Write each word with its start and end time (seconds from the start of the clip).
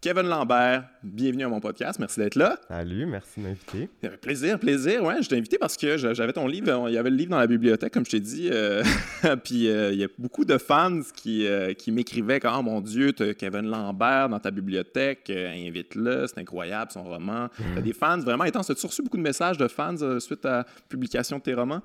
Kevin 0.00 0.30
Lambert, 0.30 0.86
bienvenue 1.02 1.44
à 1.44 1.48
mon 1.48 1.60
podcast. 1.60 1.98
Merci 1.98 2.20
d'être 2.20 2.34
là. 2.34 2.58
Salut, 2.68 3.06
merci 3.06 3.40
de 3.40 3.46
m'inviter. 3.46 3.88
Plaisir, 4.20 4.58
plaisir. 4.58 5.02
Ouais, 5.02 5.22
je 5.22 5.28
t'ai 5.28 5.36
invité 5.36 5.58
parce 5.58 5.76
que 5.76 5.96
j'avais 5.96 6.32
ton 6.32 6.46
livre. 6.46 6.88
Il 6.88 6.94
y 6.94 6.98
avait 6.98 7.10
le 7.10 7.16
livre 7.16 7.30
dans 7.30 7.38
la 7.38 7.46
bibliothèque, 7.46 7.92
comme 7.92 8.04
je 8.04 8.10
t'ai 8.10 8.20
dit. 8.20 8.50
Euh, 8.52 8.82
puis 9.44 9.68
euh, 9.68 9.92
il 9.92 9.98
y 9.98 10.04
a 10.04 10.08
beaucoup 10.18 10.44
de 10.44 10.58
fans 10.58 11.00
qui, 11.14 11.46
euh, 11.46 11.72
qui 11.72 11.92
m'écrivaient 11.92 12.40
Oh 12.44 12.62
mon 12.62 12.80
Dieu, 12.80 13.12
tu 13.12 13.22
as 13.22 13.34
Kevin 13.34 13.62
Lambert 13.62 14.28
dans 14.28 14.38
ta 14.38 14.50
bibliothèque, 14.50 15.30
invite-le, 15.30 16.26
c'est 16.26 16.38
incroyable 16.38 16.90
son 16.90 17.04
roman. 17.04 17.48
T'as 17.74 17.80
des 17.80 17.92
fans 17.92 18.18
vraiment 18.18 18.44
intenses. 18.44 18.70
As-tu 18.70 18.86
reçu 18.86 19.02
beaucoup 19.02 19.16
de 19.16 19.22
messages 19.22 19.58
de 19.58 19.68
fans 19.68 20.20
suite 20.20 20.44
à 20.44 20.50
la 20.50 20.66
publication 20.88 21.38
de 21.38 21.42
tes 21.42 21.54
romans? 21.54 21.82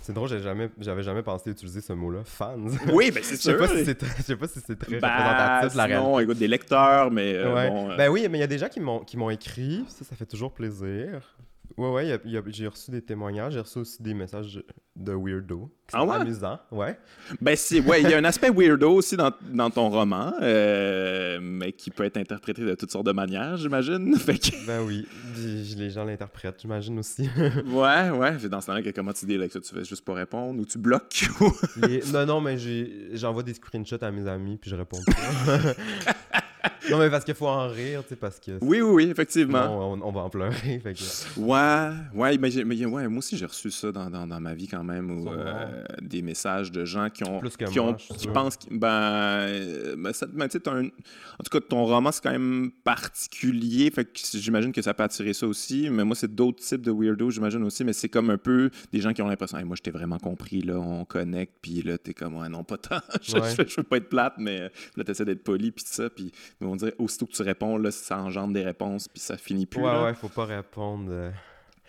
c'est 0.00 0.12
drôle, 0.12 0.28
j'avais 0.28 0.42
jamais, 0.42 0.68
jamais 1.02 1.22
pensé 1.22 1.50
utiliser 1.50 1.80
ce 1.80 1.92
mot-là, 1.92 2.20
fans. 2.24 2.56
Oui, 2.92 3.12
ben 3.12 3.22
c'est 3.22 3.36
sûr. 3.40 3.64
Je 3.64 4.22
sais 4.22 4.36
pas 4.36 4.48
si 4.48 4.58
c'est 4.66 4.76
très 4.76 4.98
ben, 4.98 5.08
représentatif 5.08 5.72
de 5.72 5.76
la 5.76 5.84
réalité. 5.84 6.08
Non, 6.08 6.18
écoute, 6.18 6.38
des 6.38 6.48
lecteurs, 6.48 7.12
mais 7.12 7.34
euh, 7.66 7.70
bon, 7.70 7.90
euh. 7.90 7.96
Ben 7.96 8.08
oui, 8.10 8.26
mais 8.30 8.38
il 8.38 8.40
y 8.40 8.44
a 8.44 8.48
des 8.48 8.58
gens 8.58 8.68
qui 8.68 8.80
m'ont, 8.80 9.00
qui 9.00 9.16
m'ont 9.16 9.30
écrit, 9.30 9.84
ça, 9.88 10.04
ça 10.04 10.16
fait 10.16 10.26
toujours 10.26 10.52
plaisir. 10.52 11.36
Ouais, 11.76 11.90
ouais, 11.90 12.20
j'ai 12.48 12.68
reçu 12.68 12.90
des 12.92 13.02
témoignages, 13.02 13.54
j'ai 13.54 13.60
reçu 13.60 13.78
aussi 13.78 14.00
des 14.00 14.14
messages 14.14 14.62
de 14.94 15.12
weirdo. 15.12 15.68
Qui 15.88 15.96
ah 15.96 16.04
ouais? 16.04 16.16
amusants, 16.16 16.58
ouais. 16.70 16.96
Ben, 17.40 17.56
c'est, 17.56 17.80
ouais, 17.80 18.00
il 18.02 18.08
y 18.08 18.14
a 18.14 18.18
un 18.18 18.24
aspect 18.24 18.50
weirdo 18.50 18.92
aussi 18.92 19.16
dans, 19.16 19.32
dans 19.50 19.70
ton 19.70 19.88
roman, 19.90 20.32
euh, 20.40 21.40
mais 21.42 21.72
qui 21.72 21.90
peut 21.90 22.04
être 22.04 22.16
interprété 22.16 22.62
de 22.62 22.74
toutes 22.76 22.92
sortes 22.92 23.06
de 23.06 23.12
manières, 23.12 23.56
j'imagine. 23.56 24.16
Ben 24.66 24.82
oui, 24.82 25.06
les 25.76 25.90
gens 25.90 26.04
l'interprètent, 26.04 26.60
j'imagine 26.60 26.98
aussi. 26.98 27.28
ouais, 27.66 28.10
ouais. 28.10 28.36
Dans 28.48 28.60
ce 28.60 28.66
temps-là, 28.66 28.80
comment 28.94 29.12
tu 29.12 29.26
dis 29.26 29.36
là, 29.36 29.48
que 29.48 29.58
tu 29.58 29.74
fais 29.74 29.84
juste 29.84 30.04
pour 30.04 30.16
répondre 30.16 30.60
ou 30.60 30.64
tu 30.64 30.78
bloques? 30.78 31.28
Non, 32.12 32.26
non, 32.26 32.40
mais 32.40 32.56
j'envoie 33.12 33.42
des 33.42 33.54
screenshots 33.54 34.02
à 34.02 34.10
mes 34.10 34.28
amis 34.28 34.56
puis 34.56 34.70
je 34.70 34.76
réponds 34.76 35.00
pas. 35.06 36.42
non, 36.90 36.98
mais 36.98 37.10
parce 37.10 37.24
qu'il 37.24 37.34
faut 37.34 37.46
en 37.46 37.68
rire, 37.68 38.02
tu 38.02 38.10
sais, 38.10 38.16
parce 38.16 38.38
que. 38.38 38.52
Oui, 38.60 38.80
oui, 38.80 39.04
oui, 39.04 39.04
effectivement. 39.10 39.92
on, 39.92 40.12
va 40.12 40.20
en 40.20 40.30
pleurer. 40.30 40.80
Fait 40.80 40.94
Ouais, 41.36 41.90
ouais, 42.14 42.38
mais, 42.38 42.50
mais 42.64 42.84
ouais, 42.84 43.08
moi 43.08 43.18
aussi, 43.18 43.36
j'ai 43.36 43.46
reçu 43.46 43.70
ça 43.70 43.92
dans, 43.92 44.10
dans, 44.10 44.26
dans, 44.26 44.40
ma 44.40 44.54
vie 44.54 44.68
quand 44.68 44.84
même, 44.84 45.10
où, 45.10 45.28
euh, 45.28 45.84
des 46.00 46.22
messages 46.22 46.70
de 46.70 46.84
gens 46.84 47.10
qui 47.10 47.24
ont. 47.24 47.38
Plus 47.38 47.56
que 47.56 47.64
qui, 47.64 47.78
moi, 47.78 47.90
ont, 47.90 47.94
qui 47.94 48.28
pensent. 48.28 48.58
Ben, 48.70 49.94
ben, 49.96 50.12
ça, 50.12 50.26
ben 50.26 50.48
tu 50.48 50.58
sais, 50.58 50.68
en 50.68 51.42
tout 51.42 51.50
cas, 51.50 51.60
ton 51.60 51.84
roman, 51.84 52.12
c'est 52.12 52.22
quand 52.22 52.30
même 52.30 52.70
particulier, 52.84 53.90
fait 53.90 54.04
que 54.04 54.20
j'imagine 54.34 54.72
que 54.72 54.82
ça 54.82 54.94
peut 54.94 55.02
attirer 55.02 55.32
ça 55.32 55.46
aussi, 55.46 55.88
mais 55.90 56.04
moi, 56.04 56.16
c'est 56.16 56.32
d'autres 56.32 56.62
types 56.62 56.82
de 56.82 56.92
weirdo, 56.92 57.30
j'imagine 57.30 57.62
aussi, 57.64 57.84
mais 57.84 57.92
c'est 57.92 58.08
comme 58.08 58.30
un 58.30 58.38
peu 58.38 58.70
des 58.92 59.00
gens 59.00 59.12
qui 59.12 59.22
ont 59.22 59.28
l'impression, 59.28 59.58
hey, 59.58 59.64
moi, 59.64 59.76
je 59.76 59.82
t'ai 59.82 59.90
vraiment 59.90 60.18
compris, 60.18 60.62
là, 60.62 60.78
on 60.78 61.04
connecte, 61.04 61.54
puis 61.60 61.82
là, 61.82 61.98
t'es 61.98 62.14
comme, 62.14 62.36
ouais, 62.36 62.48
non, 62.48 62.64
pas 62.64 62.78
tant, 62.78 63.00
je, 63.22 63.36
je, 63.66 63.76
veux 63.76 63.82
pas 63.82 63.96
être 63.96 64.08
plate, 64.08 64.34
mais 64.38 64.70
là, 64.96 65.04
t'essaies 65.04 65.24
d'être 65.24 65.44
poli, 65.44 65.70
puis 65.70 65.84
tout 65.84 65.92
ça, 65.92 66.10
puis 66.10 66.32
on 66.60 66.76
dirait, 66.76 66.94
aussitôt 66.98 67.26
que 67.26 67.32
tu 67.32 67.42
réponds, 67.42 67.76
là, 67.76 67.90
ça 67.90 68.18
engendre 68.18 68.52
des 68.52 68.62
réponses, 68.62 69.08
puis 69.08 69.20
ça 69.20 69.36
finit 69.36 69.66
plus. 69.66 69.82
Ouais, 69.82 69.92
là. 69.92 70.04
ouais, 70.04 70.14
faut 70.14 70.28
pas 70.28 70.44
répondre. 70.44 71.10
Euh. 71.10 71.30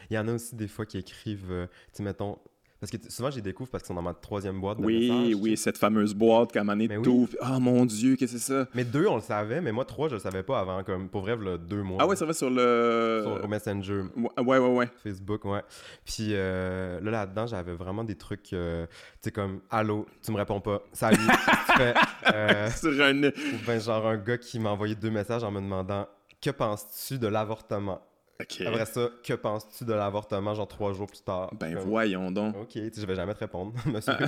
Il 0.09 0.15
y 0.15 0.19
en 0.19 0.27
a 0.27 0.33
aussi 0.33 0.55
des 0.55 0.67
fois 0.67 0.85
qui 0.85 0.97
écrivent, 0.97 1.51
euh, 1.51 1.67
tu 1.93 2.03
mettons, 2.03 2.37
parce 2.85 3.03
que 3.03 3.11
souvent, 3.11 3.29
les 3.29 3.41
découvre 3.41 3.69
parce 3.69 3.83
qu'ils 3.83 3.87
sont 3.87 3.95
dans 3.95 4.03
ma 4.03 4.13
troisième 4.13 4.61
boîte 4.61 4.79
de 4.79 4.85
Oui, 4.85 5.11
messages, 5.11 5.41
oui, 5.41 5.57
cette 5.57 5.77
fameuse 5.77 6.13
boîte 6.13 6.51
qu'à 6.51 6.61
un 6.61 6.65
donné, 6.65 6.97
oui. 6.97 7.27
Oh 7.41 7.59
mon 7.59 7.83
Dieu, 7.85 8.15
qu'est-ce 8.15 8.33
que 8.33 8.39
c'est 8.39 8.53
ça? 8.53 8.67
Mais 8.75 8.83
deux, 8.83 9.07
on 9.07 9.15
le 9.15 9.21
savait, 9.21 9.59
mais 9.59 9.71
moi, 9.71 9.85
trois, 9.85 10.07
je 10.07 10.13
le 10.13 10.19
savais 10.19 10.43
pas 10.43 10.59
avant. 10.59 10.83
Comme, 10.83 11.09
pour 11.09 11.21
vrai, 11.21 11.35
deux 11.67 11.81
mois. 11.81 11.97
Ah 11.99 12.05
ouais, 12.05 12.15
ça 12.15 12.25
va 12.25 12.33
sur 12.33 12.49
le... 12.49 13.23
Sur 13.23 13.47
Messenger. 13.47 14.03
Ouais, 14.37 14.59
ouais, 14.59 14.75
ouais. 14.75 14.89
Facebook, 15.03 15.45
ouais. 15.45 15.63
Puis 16.05 16.29
euh, 16.31 17.01
là, 17.01 17.11
là-dedans, 17.11 17.47
j'avais 17.47 17.73
vraiment 17.73 18.03
des 18.03 18.15
trucs, 18.15 18.53
euh, 18.53 18.85
tu 18.85 18.93
sais, 19.21 19.31
comme 19.31 19.61
«Allô, 19.71 20.05
tu 20.21 20.31
me 20.31 20.37
réponds 20.37 20.61
pas. 20.61 20.83
Salut, 20.93 21.17
tu 21.67 21.77
fais... 21.77 21.93
Euh, 22.33 22.69
sur 22.75 23.01
un... 23.01 23.23
Ou 23.23 23.31
ben, 23.65 23.81
genre 23.81 24.05
un 24.05 24.17
gars 24.17 24.37
qui 24.37 24.59
m'a 24.59 24.69
envoyé 24.69 24.93
deux 24.93 25.09
messages 25.09 25.43
en 25.43 25.49
me 25.49 25.59
demandant 25.59 26.07
«Que 26.41 26.51
penses-tu 26.51 27.17
de 27.17 27.27
l'avortement?» 27.27 28.01
Après 28.39 28.85
ça, 28.85 29.09
que 29.23 29.33
penses-tu 29.33 29.85
de 29.85 29.93
l'avortement, 29.93 30.53
genre 30.53 30.67
trois 30.67 30.93
jours 30.93 31.07
plus 31.07 31.21
tard? 31.21 31.53
Ben 31.57 31.77
voyons 31.77 32.31
donc. 32.31 32.55
Ok, 32.57 32.71
je 32.75 33.05
vais 33.05 33.15
jamais 33.15 33.33
te 33.33 33.39
répondre, 33.39 33.73
monsieur. 33.85 34.13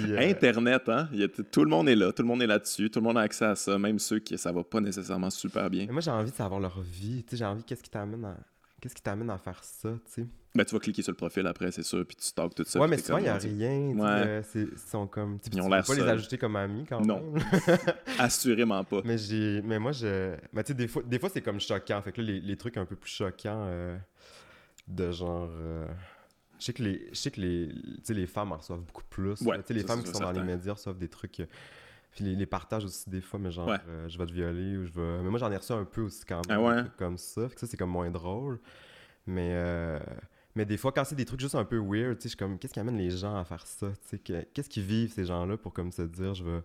Euh, 0.00 0.30
Internet, 0.30 0.88
hein? 0.88 1.08
tout 1.50 1.64
le 1.64 1.70
monde 1.70 1.88
est 1.88 1.94
là, 1.94 2.12
tout 2.12 2.22
le 2.22 2.28
monde 2.28 2.42
est 2.42 2.46
là-dessus, 2.46 2.90
tout 2.90 3.00
le 3.00 3.04
monde 3.04 3.16
a 3.16 3.22
accès 3.22 3.46
à 3.46 3.54
ça, 3.54 3.78
même 3.78 3.98
ceux 3.98 4.18
qui 4.18 4.36
ça 4.36 4.52
va 4.52 4.62
pas 4.62 4.80
nécessairement 4.80 5.30
super 5.30 5.70
bien. 5.70 5.86
moi, 5.90 6.00
j'ai 6.02 6.10
envie 6.10 6.30
de 6.30 6.36
savoir 6.36 6.60
leur 6.60 6.80
vie, 6.82 7.24
j'ai 7.32 7.44
envie, 7.44 7.64
qu'est-ce 7.64 7.82
qui 7.82 7.90
t'amène 7.90 8.24
à... 8.24 8.36
Qu'est-ce 8.80 8.94
qui 8.94 9.02
t'amène 9.02 9.30
à 9.30 9.38
faire 9.38 9.62
ça, 9.62 9.90
tu 10.04 10.22
sais? 10.22 10.26
Ben, 10.54 10.66
tu 10.66 10.74
vas 10.74 10.80
cliquer 10.80 11.00
sur 11.00 11.12
le 11.12 11.16
profil 11.16 11.46
après, 11.46 11.72
c'est 11.72 11.82
sûr, 11.82 12.04
puis 12.06 12.14
tu 12.14 12.26
stalks 12.26 12.54
tout 12.54 12.64
ça. 12.64 12.78
Ouais, 12.78 12.86
mais 12.86 12.98
souvent, 12.98 13.18
il 13.18 13.22
n'y 13.22 13.28
a 13.28 13.38
rien. 13.38 13.96
Ouais. 13.96 14.42
ils 14.54 14.78
sont 14.78 15.06
comme. 15.06 15.38
Ils 15.50 15.60
ont 15.62 15.68
l'air 15.68 15.82
pas 15.82 15.94
les 15.94 16.02
ajouter 16.02 16.36
comme 16.36 16.56
amis 16.56 16.84
quand 16.86 17.00
même. 17.00 17.08
Non. 17.08 17.34
Assurément 18.18 18.84
pas. 18.84 19.00
Mais, 19.04 19.16
j'ai... 19.16 19.62
mais 19.62 19.78
moi, 19.78 19.92
je. 19.92 20.36
Mais 20.52 20.62
tu 20.62 20.72
sais, 20.72 20.74
des 20.74 20.88
fois, 20.88 21.02
des 21.02 21.18
fois 21.18 21.30
c'est 21.30 21.40
comme 21.40 21.58
choquant. 21.58 22.02
Fait 22.02 22.12
que 22.12 22.20
là, 22.20 22.32
les, 22.32 22.40
les 22.40 22.56
trucs 22.56 22.76
un 22.76 22.84
peu 22.84 22.96
plus 22.96 23.10
choquants 23.10 23.64
euh, 23.66 23.96
de 24.88 25.10
genre. 25.10 25.48
Euh, 25.50 25.86
je 26.58 26.66
sais 26.66 26.72
que 26.74 26.82
les, 26.82 27.08
je 27.12 27.14
sais 27.14 27.30
que 27.30 27.40
les, 27.40 27.72
les 28.10 28.26
femmes 28.26 28.52
en 28.52 28.58
reçoivent 28.58 28.82
beaucoup 28.82 29.04
plus. 29.08 29.40
Ouais, 29.40 29.58
les 29.70 29.84
femmes 29.84 30.02
qui 30.02 30.12
sont 30.12 30.20
dans 30.20 30.32
les 30.32 30.42
médias 30.42 30.74
reçoivent 30.74 30.98
des 30.98 31.08
trucs. 31.08 31.40
Euh, 31.40 31.46
puis 32.10 32.24
les, 32.24 32.36
les, 32.36 32.44
partages 32.44 32.84
aussi 32.84 33.08
des 33.08 33.22
fois, 33.22 33.40
mais 33.40 33.50
genre, 33.50 33.74
je 34.06 34.18
vais 34.18 34.26
te 34.26 34.32
violer 34.32 34.76
ou 34.76 34.84
je 34.84 34.92
vais. 34.92 35.22
Mais 35.22 35.30
moi, 35.30 35.38
j'en 35.38 35.50
ai 35.50 35.56
reçu 35.56 35.72
un 35.72 35.84
peu 35.84 36.02
aussi 36.02 36.26
quand 36.26 36.46
même. 36.46 36.58
Ah 36.58 36.60
ouais? 36.60 36.82
Comme 36.98 37.16
ça. 37.16 37.48
Fait 37.48 37.54
que 37.54 37.60
ça, 37.62 37.66
c'est 37.66 37.78
comme 37.78 37.88
moins 37.88 38.10
drôle. 38.10 38.60
Mais. 39.26 39.52
Euh... 39.54 39.98
Mais 40.54 40.64
des 40.66 40.76
fois, 40.76 40.92
quand 40.92 41.04
c'est 41.04 41.14
des 41.14 41.24
trucs 41.24 41.40
juste 41.40 41.54
un 41.54 41.64
peu 41.64 41.78
weird, 41.78 42.18
je 42.22 42.28
suis 42.28 42.36
comme, 42.36 42.58
qu'est-ce 42.58 42.74
qui 42.74 42.80
amène 42.80 42.98
les 42.98 43.10
gens 43.10 43.36
à 43.36 43.44
faire 43.44 43.66
ça? 43.66 43.92
Qu'est-ce 44.22 44.68
qu'ils 44.68 44.82
vivent, 44.82 45.12
ces 45.12 45.24
gens-là, 45.24 45.56
pour 45.56 45.72
comme 45.72 45.92
se 45.92 46.02
dire, 46.02 46.34
je 46.34 46.44
veux 46.44 46.62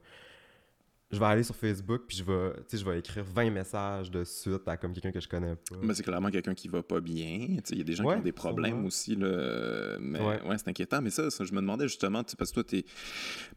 je 1.09 1.19
vais 1.19 1.25
aller 1.25 1.44
sur 1.44 1.56
Facebook 1.56 2.01
puis 2.06 2.18
je 2.18 2.23
vais, 2.23 2.53
je 2.72 2.84
vais 2.84 3.00
écrire 3.00 3.23
20 3.23 3.50
messages 3.50 4.12
de 4.12 4.25
suite 4.25 4.68
à 4.68 4.75
comme 4.75 4.91
quelqu'un 4.91 5.12
que 5.12 5.22
je 5.22 5.28
connais 5.28 5.56
pas. 5.56 5.78
Mais 5.81 5.94
c'est 5.94 6.03
clairement 6.03 6.29
quelqu'un 6.29 6.53
qui 6.53 6.68
va 6.68 6.84
pas 6.84 7.00
bien. 7.00 7.47
Il 7.69 7.78
y 7.78 7.81
a 7.81 7.84
des 7.84 7.94
gens 7.94 8.03
qui 8.03 8.16
ont 8.18 8.22
des 8.22 8.34
problèmes 8.34 8.85
aussi. 8.85 9.16
Là. 9.16 9.97
Mais 10.01 10.19
ouais, 10.19 10.57
c'est 10.57 10.68
inquiétant. 10.68 11.01
Mais 11.01 11.09
ça, 11.09 11.29
je 11.29 11.53
me 11.53 11.62
demandais 11.62 11.88
justement, 11.88 12.23
parce 12.38 12.50
que 12.50 12.56
toi, 12.56 12.63
tu 12.66 12.79
es, 12.79 12.85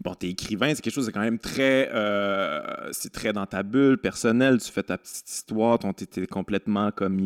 bon, 0.01 0.15
es 0.23 0.29
écrivain, 0.29 0.73
c'est 0.75 0.83
quelque 0.83 0.95
chose 0.95 1.07
de 1.07 1.11
quand 1.11 1.21
même 1.21 1.41
très. 1.41 1.91
Euh, 1.93 2.91
c'est 2.93 3.13
très 3.13 3.33
dans 3.33 3.47
ta 3.47 3.65
bulle 3.65 3.99
personnelle. 3.99 4.61
Tu 4.61 4.71
fais 4.71 4.85
ta 4.85 4.97
petite 4.97 5.29
histoire, 5.29 5.79
tu 5.79 6.21
es, 6.21 6.27
complètement 6.29 6.93
comme. 6.93 7.19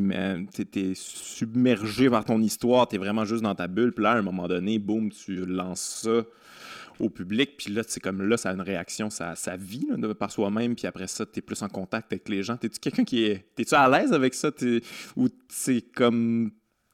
Tu 0.54 0.80
es, 0.80 0.92
submergé 0.94 2.08
par 2.08 2.24
ton 2.24 2.40
histoire, 2.40 2.88
tu 2.88 2.96
es 2.96 2.98
vraiment 2.98 3.26
juste 3.26 3.42
dans 3.42 3.54
ta 3.54 3.68
bulle. 3.68 3.92
Puis 3.92 4.02
là, 4.02 4.12
à 4.12 4.16
un 4.16 4.22
moment 4.22 4.48
donné, 4.48 4.78
boum, 4.78 5.10
tu 5.10 5.44
lances 5.44 6.02
ça 6.02 6.24
au 7.00 7.08
public. 7.08 7.56
Puis 7.56 7.72
là, 7.72 7.82
c'est 7.86 8.00
comme 8.00 8.22
là, 8.22 8.36
ça 8.36 8.50
a 8.50 8.54
une 8.54 8.60
réaction, 8.60 9.10
ça, 9.10 9.34
ça 9.34 9.56
vit 9.56 9.86
par 10.18 10.30
soi-même. 10.30 10.74
Puis 10.74 10.86
après 10.86 11.06
ça, 11.06 11.26
tu 11.26 11.38
es 11.38 11.42
plus 11.42 11.60
en 11.62 11.68
contact 11.68 12.12
avec 12.12 12.28
les 12.28 12.42
gens. 12.42 12.56
T'es-tu 12.56 12.78
quelqu'un 12.78 13.04
qui 13.04 13.24
est. 13.24 13.44
T'es-tu 13.54 13.74
à 13.74 13.88
l'aise 13.88 14.12
avec 14.12 14.34
ça? 14.34 14.50
Ou 15.16 15.28
c'est 15.48 15.82
comme. 15.94 16.50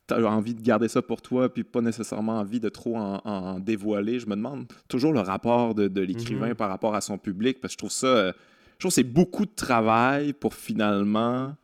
T'as 0.07 0.21
envie 0.25 0.55
de 0.55 0.61
garder 0.63 0.89
ça 0.89 1.03
pour 1.03 1.23
toi, 1.23 1.53
puis 1.55 1.63
pas 1.63 1.81
nécessairement 1.81 2.41
envie 2.41 2.59
de 2.59 2.69
trop 2.69 2.97
en, 2.97 3.61
dévoiler? 3.61 4.19
Je 4.19 4.27
me 4.27 4.35
demande 4.35 4.67
toujours 4.89 5.13
le 5.13 5.21
rapport 5.21 5.77
de, 5.77 6.01
l'écrivain 6.01 6.51
mm-hmm. 6.51 6.57
par 6.57 6.69
rapport 6.69 6.97
à 6.97 7.01
son 7.01 7.17
public, 7.17 7.61
parce 7.61 7.75
que 7.75 7.75
je 7.75 7.79
trouve 7.79 7.93
ça. 7.93 8.33
Je 8.33 8.79
trouve 8.79 8.91
que 8.91 8.95
c'est 8.95 9.05
beaucoup 9.05 9.45
de 9.45 9.55
travail 9.55 10.33
pour 10.33 10.55
finalement 10.55 11.55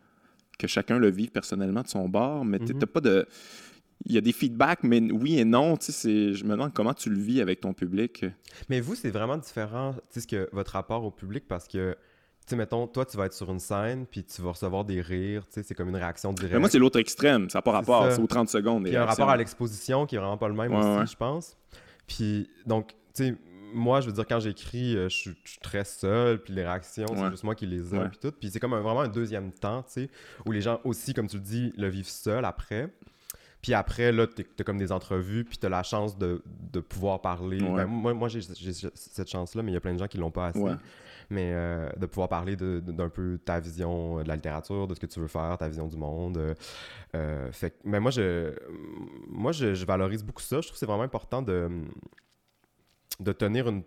que 0.61 0.69
chacun 0.69 0.99
le 0.99 1.11
vive 1.11 1.31
personnellement 1.31 1.83
de 1.83 1.89
son 1.89 2.09
bord, 2.09 2.45
mais 2.45 2.61
tu 2.61 2.73
mm-hmm. 2.73 2.87
pas 2.87 3.01
de 3.01 3.27
il 4.05 4.15
y 4.15 4.19
a 4.19 4.21
des 4.21 4.33
feedbacks, 4.33 4.83
mais 4.83 5.01
oui 5.01 5.39
et 5.39 5.45
non. 5.45 5.75
Je 5.81 6.45
me 6.45 6.51
demande 6.51 6.73
comment 6.73 6.95
tu 6.95 7.11
le 7.11 7.19
vis 7.19 7.41
avec 7.41 7.61
ton 7.61 7.73
public. 7.73 8.25
Mais 8.69 8.81
vous, 8.81 8.95
c'est 8.95 9.11
vraiment 9.11 9.37
différent, 9.37 9.95
ce 10.15 10.27
que 10.27 10.49
votre 10.53 10.73
rapport 10.73 11.05
au 11.05 11.11
public, 11.11 11.45
parce 11.49 11.67
que, 11.67 11.93
tu 11.93 12.51
sais, 12.51 12.57
mettons, 12.57 12.87
toi, 12.87 13.05
tu 13.05 13.17
vas 13.17 13.27
être 13.27 13.33
sur 13.33 13.51
une 13.51 13.59
scène, 13.59 14.07
puis 14.07 14.23
tu 14.23 14.43
vas 14.43 14.51
recevoir 14.51 14.85
des 14.85 15.01
rires, 15.01 15.47
tu 15.47 15.55
sais, 15.55 15.63
c'est 15.63 15.75
comme 15.75 15.89
une 15.89 15.97
réaction 15.97 16.33
directe. 16.33 16.55
Mais 16.55 16.61
moi, 16.61 16.69
c'est 16.69 16.79
l'autre 16.79 17.01
extrême, 17.01 17.51
ça 17.51 17.59
n'a 17.59 17.63
pas 17.63 17.73
rapport, 17.73 18.13
c'est 18.13 18.21
aux 18.21 18.27
30 18.27 18.49
secondes. 18.49 18.87
Il 18.87 18.93
y 18.93 18.97
a 18.97 19.03
un 19.03 19.07
rapport 19.07 19.31
à 19.31 19.37
l'exposition 19.37 20.07
qui 20.07 20.15
est 20.15 20.19
vraiment 20.19 20.39
pas 20.39 20.49
le 20.49 20.55
même 20.55 20.73
aussi, 20.75 21.13
je 21.13 21.17
pense. 21.17 21.57
Puis, 22.07 22.49
donc, 22.67 22.91
tu 23.15 23.25
sais, 23.25 23.35
moi, 23.75 24.01
je 24.01 24.07
veux 24.07 24.13
dire, 24.13 24.27
quand 24.29 24.39
j'écris, 24.39 24.97
euh, 24.97 25.09
je 25.09 25.17
suis 25.17 25.35
très 25.61 25.85
seul, 25.85 26.41
puis 26.41 26.55
les 26.55 26.63
réactions, 26.65 27.07
c'est 27.17 27.31
juste 27.31 27.43
moi 27.43 27.57
qui 27.57 27.67
les 27.67 27.95
ai, 27.95 27.99
puis 28.09 28.19
tout. 28.19 28.31
Puis 28.31 28.51
c'est 28.51 28.61
comme 28.61 28.71
vraiment 28.73 29.01
un 29.01 29.09
deuxième 29.09 29.51
temps, 29.51 29.83
tu 29.83 30.03
sais, 30.03 30.11
où 30.47 30.53
les 30.53 30.61
gens 30.61 30.81
aussi, 30.85 31.15
comme 31.15 31.27
tu 31.27 31.37
le 31.37 31.43
dis, 31.43 31.73
le 31.77 31.89
vivent 31.89 32.09
seul 32.09 32.45
après. 32.45 32.89
Puis 33.67 33.75
après, 33.75 34.13
là, 34.13 34.29
tu 34.29 34.47
as 34.61 34.63
comme 34.63 34.79
des 34.79 34.93
entrevues, 34.93 35.43
puis 35.43 35.59
tu 35.59 35.67
as 35.67 35.69
la 35.69 35.83
chance 35.83 36.17
de, 36.17 36.41
pouvoir 36.89 37.21
parler. 37.21 37.59
Ben, 37.59 37.85
moi, 37.87 38.15
moi 38.15 38.29
j'ai 38.29 38.41
cette 38.41 39.29
chance-là, 39.29 39.61
mais 39.65 39.73
il 39.73 39.75
y 39.75 39.77
a 39.77 39.81
plein 39.81 39.93
de 39.93 39.99
gens 39.99 40.07
qui 40.07 40.19
l'ont 40.19 40.31
pas 40.31 40.47
assez. 40.47 40.63
Mais 41.31 41.51
euh, 41.53 41.91
de 41.97 42.07
pouvoir 42.07 42.29
parler 42.29 42.55
d'un 42.55 43.09
peu 43.09 43.41
ta 43.45 43.59
vision 43.59 44.23
de 44.23 44.29
la 44.29 44.37
littérature, 44.37 44.87
de 44.87 44.95
ce 44.95 45.01
que 45.01 45.07
tu 45.07 45.19
veux 45.19 45.27
faire, 45.27 45.59
ta 45.59 45.67
vision 45.67 45.89
du 45.89 45.97
monde. 45.97 46.37
Euh, 46.37 46.55
euh, 47.17 47.51
fait 47.51 47.75
mais 47.83 47.99
moi, 47.99 48.13
je, 48.13 48.55
moi 49.27 49.51
je, 49.51 49.85
valorise 49.85 50.23
beaucoup 50.23 50.43
ça. 50.43 50.61
Je 50.61 50.69
trouve 50.69 50.75
que 50.75 50.79
c'est 50.79 50.87
vraiment 50.87 51.03
important 51.03 51.43
de, 51.43 51.69
de 53.19 53.33
tenir 53.33 53.67
une 53.67 53.83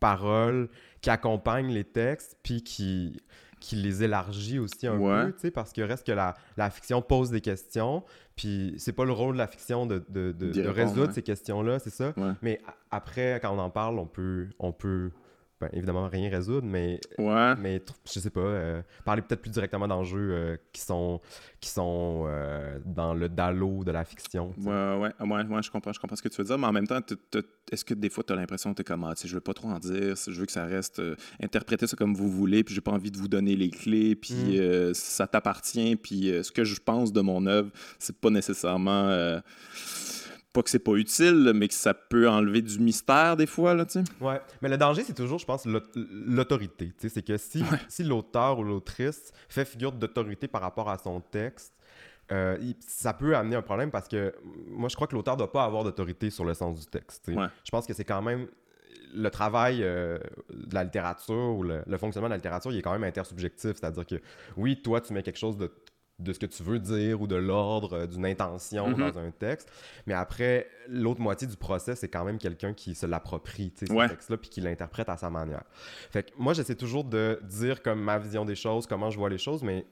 parole 0.00 0.68
qui 1.00 1.10
accompagne 1.10 1.68
les 1.68 1.84
textes, 1.84 2.36
puis 2.42 2.64
qui 2.64 3.22
qui 3.60 3.76
les 3.76 4.02
élargit 4.02 4.58
aussi 4.58 4.86
un 4.86 4.98
peu, 4.98 5.32
tu 5.32 5.40
sais, 5.40 5.50
parce 5.50 5.72
que 5.72 5.82
reste 5.82 6.06
que 6.06 6.12
la, 6.12 6.34
la, 6.56 6.70
fiction 6.70 7.02
pose 7.02 7.30
des 7.30 7.40
questions, 7.40 8.02
puis 8.34 8.74
c'est 8.78 8.92
pas 8.92 9.04
le 9.04 9.12
rôle 9.12 9.34
de 9.34 9.38
la 9.38 9.46
fiction 9.46 9.86
de, 9.86 10.02
de, 10.08 10.32
de, 10.32 10.66
résoudre 10.66 11.12
ces 11.12 11.22
questions-là, 11.22 11.78
c'est 11.78 11.90
ça. 11.90 12.14
Mais 12.42 12.60
après, 12.90 13.38
quand 13.40 13.54
on 13.54 13.58
en 13.58 13.70
parle, 13.70 13.98
on 13.98 14.06
peut, 14.06 14.48
on 14.58 14.72
peut 14.72 15.10
ben, 15.60 15.68
évidemment 15.74 16.08
rien 16.08 16.30
résoudre, 16.30 16.66
mais, 16.66 16.98
ouais. 17.18 17.54
mais 17.56 17.82
je 18.10 18.18
sais 18.18 18.30
pas, 18.30 18.40
euh, 18.40 18.82
parler 19.04 19.20
peut-être 19.20 19.42
plus 19.42 19.50
directement 19.50 19.86
d'enjeux 19.86 20.30
euh, 20.32 20.56
qui 20.72 20.80
sont, 20.80 21.20
qui 21.60 21.68
sont 21.68 22.24
euh, 22.26 22.78
dans 22.86 23.12
le 23.12 23.28
dallo 23.28 23.84
de 23.84 23.90
la 23.90 24.04
fiction. 24.04 24.54
Ouais, 24.56 24.96
ouais, 24.96 25.12
ouais, 25.20 25.44
ouais, 25.44 25.62
je 25.62 25.70
comprends, 25.70 25.92
je 25.92 26.00
comprends 26.00 26.16
ce 26.16 26.22
que 26.22 26.30
tu 26.30 26.40
veux 26.40 26.46
dire, 26.46 26.56
mais 26.56 26.66
en 26.66 26.72
même 26.72 26.86
temps, 26.86 27.00
est-ce 27.70 27.84
que 27.84 27.92
des 27.92 28.08
fois 28.08 28.24
tu 28.24 28.32
as 28.32 28.36
l'impression 28.36 28.70
que 28.70 28.76
tu 28.76 28.80
es 28.80 28.84
comme, 28.84 29.04
ah, 29.04 29.12
je 29.22 29.34
veux 29.34 29.42
pas 29.42 29.52
trop 29.52 29.68
en 29.68 29.78
dire, 29.78 30.14
je 30.16 30.40
veux 30.40 30.46
que 30.46 30.52
ça 30.52 30.64
reste, 30.64 31.02
interpréter 31.42 31.86
ça 31.86 31.94
comme 31.94 32.14
vous 32.14 32.30
voulez, 32.30 32.64
puis 32.64 32.74
j'ai 32.74 32.80
pas 32.80 32.92
envie 32.92 33.10
de 33.10 33.18
vous 33.18 33.28
donner 33.28 33.54
les 33.54 33.68
clés, 33.68 34.14
puis 34.14 34.58
mm. 34.58 34.94
ça 34.94 35.26
t'appartient, 35.26 35.94
puis 35.96 36.32
ce 36.42 36.50
que 36.50 36.64
je 36.64 36.80
pense 36.80 37.12
de 37.12 37.20
mon 37.20 37.44
œuvre, 37.44 37.70
c'est 37.98 38.16
pas 38.18 38.30
nécessairement 38.30 39.40
pas 40.52 40.62
que 40.62 40.70
c'est 40.70 40.80
pas 40.80 40.94
utile, 40.94 41.52
mais 41.54 41.68
que 41.68 41.74
ça 41.74 41.94
peut 41.94 42.28
enlever 42.28 42.62
du 42.62 42.78
mystère 42.80 43.36
des 43.36 43.46
fois, 43.46 43.74
là, 43.74 43.84
tu 43.84 43.92
sais. 43.92 44.04
Ouais, 44.20 44.40
mais 44.62 44.68
le 44.68 44.76
danger, 44.76 45.04
c'est 45.04 45.14
toujours, 45.14 45.38
je 45.38 45.46
pense, 45.46 45.66
l'autorité, 45.94 46.86
tu 46.88 46.94
sais, 47.02 47.08
c'est 47.08 47.22
que 47.22 47.36
si, 47.36 47.62
si 47.88 48.02
l'auteur 48.02 48.58
ou 48.58 48.64
l'autrice 48.64 49.32
fait 49.48 49.64
figure 49.64 49.92
d'autorité 49.92 50.48
par 50.48 50.60
rapport 50.60 50.88
à 50.88 50.98
son 50.98 51.20
texte, 51.20 51.72
euh, 52.32 52.56
ça 52.80 53.12
peut 53.12 53.36
amener 53.36 53.56
un 53.56 53.62
problème 53.62 53.90
parce 53.90 54.06
que 54.06 54.34
moi, 54.68 54.88
je 54.88 54.94
crois 54.94 55.06
que 55.06 55.14
l'auteur 55.14 55.34
ne 55.34 55.38
doit 55.38 55.52
pas 55.52 55.64
avoir 55.64 55.84
d'autorité 55.84 56.30
sur 56.30 56.44
le 56.44 56.54
sens 56.54 56.78
du 56.78 56.86
texte. 56.86 57.28
Ouais. 57.28 57.46
Je 57.64 57.70
pense 57.70 57.86
que 57.86 57.92
c'est 57.92 58.04
quand 58.04 58.22
même 58.22 58.46
le 59.12 59.28
travail 59.30 59.82
euh, 59.82 60.18
de 60.52 60.74
la 60.74 60.84
littérature 60.84 61.56
ou 61.56 61.64
le, 61.64 61.82
le, 61.84 61.98
fonctionnement 61.98 62.28
de 62.28 62.34
la 62.34 62.36
littérature, 62.36 62.70
il 62.70 62.78
est 62.78 62.82
quand 62.82 62.92
même 62.92 63.02
intersubjectif. 63.02 63.72
C'est-à-dire 63.76 64.06
que 64.06 64.16
oui, 64.56 64.80
toi, 64.80 65.00
tu 65.00 65.12
mets 65.12 65.24
quelque 65.24 65.38
chose 65.38 65.56
de 65.56 65.72
de 66.20 66.32
ce 66.32 66.38
que 66.38 66.46
tu 66.46 66.62
veux 66.62 66.78
dire 66.78 67.20
ou 67.20 67.26
de 67.26 67.36
l'ordre 67.36 67.94
euh, 67.94 68.06
d'une 68.06 68.26
intention 68.26 68.90
mm-hmm. 68.90 69.12
dans 69.12 69.18
un 69.18 69.30
texte. 69.30 69.70
Mais 70.06 70.14
après, 70.14 70.68
l'autre 70.88 71.20
moitié 71.20 71.46
du 71.46 71.56
procès, 71.56 71.96
c'est 71.96 72.08
quand 72.08 72.24
même 72.24 72.38
quelqu'un 72.38 72.74
qui 72.74 72.94
se 72.94 73.06
l'approprie, 73.06 73.72
ce 73.78 73.84
texte-là, 73.84 74.36
puis 74.36 74.50
qui 74.50 74.60
l'interprète 74.60 75.08
à 75.08 75.16
sa 75.16 75.30
manière. 75.30 75.64
Fait 76.10 76.24
que 76.24 76.30
moi, 76.38 76.52
j'essaie 76.52 76.74
toujours 76.74 77.04
de 77.04 77.40
dire 77.48 77.82
comme 77.82 78.00
ma 78.00 78.18
vision 78.18 78.44
des 78.44 78.54
choses, 78.54 78.86
comment 78.86 79.10
je 79.10 79.18
vois 79.18 79.30
les 79.30 79.38
choses, 79.38 79.62
mais 79.62 79.86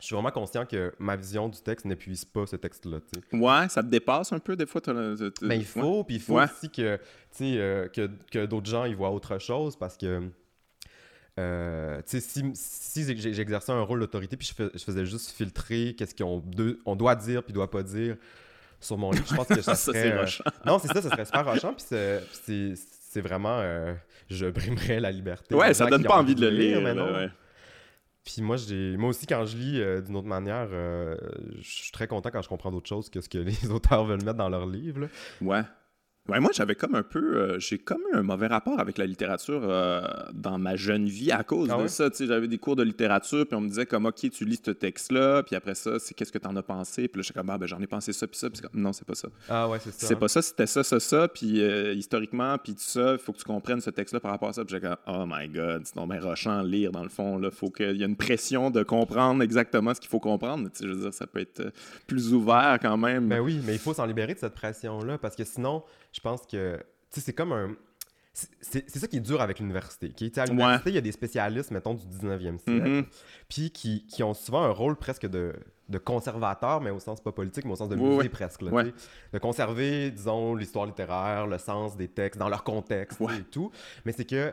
je 0.00 0.06
suis 0.06 0.14
vraiment 0.14 0.30
conscient 0.30 0.64
que 0.64 0.92
ma 0.98 1.16
vision 1.16 1.48
du 1.48 1.60
texte 1.60 1.84
n'épuise 1.84 2.24
pas 2.24 2.46
ce 2.46 2.56
texte-là. 2.56 2.98
Ouais, 3.32 3.68
ça 3.68 3.82
te 3.82 3.88
dépasse 3.88 4.32
un 4.32 4.38
peu 4.38 4.54
des 4.54 4.66
fois. 4.66 4.80
Mais 4.86 5.16
ben, 5.42 5.54
il 5.54 5.64
faut, 5.64 6.04
puis 6.04 6.16
il 6.16 6.20
faut 6.20 6.40
aussi 6.40 6.70
que, 6.70 6.98
euh, 7.40 7.88
que, 7.88 8.08
que 8.30 8.46
d'autres 8.46 8.70
gens 8.70 8.84
y 8.84 8.94
voient 8.94 9.10
autre 9.10 9.38
chose 9.38 9.76
parce 9.76 9.96
que 9.96 10.30
euh, 11.38 12.00
si, 12.04 12.52
si 12.54 13.16
j'exerçais 13.32 13.72
un 13.72 13.82
rôle 13.82 14.00
d'autorité 14.00 14.36
puis 14.36 14.52
je, 14.58 14.78
faisais 14.78 15.06
juste 15.06 15.30
filtrer 15.30 15.94
qu'est-ce 15.96 16.14
qu'on 16.14 16.42
on 16.84 16.96
doit 16.96 17.14
dire 17.14 17.44
puis 17.44 17.52
doit 17.52 17.70
pas 17.70 17.82
dire 17.82 18.16
sur 18.80 18.98
mon 18.98 19.10
livre, 19.12 19.26
je 19.28 19.34
pense 19.34 19.46
que 19.46 19.60
ça 19.60 19.74
serait... 19.76 20.12
Euh, 20.12 20.26
non, 20.66 20.78
c'est 20.78 20.88
ça, 20.88 21.00
ça 21.02 21.10
serait 21.10 21.24
super 21.24 21.44
rochant 21.44 21.74
puis 21.74 22.74
c'est 23.10 23.20
vraiment... 23.20 23.58
Euh, 23.60 23.94
je 24.28 24.46
brimerais 24.46 25.00
la 25.00 25.10
liberté. 25.10 25.54
Ouais, 25.54 25.72
ça 25.72 25.86
donne 25.86 26.04
pas 26.04 26.18
envie 26.18 26.34
de 26.34 26.42
le 26.42 26.50
lire, 26.50 26.80
mais 26.82 26.94
non. 26.94 27.30
Puis 28.24 28.42
moi, 28.42 28.56
moi 28.98 29.10
aussi, 29.10 29.26
quand 29.26 29.46
je 29.46 29.56
lis 29.56 30.02
d'une 30.04 30.16
autre 30.16 30.26
manière, 30.26 30.68
je 30.68 31.62
suis 31.62 31.92
très 31.92 32.06
content 32.06 32.30
quand 32.30 32.42
je 32.42 32.48
comprends 32.48 32.70
d'autres 32.70 32.88
choses 32.88 33.08
que 33.08 33.20
ce 33.20 33.28
que 33.28 33.38
les 33.38 33.70
auteurs 33.70 34.04
veulent 34.04 34.24
mettre 34.24 34.38
dans 34.38 34.50
leur 34.50 34.66
livre. 34.66 35.08
Ouais 35.40 35.62
moi, 36.28 36.50
j'avais 36.52 36.74
comme 36.74 36.94
un 36.94 37.02
peu. 37.02 37.36
Euh, 37.36 37.58
j'ai 37.58 37.78
comme 37.78 38.02
eu 38.12 38.16
un 38.16 38.22
mauvais 38.22 38.48
rapport 38.48 38.78
avec 38.78 38.98
la 38.98 39.06
littérature 39.06 39.62
euh, 39.64 40.02
dans 40.34 40.58
ma 40.58 40.76
jeune 40.76 41.06
vie 41.06 41.32
à 41.32 41.42
cause 41.42 41.70
ah 41.72 41.82
de 41.82 41.88
ça. 41.88 42.10
J'avais 42.18 42.48
des 42.48 42.58
cours 42.58 42.76
de 42.76 42.82
littérature, 42.82 43.46
puis 43.46 43.56
on 43.56 43.62
me 43.62 43.68
disait 43.68 43.86
comme, 43.86 44.04
OK, 44.04 44.28
tu 44.30 44.44
lis 44.44 44.60
ce 44.62 44.70
texte-là, 44.70 45.42
puis 45.42 45.56
après 45.56 45.74
ça, 45.74 45.98
c'est 45.98 46.12
qu'est-ce 46.12 46.30
que 46.30 46.38
tu 46.38 46.46
en 46.46 46.54
as 46.56 46.62
pensé? 46.62 47.08
Puis 47.08 47.20
là, 47.20 47.22
j'étais 47.22 47.38
comme, 47.40 47.48
ah, 47.48 47.56
ben, 47.56 47.66
j'en 47.66 47.80
ai 47.80 47.86
pensé 47.86 48.12
ça, 48.12 48.26
puis 48.26 48.38
ça. 48.38 48.50
Puis 48.50 48.60
non, 48.74 48.92
c'est 48.92 49.06
pas 49.06 49.14
ça. 49.14 49.28
Ah, 49.48 49.68
ouais, 49.68 49.78
c'est 49.82 49.92
ça. 49.92 50.06
C'est 50.06 50.16
pas 50.16 50.28
ça, 50.28 50.42
c'était 50.42 50.66
ça, 50.66 50.84
ça, 50.84 51.00
ça. 51.00 51.28
Puis 51.28 51.62
euh, 51.62 51.94
historiquement, 51.94 52.58
puis 52.58 52.74
tout 52.74 52.82
ça, 52.82 53.12
il 53.12 53.18
faut 53.18 53.32
que 53.32 53.38
tu 53.38 53.44
comprennes 53.44 53.80
ce 53.80 53.90
texte-là 53.90 54.20
par 54.20 54.32
rapport 54.32 54.50
à 54.50 54.52
ça. 54.52 54.64
Puis 54.64 54.74
j'étais 54.74 54.86
comme, 54.86 54.98
oh 55.06 55.24
my 55.26 55.48
God, 55.48 55.82
c'est 55.84 55.96
donc 55.96 56.10
bien 56.10 56.20
rochant 56.20 56.58
à 56.58 56.62
lire, 56.62 56.92
dans 56.92 57.02
le 57.02 57.08
fond. 57.08 57.40
Il 57.42 57.50
faut 57.50 57.70
qu'il 57.70 57.96
y 57.96 58.02
ait 58.02 58.06
une 58.06 58.16
pression 58.16 58.70
de 58.70 58.82
comprendre 58.82 59.42
exactement 59.42 59.94
ce 59.94 60.00
qu'il 60.00 60.10
faut 60.10 60.20
comprendre. 60.20 60.68
Je 60.78 60.86
veux 60.86 61.00
dire, 61.00 61.14
ça 61.14 61.26
peut 61.26 61.40
être 61.40 61.72
plus 62.06 62.34
ouvert 62.34 62.78
quand 62.82 62.98
même. 62.98 63.28
Ben 63.28 63.40
oui, 63.40 63.62
mais 63.64 63.72
il 63.72 63.78
faut 63.78 63.94
s'en 63.94 64.04
libérer 64.04 64.34
de 64.34 64.38
cette 64.38 64.54
pression-là, 64.54 65.16
parce 65.16 65.34
que 65.34 65.44
sinon, 65.44 65.82
je 66.18 66.22
pense 66.22 66.46
que 66.46 66.82
c'est 67.10 67.32
comme 67.32 67.52
un. 67.52 67.76
C'est 68.60 68.88
ça 68.88 69.06
qui 69.06 69.16
est 69.16 69.20
dur 69.20 69.40
avec 69.40 69.60
l'université. 69.60 70.12
À 70.36 70.46
l'université, 70.46 70.90
il 70.90 70.94
y 70.94 70.98
a 70.98 71.00
des 71.00 71.12
spécialistes, 71.12 71.70
mettons, 71.70 71.94
du 71.94 72.04
19e 72.06 72.58
siècle, 72.58 72.88
mm-hmm. 72.88 73.04
puis 73.48 73.70
qui, 73.70 74.06
qui, 74.06 74.22
ont 74.22 74.34
souvent 74.34 74.62
un 74.62 74.70
rôle 74.70 74.96
presque 74.96 75.26
de, 75.26 75.54
de 75.88 75.98
conservateur, 75.98 76.80
mais 76.80 76.90
au 76.90 76.98
sens 76.98 77.20
pas 77.20 77.32
politique, 77.32 77.64
mais 77.64 77.72
au 77.72 77.76
sens 77.76 77.88
de 77.88 77.96
musée 77.96 78.28
presque. 78.28 78.62
De 79.32 79.38
conserver, 79.40 80.10
disons, 80.10 80.54
l'histoire 80.54 80.86
littéraire, 80.86 81.46
le 81.46 81.58
sens 81.58 81.96
des 81.96 82.08
textes 82.08 82.38
dans 82.38 82.48
leur 82.48 82.64
contexte 82.64 83.20
et 83.20 83.44
tout. 83.44 83.70
Mais 84.04 84.12
c'est 84.12 84.24
que 84.24 84.52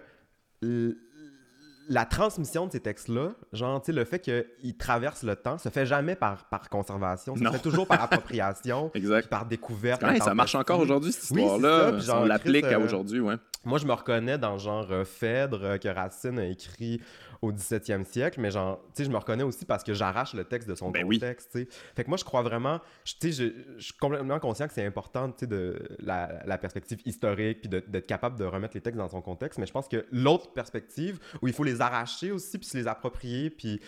la 1.87 2.05
transmission 2.05 2.67
de 2.67 2.71
ces 2.71 2.79
textes-là, 2.79 3.31
genre, 3.53 3.81
tu 3.81 3.87
sais, 3.87 3.91
le 3.91 4.05
fait 4.05 4.19
qu'ils 4.19 4.77
traversent 4.77 5.23
le 5.23 5.35
temps, 5.35 5.57
se 5.57 5.69
fait 5.69 5.85
jamais 5.85 6.15
par, 6.15 6.45
par 6.45 6.69
conservation, 6.69 7.35
ça 7.35 7.45
se 7.45 7.51
fait 7.51 7.59
toujours 7.59 7.87
par 7.87 8.01
appropriation, 8.03 8.91
par 9.29 9.45
découverte. 9.45 10.03
ça 10.21 10.33
marche 10.33 10.55
encore 10.55 10.79
aujourd'hui, 10.79 11.11
cette 11.11 11.23
histoire-là. 11.23 11.93
on 12.13 12.25
l'applique 12.25 12.65
à 12.65 12.79
euh, 12.79 12.85
aujourd'hui, 12.85 13.19
ouais. 13.19 13.35
Moi, 13.63 13.79
je 13.79 13.85
me 13.85 13.93
reconnais 13.93 14.37
dans 14.37 14.57
genre 14.57 14.87
euh, 14.91 15.03
Phèdre 15.05 15.63
euh, 15.63 15.77
que 15.77 15.87
Racine 15.87 16.37
a 16.37 16.45
écrit 16.45 17.01
au 17.41 17.51
17e 17.51 18.03
siècle, 18.05 18.39
mais 18.39 18.51
genre, 18.51 18.81
tu 18.87 18.91
sais, 18.95 19.05
je 19.05 19.09
me 19.09 19.17
reconnais 19.17 19.43
aussi 19.43 19.65
parce 19.65 19.83
que 19.83 19.93
j'arrache 19.93 20.33
le 20.33 20.43
texte 20.43 20.67
de 20.67 20.75
son 20.75 20.91
ben 20.91 21.03
contexte, 21.03 21.51
tu 21.51 21.59
sais. 21.59 21.67
Fait 21.95 22.03
que 22.03 22.09
moi, 22.09 22.17
je 22.17 22.23
crois 22.23 22.41
vraiment, 22.41 22.79
tu 23.03 23.31
sais, 23.31 23.53
je, 23.77 23.81
suis 23.81 23.93
complètement 23.93 24.39
conscient 24.39 24.67
que 24.67 24.73
c'est 24.73 24.85
important, 24.85 25.29
tu 25.31 25.41
sais, 25.41 25.47
de 25.47 25.79
la, 25.99 26.43
la, 26.45 26.57
perspective 26.57 26.99
historique, 27.05 27.61
puis 27.61 27.69
d'être 27.69 28.07
capable 28.07 28.37
de 28.37 28.45
remettre 28.45 28.75
les 28.75 28.81
textes 28.81 28.97
dans 28.97 29.09
son 29.09 29.21
contexte, 29.21 29.59
mais 29.59 29.65
je 29.65 29.73
pense 29.73 29.87
que 29.87 30.05
l'autre 30.11 30.53
perspective, 30.53 31.19
où 31.41 31.47
il 31.47 31.53
faut 31.53 31.63
les 31.63 31.81
arracher 31.81 32.31
aussi, 32.31 32.57
puis 32.57 32.67
se 32.67 32.77
les 32.77 32.87
approprier, 32.87 33.49
puis 33.49 33.79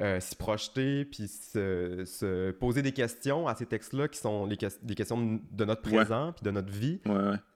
euh, 0.00 0.20
s'y 0.20 0.36
projeter, 0.36 1.04
puis 1.04 1.28
se, 1.28 2.50
poser 2.52 2.80
des 2.80 2.92
questions 2.92 3.46
à 3.46 3.54
ces 3.54 3.66
textes-là 3.66 4.08
qui 4.08 4.18
sont 4.18 4.46
les 4.46 4.56
des 4.82 4.94
questions 4.94 5.40
de 5.50 5.64
notre 5.64 5.82
présent, 5.82 6.32
puis 6.32 6.44
de 6.44 6.50
notre 6.50 6.72
vie, 6.72 7.00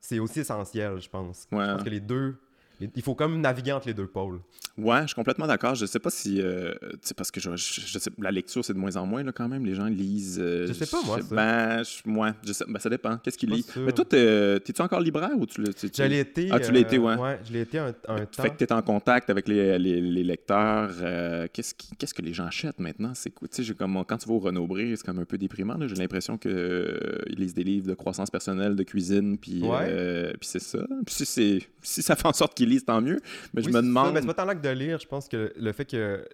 c'est 0.01 0.19
aussi 0.19 0.41
essentiel, 0.41 1.01
je 1.01 1.09
pense. 1.09 1.47
je 1.51 1.57
pense 1.57 1.83
que 1.83 1.89
les 1.89 2.01
deux 2.01 2.37
il 2.81 3.03
faut 3.03 3.15
comme 3.15 3.41
naviguer 3.41 3.73
entre 3.73 3.89
les 3.89 3.95
deux 3.95 4.07
pôles. 4.07 4.41
Ouais, 4.79 5.03
je 5.03 5.07
suis 5.07 5.15
complètement 5.15 5.47
d'accord. 5.47 5.75
Je 5.75 5.87
sais 5.87 5.99
pas 5.99 6.11
si. 6.11 6.41
Euh, 6.41 6.75
parce 7.17 7.31
que 7.31 7.41
je, 7.41 7.57
je, 7.57 7.99
sais, 7.99 8.11
la 8.19 8.31
lecture, 8.31 8.63
c'est 8.63 8.75
de 8.75 8.79
moins 8.79 8.97
en 8.97 9.07
moins 9.07 9.23
là, 9.23 9.33
quand 9.33 9.49
même. 9.49 9.65
Les 9.65 9.75
gens 9.75 9.87
lisent. 9.87 10.39
Euh, 10.39 10.67
je 10.67 10.75
sais 10.75 10.87
pas, 10.87 11.01
moi. 11.03 11.23
ça. 11.23 11.35
Ben, 11.35 11.83
moi, 12.05 12.35
je 12.47 12.53
sais, 12.53 12.65
ben, 12.69 12.79
ça 12.79 12.91
dépend. 12.91 13.17
Qu'est-ce 13.19 13.39
qu'ils 13.39 13.51
lisent? 13.51 13.73
Mais 13.77 13.93
toi, 13.93 14.05
t'es-tu 14.05 14.83
encore 14.83 15.01
libraire 15.01 15.31
ou 15.39 15.47
tu 15.47 15.63
l'as. 15.63 16.07
L'ai 16.07 16.21
été. 16.21 16.49
Ah, 16.51 16.61
tu 16.61 16.73
l'as 16.73 16.81
été, 16.81 16.99
ouais. 16.99 17.15
Ouais, 17.17 17.41
je 17.47 17.53
l'ai 17.55 17.63
été 17.63 17.79
un, 17.79 17.95
un 18.09 18.27
temps. 18.27 18.43
Fait 18.43 18.51
que 18.51 18.57
tu 18.59 18.65
es 18.65 18.73
en 18.73 18.83
contact 18.83 19.31
avec 19.31 19.49
les, 19.49 19.79
les, 19.79 20.01
les 20.03 20.25
lecteurs. 20.25 20.91
Euh, 21.01 21.47
qu'est-ce, 21.51 21.75
qu'est-ce 21.99 22.13
que 22.13 22.23
les 22.23 22.35
gens 22.35 22.45
achètent 22.45 22.81
maintenant? 22.81 23.13
C'est 23.15 23.31
quoi? 23.31 23.49
Tu 23.49 23.65
sais, 23.65 23.75
comme, 23.75 24.05
quand 24.07 24.19
tu 24.19 24.29
vas 24.29 24.35
au 24.35 24.41
Renaud-Bré, 24.41 24.95
c'est 24.95 25.07
comme 25.07 25.21
un 25.21 25.25
peu 25.25 25.39
déprimant. 25.39 25.79
J'ai 25.87 25.95
l'impression 25.95 26.37
qu'ils 26.37 27.01
lisent 27.31 27.55
des 27.55 27.65
livres 27.65 27.87
de 27.87 27.95
croissance 27.95 28.31
personnelle, 28.31 28.77
de 28.77 28.83
cuisine, 28.83 29.39
puis, 29.39 29.63
puis 29.63 30.49
c'est 30.49 30.63
ça. 30.63 30.81
Puis 31.07 31.15
si, 31.25 31.67
si 31.81 32.03
ça 32.03 32.15
fait 32.15 32.29
en 32.29 32.35
sorte 32.35 32.55
qu'ils 32.55 32.66
lisent, 32.67 32.85
tant 32.85 33.01
mieux. 33.01 33.21
Mais 33.55 33.63
je 33.63 33.69
me 33.69 33.81
demande. 33.81 34.15
Mais 34.15 34.21
c'est 34.21 34.27
pas 34.27 34.35
tant 34.35 34.45
là 34.45 34.55
que 34.55 34.61
de 34.61 34.69
lire. 34.69 34.99
Je 34.99 35.07
pense 35.07 35.29
que 35.29 35.53
le 35.57 35.73
fait 35.73 35.85
que 35.85 36.27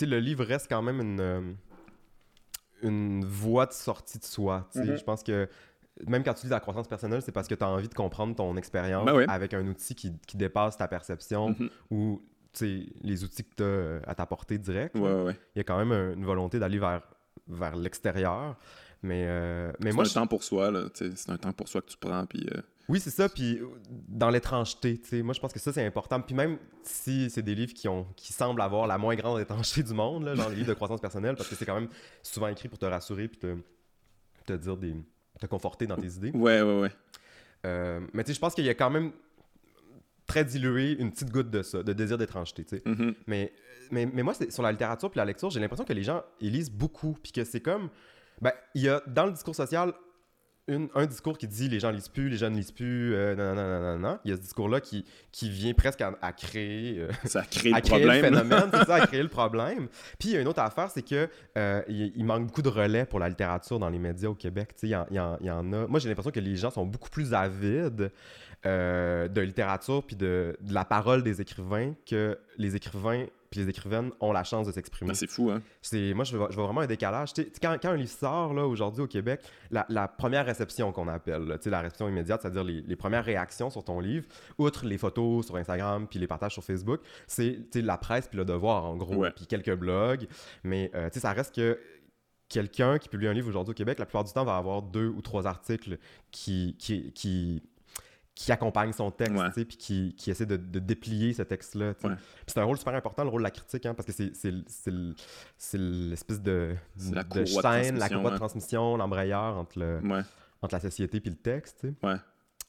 le 0.00 0.18
livre 0.18 0.44
reste 0.44 0.66
quand 0.68 0.82
même 0.82 1.00
une, 1.00 1.20
euh, 1.20 1.40
une 2.82 3.24
voie 3.24 3.66
de 3.66 3.72
sortie 3.72 4.18
de 4.18 4.24
soi. 4.24 4.68
Mm-hmm. 4.74 4.98
Je 4.98 5.04
pense 5.04 5.22
que 5.22 5.48
même 6.06 6.22
quand 6.22 6.34
tu 6.34 6.46
lis 6.46 6.50
la 6.50 6.60
croissance 6.60 6.86
personnelle, 6.86 7.22
c'est 7.22 7.32
parce 7.32 7.48
que 7.48 7.54
tu 7.54 7.64
as 7.64 7.68
envie 7.68 7.88
de 7.88 7.94
comprendre 7.94 8.34
ton 8.36 8.56
expérience 8.56 9.04
ben 9.04 9.28
avec 9.28 9.52
un 9.52 9.66
outil 9.66 9.94
qui, 9.94 10.12
qui, 10.26 10.36
dépasse 10.36 10.76
ta 10.76 10.86
perception 10.86 11.50
mm-hmm. 11.50 11.70
ou 11.90 12.22
les 13.02 13.24
outils 13.24 13.44
que 13.44 13.54
tu 13.56 13.62
as 13.62 14.08
à 14.08 14.14
ta 14.14 14.26
portée 14.26 14.58
directe. 14.58 14.96
Il 14.96 15.34
y 15.56 15.60
a 15.60 15.64
quand 15.64 15.84
même 15.84 15.92
une 16.16 16.24
volonté 16.24 16.58
d'aller 16.58 16.78
vers, 16.78 17.02
vers 17.48 17.76
l'extérieur. 17.76 18.56
Mais, 19.02 19.24
euh, 19.26 19.72
mais 19.80 19.92
moi. 19.92 20.04
C'est 20.04 20.18
un 20.18 20.22
temps 20.22 20.26
pour 20.26 20.42
soi, 20.42 20.70
là. 20.70 20.86
C'est 20.94 21.30
un 21.30 21.36
temps 21.36 21.52
pour 21.52 21.68
soi 21.68 21.82
que 21.82 21.88
tu 21.88 21.96
prends. 21.96 22.26
Puis, 22.26 22.46
euh, 22.52 22.60
oui, 22.88 23.00
c'est 23.00 23.10
ça. 23.10 23.28
Puis 23.28 23.60
dans 24.08 24.30
l'étrangeté, 24.30 24.98
tu 24.98 25.08
sais, 25.08 25.22
moi 25.22 25.34
je 25.34 25.40
pense 25.40 25.52
que 25.52 25.58
ça 25.58 25.72
c'est 25.72 25.84
important. 25.84 26.20
Puis 26.20 26.34
même 26.34 26.58
si 26.82 27.28
c'est 27.28 27.42
des 27.42 27.54
livres 27.54 27.74
qui 27.74 27.86
ont, 27.86 28.06
qui 28.16 28.32
semblent 28.32 28.62
avoir 28.62 28.86
la 28.86 28.96
moins 28.96 29.14
grande 29.14 29.40
étrangeté 29.40 29.82
du 29.82 29.92
monde, 29.92 30.24
là, 30.24 30.34
dans 30.34 30.48
les 30.48 30.56
livres 30.56 30.68
de 30.68 30.74
croissance 30.74 31.00
personnelle, 31.00 31.36
parce 31.36 31.48
que 31.48 31.54
c'est 31.54 31.66
quand 31.66 31.74
même 31.74 31.88
souvent 32.22 32.48
écrit 32.48 32.68
pour 32.68 32.78
te 32.78 32.86
rassurer 32.86 33.28
puis 33.28 33.38
te, 33.38 33.56
te 34.46 34.52
dire 34.54 34.76
des, 34.78 34.94
te 35.38 35.46
conforter 35.46 35.86
dans 35.86 35.96
tes 35.96 36.08
idées. 36.08 36.30
Ouais, 36.30 36.62
ouais, 36.62 36.80
ouais. 36.80 36.90
Euh, 37.66 38.00
mais 38.14 38.24
tu 38.24 38.28
sais, 38.28 38.34
je 38.34 38.40
pense 38.40 38.54
qu'il 38.54 38.64
y 38.64 38.70
a 38.70 38.74
quand 38.74 38.90
même 38.90 39.12
très 40.26 40.44
dilué 40.44 40.92
une 40.98 41.10
petite 41.10 41.30
goutte 41.30 41.50
de 41.50 41.62
ça, 41.62 41.82
de 41.82 41.92
désir 41.92 42.16
d'étrangeté, 42.16 42.64
tu 42.64 42.76
sais. 42.76 42.82
Mm-hmm. 42.84 43.14
mais, 43.26 43.52
mais, 43.90 44.06
mais 44.06 44.22
moi, 44.22 44.34
sur 44.48 44.62
la 44.62 44.72
littérature 44.72 45.10
puis 45.10 45.18
la 45.18 45.24
lecture, 45.24 45.50
j'ai 45.50 45.60
l'impression 45.60 45.84
que 45.84 45.92
les 45.92 46.02
gens, 46.02 46.22
ils 46.40 46.52
lisent 46.52 46.70
beaucoup, 46.70 47.16
puis 47.22 47.32
que 47.32 47.44
c'est 47.44 47.60
comme... 47.60 47.90
Ben, 48.40 48.52
il 48.74 48.82
y 48.82 48.88
a 48.88 49.02
dans 49.06 49.26
le 49.26 49.32
discours 49.32 49.54
social 49.54 49.92
un 50.94 51.06
discours 51.06 51.38
qui 51.38 51.48
dit 51.48 51.68
les 51.68 51.80
gens 51.80 51.90
lisent 51.90 52.08
plus, 52.08 52.28
les 52.28 52.36
jeunes 52.36 52.54
lisent 52.54 52.72
plus, 52.72 53.14
euh, 53.14 53.34
non, 53.34 53.54
non, 53.54 53.80
non, 53.80 53.98
non, 53.98 54.18
Il 54.24 54.30
y 54.30 54.34
a 54.34 54.36
ce 54.36 54.42
discours-là 54.42 54.80
qui, 54.80 55.04
qui 55.32 55.48
vient 55.48 55.72
presque 55.72 56.02
à, 56.02 56.32
créer, 56.32 57.00
euh, 57.00 57.10
ça 57.24 57.42
crée 57.42 57.70
le 57.70 57.80
problème. 57.80 58.24
phénomène, 58.24 58.70
c'est 58.72 58.84
ça, 58.84 58.96
à 58.96 59.06
créer 59.06 59.22
le 59.22 59.28
problème. 59.28 59.88
Puis 60.18 60.30
il 60.30 60.32
y 60.32 60.36
a 60.36 60.40
une 60.40 60.48
autre 60.48 60.60
affaire, 60.60 60.90
c'est 60.90 61.02
que 61.02 61.28
euh, 61.56 61.82
il, 61.88 62.24
manque 62.24 62.46
beaucoup 62.46 62.62
de 62.62 62.68
relais 62.68 63.06
pour 63.06 63.18
la 63.18 63.28
littérature 63.28 63.78
dans 63.78 63.88
les 63.88 63.98
médias 63.98 64.28
au 64.28 64.34
Québec. 64.34 64.74
Il 64.82 64.90
y, 64.90 64.96
en, 64.96 65.06
y, 65.10 65.18
en, 65.18 65.72
a. 65.72 65.86
Moi, 65.86 66.00
j'ai 66.00 66.08
l'impression 66.08 66.30
que 66.30 66.40
les 66.40 66.56
gens 66.56 66.70
sont 66.70 66.84
beaucoup 66.84 67.10
plus 67.10 67.32
avides 67.32 68.12
euh, 68.66 69.28
de 69.28 69.40
littérature 69.40 70.04
puis 70.04 70.16
de, 70.16 70.56
de, 70.60 70.74
la 70.74 70.84
parole 70.84 71.22
des 71.22 71.40
écrivains 71.40 71.94
que 72.06 72.38
les 72.58 72.76
écrivains 72.76 73.24
puis 73.50 73.60
les 73.60 73.68
écrivaines 73.68 74.10
ont 74.20 74.32
la 74.32 74.44
chance 74.44 74.66
de 74.66 74.72
s'exprimer. 74.72 75.10
Ben, 75.10 75.14
c'est 75.14 75.30
fou, 75.30 75.50
hein? 75.50 75.62
moi, 76.14 76.24
je 76.24 76.36
vois, 76.36 76.48
je 76.50 76.56
vois, 76.56 76.64
vraiment 76.64 76.80
un 76.80 76.86
décalage. 76.86 77.32
Quand, 77.60 77.76
quand, 77.80 77.90
un 77.90 77.96
livre 77.96 78.10
sort, 78.10 78.54
là, 78.54 78.66
aujourd'hui 78.66 79.02
au 79.02 79.06
Québec, 79.06 79.40
la, 79.70 79.86
la 79.88 80.08
première 80.08 80.46
réception 80.46 80.92
qu'on 80.92 81.08
appelle, 81.08 81.44
là, 81.44 81.56
la 81.64 81.80
réception 81.80 82.08
immédiate, 82.08 82.42
c'est-à-dire 82.42 82.64
les, 82.64 82.82
les, 82.82 82.96
premières 82.96 83.24
réactions 83.24 83.70
sur 83.70 83.84
ton 83.84 84.00
livre, 84.00 84.26
outre 84.58 84.86
les 84.86 84.98
photos 84.98 85.46
sur 85.46 85.56
Instagram 85.56 86.06
puis 86.08 86.18
les 86.18 86.26
partages 86.26 86.52
sur 86.52 86.64
Facebook, 86.64 87.00
c'est 87.26 87.58
la 87.74 87.98
presse 87.98 88.28
puis 88.28 88.38
le 88.38 88.44
devoir, 88.44 88.84
en 88.84 88.96
gros, 88.96 89.24
puis 89.34 89.46
quelques 89.46 89.74
blogs. 89.74 90.26
Mais, 90.64 90.90
euh, 90.94 91.08
ça 91.12 91.32
reste 91.32 91.54
que 91.54 91.78
quelqu'un 92.48 92.98
qui 92.98 93.08
publie 93.08 93.28
un 93.28 93.32
livre 93.32 93.48
aujourd'hui 93.48 93.72
au 93.72 93.74
Québec, 93.74 93.98
la 93.98 94.06
plupart 94.06 94.24
du 94.24 94.32
temps, 94.32 94.44
va 94.44 94.56
avoir 94.56 94.82
deux 94.82 95.08
ou 95.08 95.20
trois 95.20 95.46
articles 95.46 95.98
qui, 96.30 96.76
qui, 96.78 97.12
qui 97.12 97.62
qui 98.38 98.52
accompagne 98.52 98.92
son 98.92 99.10
texte, 99.10 99.64
puis 99.64 99.76
qui, 99.76 100.14
qui, 100.16 100.30
essaie 100.30 100.46
de, 100.46 100.56
de 100.56 100.78
déplier 100.78 101.32
ce 101.32 101.42
texte-là. 101.42 101.94
C'est 102.46 102.58
un 102.60 102.62
rôle 102.62 102.78
super 102.78 102.94
important, 102.94 103.24
le 103.24 103.30
rôle 103.30 103.40
de 103.40 103.44
la 103.44 103.50
critique, 103.50 103.84
hein, 103.84 103.94
parce 103.94 104.06
que 104.06 104.12
c'est 104.12 104.52
l'espèce 105.76 106.40
de, 106.40 106.76
la 107.10 107.24
de 107.24 107.44
chaîne, 107.44 107.98
la 107.98 108.08
courroie 108.08 108.30
de 108.30 108.36
transmission, 108.36 108.96
l'embrayeur 108.96 109.58
entre, 109.58 109.80
le, 109.80 110.00
entre 110.62 110.72
la 110.72 110.78
société 110.80 111.20
et 111.24 111.28
le 111.28 111.34
texte. 111.34 111.88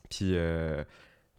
Puis, 0.10 0.32
euh, 0.36 0.84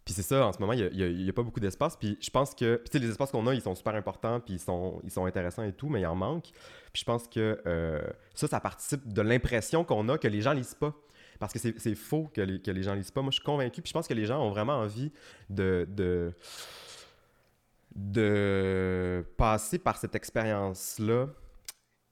puis 0.05 0.13
c'est 0.13 0.23
ça, 0.23 0.47
en 0.47 0.53
ce 0.53 0.59
moment, 0.59 0.71
il 0.71 0.89
n'y 0.93 1.27
a, 1.27 1.29
a, 1.29 1.33
pas 1.33 1.43
beaucoup 1.43 1.59
d'espace. 1.59 1.97
Puis 1.97 2.17
je 2.21 2.29
pense 2.29 2.55
que 2.55 2.81
les 2.93 3.09
espaces 3.09 3.31
qu'on 3.31 3.45
a, 3.47 3.53
ils 3.53 3.61
sont 3.61 3.75
super 3.75 3.95
importants, 3.95 4.39
puis 4.39 4.53
ils 4.53 4.59
sont, 4.59 5.01
ils 5.03 5.11
sont 5.11 5.25
intéressants 5.25 5.63
et 5.63 5.73
tout, 5.73 5.89
mais 5.89 5.99
il 5.99 6.07
en 6.07 6.15
manque. 6.15 6.51
Puis 6.93 7.01
je 7.01 7.03
pense 7.03 7.27
que 7.27 7.61
euh, 7.67 7.99
ça, 8.33 8.47
ça 8.47 8.61
participe 8.61 9.11
de 9.11 9.21
l'impression 9.21 9.83
qu'on 9.83 10.07
a 10.07 10.17
que 10.17 10.29
les 10.29 10.39
gens 10.39 10.53
lisent 10.53 10.73
pas 10.73 10.95
parce 11.41 11.53
que 11.53 11.59
c'est 11.59 11.95
faux 11.95 12.29
que 12.31 12.39
les, 12.39 12.61
que 12.61 12.69
les 12.69 12.83
gens 12.83 12.93
lisent 12.93 13.09
pas. 13.09 13.23
Moi, 13.23 13.31
je 13.31 13.37
suis 13.37 13.43
convaincu, 13.43 13.81
puis 13.81 13.89
je 13.89 13.93
pense 13.93 14.07
que 14.07 14.13
les 14.13 14.27
gens 14.27 14.39
ont 14.45 14.51
vraiment 14.51 14.77
envie 14.77 15.11
de, 15.49 15.87
de, 15.89 16.31
de 17.95 19.25
passer 19.37 19.79
par 19.79 19.97
cette 19.97 20.13
expérience-là 20.13 21.29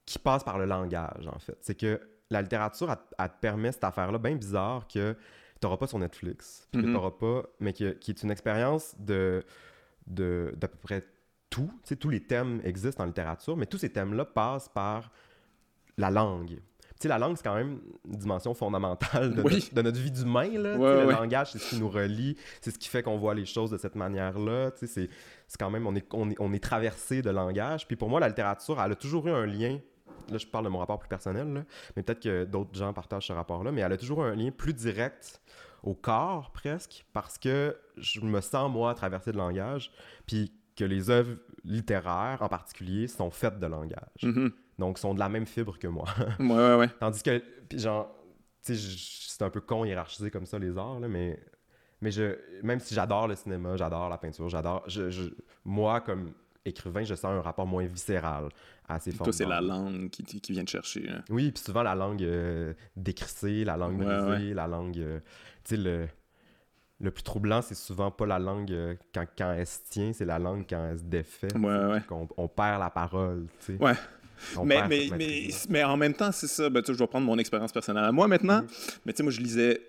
qui 0.08 0.18
passe 0.18 0.44
par 0.44 0.58
le 0.58 0.66
langage, 0.66 1.28
en 1.28 1.38
fait. 1.38 1.60
C'est 1.62 1.76
que 1.76 2.02
la 2.32 2.42
littérature, 2.42 2.90
elle, 3.20 3.30
te 3.30 3.40
permet 3.40 3.72
cette 3.72 3.84
affaire-là 3.84 4.18
bien 4.18 4.36
bizarre 4.36 4.88
que 4.88 5.14
tu 5.14 5.20
n'auras 5.62 5.78
pas 5.78 5.86
sur 5.86 6.00
Netflix, 6.00 6.68
puis 6.72 6.82
que 6.82 6.88
mm-hmm. 6.88 7.18
pas, 7.20 7.48
mais 7.60 7.72
qui, 7.72 7.94
qui, 8.00 8.10
est 8.10 8.24
une 8.24 8.32
expérience 8.32 8.96
de 8.98 9.46
d'à 10.08 10.68
peu 10.68 10.78
près 10.82 11.06
tout. 11.52 11.70
Tu 11.84 11.90
sais, 11.90 11.96
tous 11.98 12.10
les 12.10 12.26
thèmes 12.26 12.62
existent 12.64 13.04
en 13.04 13.06
littérature, 13.06 13.56
mais 13.56 13.68
tous 13.68 13.78
ces 13.78 13.92
thèmes-là 13.92 14.26
passent 14.26 14.70
par 14.70 15.12
la 15.98 16.10
langue 16.10 16.60
sais, 17.00 17.08
la 17.08 17.18
langue, 17.18 17.38
c'est 17.38 17.44
quand 17.44 17.56
même 17.56 17.80
une 18.06 18.18
dimension 18.18 18.54
fondamentale 18.54 19.34
de, 19.34 19.82
notre, 19.82 20.00
vie 20.00 20.12
d'humain. 20.12 20.50
Là. 20.58 20.76
le 20.76 21.12
langage, 21.12 21.52
c'est 21.52 21.60
ce 21.60 21.70
qui 21.70 21.80
nous 21.80 21.90
relie, 21.90 22.36
c'est 22.62 22.72
ce 22.72 22.80
qui 22.80 22.90
fait 22.90 23.04
qu'on 23.04 23.18
voit 23.18 23.34
les 23.34 23.46
choses 23.46 23.72
de 23.72 23.78
cette 23.78 23.96
manière-là. 23.96 24.72
C'est, 24.76 25.10
quand 25.58 25.70
même, 25.70 25.88
on 25.88 25.96
est, 25.96 26.06
on, 26.14 26.54
est, 26.54 26.64
traversé 26.64 27.22
de 27.22 27.30
langage. 27.30 27.88
Puis 27.88 27.96
pour 27.96 28.10
moi, 28.10 28.20
la 28.20 28.28
littérature, 28.28 28.82
elle 28.82 28.92
a 28.92 28.96
toujours 28.96 29.28
eu 29.28 29.32
un 29.32 29.46
lien. 29.46 29.80
Là, 30.30 30.38
je 30.38 30.46
parle 30.46 30.66
de 30.66 30.70
mon 30.70 30.80
rapport 30.80 31.00
plus 31.00 31.10
personnel, 31.10 31.66
mais 31.96 32.04
peut-être 32.04 32.20
que 32.20 32.44
d'autres 32.44 32.78
gens 32.78 32.94
partagent 32.94 33.28
ce 33.28 33.34
rapport-là, 33.34 33.72
mais 33.72 33.82
elle 33.82 33.94
a 33.94 33.98
toujours 33.98 34.24
un 34.24 34.36
lien 34.36 34.52
plus 34.52 34.74
direct 34.74 35.42
au 35.82 35.96
corps, 35.96 36.52
presque, 36.52 37.06
parce 37.14 37.38
que 37.38 37.76
je 37.98 38.20
me 38.22 38.42
sens, 38.42 38.70
moi, 38.72 38.94
traversé 38.94 39.32
de 39.32 39.38
langage, 39.38 39.92
puis 40.28 40.52
que 40.76 40.84
les 40.84 41.10
œuvres 41.10 41.38
littéraires, 41.64 42.42
en 42.42 42.48
particulier, 42.48 43.08
sont 43.08 43.32
faites 43.32 43.60
de 43.60 43.66
langage. 43.66 44.22
Mm-hmm. 44.22 44.52
Donc, 44.80 44.98
sont 44.98 45.14
de 45.14 45.20
la 45.20 45.30
même 45.30 45.46
fibre 45.46 45.78
que 45.78 45.88
moi. 45.88 46.06
ouais, 46.40 46.46
ouais, 46.48 46.76
ouais. 46.76 46.90
Tandis 47.00 47.22
que, 47.22 47.44
genre, 47.74 48.16
tu 48.64 48.76
sais, 48.76 48.98
c'est 49.28 49.44
un 49.44 49.50
peu 49.50 49.60
con 49.60 49.84
hiérarchiser 49.84 50.32
comme 50.32 50.46
ça 50.46 50.58
les 50.58 50.78
arts, 50.78 51.02
là, 51.02 51.08
mais, 51.10 51.38
mais 52.02 52.12
je, 52.12 52.38
même 52.64 52.80
si 52.80 52.96
j'adore 52.96 53.28
le 53.28 53.36
cinéma, 53.36 53.76
j'adore 53.76 54.10
la 54.10 54.18
peinture, 54.18 54.48
j'adore. 54.48 54.84
Je, 54.88 55.30
moi, 55.66 56.00
comme 56.00 56.32
écrivain, 56.64 57.04
je 57.04 57.14
sens 57.14 57.26
un 57.26 57.42
rapport 57.42 57.68
moins 57.68 57.86
viscéral 57.86 58.48
à 58.88 59.00
ces 59.00 59.12
formes. 59.12 59.26
Toi, 59.26 59.34
c'est 59.34 59.46
la 59.46 59.60
langue 59.60 60.10
qui, 60.10 60.24
qui 60.24 60.52
vient 60.54 60.64
te 60.64 60.70
chercher. 60.70 61.10
Hein. 61.10 61.24
Oui, 61.30 61.52
puis 61.52 61.62
souvent 61.62 61.84
la 61.84 61.96
langue 61.96 62.24
euh, 62.24 62.74
décrissée, 62.96 63.66
la 63.66 63.76
langue 63.76 63.98
brisée, 63.98 64.54
la 64.54 64.68
langue. 64.68 64.98
Euh, 64.98 65.20
tu 65.66 65.76
sais, 65.76 65.78
le, 65.78 66.08
le 67.02 67.12
plus 67.12 67.24
troublant, 67.24 67.62
c'est 67.62 67.76
souvent 67.76 68.12
pas 68.12 68.26
la 68.26 68.40
langue 68.40 68.72
euh, 68.72 68.96
quand, 69.14 69.26
quand, 69.38 69.52
elle 69.52 69.68
se 69.68 69.80
tient, 69.90 70.14
c'est 70.14 70.26
la 70.26 70.40
langue 70.40 70.66
quand 70.70 70.86
elle 70.86 71.00
se 71.00 71.04
défait. 71.04 71.54
Ouais, 71.56 71.86
ouais. 71.86 72.02
On, 72.12 72.30
on, 72.38 72.48
perd 72.48 72.80
la 72.80 72.90
parole, 72.90 73.48
tu 73.60 73.78
sais. 73.78 73.84
Ouais 73.84 73.96
mais, 74.64 74.88
mais, 74.88 75.10
mais, 75.18 75.50
mais, 75.70 75.84
en 75.84 75.98
même 75.98 76.14
temps, 76.14 76.32
c'est 76.32 76.48
ça. 76.48 76.70
Ben, 76.70 76.84
je 76.86 76.94
vais 76.94 77.08
prendre 77.08 77.26
mon 77.26 77.38
expérience 77.38 77.72
personnelle 77.72 78.04
à 78.04 78.12
moi 78.12 78.28
maintenant. 78.28 78.62
Mm-hmm. 78.62 78.98
Mais 79.06 79.14
tu 79.14 79.18
sais, 79.18 79.24
moi, 79.24 79.32
je 79.32 79.42
lisais 79.42 79.82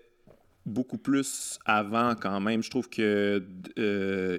beaucoup 0.71 0.99
plus 0.99 1.59
avant 1.67 2.15
quand 2.15 2.41
même. 2.41 2.63
Je 2.63 2.71
trouve 2.71 2.89
que 2.89 3.43
euh, 3.79 4.39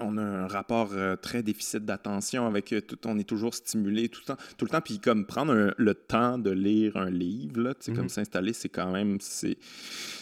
on 0.00 0.18
a 0.18 0.22
un 0.22 0.46
rapport 0.46 0.90
euh, 0.92 1.16
très 1.16 1.42
déficit 1.42 1.84
d'attention 1.84 2.46
avec 2.46 2.72
euh, 2.72 2.80
tout, 2.80 2.98
on 3.06 3.18
est 3.18 3.28
toujours 3.28 3.54
stimulé 3.54 4.08
tout 4.08 4.20
le 4.26 4.34
temps, 4.34 4.40
tout 4.56 4.64
le 4.64 4.70
temps. 4.70 4.80
Puis 4.80 4.98
comme 4.98 5.24
prendre 5.24 5.72
le 5.76 5.94
temps 5.94 6.38
de 6.38 6.50
lire 6.50 6.96
un 6.96 7.10
livre, 7.10 7.60
là, 7.60 7.74
comme 7.86 7.94
mm-hmm. 7.94 8.08
s'installer, 8.08 8.52
c'est 8.52 8.68
quand 8.68 8.90
même 8.90 9.18
c'est 9.20 9.56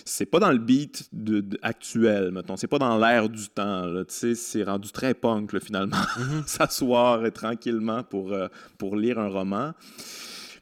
c'est 0.04 0.26
pas 0.26 0.38
dans 0.38 0.52
le 0.52 0.58
beat 0.58 1.08
de, 1.12 1.44
actuel, 1.62 2.30
mettons. 2.30 2.56
C'est 2.56 2.68
pas 2.68 2.78
dans 2.78 2.96
l'air 2.98 3.28
du 3.28 3.48
temps. 3.48 3.84
C'est 4.08 4.62
rendu 4.62 4.90
très 4.92 5.14
punk 5.14 5.58
finalement. 5.58 5.96
Mm-hmm. 5.96 6.46
S'asseoir 6.46 7.32
tranquillement 7.32 8.04
pour 8.04 8.36
pour 8.78 8.96
lire 8.96 9.18
un 9.18 9.28
roman. 9.28 9.72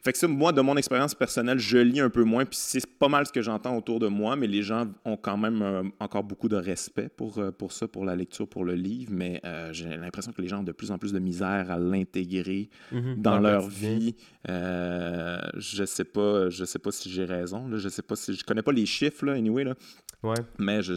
Fait 0.05 0.11
que 0.11 0.19
ça, 0.19 0.27
moi, 0.27 0.51
de 0.51 0.61
mon 0.61 0.77
expérience 0.77 1.15
personnelle, 1.15 1.57
je 1.57 1.79
lis 1.79 1.99
un 1.99 2.11
peu 2.11 2.23
moins, 2.23 2.45
puis 2.45 2.59
c'est 2.61 2.85
pas 2.85 3.07
mal 3.07 3.25
ce 3.25 3.31
que 3.31 3.41
j'entends 3.41 3.75
autour 3.75 3.99
de 3.99 4.05
moi, 4.05 4.35
mais 4.35 4.45
les 4.45 4.61
gens 4.61 4.85
ont 5.03 5.17
quand 5.17 5.35
même 5.35 5.63
euh, 5.63 5.81
encore 5.99 6.23
beaucoup 6.23 6.47
de 6.47 6.55
respect 6.55 7.09
pour, 7.09 7.39
euh, 7.39 7.49
pour 7.49 7.71
ça, 7.71 7.87
pour 7.87 8.05
la 8.05 8.15
lecture, 8.15 8.47
pour 8.47 8.65
le 8.65 8.75
livre, 8.75 9.11
mais 9.11 9.41
euh, 9.45 9.73
j'ai 9.73 9.97
l'impression 9.97 10.31
que 10.31 10.43
les 10.43 10.47
gens 10.47 10.59
ont 10.59 10.63
de 10.63 10.73
plus 10.73 10.91
en 10.91 10.99
plus 10.99 11.11
de 11.11 11.17
misère 11.17 11.71
à 11.71 11.79
l'intégrer 11.79 12.69
mhm. 12.91 13.15
dans, 13.19 13.39
leur 13.39 13.67
vie. 13.67 14.15
je 14.47 15.83
sais 15.87 16.03
pas, 16.03 16.51
je 16.51 16.65
sais 16.65 16.77
pas 16.77 16.91
si 16.91 17.09
j'ai 17.09 17.25
raison, 17.25 17.67
là, 17.67 17.77
je 17.77 17.89
sais 17.89 18.03
pas 18.03 18.15
si 18.15 18.35
je 18.35 18.43
connais 18.43 18.61
pas 18.61 18.73
les 18.73 18.85
chiffres, 18.85 19.25
là, 19.25 19.31
anyway, 19.31 19.63
là. 19.63 19.73
Ouais. 20.21 20.37
Mais, 20.59 20.83
je, 20.83 20.93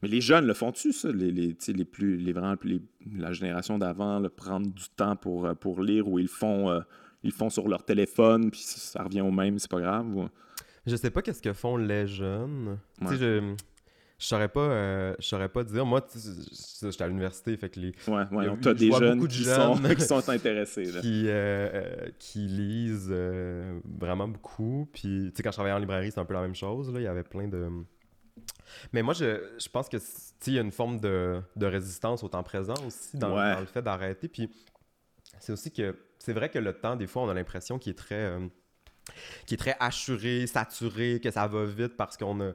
mais 0.00 0.08
les 0.08 0.22
jeunes 0.22 0.46
le 0.46 0.54
font-tu, 0.54 0.94
ça? 0.94 1.12
Les, 1.12 1.30
les, 1.30 1.54
les 1.68 1.84
plus, 1.84 2.16
les, 2.16 2.32
vraiment, 2.32 2.56
les, 2.64 2.80
la 3.18 3.34
génération 3.34 3.76
d'avant, 3.76 4.22
prendre 4.34 4.66
du 4.66 4.84
temps 4.96 5.14
pour, 5.14 5.54
pour 5.56 5.82
lire, 5.82 6.08
ou 6.08 6.18
ils 6.18 6.28
font 6.28 6.82
ils 7.22 7.32
font 7.32 7.50
sur 7.50 7.68
leur 7.68 7.84
téléphone, 7.84 8.50
puis 8.50 8.60
ça 8.60 9.02
revient 9.02 9.20
au 9.20 9.30
même, 9.30 9.58
c'est 9.58 9.70
pas 9.70 9.80
grave. 9.80 10.28
Je 10.86 10.96
sais 10.96 11.10
pas 11.10 11.22
qu'est-ce 11.22 11.42
que 11.42 11.52
font 11.52 11.76
les 11.76 12.06
jeunes. 12.06 12.78
Tu 13.00 13.08
sais, 13.08 13.16
je 13.16 13.54
je 14.18 14.26
saurais 14.26 14.48
pas 14.48 14.60
euh, 14.60 15.14
je 15.18 15.26
saurais 15.26 15.48
pas 15.48 15.62
dire. 15.62 15.84
Moi 15.84 16.00
j'étais 16.80 17.02
à 17.02 17.06
l'université 17.06 17.56
fait 17.56 17.68
que 17.68 17.80
les 17.80 17.92
ouais 18.08 18.24
ouais 18.30 18.48
as 18.48 18.74
des 18.74 18.90
jeunes, 18.90 19.28
qui, 19.28 19.44
Sont, 19.44 19.76
qui 19.76 20.00
sont 20.00 20.28
intéressés 20.30 20.84
qui 21.02 21.28
euh, 21.28 21.68
euh, 21.74 22.08
qui 22.18 22.46
lisent 22.46 23.14
vraiment 23.84 24.28
beaucoup. 24.28 24.88
Puis 24.92 25.30
tu 25.30 25.32
sais 25.36 25.42
quand 25.42 25.50
je 25.50 25.56
travaillais 25.56 25.76
en 25.76 25.80
librairie 25.80 26.10
c'est 26.10 26.20
un 26.20 26.24
peu 26.24 26.34
la 26.34 26.42
même 26.42 26.54
chose 26.54 26.90
là. 26.92 27.00
Il 27.00 27.04
y 27.04 27.08
avait 27.08 27.24
plein 27.24 27.48
de 27.48 27.68
mais 28.92 29.02
moi 29.02 29.12
je, 29.12 29.54
je 29.58 29.68
pense 29.68 29.88
que 29.88 29.98
il 30.46 30.52
y 30.54 30.58
a 30.58 30.62
une 30.62 30.72
forme 30.72 31.00
de, 31.00 31.40
de, 31.56 31.66
résistance 31.66 32.22
au 32.22 32.28
temps 32.28 32.42
présent 32.42 32.74
aussi 32.86 33.16
dans, 33.16 33.30
dans 33.30 33.60
le 33.60 33.66
fait 33.66 33.82
d'arrêter. 33.82 34.28
Puis 34.28 34.50
c'est 35.40 35.52
aussi 35.52 35.70
que 35.70 35.94
c'est 36.26 36.32
vrai 36.32 36.48
que 36.48 36.58
le 36.58 36.72
temps, 36.72 36.96
des 36.96 37.06
fois, 37.06 37.22
on 37.22 37.28
a 37.28 37.34
l'impression 37.34 37.78
qu'il 37.78 37.92
est 37.92 37.94
très. 37.94 38.16
Euh, 38.16 38.48
qui 39.46 39.54
est 39.54 39.56
très 39.56 39.76
assuré, 39.78 40.48
saturé, 40.48 41.20
que 41.22 41.30
ça 41.30 41.46
va 41.46 41.64
vite 41.64 41.96
parce 41.96 42.16
qu'on 42.16 42.40
a. 42.40 42.52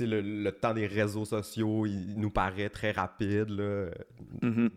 Le, 0.00 0.22
le, 0.22 0.50
temps 0.52 0.72
des 0.72 0.86
réseaux 0.86 1.26
sociaux, 1.26 1.84
il 1.84 2.14
nous 2.16 2.30
paraît 2.30 2.70
très 2.70 2.92
rapide 2.92 3.50
là, 3.50 3.90
mm-hmm. 4.40 4.70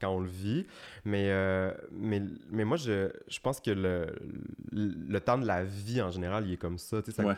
quand 0.00 0.10
on 0.10 0.20
le 0.20 0.28
vit. 0.28 0.64
Mais, 1.04 1.26
euh, 1.30 1.74
mais, 1.90 2.22
mais 2.52 2.64
moi, 2.64 2.76
je, 2.76 3.10
je 3.26 3.40
pense 3.40 3.60
que 3.60 3.72
le, 3.72 4.06
le, 4.70 5.18
temps 5.18 5.38
de 5.38 5.44
la 5.44 5.64
vie, 5.64 6.00
en 6.00 6.12
général, 6.12 6.46
il 6.46 6.52
est 6.52 6.56
comme 6.56 6.78
ça. 6.78 7.02
ça 7.02 7.36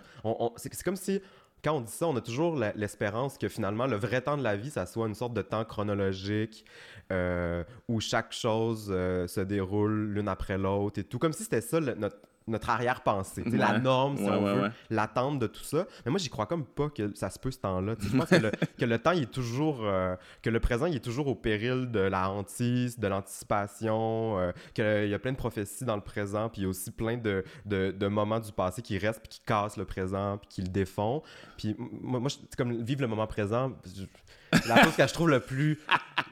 c'est 0.57 0.83
comme 0.85 0.97
si 0.97 1.23
quand 1.63 1.77
on 1.77 1.81
dit 1.81 1.93
ça, 1.93 2.09
on 2.09 2.17
a 2.17 2.21
toujours 2.21 2.57
l'espérance 2.75 3.39
que 3.39 3.49
finalement, 3.49 3.87
le 3.87 3.97
vrai 3.97 4.21
temps 4.21 4.37
de 4.37 4.43
la 4.43 4.57
vie, 4.57 4.71
ça 4.71 4.85
soit 4.85 5.07
une 5.07 5.15
sorte 5.15 5.33
de 5.33 5.43
temps 5.43 5.65
chronologique 5.65 6.65
euh, 7.13 7.63
où 7.89 8.01
chaque 8.01 8.33
chose 8.33 8.89
euh, 8.91 9.29
se 9.29 9.41
déroule 9.41 10.13
l'une 10.13 10.29
après 10.29 10.59
l'autre 10.59 10.99
et 10.99 11.05
tout. 11.05 11.19
Comme 11.19 11.33
si 11.33 11.45
c'était 11.45 11.61
ça 11.61 11.79
notre, 11.81 12.17
notre 12.47 12.71
arrière-pensée, 12.71 13.45
la 13.45 13.79
norme, 13.79 14.17
si 14.17 14.25
on 14.25 14.43
veut, 14.43 14.71
l'attente 14.91 15.39
de 15.39 15.47
tout 15.47 15.63
ça. 15.65 15.87
Mais 16.05 16.11
moi, 16.11 16.19
j'y 16.19 16.29
crois 16.29 16.47
comme 16.47 16.65
pas 16.65 16.89
que 16.91 17.15
ça 17.15 17.31
se 17.31 17.39
peut 17.39 17.51
ce 17.51 17.59
temps-là. 17.59 17.95
Je 18.01 18.17
pense 18.17 18.29
que 18.79 18.85
le, 18.85 18.99
temps, 18.99 19.13
il 19.13 19.25
est 19.25 19.31
toujours... 19.31 19.81
Euh, 19.83 20.17
que 20.43 20.51
le 20.51 20.61
présent, 20.61 20.87
il 20.87 20.97
est 20.97 21.05
toujours 21.05 21.29
au 21.29 21.35
péril 21.35 21.91
de 21.91 22.01
la 22.01 22.31
hantise, 22.31 22.99
de 22.99 23.07
l'anticipation, 23.07 24.39
euh, 24.39 24.53
qu'il 24.75 25.09
y 25.09 25.15
a 25.15 25.19
plein 25.19 25.33
de 25.33 25.37
prophéties 25.37 25.85
dans 25.85 25.97
le 25.97 26.03
présent, 26.03 26.49
puis 26.49 26.63
il 26.63 26.65
y 26.65 26.67
a 26.67 26.71
aussi 26.71 26.91
plein 26.91 27.17
de, 27.17 27.45
de, 27.65 28.07
moments 28.07 28.41
du 28.41 28.53
passé 28.53 28.83
qui 28.83 28.99
restent, 28.99 29.21
puis 29.21 29.31
qui 29.31 29.41
cassent 29.41 29.77
le 29.77 29.85
présent, 29.85 30.39
puis 30.39 30.49
qui 30.49 30.63
le 30.63 30.69
défont. 30.69 31.23
Puis 31.57 31.77
moi, 31.79 32.21
moi 32.21 32.31
c'est 32.31 32.57
comme 32.57 32.83
vivre 32.83 33.03
le 33.03 33.09
moment 33.09 33.27
présent... 33.27 33.73
la 34.67 34.85
chose 34.85 34.97
que 34.97 35.07
je 35.07 35.13
trouve 35.13 35.31
le 35.31 35.41
plus 35.41 35.79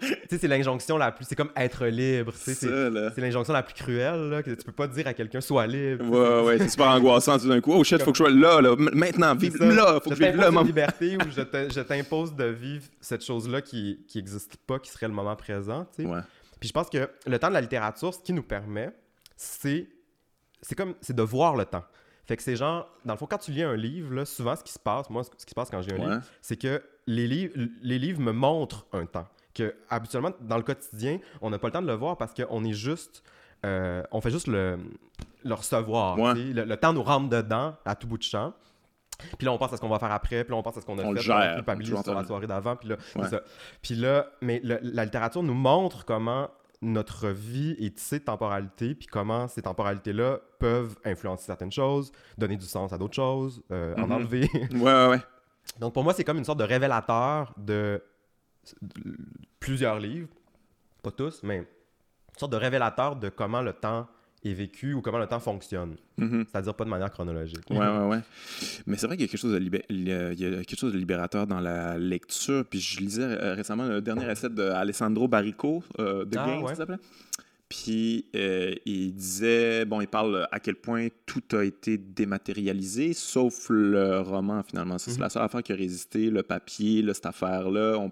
sais, 0.01 0.39
c'est 0.39 0.49
l'injonction 0.49 0.97
la 0.99 1.13
plus. 1.13 1.25
C'est 1.25 1.37
comme 1.37 1.51
être 1.57 1.87
libre. 1.87 2.33
C'est 2.37 3.19
l'injonction 3.19 3.53
la 3.53 3.63
plus 3.63 3.75
cruelle, 3.75 4.29
là, 4.31 4.43
que 4.43 4.51
tu 4.51 4.65
peux 4.65 4.73
pas 4.73 4.87
dire 4.87 5.07
à 5.07 5.15
quelqu'un 5.15 5.41
sois 5.41 5.67
libre. 5.67 6.05
Ouais, 6.09 6.47
ouais, 6.47 6.59
c'est 6.59 6.69
super 6.69 6.89
angoissant 6.89 7.39
tout 7.39 7.49
d'un 7.49 7.61
coup. 7.61 7.73
Oh 7.73 7.85
shit, 7.85 8.03
faut 8.03 8.13
que 8.13 8.19
je 8.19 8.25
sois 8.25 8.31
là, 8.31 8.61
là. 8.61 8.75
Maintenant, 8.77 9.35
vive 9.35 9.57
là. 9.63 10.01
Faut 10.03 10.11
que 10.11 10.17
je 10.17 10.25
vive 10.25 10.37
là, 10.37 10.51
liberté 10.63 11.17
ou 11.17 11.31
je 11.31 11.81
t'impose 11.81 12.35
de 12.35 12.45
vivre 12.45 12.85
cette 13.01 13.25
chose-là 13.25 13.61
qui 13.61 13.99
n'existe 14.15 14.57
pas, 14.67 14.79
qui 14.79 14.91
serait 14.91 15.09
le 15.09 15.15
moment 15.15 15.37
présent, 15.37 15.87
tu 15.97 16.03
sais. 16.03 16.09
Ouais. 16.09 16.21
Puis 16.59 16.69
je 16.69 16.73
pense 16.75 16.91
que 16.91 17.09
le 17.27 17.39
temps 17.39 17.49
de 17.49 17.55
la 17.55 17.61
littérature, 17.61 18.13
ce 18.13 18.21
qui 18.21 18.33
nous 18.33 18.43
permet, 18.43 18.91
c'est. 19.37 19.89
C'est 20.63 20.75
comme. 20.75 20.95
C'est 21.01 21.17
de 21.17 21.23
voir 21.23 21.57
le 21.57 21.65
temps. 21.65 21.85
Fait 22.31 22.37
que 22.37 22.45
c'est 22.45 22.55
genre, 22.55 22.87
dans 23.05 23.15
le 23.15 23.19
fond, 23.19 23.27
quand 23.27 23.39
tu 23.39 23.51
lis 23.51 23.65
un 23.65 23.75
livre, 23.75 24.15
là, 24.15 24.25
souvent 24.25 24.55
ce 24.55 24.63
qui 24.63 24.73
se 24.73 24.79
passe, 24.79 25.11
moi, 25.11 25.25
ce 25.25 25.31
qui 25.31 25.51
se 25.51 25.53
passe 25.53 25.69
quand 25.69 25.83
j'ai 25.83 25.95
un 25.95 25.99
livre, 25.99 26.21
c'est 26.41 26.55
que 26.55 26.81
les, 27.09 27.27
livres, 27.27 27.55
les 27.83 27.99
livres 27.99 28.21
me 28.21 28.31
montrent 28.31 28.87
un 28.93 29.05
temps. 29.05 29.27
Que 29.53 29.75
habituellement, 29.89 30.31
dans 30.41 30.57
le 30.57 30.63
quotidien, 30.63 31.19
on 31.41 31.51
n'a 31.51 31.59
pas 31.59 31.67
le 31.67 31.73
temps 31.73 31.83
de 31.83 31.89
le 31.89 31.95
voir 31.95 32.17
parce 32.17 32.33
qu'on 32.33 32.65
est 32.65 32.73
juste. 32.73 33.25
Euh, 33.67 34.05
on 34.13 34.21
fait 34.21 34.31
juste 34.31 34.47
le, 34.47 34.79
le 35.43 35.55
recevoir. 35.55 36.17
Le, 36.37 36.75
temps 36.77 36.93
nous 36.93 37.03
rentre 37.03 37.31
dedans 37.31 37.75
à 37.85 37.97
tout 37.97 38.07
bout 38.07 38.19
de 38.19 38.23
champ. 38.23 38.53
Puis 39.37 39.45
là, 39.45 39.53
on 39.53 39.59
pense 39.59 39.73
à 39.73 39.77
ce 39.77 39.81
qu'on 39.81 39.89
va 39.89 39.99
faire 39.99 40.13
après, 40.13 40.45
puis 40.45 40.53
là, 40.53 40.57
on 40.57 40.63
pense 40.63 40.77
à 40.77 40.83
ce 40.83 40.87
qu'on 40.87 41.01
a 41.01 41.03
on 41.03 41.17
fait, 41.17 41.23
gère, 41.23 41.65
puis 41.65 41.85
sur 41.85 42.15
la 42.15 42.25
soirée 42.25 42.47
d'avant, 42.47 42.77
puis 42.77 42.91
là, 42.91 42.97
ça. 43.29 43.41
Puis 43.83 43.97
là, 43.97 44.27
mais 44.41 44.61
la 44.63 45.05
littérature 45.05 45.43
nous 45.43 45.53
montre 45.53 46.05
comment 46.05 46.49
notre 46.83 47.29
vie 47.29 47.77
est 47.79 47.97
tissée 47.97 48.21
de 48.21 48.25
temporalité, 48.25 48.95
puis 48.95 49.07
comment 49.07 49.49
ces 49.49 49.63
temporalités-là 49.63 50.41
peuvent 50.59 50.97
influencer 51.05 51.45
certaines 51.45 51.73
choses, 51.73 52.11
donner 52.39 52.57
du 52.57 52.65
sens 52.65 52.93
à 52.93 52.99
d'autres 52.99 53.15
choses, 53.15 53.63
euh, 53.71 53.95
en 53.97 54.07
mhm. 54.07 54.13
enlever. 54.13 54.51
ouais, 54.73 54.81
ouais, 54.81 55.09
ouais. 55.09 55.21
Donc 55.79 55.93
pour 55.93 56.05
moi, 56.05 56.15
c'est 56.15 56.25
comme 56.25 56.39
une 56.39 56.45
sorte 56.45 56.59
de 56.59 56.65
révélateur 56.65 57.53
de, 57.57 58.03
plusieurs 59.59 59.99
livres, 59.99 60.29
pas 61.03 61.11
tous, 61.11 61.43
mais 61.43 61.59
une 61.59 62.39
sorte 62.39 62.53
de 62.53 62.57
révélateur 62.57 63.17
de 63.17 63.29
comment 63.29 63.61
le 63.61 63.73
temps 63.73 64.09
est 64.43 64.55
vécu 64.55 64.95
ou 64.95 65.03
comment 65.03 65.19
le 65.19 65.27
temps 65.27 65.41
fonctionne. 65.41 65.97
Mhm. 66.17 66.47
C'est-à-dire 66.51 66.75
pas 66.75 66.85
de 66.85 66.91
manière 66.91 67.11
chronologique. 67.11 67.69
Ouais, 67.71 67.79
ouais, 67.79 68.09
ouais. 68.09 68.21
Mais 68.87 68.97
c'est 68.97 69.07
vrai 69.07 69.17
qu'il 69.17 69.27
y 69.27 69.29
a 69.29 69.31
quelque 69.31 69.41
chose 69.41 69.53
de, 69.53 69.83
il 69.91 70.09
y 70.09 70.13
a 70.13 70.35
quelque 70.65 70.79
chose 70.79 70.93
de 70.93 70.99
libérateur 70.99 71.47
dans 71.47 71.61
la 71.61 71.99
lecture. 71.99 72.65
Puis 72.65 72.81
je 72.81 73.01
lisais 73.01 73.23
euh, 73.23 73.55
récemment 73.55 73.85
le 73.85 74.01
dernier 74.01 74.31
essai 74.31 74.49
d'Alessandro 74.49 75.29
Barrico, 75.29 75.83
euh, 75.99 76.25
de 76.25 76.39
ah, 76.39 76.61
ça 76.69 76.75
s'appelait. 76.75 76.99
Puis 77.71 78.27
euh, 78.35 78.75
il 78.85 79.15
disait, 79.15 79.85
bon, 79.85 80.01
il 80.01 80.09
parle 80.09 80.49
à 80.51 80.59
quel 80.59 80.75
point 80.75 81.07
tout 81.25 81.57
a 81.57 81.63
été 81.63 81.99
dématérialisé, 81.99 83.13
sauf 83.13 83.69
le 83.69 84.23
roman 84.23 84.65
finalement. 84.65 84.99
C'est 84.99 85.17
la 85.21 85.27
mhm. 85.27 85.31
seule 85.31 85.43
affaire 85.45 85.63
qui 85.63 85.73
a 85.73 85.77
résisté, 85.77 86.31
le 86.31 86.43
papier, 86.43 87.01
là, 87.01 87.15
cette 87.15 87.27
affaire-là. 87.27 87.97
On, 87.97 88.11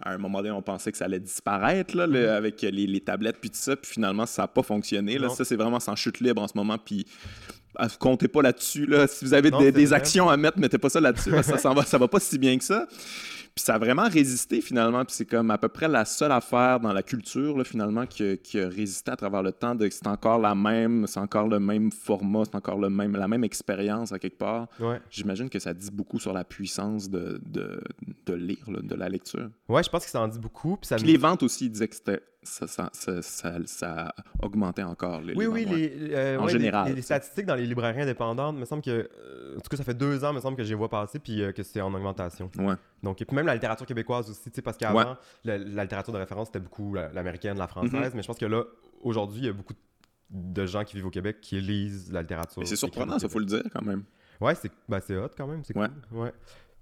à 0.00 0.12
un 0.12 0.18
moment 0.18 0.38
donné, 0.38 0.52
on 0.52 0.62
pensait 0.62 0.92
que 0.92 0.98
ça 0.98 1.06
allait 1.06 1.18
disparaître 1.18 1.96
là, 1.96 2.06
mhm. 2.06 2.14
avec 2.14 2.62
les, 2.62 3.00
tablettes 3.00 3.38
puis 3.40 3.50
tout 3.50 3.58
ça. 3.58 3.74
Puis 3.74 3.90
finalement, 3.90 4.24
ça 4.24 4.42
n'a 4.42 4.48
pas 4.48 4.62
fonctionné. 4.62 5.18
Là. 5.18 5.30
Ça, 5.30 5.44
c'est 5.44 5.56
vraiment 5.56 5.80
sans 5.80 5.96
chute 5.96 6.20
libre 6.20 6.40
en 6.40 6.46
ce 6.46 6.56
moment. 6.56 6.78
Puis 6.78 7.06
ah, 7.74 7.88
comptez 7.98 8.28
pas 8.28 8.42
là-dessus. 8.42 8.86
Là. 8.86 9.08
Si 9.08 9.24
vous 9.24 9.34
avez 9.34 9.50
des, 9.72 9.92
actions 9.92 10.28
à 10.28 10.36
mettre, 10.36 10.60
mettez 10.60 10.78
pas 10.78 10.90
ça 10.90 11.00
là-dessus. 11.00 11.30
ça, 11.42 11.42
ça, 11.58 11.72
va, 11.72 11.82
ça 11.82 11.98
va 11.98 12.06
pas 12.06 12.20
si 12.20 12.38
bien 12.38 12.56
que 12.56 12.64
ça. 12.64 12.86
Puis 13.56 13.64
ça 13.64 13.76
a 13.76 13.78
vraiment 13.78 14.06
résisté 14.06 14.60
finalement. 14.60 15.02
Puis 15.06 15.14
c'est 15.16 15.24
comme 15.24 15.50
à 15.50 15.56
peu 15.56 15.68
près 15.68 15.88
la 15.88 16.04
seule 16.04 16.30
affaire 16.30 16.78
dans 16.78 16.92
la 16.92 17.02
culture 17.02 17.56
là, 17.56 17.64
finalement 17.64 18.04
qui, 18.04 18.36
qui, 18.36 18.60
a 18.60 18.68
résisté 18.68 19.10
à 19.10 19.16
travers 19.16 19.42
le 19.42 19.50
temps. 19.50 19.74
C'est 19.80 20.06
encore 20.06 20.38
la 20.38 20.54
même, 20.54 21.06
c'est 21.06 21.20
encore 21.20 21.48
le 21.48 21.58
même 21.58 21.90
format, 21.90 22.44
c'est 22.44 22.54
encore 22.54 22.78
le 22.78 22.90
même, 22.90 23.16
la 23.16 23.26
même 23.28 23.44
expérience 23.44 24.12
à 24.12 24.18
quelque 24.18 24.36
part. 24.36 24.68
J'imagine 25.10 25.48
que 25.48 25.58
ça 25.58 25.72
dit 25.72 25.90
beaucoup 25.90 26.20
sur 26.20 26.34
la 26.34 26.44
puissance 26.44 27.08
de, 27.08 27.40
de, 27.46 27.80
de 28.26 28.34
lire, 28.34 28.66
de 28.68 28.94
la 28.94 29.08
lecture. 29.08 29.48
Ouais, 29.70 29.82
je 29.82 29.88
pense 29.88 30.04
que 30.04 30.10
ça 30.10 30.20
en 30.20 30.28
dit 30.28 30.38
beaucoup. 30.38 30.76
Puis, 30.76 30.88
ça 30.88 30.98
les 30.98 31.16
ventes 31.16 31.42
aussi, 31.42 31.70
disaient 31.70 31.88
que 31.88 31.96
c'était 31.96 32.20
ça, 32.46 32.66
ça, 32.66 32.90
ça, 33.22 33.58
ça, 33.66 34.14
augmentait 34.42 34.82
encore. 34.82 35.20
Les, 35.20 35.34
oui, 35.34 35.46
oui, 35.46 35.66
euh, 36.12 36.38
en 36.38 36.48
général. 36.48 36.94
Les, 36.94 37.02
statistiques 37.02 37.46
dans 37.46 37.54
les 37.54 37.66
librairies 37.66 38.02
indépendantes, 38.02 38.56
me 38.56 38.64
semble 38.64 38.82
que, 38.82 38.90
euh, 38.90 39.56
en 39.56 39.60
tout 39.60 39.68
cas, 39.68 39.76
ça 39.76 39.84
fait 39.84 39.94
deux 39.94 40.24
ans, 40.24 40.32
me 40.32 40.40
semble 40.40 40.56
que 40.56 40.64
je 40.64 40.68
les 40.68 40.74
vois 40.74 40.88
passer, 40.88 41.18
puis 41.18 41.42
euh, 41.42 41.52
que 41.52 41.62
c'est 41.62 41.80
en 41.80 41.92
augmentation. 41.92 42.50
Ouais. 42.58 42.74
Donc, 43.02 43.20
et 43.20 43.24
puis 43.24 43.34
même 43.34 43.46
la 43.46 43.54
littérature 43.54 43.86
québécoise 43.86 44.30
aussi, 44.30 44.50
parce 44.62 44.76
qu'avant, 44.76 45.16
la, 45.44 45.58
littérature 45.58 46.12
de 46.12 46.18
référence, 46.18 46.48
c'était 46.48 46.60
beaucoup 46.60 46.94
l'américaine, 46.94 47.58
la 47.58 47.66
française, 47.66 47.92
mm-hmm. 47.92 48.12
mais 48.14 48.22
je 48.22 48.26
pense 48.26 48.38
que 48.38 48.46
là, 48.46 48.64
aujourd'hui, 49.02 49.40
il 49.40 49.46
y 49.46 49.50
a 49.50 49.52
beaucoup 49.52 49.74
de 50.30 50.66
gens 50.66 50.84
qui 50.84 50.96
vivent 50.96 51.06
au 51.06 51.10
Québec 51.10 51.40
qui 51.40 51.60
lisent 51.60 52.12
la 52.12 52.22
littérature. 52.22 52.62
C'est 52.66 52.76
surprenant, 52.76 53.18
ça, 53.18 53.28
faut 53.28 53.38
le 53.38 53.46
dire 53.46 53.64
quand 53.72 53.82
même. 53.82 54.04
Ouais, 54.40 54.54
c'est 54.54 54.70
ben, 54.88 55.00
hot 55.10 55.30
quand 55.36 55.46
même, 55.46 55.64
c'est 55.64 55.74
cool. 55.74 55.90
Ouais. 56.12 56.32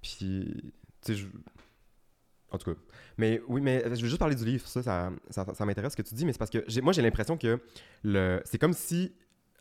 Puis, 0.03 0.73
tu 1.05 1.15
sais, 1.15 1.15
je 1.15 1.27
en 2.55 2.59
tout 2.59 2.73
cas. 2.73 2.81
Mais 3.19 3.41
oui, 3.49 3.61
mais 3.61 3.83
je 3.85 4.03
veux 4.03 4.09
juste 4.09 4.19
parler 4.19 4.35
du 4.35 4.45
livre. 4.45 4.67
Ça, 4.67 4.83
ça, 4.83 5.11
ça, 5.31 5.67
m'intéresse 5.67 5.93
ce 5.93 5.97
que 5.97 6.03
tu 6.03 6.15
dis, 6.15 6.25
mais 6.25 6.33
c'est 6.33 6.39
parce 6.39 6.51
que 6.51 6.81
moi, 6.81 6.93
j'ai 6.93 7.03
l'impression 7.03 7.37
que 7.37 7.59
le 8.03 8.41
c'est 8.45 8.59
comme 8.59 8.73
si 8.73 9.13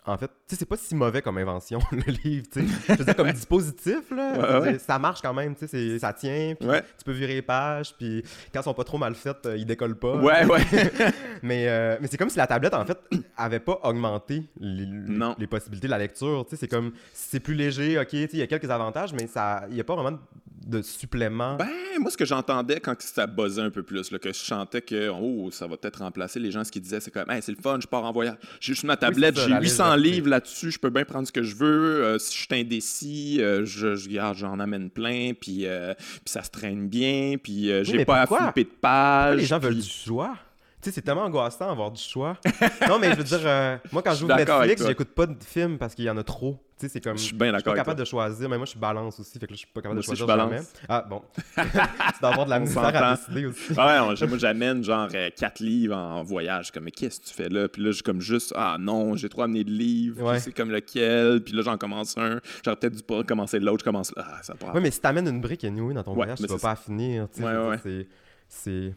en 0.06 0.18
fait, 0.18 0.28
tu 0.28 0.34
sais, 0.48 0.56
c'est 0.58 0.66
pas 0.66 0.76
si 0.76 0.96
mauvais 0.96 1.22
comme 1.22 1.38
invention, 1.38 1.80
le 1.92 2.12
livre, 2.24 2.46
tu 2.52 2.68
sais. 2.68 2.74
Je 2.90 2.94
veux 2.94 3.06
dire, 3.06 3.16
comme 3.16 3.32
dispositif, 3.32 4.12
là, 4.12 4.78
ça 4.80 5.00
marche 5.00 5.22
quand 5.22 5.34
même, 5.34 5.56
tu 5.56 5.68
sais, 5.68 6.00
ça 6.00 6.12
tient, 6.14 6.56
puis 6.60 6.68
tu 6.98 7.06
peux 7.06 7.12
virer 7.12 7.36
les 7.36 7.42
pages, 7.42 7.96
puis 7.98 8.24
quand 8.52 8.60
elles 8.60 8.64
sont 8.64 8.74
pas 8.74 8.84
trop 8.84 8.98
mal 8.98 9.16
faites, 9.16 9.46
euh, 9.46 9.58
ils 9.58 9.66
décollent 9.66 9.98
pas. 9.98 10.18
Ouais, 10.18 10.46
ouais. 10.46 10.62
mais 11.42 11.68
euh, 11.68 11.98
mais 12.02 12.08
c'est 12.10 12.18
comme 12.18 12.30
si 12.30 12.38
la 12.38 12.48
tablette, 12.48 12.74
en 12.74 12.86
fait, 12.86 12.98
avait 13.38 13.60
pas 13.60 13.80
augmenté 13.84 14.44
les, 14.60 15.48
possibilités 15.48 15.88
de 15.88 15.92
la 15.92 16.00
lecture, 16.00 16.46
tu 16.46 16.52
sais. 16.52 16.62
C'est 16.62 16.68
comme, 16.68 16.92
c'est 17.14 17.40
plus 17.40 17.56
léger, 17.56 17.98
ok, 17.98 18.10
tu 18.10 18.18
sais, 18.18 18.30
il 18.34 18.40
y 18.40 18.44
a 18.44 18.48
quelques 18.48 18.70
avantages, 18.70 19.14
mais 19.14 19.28
ça, 19.28 19.64
il 19.70 19.78
y 19.78 19.82
a 19.82 19.84
pas 19.84 19.96
vraiment 19.96 20.18
de 20.66 20.82
supplément? 20.82 21.56
Ben, 21.56 21.68
moi, 22.00 22.10
ce 22.12 22.18
que 22.18 22.26
j'entendais 22.26 22.80
quand 22.80 23.00
ça 23.02 23.28
buzzait 23.28 23.62
un 23.62 23.70
peu 23.70 23.84
plus, 23.84 24.12
là, 24.12 24.20
que 24.20 24.30
je 24.30 24.38
chantais 24.38 24.82
que 24.82 25.10
oh, 25.10 25.50
ça 25.52 25.68
va 25.68 25.78
peut-être 25.78 26.00
remplacer 26.00 26.40
les 26.40 26.52
gens, 26.52 26.64
ce 26.64 26.72
qu'ils 26.72 26.82
disaient, 26.82 27.00
c'est 27.00 27.12
comme, 27.12 27.30
hey, 27.30 27.42
c'est 27.42 27.52
le 27.52 27.62
fun, 27.62 27.80
je 27.82 27.88
pars 27.88 28.04
en 28.04 28.12
voyage. 28.12 28.38
J'ai 28.60 28.74
juste 28.74 28.86
ma 28.86 28.98
tablette, 28.98 29.38
j'ai 29.40 29.54
800 29.54 29.93
livres 29.98 30.30
là-dessus, 30.30 30.72
je 30.72 30.80
peux 30.80 30.90
bien 30.90 31.06
prendre 31.06 31.28
ce 31.28 31.32
que 31.32 31.44
je 31.44 31.56
veux. 31.56 32.04
Euh, 32.04 32.20
si 32.20 32.36
je 32.36 32.42
suis 32.42 32.62
indécis, 32.62 33.38
euh, 33.42 33.66
je, 33.66 33.96
je 33.96 34.10
garde, 34.10 34.38
j'en 34.38 34.60
amène 34.60 34.90
plein, 34.90 35.34
puis, 35.34 35.66
euh, 35.66 35.94
puis 35.96 36.22
ça 36.26 36.44
se 36.44 36.50
traîne 36.50 36.88
bien, 36.88 37.36
puis 37.42 37.72
j'ai 37.84 38.06
pas 38.06 38.22
à 38.22 38.28
flipper 38.28 38.64
de 38.64 38.76
pages. 38.80 39.40
les 39.40 39.46
gens 39.46 39.60
veulent 39.60 39.80
du 39.80 39.90
choix? 39.90 40.36
Tu 40.84 40.90
sais, 40.90 40.96
c'est 40.96 41.02
tellement 41.02 41.24
angoissant 41.24 41.68
d'avoir 41.68 41.92
du 41.92 42.02
choix. 42.02 42.38
non, 42.90 43.00
mais 43.00 43.12
je 43.12 43.16
veux 43.16 43.24
dire, 43.24 43.80
moi, 43.92 44.02
quand 44.02 44.14
je 44.14 44.20
joue 44.20 44.28
Netflix, 44.28 44.86
j'écoute 44.86 45.10
pas 45.10 45.26
de 45.26 45.42
films 45.44 45.78
parce 45.78 45.96
qu'il 45.96 46.06
y 46.06 46.10
en 46.10 46.18
a 46.18 46.24
trop 46.24 46.60
c'est 46.90 47.02
comme. 47.02 47.18
Je 47.18 47.24
suis 47.24 47.36
bien 47.36 47.52
d'accord. 47.52 47.74
pas 47.74 47.80
capable 47.80 48.00
de 48.00 48.06
choisir, 48.06 48.50
mais 48.50 48.58
moi, 48.58 48.66
je 48.66 48.72
suis 48.72 48.80
balance 48.80 49.20
aussi, 49.20 49.40
fait 49.40 49.48
que 49.48 49.54
je 49.54 49.60
suis 49.60 49.68
pas 49.68 49.82
capable 49.82 50.00
de 50.00 50.06
choisir 50.06 50.28
jamais. 50.28 50.62
Ah, 50.88 51.06
bon. 51.08 51.22
c'est 51.56 52.22
d'avoir 52.22 52.46
de 52.46 52.50
la 52.50 52.60
misère 52.60 52.84
à 52.84 53.16
décider 53.16 53.46
aussi. 53.46 53.74
Ah 53.78 54.08
ouais, 54.08 54.28
moi, 54.28 54.38
j'amène 54.38 54.84
genre 54.84 55.08
4 55.08 55.44
euh, 55.62 55.66
livres 55.66 55.96
en 55.96 56.24
voyage. 56.24 56.72
Comme, 56.72 56.84
mais 56.84 56.92
qu'est-ce 56.92 57.20
que 57.20 57.26
tu 57.26 57.34
fais 57.34 57.50
là? 57.50 57.68
Puis 57.68 57.82
là, 57.82 57.90
je 57.90 57.96
suis 57.96 58.04
comme 58.04 58.22
juste, 58.22 58.54
ah 58.56 58.78
non, 58.80 59.16
j'ai 59.16 59.30
trop 59.30 59.44
amené 59.44 59.64
de 59.64 59.72
livres. 59.72 60.38
C'est 60.40 60.54
comme 60.54 60.72
lequel? 60.72 61.44
Puis 61.44 61.54
là, 61.54 61.62
j'en 61.64 61.78
commence 61.78 62.18
un. 62.18 62.40
J'aurais 62.64 62.78
peut-être 62.78 62.96
dû 62.96 63.04
pas 63.04 63.24
commencer 63.24 63.60
l'autre. 63.60 63.80
Je 63.80 63.86
commence 63.86 64.16
là. 64.16 64.26
Ah, 64.28 64.40
ça 64.42 64.56
Oui, 64.74 64.82
mais 64.82 64.92
si 64.92 65.00
t'amènes 65.00 65.28
une 65.28 65.42
brique 65.42 65.64
anyway 65.64 65.94
dans 65.94 66.04
ton 66.04 66.14
voyage, 66.14 66.38
tu 66.38 66.48
vas 66.48 66.58
pas 66.58 66.76
finir. 66.76 67.28
Ouais, 67.40 67.56
ouais. 67.56 68.08
C'est. 68.48 68.94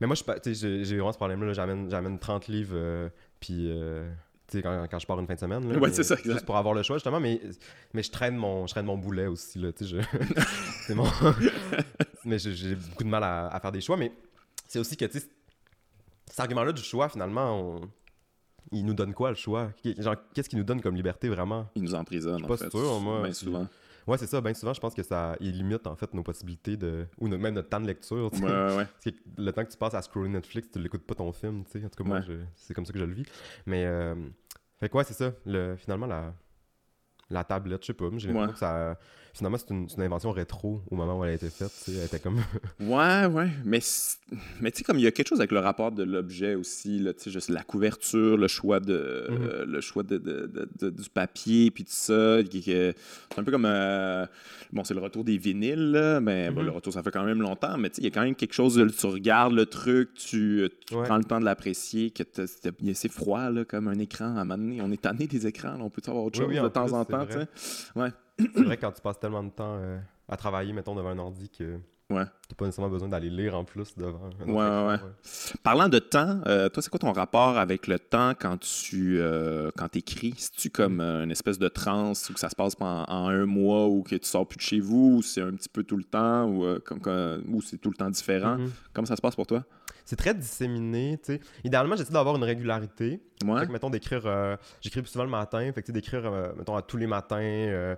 Mais 0.00 0.06
moi, 0.06 0.16
j'ai 0.16 0.96
vraiment 0.96 1.12
ce 1.12 1.18
problème-là. 1.18 1.52
J'amène 1.52 2.18
30 2.18 2.48
livres, 2.48 2.74
euh, 2.76 3.08
puis. 3.40 3.70
Euh, 3.70 4.08
quand, 4.50 4.86
quand, 4.90 4.98
je 4.98 5.06
pars 5.06 5.20
une 5.20 5.26
fin 5.26 5.34
de 5.34 5.40
semaine. 5.40 5.70
Là, 5.70 5.88
c'est 5.92 6.02
ça, 6.02 6.16
Juste 6.16 6.46
pour 6.46 6.56
avoir 6.56 6.72
le 6.72 6.82
choix, 6.82 6.96
justement. 6.96 7.20
Mais, 7.20 7.38
mais 7.92 8.02
je, 8.02 8.10
traîne 8.10 8.34
mon, 8.34 8.66
je 8.66 8.72
traîne 8.72 8.86
mon 8.86 8.96
boulet 8.96 9.26
aussi. 9.26 9.58
Là, 9.58 9.72
je... 9.78 9.98
c'est 10.86 10.94
mon... 10.94 11.04
mais 12.24 12.38
j'ai 12.38 12.74
beaucoup 12.74 13.04
de 13.04 13.08
mal 13.08 13.24
à, 13.24 13.58
faire 13.60 13.72
des 13.72 13.82
choix. 13.82 13.98
Mais 13.98 14.10
c'est 14.66 14.78
aussi 14.78 14.96
que 14.96 15.06
cet 15.06 16.40
argument-là 16.40 16.72
du 16.72 16.82
choix, 16.82 17.10
finalement, 17.10 17.78
il 18.72 18.86
nous 18.86 18.94
donne 18.94 19.12
quoi 19.12 19.28
le 19.28 19.36
choix? 19.36 19.70
Genre, 19.98 20.16
qu'est-ce 20.32 20.48
qu'il 20.48 20.58
nous 20.58 20.64
donne 20.64 20.80
comme 20.80 20.96
liberté 20.96 21.28
vraiment? 21.28 21.68
Il 21.74 21.82
nous 21.82 21.94
emprisonne, 21.94 22.42
en 22.42 22.56
fait. 22.56 22.70
Sûr, 22.70 23.00
moi. 23.00 23.24
Bien 23.24 23.32
souvent. 23.34 23.68
Ouais, 24.08 24.18
c'est 24.18 24.26
ça. 24.26 24.40
Bien 24.40 24.54
souvent, 24.54 24.72
je 24.72 24.80
pense 24.80 24.94
que 24.94 25.02
ça 25.02 25.36
il 25.38 25.58
limite 25.58 25.86
en 25.86 25.94
fait 25.94 26.12
nos 26.14 26.22
possibilités 26.22 26.76
de. 26.76 27.06
ou 27.18 27.28
même 27.28 27.54
notre 27.54 27.68
temps 27.68 27.80
de 27.80 27.86
lecture. 27.86 28.32
Ouais, 28.32 28.76
ouais. 28.76 29.14
le 29.36 29.50
temps 29.52 29.64
que 29.64 29.70
tu 29.70 29.76
passes 29.76 29.94
à 29.94 30.02
scroller 30.02 30.30
Netflix, 30.30 30.68
tu 30.72 30.78
l'écoutes 30.78 31.06
pas 31.06 31.14
ton 31.14 31.30
film. 31.32 31.64
sais 31.66 31.84
En 31.84 31.88
tout 31.88 32.02
cas, 32.02 32.08
moi, 32.08 32.20
c'est 32.56 32.74
comme 32.74 32.86
ça 32.86 32.92
que 32.92 32.98
je 32.98 33.04
le 33.04 33.14
vis. 33.14 33.26
Mais. 33.66 33.84
Euh... 33.84 34.14
Fait 34.80 34.88
quoi, 34.88 35.02
c'est 35.02 35.14
ça. 35.14 35.32
Le... 35.44 35.76
Finalement, 35.76 36.06
la 36.06 36.32
la 37.30 37.44
tablette, 37.44 37.82
je 37.82 37.88
sais 37.88 37.92
pas, 37.92 38.06
j'ai 38.16 38.28
l'impression 38.28 38.52
que 38.52 38.58
ça. 38.58 38.98
Finalement, 39.38 39.56
c'est 39.56 39.70
une, 39.70 39.86
une, 39.96 40.02
invention 40.02 40.32
rétro 40.32 40.82
au 40.90 40.96
moment 40.96 41.20
où 41.20 41.24
elle 41.24 41.30
a 41.30 41.34
été 41.34 41.48
faite. 41.48 41.70
Elle 41.86 42.04
était 42.04 42.18
comme. 42.18 42.42
ouais, 42.80 43.24
ouais. 43.26 43.48
Mais, 43.64 43.78
mais 44.60 44.72
tu 44.72 44.78
sais, 44.78 44.84
comme 44.84 44.98
il 44.98 45.02
y 45.02 45.06
a 45.06 45.12
quelque 45.12 45.28
chose 45.28 45.38
avec 45.38 45.52
le 45.52 45.60
rapport 45.60 45.92
de 45.92 46.02
l'objet 46.02 46.56
aussi, 46.56 46.98
là, 46.98 47.12
juste 47.24 47.48
la 47.48 47.62
couverture, 47.62 48.36
le 48.36 48.48
choix 48.48 48.80
de 48.80 49.28
mm-hmm. 49.30 49.62
le 49.62 49.80
choix 49.80 50.02
de, 50.02 50.18
de, 50.18 50.90
du 50.90 51.08
papier, 51.08 51.70
puis 51.70 51.84
tout 51.84 51.92
ça. 51.92 52.40
C'est 52.42 52.96
un 53.36 53.44
peu 53.44 53.52
comme. 53.52 53.64
Euh, 53.64 54.26
bon, 54.72 54.82
c'est 54.82 54.94
le 54.94 55.00
retour 55.00 55.22
des 55.22 55.38
vinyles, 55.38 55.92
là, 55.92 56.20
mais 56.20 56.50
le 56.50 56.56
mm-hmm. 56.56 56.70
retour, 56.70 56.92
ça 56.92 57.04
fait 57.04 57.12
quand 57.12 57.24
même 57.24 57.40
longtemps. 57.40 57.78
Mais 57.78 57.90
tu 57.90 57.96
sais, 57.96 58.02
il 58.02 58.04
y 58.06 58.08
a 58.08 58.10
quand 58.10 58.24
même 58.24 58.34
quelque 58.34 58.54
chose. 58.54 58.84
Tu 58.98 59.06
regardes 59.06 59.52
le 59.52 59.66
truc, 59.66 60.14
tu, 60.14 60.68
prends 60.90 61.16
le 61.16 61.24
temps 61.24 61.38
de 61.38 61.44
l'apprécier, 61.44 62.10
que 62.10 62.24
c'est 62.24 63.12
froid, 63.12 63.50
là, 63.50 63.64
comme 63.64 63.86
un 63.86 64.00
écran 64.00 64.36
à 64.36 64.40
un 64.40 64.44
moment 64.44 64.58
donné. 64.58 64.82
On 64.82 64.90
est 64.90 65.00
tanné 65.00 65.28
des 65.28 65.46
écrans, 65.46 65.78
on 65.80 65.90
peut 65.90 66.02
avoir 66.08 66.24
autre 66.24 66.40
chose 66.40 66.52
de 66.52 66.68
temps 66.68 66.92
en 66.92 67.04
temps. 67.04 67.24
Ouais. 67.94 68.10
C'est 68.38 68.62
vrai 68.62 68.76
quand 68.76 68.92
tu 68.92 69.02
passes 69.02 69.18
tellement 69.18 69.42
de 69.42 69.50
temps 69.50 69.76
euh, 69.78 69.98
à 70.28 70.36
travailler, 70.36 70.72
mettons, 70.72 70.94
devant 70.94 71.10
un 71.10 71.18
ordi 71.18 71.48
que. 71.48 71.78
Ouais. 72.10 72.24
N'as 72.50 72.56
pas 72.56 72.64
nécessairement 72.64 72.90
besoin 72.90 73.08
d'aller 73.08 73.30
lire 73.30 73.54
en 73.54 73.64
plus 73.64 73.96
devant. 73.96 74.30
Ouais, 74.46 74.52
ouais, 74.54 74.86
ouais, 74.86 74.98
Parlant 75.62 75.88
de 75.88 75.98
temps, 75.98 76.40
euh, 76.46 76.68
toi, 76.68 76.82
c'est 76.82 76.88
quoi 76.88 76.98
ton 76.98 77.12
rapport 77.12 77.58
avec 77.58 77.86
le 77.86 77.98
temps 77.98 78.32
quand 78.38 78.58
tu 78.58 79.18
euh, 79.18 79.70
quand 79.76 79.94
écris? 79.96 80.34
C'est-tu 80.36 80.70
comme 80.70 81.00
euh, 81.00 81.24
une 81.24 81.30
espèce 81.30 81.58
de 81.58 81.68
transe 81.68 82.30
où 82.30 82.36
ça 82.36 82.48
se 82.48 82.56
passe 82.56 82.74
en, 82.80 83.06
un 83.08 83.46
mois 83.46 83.88
ou 83.88 84.02
que 84.02 84.16
tu 84.16 84.26
sors 84.26 84.46
plus 84.46 84.56
de 84.56 84.62
chez 84.62 84.80
vous 84.80 85.16
ou 85.18 85.22
c'est 85.22 85.42
un 85.42 85.52
petit 85.52 85.68
peu 85.68 85.84
tout 85.84 85.96
le 85.96 86.04
temps 86.04 86.48
ou, 86.48 86.78
comme, 86.80 87.44
ou 87.48 87.60
c'est 87.60 87.78
tout 87.78 87.90
le 87.90 87.96
temps 87.96 88.10
différent? 88.10 88.56
Mm-hmm. 88.56 88.70
Comment 88.92 89.06
ça 89.06 89.16
se 89.16 89.22
passe 89.22 89.36
pour 89.36 89.46
toi? 89.46 89.64
c'est 90.08 90.16
très 90.16 90.32
disséminé. 90.32 91.18
sais. 91.22 91.38
Idéalement, 91.64 91.94
j'essaie 91.94 92.14
d'avoir 92.14 92.34
une 92.34 92.44
régularité. 92.44 93.20
Fait 93.40 93.66
que, 93.66 93.72
mettons, 93.72 93.90
d'écrire. 93.90 94.22
Euh, 94.24 94.56
j'écris 94.80 95.02
plus 95.02 95.10
souvent 95.10 95.24
le 95.24 95.30
matin. 95.30 95.70
Fait 95.74 95.82
que, 95.82 95.92
d'écrire, 95.92 96.24
euh, 96.24 96.48
mettons, 96.56 96.76
à 96.76 96.80
tous 96.80 96.96
les 96.96 97.06
matins, 97.06 97.36
euh, 97.42 97.94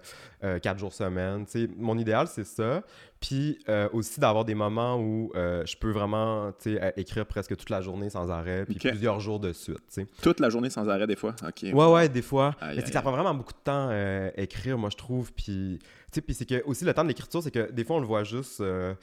quatre 0.61 0.81
jours 0.81 0.93
semaine. 0.93 1.47
sais. 1.47 1.69
Mon 1.77 1.97
idéal, 1.99 2.27
c'est 2.27 2.45
ça. 2.45 2.83
Puis 3.21 3.61
aussi 3.93 4.19
d'avoir 4.19 4.40
des 4.45 4.55
moments 4.55 4.99
où 4.99 5.31
je 5.35 5.77
peux 5.77 5.91
vraiment 5.91 6.53
écrire 6.97 7.27
presque 7.27 7.57
toute 7.57 7.71
la 7.71 7.81
journée 7.81 8.11
sans 8.11 8.31
arrêt. 8.31 8.65
Puis 8.65 8.77
plusieurs 8.77 9.21
jours 9.21 9.41
de 9.41 9.53
suite. 9.53 10.01
Toute 10.23 10.41
la 10.41 10.51
journée 10.51 10.71
sans 10.71 10.89
arrêt, 10.89 11.07
des 11.07 11.17
fois? 11.17 11.35
OK. 11.47 11.73
Ouais, 11.73 11.93
ouais, 11.93 12.09
des 12.09 12.23
fois. 12.23 12.55
Mais 12.61 12.85
ça 12.87 13.03
prend 13.03 13.13
vraiment 13.13 13.35
beaucoup 13.35 13.53
de 13.53 13.65
temps 13.65 13.89
à 13.91 14.41
écrire, 14.41 14.79
moi, 14.79 14.91
je 14.91 14.97
trouve. 14.97 15.33
Puis 15.33 15.79
puis 16.19 16.35
c'est 16.35 16.47
que 16.47 16.63
aussi 16.65 16.85
le 16.85 16.93
temps 16.93 17.03
de 17.03 17.09
l'écriture, 17.09 17.43
c'est 17.43 17.51
que 17.51 17.71
des 17.71 17.85
fois 17.85 17.97
on 17.97 18.01
le 18.01 18.07
voit 18.07 18.25
juste 18.25 18.61
euh, 18.61 18.95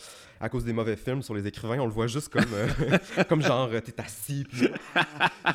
à 0.42 0.50
cause 0.50 0.66
des 0.66 0.74
mauvais 0.74 0.98
films 0.98 1.22
sur 1.22 1.34
les 1.34 1.48
écrivains, 1.48 1.80
on 1.80 1.86
le 1.86 1.92
voit 1.92 2.08
juste 2.08 2.30
comme, 2.30 2.44
euh, 2.54 2.98
comme 3.30 3.42
genre 3.42 3.70
t'es 3.70 4.00
assis, 4.02 4.46
puis 4.50 4.70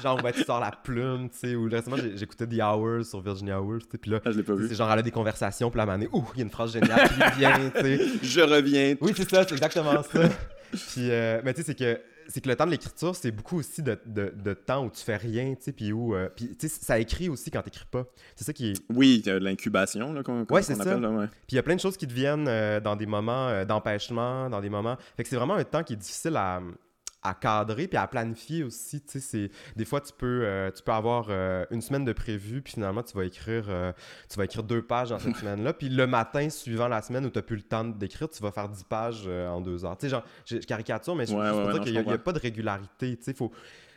genre 0.02 0.22
tu 0.32 0.44
sors 0.44 0.60
la 0.60 0.70
plume, 0.70 1.28
tu 1.28 1.38
sais. 1.38 1.54
Ou 1.54 1.68
récemment 1.68 1.96
j'écoutais 2.14 2.46
The 2.46 2.62
Hours 2.62 3.04
sur 3.04 3.20
Virginia 3.20 3.60
Woolf, 3.60 3.84
puis 3.86 4.10
là, 4.10 4.20
ah, 4.24 4.30
c'est 4.32 4.74
genre 4.74 4.90
elle 4.90 5.00
a 5.00 5.02
des 5.02 5.10
conversations, 5.10 5.70
puis 5.70 5.78
la 5.78 5.86
manée, 5.86 6.08
ouh, 6.12 6.24
il 6.34 6.38
y 6.38 6.42
a 6.42 6.44
une 6.44 6.50
phrase 6.50 6.72
géniale 6.72 7.08
qui 7.08 7.38
vient, 7.38 7.70
tu 7.74 7.80
sais. 7.80 8.00
Je 8.22 8.40
reviens. 8.40 8.94
Oui, 9.00 9.12
c'est 9.14 9.28
ça, 9.28 9.44
c'est 9.46 9.52
exactement 9.52 10.02
ça. 10.02 10.28
puis, 10.70 11.10
euh, 11.10 11.42
mais 11.44 11.52
tu 11.52 11.60
sais, 11.60 11.66
c'est 11.66 11.78
que 11.78 12.00
c'est 12.28 12.40
que 12.40 12.48
le 12.48 12.56
temps 12.56 12.66
de 12.66 12.70
l'écriture, 12.70 13.14
c'est 13.14 13.30
beaucoup 13.30 13.58
aussi 13.58 13.82
de, 13.82 13.98
de, 14.06 14.54
temps 14.54 14.84
où 14.84 14.90
tu 14.90 15.02
fais 15.02 15.16
rien, 15.16 15.54
tu 15.54 15.62
sais, 15.62 15.72
puis 15.72 15.92
où... 15.92 16.14
Euh, 16.14 16.28
puis, 16.34 16.56
tu 16.56 16.68
sais, 16.68 16.80
ça 16.80 16.98
écrit 16.98 17.28
aussi 17.28 17.50
quand 17.50 17.62
t'écris 17.62 17.86
pas. 17.90 18.04
C'est 18.36 18.44
ça 18.44 18.52
qui 18.52 18.70
est... 18.70 18.82
Oui, 18.90 19.22
l'incubation, 19.26 20.12
là, 20.12 20.22
qu'on 20.22 20.44
ouais, 20.50 20.62
c'est 20.62 20.74
ça. 20.74 20.96
Puis 20.96 21.52
il 21.52 21.54
y 21.56 21.58
a 21.58 21.62
plein 21.62 21.74
de 21.74 21.80
choses 21.80 21.96
qui 21.96 22.06
deviennent 22.06 22.48
euh, 22.48 22.80
dans 22.80 22.96
des 22.96 23.06
moments 23.06 23.48
euh, 23.48 23.64
d'empêchement, 23.64 24.48
dans 24.50 24.60
des 24.60 24.70
moments... 24.70 24.96
Fait 25.16 25.22
que 25.22 25.28
c'est 25.28 25.36
vraiment 25.36 25.54
un 25.54 25.64
temps 25.64 25.82
qui 25.82 25.94
est 25.94 25.96
difficile 25.96 26.36
à 26.36 26.60
à 27.22 27.34
cadrer 27.34 27.86
puis 27.86 27.96
à 27.96 28.06
planifier 28.06 28.64
aussi. 28.64 29.00
Tu 29.00 29.20
sais, 29.20 29.50
des 29.76 29.84
fois, 29.84 30.00
tu 30.00 30.12
peux, 30.12 30.42
euh, 30.44 30.70
tu 30.70 30.82
peux 30.82 30.92
avoir 30.92 31.26
euh, 31.28 31.64
une 31.70 31.80
semaine 31.80 32.04
de 32.04 32.12
prévu, 32.12 32.62
puis 32.62 32.74
finalement, 32.74 33.02
tu 33.02 33.16
vas 33.16 33.24
écrire, 33.24 33.66
euh, 33.68 33.92
tu 34.28 34.36
vas 34.36 34.44
écrire 34.44 34.62
deux 34.62 34.82
pages 34.82 35.10
dans 35.10 35.18
cette 35.18 35.36
semaine-là. 35.38 35.72
Puis 35.72 35.88
le 35.88 36.06
matin 36.06 36.50
suivant 36.50 36.88
la 36.88 37.00
semaine 37.02 37.24
où 37.24 37.30
tu 37.30 37.38
n'as 37.38 37.42
plus 37.42 37.56
le 37.56 37.62
temps 37.62 37.84
d'écrire, 37.84 38.28
tu 38.28 38.42
vas 38.42 38.50
faire 38.50 38.68
dix 38.68 38.84
pages 38.84 39.26
en 39.26 39.60
deux 39.60 39.84
heures. 39.84 39.96
Tu 39.96 40.06
sais, 40.06 40.10
genre, 40.10 40.24
je 40.44 40.58
caricature, 40.58 41.14
mais 41.14 41.26
je, 41.26 41.34
ouais, 41.34 41.80
qu'il 41.80 41.92
n'y 41.92 41.98
a, 41.98 42.18
pas 42.18 42.32
de 42.32 42.40
régularité. 42.40 43.16
Tu 43.16 43.24
sais, 43.24 43.34
faut... 43.34 43.52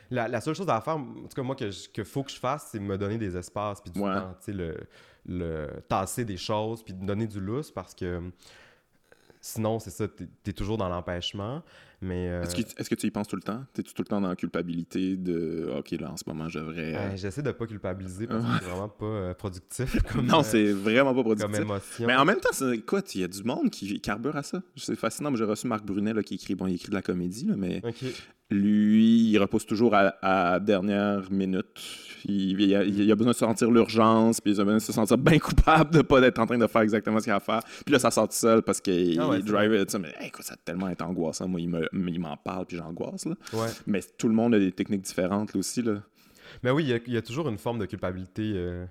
La, 0.08 0.40
seule 0.40 0.54
chose 0.54 0.68
à 0.68 0.80
faire, 0.80 0.96
en 0.96 1.04
tout 1.04 1.34
cas, 1.34 1.42
moi, 1.42 1.56
que, 1.56 1.68
que 1.92 2.04
faut 2.04 2.22
que 2.22 2.30
je 2.30 2.38
fasse, 2.38 2.68
c'est 2.70 2.78
me 2.78 2.96
donner 2.96 3.18
des 3.18 3.36
espaces, 3.36 3.80
puis 3.80 3.90
du 3.90 4.00
temps, 4.00 4.36
tu 4.38 4.44
sais, 4.44 4.52
le, 4.52 4.76
le 5.26 5.68
tasser 5.88 6.24
des 6.24 6.36
choses, 6.36 6.84
puis 6.84 6.94
donner 6.94 7.26
du 7.26 7.40
lousse, 7.40 7.72
parce 7.72 7.92
que 7.92 8.20
sinon, 9.46 9.78
c'est 9.78 9.90
ça, 9.90 10.06
tu 10.08 10.28
es, 10.50 10.52
toujours 10.52 10.76
dans 10.76 10.88
l'empêchement. 10.88 11.62
Mais 12.02 12.28
euh, 12.28 12.42
est-ce, 12.42 12.90
que, 12.90 12.94
tu 12.94 13.06
y 13.06 13.10
penses 13.10 13.28
tout 13.28 13.36
le 13.36 13.42
temps? 13.42 13.64
Es-tu 13.78 13.94
tout 13.94 14.02
le 14.02 14.06
temps 14.06 14.20
dans 14.20 14.28
la 14.28 14.36
culpabilité 14.36 15.16
de 15.16 15.72
OK, 15.78 15.92
là, 15.92 16.10
en 16.10 16.16
ce 16.16 16.24
moment, 16.26 16.48
je 16.48 16.58
devrais. 16.58 16.94
Euh, 16.94 17.16
j'essaie 17.16 17.42
de 17.42 17.52
pas 17.52 17.66
culpabiliser 17.66 18.26
parce 18.26 18.44
que 18.44 18.50
c'est 18.58 18.70
vraiment 18.70 18.88
pas 18.88 19.06
euh, 19.06 19.34
productif. 19.34 19.96
non, 20.22 20.42
c'est 20.42 20.72
vraiment 20.72 21.14
pas 21.14 21.22
productif. 21.22 21.64
Mais 22.00 22.14
en 22.14 22.24
même 22.24 22.40
temps, 22.40 22.70
écoute, 22.70 23.14
il 23.14 23.22
y 23.22 23.24
a 23.24 23.28
du 23.28 23.42
monde 23.44 23.70
qui 23.70 23.98
carbure 24.00 24.36
à 24.36 24.42
ça. 24.42 24.60
C'est 24.76 24.96
fascinant. 24.96 25.34
J'ai 25.34 25.44
reçu 25.44 25.66
Marc 25.66 25.86
Brunet 25.86 26.22
qui 26.22 26.34
écrit, 26.34 26.54
bon, 26.54 26.66
il 26.66 26.74
écrit 26.74 26.90
de 26.90 26.94
la 26.94 27.02
comédie, 27.02 27.48
mais 27.56 27.82
lui, 28.50 29.30
il 29.30 29.38
repose 29.38 29.64
toujours 29.64 29.94
à, 29.94 30.14
à 30.22 30.60
dernière 30.60 31.30
minute. 31.30 31.80
Il, 32.28 32.74
a, 32.74 33.14
besoin 33.14 33.32
de 33.32 33.36
sentir 33.36 33.70
l'urgence, 33.70 34.40
puis 34.40 34.52
il 34.52 34.60
a 34.60 34.64
besoin 34.64 34.78
de 34.78 34.82
se 34.82 34.92
sentir 34.92 35.16
bien 35.16 35.38
coupable 35.38 35.94
de 35.94 36.02
pas 36.02 36.20
être 36.22 36.38
en 36.40 36.46
train 36.46 36.58
de 36.58 36.66
faire 36.66 36.82
exactement 36.82 37.18
ce 37.20 37.24
qu'il 37.24 37.32
a 37.32 37.36
à 37.36 37.40
faire. 37.40 37.60
Puis 37.84 37.92
là, 37.92 37.98
ça 37.98 38.10
sort 38.10 38.28
tout 38.28 38.34
seul 38.34 38.62
parce 38.62 38.80
qu'il 38.80 39.20
ah 39.20 39.38
drive 39.38 39.84
ça. 39.88 39.98
Mais 39.98 40.12
écoute, 40.22 40.44
ça 40.44 40.54
a 40.54 40.56
tellement 40.56 40.88
été 40.88 41.04
angoissant. 41.04 41.46
Moi, 41.46 41.60
il 41.60 42.20
m'en 42.20 42.36
parle, 42.36 42.66
puis 42.66 42.76
j'angoisse. 42.76 43.28
Mais 43.86 44.00
tout 44.18 44.28
le 44.28 44.34
monde 44.34 44.54
a 44.54 44.58
des 44.58 44.72
techniques 44.72 45.02
différentes 45.02 45.54
là, 45.54 45.60
aussi. 45.60 45.82
Là. 45.82 46.02
Mais 46.62 46.70
oui, 46.70 46.84
il 47.06 47.12
y, 47.12 47.16
a, 47.16 47.22
toujours 47.22 47.48
une 47.48 47.58
forme 47.58 47.78
de 47.78 47.86
culpabilité 47.86 48.52
euh, 48.54 48.86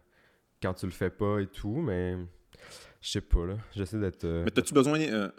quand 0.62 0.74
tu 0.74 0.86
le 0.86 0.91
fais 0.91 1.10
pas 1.10 1.39
et 1.39 1.48
tout, 1.48 1.82
mais 1.82 2.15
je 3.06 3.12
sais 3.12 3.22
pas, 3.22 3.46
là. 3.46 3.54
J'essaie 3.76 4.00
d'être. 4.00 4.24
Euh, 4.24 4.41
mais 4.44 4.50
t'as-tu 4.50 4.74
besoin, 4.74 5.00
euh, 5.00 5.30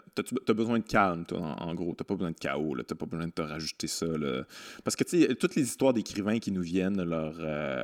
as 0.47 0.53
besoin 0.53 0.79
de 0.79 0.85
calme, 0.85 1.25
toi, 1.25 1.39
en, 1.59 1.75
gros? 1.75 1.93
T'as 1.93 2.05
pas 2.05 2.15
besoin 2.15 2.31
de 2.31 2.37
chaos, 2.37 2.73
là. 2.75 2.83
T'as 2.87 2.95
pas 2.95 3.05
besoin 3.05 3.27
de 3.27 3.33
te 3.33 3.41
rajouter 3.41 3.87
ça, 3.87 4.05
là. 4.05 4.43
Parce 4.85 4.95
que, 4.95 5.03
tu 5.03 5.19
sais, 5.19 5.35
toutes 5.35 5.55
les 5.55 5.63
histoires 5.63 5.91
d'écrivains 5.91 6.39
qui 6.39 6.53
nous 6.53 6.61
viennent, 6.61 7.03
leur, 7.03 7.35
euh, 7.41 7.83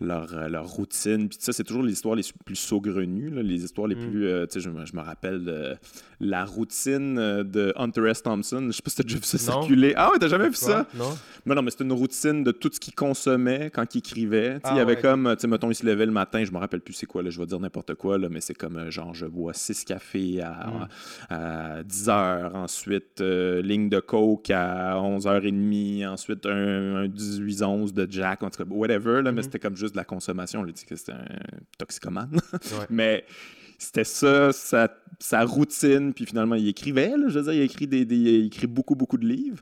leur, 0.00 0.48
leur, 0.48 0.66
routine, 0.66 1.28
puis 1.28 1.38
ça, 1.40 1.52
c'est 1.52 1.62
toujours 1.62 1.84
les 1.84 1.92
histoires 1.92 2.16
les 2.16 2.24
plus 2.44 2.56
saugrenues, 2.56 3.30
là, 3.30 3.42
les 3.42 3.62
histoires 3.62 3.86
les 3.86 3.94
mm. 3.94 4.10
plus. 4.10 4.48
tu 4.48 4.54
sais, 4.54 4.60
je, 4.60 4.70
je, 4.86 4.96
me 4.96 5.02
rappelle 5.02 5.44
de 5.44 5.76
la 6.18 6.44
routine 6.44 7.14
de 7.14 7.72
Hunter 7.76 8.08
S. 8.08 8.24
Thompson. 8.24 8.66
Je 8.66 8.72
sais 8.72 8.82
pas 8.82 8.90
si 8.90 8.96
t'as 8.96 9.02
déjà 9.04 9.18
vu 9.18 9.24
ça 9.24 9.38
circuler. 9.38 9.94
Ah 9.96 10.10
ouais, 10.10 10.18
t'as 10.18 10.28
jamais 10.28 10.48
vu 10.48 10.56
ça? 10.56 10.84
Non. 10.96 11.16
Mais 11.46 11.54
non, 11.54 11.62
mais 11.62 11.70
c'était 11.70 11.84
une 11.84 11.92
routine 11.92 12.42
de 12.42 12.50
tout 12.50 12.70
ce 12.72 12.80
qu'il 12.80 12.94
consommait 12.96 13.70
quand 13.70 13.94
il 13.94 13.98
écrivait. 13.98 14.58
il 14.64 14.76
y 14.76 14.80
ah 14.80 14.82
avait 14.82 15.00
comme, 15.00 15.32
tu 15.36 15.42
sais, 15.42 15.46
mettons, 15.46 15.70
il 15.70 15.76
se 15.76 15.86
levait 15.86 16.06
le 16.06 16.12
matin, 16.12 16.42
je 16.44 16.50
me 16.50 16.58
rappelle 16.58 16.80
plus 16.80 16.94
c'est 16.94 17.06
quoi, 17.06 17.22
là, 17.22 17.30
je 17.30 17.38
vais 17.38 17.46
dire 17.46 17.60
n'importe 17.60 17.94
quoi, 17.94 18.18
là, 18.18 18.28
mais 18.28 18.40
c'est 18.40 18.54
comme 18.54 18.90
genre 18.90 19.11
je 19.14 19.26
bois 19.26 19.52
six 19.52 19.84
cafés 19.84 20.40
à, 20.42 21.82
10 21.84 22.06
mm. 22.06 22.10
heures, 22.10 22.54
ensuite 22.54 23.20
euh, 23.20 23.62
ligne 23.62 23.88
de 23.88 24.00
coke 24.00 24.50
à 24.50 24.94
11h30, 24.94 26.06
ensuite 26.06 26.46
un, 26.46 27.06
18-11 27.06 27.92
de 27.92 28.06
Jack, 28.10 28.42
en 28.42 28.50
tout 28.50 28.64
cas, 28.64 28.70
whatever, 28.70 29.22
là, 29.22 29.32
mais 29.32 29.40
mm-hmm. 29.40 29.44
c'était 29.44 29.58
comme 29.58 29.76
juste 29.76 29.94
de 29.94 29.98
la 29.98 30.04
consommation. 30.04 30.60
On 30.60 30.64
lui 30.64 30.72
dit 30.72 30.84
que 30.84 30.96
c'était 30.96 31.12
un 31.12 31.24
toxicomane. 31.78 32.40
mais 32.90 33.24
c'était 33.82 34.04
ça, 34.04 34.52
sa, 34.52 35.44
routine, 35.44 36.14
puis 36.14 36.24
finalement, 36.24 36.54
il 36.54 36.68
écrivait, 36.68 37.12
je 37.28 37.38
veux 37.38 37.42
dire, 37.42 37.52
il 37.52 37.60
a 37.60 37.64
écrit, 37.64 37.88
des, 37.88 38.02
il 38.02 38.46
écrit 38.46 38.68
beaucoup, 38.68 38.94
beaucoup 38.94 39.18
de 39.18 39.26
livres. 39.26 39.60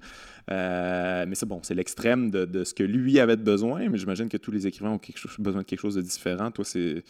Euh, 0.51 1.25
mais 1.27 1.35
c'est 1.35 1.47
bon, 1.47 1.61
c'est 1.63 1.75
l'extrême 1.75 2.31
de, 2.31 2.65
ce 2.65 2.75
que 2.75 2.83
lui 2.83 3.19
avait 3.19 3.37
besoin, 3.37 3.89
mais 3.89 3.97
j'imagine 3.97 4.29
que 4.29 4.37
tous 4.37 4.51
les 4.51 4.67
écrivains 4.67 4.91
ont 4.91 4.99
quelque 4.99 5.19
chose, 5.19 5.35
besoin 5.39 5.63
de 5.63 5.67
quelque 5.67 5.81
chose 5.81 5.95
de 5.95 6.03
différent. 6.03 6.51
Toi, 6.51 6.65
c'est... 6.65 7.03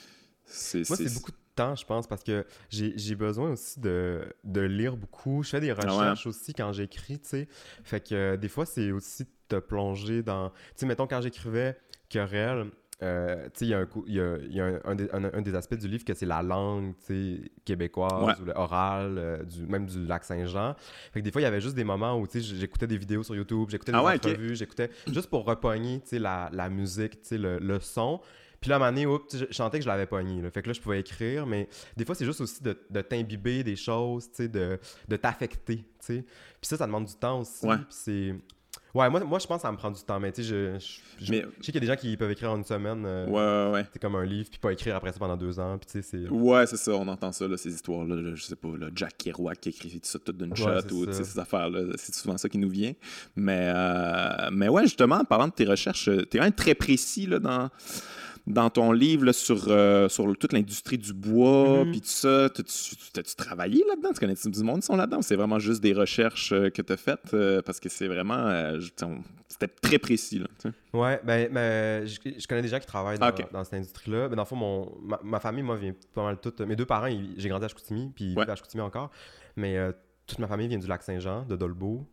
Moi, 0.74 0.96
c'est 0.96 1.14
beaucoup 1.14 1.32
temps, 1.54 1.74
je 1.74 1.84
pense, 1.84 2.06
parce 2.06 2.22
que 2.22 2.44
j'ai 2.68 3.14
besoin 3.14 3.52
aussi 3.52 3.80
de, 3.80 4.22
de, 4.44 4.60
lire 4.60 4.96
beaucoup. 4.96 5.42
Je 5.42 5.50
fais 5.50 5.60
des 5.60 5.70
ah 5.70 5.74
recherches 5.74 6.26
aussi 6.26 6.54
quand 6.54 6.72
j'écris, 6.72 7.18
tu 7.18 7.28
sais. 7.28 7.48
Fait 7.84 8.00
que 8.00 8.14
euh, 8.14 8.36
des 8.36 8.48
fois, 8.48 8.66
c'est 8.66 8.92
aussi 8.92 9.24
de 9.24 9.30
te 9.48 9.56
plonger 9.56 10.22
dans... 10.22 10.50
Tu 10.50 10.56
sais, 10.76 10.86
mettons, 10.86 11.06
quand 11.06 11.20
j'écrivais 11.20 11.76
Querelle, 12.08 12.70
euh, 13.02 13.48
il 13.60 13.68
y 13.68 13.74
a, 13.74 13.78
un, 13.78 13.86
y 14.06 14.20
a, 14.20 14.36
y 14.48 14.60
a 14.60 14.80
un, 14.84 14.94
des, 14.94 15.08
un, 15.10 15.40
des, 15.40 15.54
aspects 15.54 15.74
du 15.74 15.88
livre 15.88 16.04
que 16.04 16.12
c'est 16.12 16.26
la 16.26 16.42
langue 16.42 16.92
québécoise 17.64 18.38
ou 18.40 18.44
l'oral, 18.44 19.16
euh, 19.18 19.42
du, 19.44 19.66
même 19.66 19.86
du 19.86 20.04
lac 20.04 20.22
Saint-Jean. 20.24 20.74
Fait 21.12 21.20
que 21.20 21.24
des 21.24 21.32
fois, 21.32 21.40
il 21.40 21.44
y 21.44 21.46
avait 21.46 21.62
juste 21.62 21.74
des 21.74 21.84
moments 21.84 22.18
où 22.18 22.26
j'écoutais 22.30 22.86
des 22.86 22.98
vidéos 22.98 23.22
sur 23.22 23.34
YouTube, 23.34 23.70
j'écoutais 23.70 23.92
des 23.92 23.98
ah 23.98 24.14
entrevues, 24.14 24.54
j'écoutais 24.54 24.90
juste 25.10 25.30
pour 25.30 25.46
repogner 25.46 26.02
la, 26.12 26.50
la 26.52 26.68
musique, 26.68 27.18
le, 27.30 27.58
le 27.58 27.80
son. 27.80 28.20
Puis 28.60 28.68
là, 28.68 28.76
à 28.76 28.78
un 28.78 28.90
moment 28.90 29.14
donné, 29.14 29.24
je 29.32 29.52
chantais 29.52 29.78
que 29.78 29.84
je 29.84 29.88
l'avais 29.88 30.06
pogné. 30.06 30.42
Là. 30.42 30.50
Fait 30.50 30.60
que 30.60 30.68
là, 30.68 30.74
je 30.74 30.80
pouvais 30.80 31.00
écrire, 31.00 31.46
mais 31.46 31.68
des 31.96 32.04
fois, 32.04 32.14
c'est 32.14 32.26
juste 32.26 32.40
aussi 32.42 32.62
de, 32.62 32.78
de 32.90 33.00
t'imbiber 33.00 33.64
des 33.64 33.76
choses, 33.76 34.30
de, 34.38 34.78
de 35.08 35.16
t'affecter. 35.16 35.84
Puis 36.06 36.24
ça, 36.62 36.76
ça 36.76 36.86
demande 36.86 37.06
du 37.06 37.14
temps 37.14 37.40
aussi. 37.40 37.66
Puis 37.66 37.86
c'est. 37.88 38.34
Ouais, 38.92 39.08
moi, 39.08 39.20
moi, 39.20 39.38
je 39.38 39.46
pense 39.46 39.58
que 39.58 39.62
ça 39.62 39.70
me 39.70 39.76
prend 39.76 39.90
du 39.90 40.00
temps, 40.02 40.18
mais 40.18 40.32
tu 40.32 40.42
sais, 40.42 40.48
je, 40.48 40.78
je, 41.20 41.32
sais 41.32 41.44
qu'il 41.62 41.74
y 41.74 41.76
a 41.76 41.80
des 41.80 41.86
gens 41.86 41.96
qui 41.96 42.16
peuvent 42.16 42.30
écrire 42.30 42.50
en 42.50 42.56
une 42.56 42.64
semaine. 42.64 43.04
Euh, 43.06 43.26
ouais, 43.26 43.72
ouais, 43.72 43.86
C'est 43.92 44.00
comme 44.00 44.16
un 44.16 44.24
livre, 44.24 44.50
puis 44.50 44.58
pas 44.58 44.72
écrire 44.72 44.96
après 44.96 45.12
ça 45.12 45.18
pendant 45.20 45.36
deux 45.36 45.60
ans, 45.60 45.78
puis 45.78 45.86
tu 45.86 46.02
sais, 46.02 46.02
c'est... 46.02 46.28
Ouais, 46.28 46.66
c'est 46.66 46.76
ça, 46.76 46.92
on 46.92 47.06
entend 47.06 47.30
ça, 47.30 47.46
là, 47.46 47.56
ces 47.56 47.72
histoires-là, 47.72 48.34
je 48.34 48.42
sais 48.42 48.56
pas, 48.56 48.76
là, 48.76 48.88
Jack 48.92 49.16
Kerouac 49.16 49.60
qui 49.60 49.68
écrit 49.68 50.00
ça 50.02 50.18
tout 50.18 50.32
d'une 50.32 50.56
shot, 50.56 50.92
ou 50.92 51.12
ces 51.12 51.38
affaires-là, 51.38 51.92
c'est 51.96 52.14
souvent 52.14 52.36
ça 52.36 52.48
qui 52.48 52.58
nous 52.58 52.68
vient. 52.68 52.92
Mais, 53.36 53.70
euh, 53.72 54.50
mais 54.52 54.68
ouais, 54.68 54.82
justement, 54.82 55.18
en 55.18 55.24
parlant 55.24 55.46
de 55.46 55.52
tes 55.52 55.66
recherches, 55.66 56.10
t'es 56.28 56.38
quand 56.38 56.44
même 56.44 56.52
très 56.52 56.74
précis, 56.74 57.26
là, 57.26 57.38
dans 57.38 57.70
dans 58.46 58.70
ton 58.70 58.92
livre 58.92 59.32
sur, 59.32 59.64
euh, 59.68 60.08
sur 60.08 60.36
toute 60.36 60.52
l'industrie 60.52 60.98
du 60.98 61.12
bois, 61.12 61.84
mhm. 61.84 61.90
puis 61.90 62.00
tout 62.00 62.08
ça, 62.08 62.48
t'as-tu 62.50 63.36
travaillé 63.36 63.84
là-dedans? 63.88 64.10
Tu 64.12 64.20
connais 64.20 64.34
du 64.34 64.62
monde 64.62 64.80
qui 64.80 64.86
sont 64.86 64.96
là-dedans? 64.96 65.22
C'est 65.22 65.36
vraiment 65.36 65.58
juste 65.58 65.82
des 65.82 65.92
recherches 65.92 66.52
euh, 66.52 66.70
que 66.70 66.82
tu 66.82 66.92
as 66.92 66.96
faites? 66.96 67.34
Euh, 67.34 67.62
parce 67.62 67.80
que 67.80 67.88
c'est 67.88 68.08
vraiment... 68.08 68.50
C'était 69.48 69.68
très 69.68 69.98
précis, 69.98 70.38
là. 70.38 70.70
Ouais, 70.92 71.20
ben, 71.24 71.52
ben 71.52 72.06
je, 72.06 72.46
connais 72.46 72.62
des 72.62 72.68
gens 72.68 72.78
qui 72.78 72.86
travaillent 72.86 73.18
dans, 73.18 73.64
cette 73.64 73.74
industrie-là. 73.74 74.28
Mais 74.28 74.36
dans 74.36 74.42
le 74.42 74.48
fond, 74.48 74.56
mon, 74.56 74.92
ma, 75.22 75.40
famille, 75.40 75.62
moi, 75.62 75.76
vient 75.76 75.94
pas 76.14 76.22
mal 76.22 76.38
toute... 76.38 76.60
Mes 76.60 76.76
deux 76.76 76.86
parents, 76.86 77.08
j'ai 77.36 77.48
grandi 77.48 77.64
à 77.64 77.68
Chicoutimi, 77.68 78.10
puis 78.14 78.34
à 78.38 78.56
Chicoutimi 78.56 78.82
encore. 78.82 79.10
Mais 79.56 79.76
toute 80.26 80.38
ma 80.38 80.46
famille 80.46 80.68
vient 80.68 80.78
du 80.78 80.86
lac 80.86 81.02
Saint-Jean, 81.02 81.44
de 81.44 81.56
Dolbeau. 81.56 82.06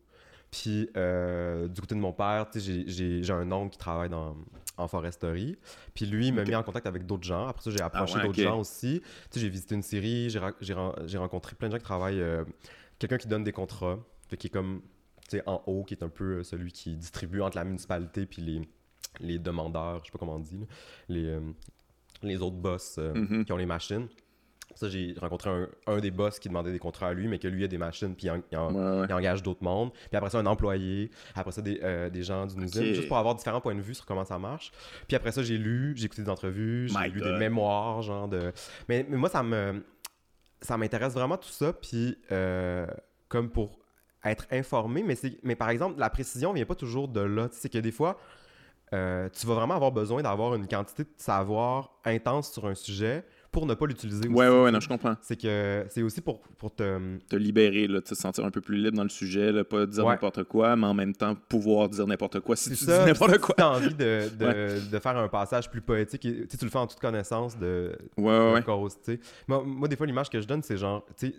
Puis 0.50 0.88
du 0.92 1.80
côté 1.80 1.94
de 1.94 2.00
mon 2.00 2.12
père, 2.12 2.46
j'ai 2.54 3.30
un 3.30 3.52
oncle 3.52 3.72
qui 3.72 3.78
travaille 3.78 4.08
dans, 4.08 4.36
en 4.78 4.88
foresterie. 4.88 5.56
Puis 5.94 6.06
lui, 6.06 6.28
il 6.28 6.34
m'a 6.34 6.44
mis 6.44 6.54
en 6.54 6.62
contact 6.62 6.86
avec 6.86 7.04
d'autres 7.04 7.24
gens. 7.24 7.46
Après 7.48 7.62
ça, 7.62 7.70
j'ai 7.70 7.82
approché 7.82 8.14
ah 8.18 8.26
d'autres 8.26 8.40
gens 8.40 8.58
aussi. 8.58 9.02
J'ai 9.34 9.48
visité 9.48 9.74
une 9.74 9.82
série, 9.82 10.30
j'ai 10.30 11.18
rencontré 11.18 11.54
plein 11.54 11.68
de 11.68 11.72
gens 11.72 11.78
qui 11.78 11.84
travaillent. 11.84 12.20
Euh, 12.20 12.44
quelqu'un 12.98 13.18
qui 13.18 13.28
donne 13.28 13.44
des 13.44 13.52
contrats. 13.52 13.98
qui 14.38 14.46
est 14.46 14.50
comme, 14.50 14.82
en 15.46 15.62
haut, 15.66 15.84
qui 15.84 15.94
est 15.94 16.02
un 16.02 16.08
peu 16.08 16.42
celui 16.42 16.72
qui 16.72 16.96
distribue 16.96 17.42
entre 17.42 17.56
la 17.56 17.64
municipalité 17.64 18.24
puis 18.24 18.40
les, 18.40 18.62
les 19.20 19.38
demandeurs, 19.38 20.00
je 20.00 20.06
sais 20.06 20.12
pas 20.12 20.18
comment 20.18 20.36
on 20.36 20.40
dit, 20.40 20.66
les, 21.08 21.38
les 22.22 22.40
autres 22.40 22.56
boss 22.56 22.98
mm-hmm. 22.98 23.44
qui 23.44 23.52
ont 23.52 23.56
les 23.56 23.66
machines. 23.66 24.08
Ça, 24.78 24.88
j'ai 24.88 25.12
rencontré 25.20 25.50
un, 25.88 25.98
des 25.98 26.12
boss 26.12 26.38
qui 26.38 26.48
demandait 26.48 26.70
des 26.70 26.78
contrats 26.78 27.08
à 27.08 27.12
lui, 27.12 27.26
mais 27.26 27.40
que 27.40 27.48
lui 27.48 27.64
a 27.64 27.66
des 27.66 27.78
machines, 27.78 28.14
puis 28.14 28.28
il, 28.52 28.56
engage 28.56 29.42
d'autres 29.42 29.64
mondes. 29.64 29.90
Puis 29.92 30.16
après 30.16 30.30
ça, 30.30 30.38
un 30.38 30.46
employé. 30.46 31.10
Après 31.34 31.50
ça, 31.50 31.62
des, 31.62 31.80
euh, 31.82 32.08
des 32.10 32.22
gens 32.22 32.46
d'une 32.46 32.62
usine, 32.62 32.94
juste 32.94 33.08
pour 33.08 33.18
avoir 33.18 33.34
différents 33.34 33.60
points 33.60 33.74
de 33.74 33.80
vue 33.80 33.96
sur 33.96 34.06
comment 34.06 34.24
ça 34.24 34.38
marche. 34.38 34.70
Puis 35.08 35.16
après 35.16 35.32
ça, 35.32 35.42
j'ai 35.42 35.58
lu, 35.58 35.94
j'ai 35.96 36.06
écouté 36.06 36.22
des 36.22 36.30
entrevues, 36.30 36.88
j'ai 36.88 37.08
lu 37.08 37.20
des 37.20 37.32
mémoires, 37.32 38.02
genre 38.02 38.28
de. 38.28 38.52
Mais, 38.88 39.04
mais, 39.08 39.16
moi, 39.16 39.28
ça 39.28 39.42
me. 39.42 39.84
Ça 40.60 40.76
m'intéresse 40.76 41.14
vraiment 41.14 41.36
tout 41.36 41.50
ça, 41.50 41.72
puis 41.72 42.16
euh, 42.30 42.86
comme 43.28 43.50
pour 43.50 43.78
être 44.24 44.46
informé, 44.52 45.02
mais, 45.02 45.16
mais 45.42 45.56
par 45.56 45.70
exemple, 45.70 45.98
la 45.98 46.10
précision 46.10 46.52
vient 46.52 46.66
pas 46.66 46.74
toujours 46.76 47.08
de 47.08 47.20
là. 47.20 47.48
C'est 47.50 47.68
que 47.68 47.78
des 47.78 47.92
fois, 47.92 48.16
euh, 48.92 49.28
tu 49.28 49.46
vas 49.46 49.54
vraiment 49.54 49.74
avoir 49.74 49.92
besoin 49.92 50.22
d'avoir 50.22 50.54
une 50.54 50.66
quantité 50.66 51.04
de 51.04 51.10
savoir 51.16 51.90
intense 52.04 52.52
sur 52.52 52.66
un 52.66 52.74
sujet 52.74 53.24
pour 53.58 53.66
ne 53.66 53.74
pas 53.74 53.86
l'utiliser. 53.86 54.28
Ouais, 54.28 54.48
ouais, 54.48 54.62
ouais, 54.62 54.70
non, 54.70 54.78
je 54.78 54.88
comprends. 54.88 55.16
C'est 55.20 55.40
que 55.40 55.84
c'est 55.88 56.02
aussi 56.02 56.20
pour, 56.20 56.40
pour 56.58 56.72
te... 56.72 57.18
Te 57.28 57.34
libérer, 57.34 57.88
là, 57.88 58.00
te 58.00 58.14
sentir 58.14 58.44
un 58.44 58.50
peu 58.50 58.60
plus 58.60 58.76
libre 58.76 58.96
dans 58.96 59.02
le 59.02 59.08
sujet, 59.08 59.50
là, 59.50 59.64
pas 59.64 59.84
dire 59.84 60.06
n'importe 60.06 60.44
quoi, 60.44 60.76
mais 60.76 60.86
en 60.86 60.94
même 60.94 61.12
temps 61.12 61.34
pouvoir 61.48 61.88
dire 61.88 62.06
n'importe 62.06 62.40
quoi 62.40 62.54
si 62.54 62.70
tu 62.70 62.84
dis 62.84 62.90
n'importe 62.90 63.38
quoi. 63.38 63.54
Si 63.58 63.64
as 63.64 63.68
envie 63.68 63.94
de, 63.94 64.28
de, 64.38 64.90
de, 64.90 64.98
faire 64.98 65.16
un 65.16 65.28
passage 65.28 65.68
plus 65.70 65.80
poétique, 65.80 66.24
et, 66.24 66.46
tu 66.46 66.64
le 66.64 66.70
fais 66.70 66.78
en 66.78 66.86
toute 66.86 67.00
connaissance 67.00 67.58
de, 67.58 67.96
ouais, 68.16 68.52
ouais, 68.52 68.62
cause, 68.62 68.96
moi, 69.48 69.62
moi, 69.64 69.88
des 69.88 69.96
fois, 69.96 70.06
l'image 70.06 70.30
que 70.30 70.40
je 70.40 70.46
donne, 70.46 70.62
c'est 70.62 70.76
genre, 70.76 71.04
tu 71.18 71.28
sais, 71.28 71.34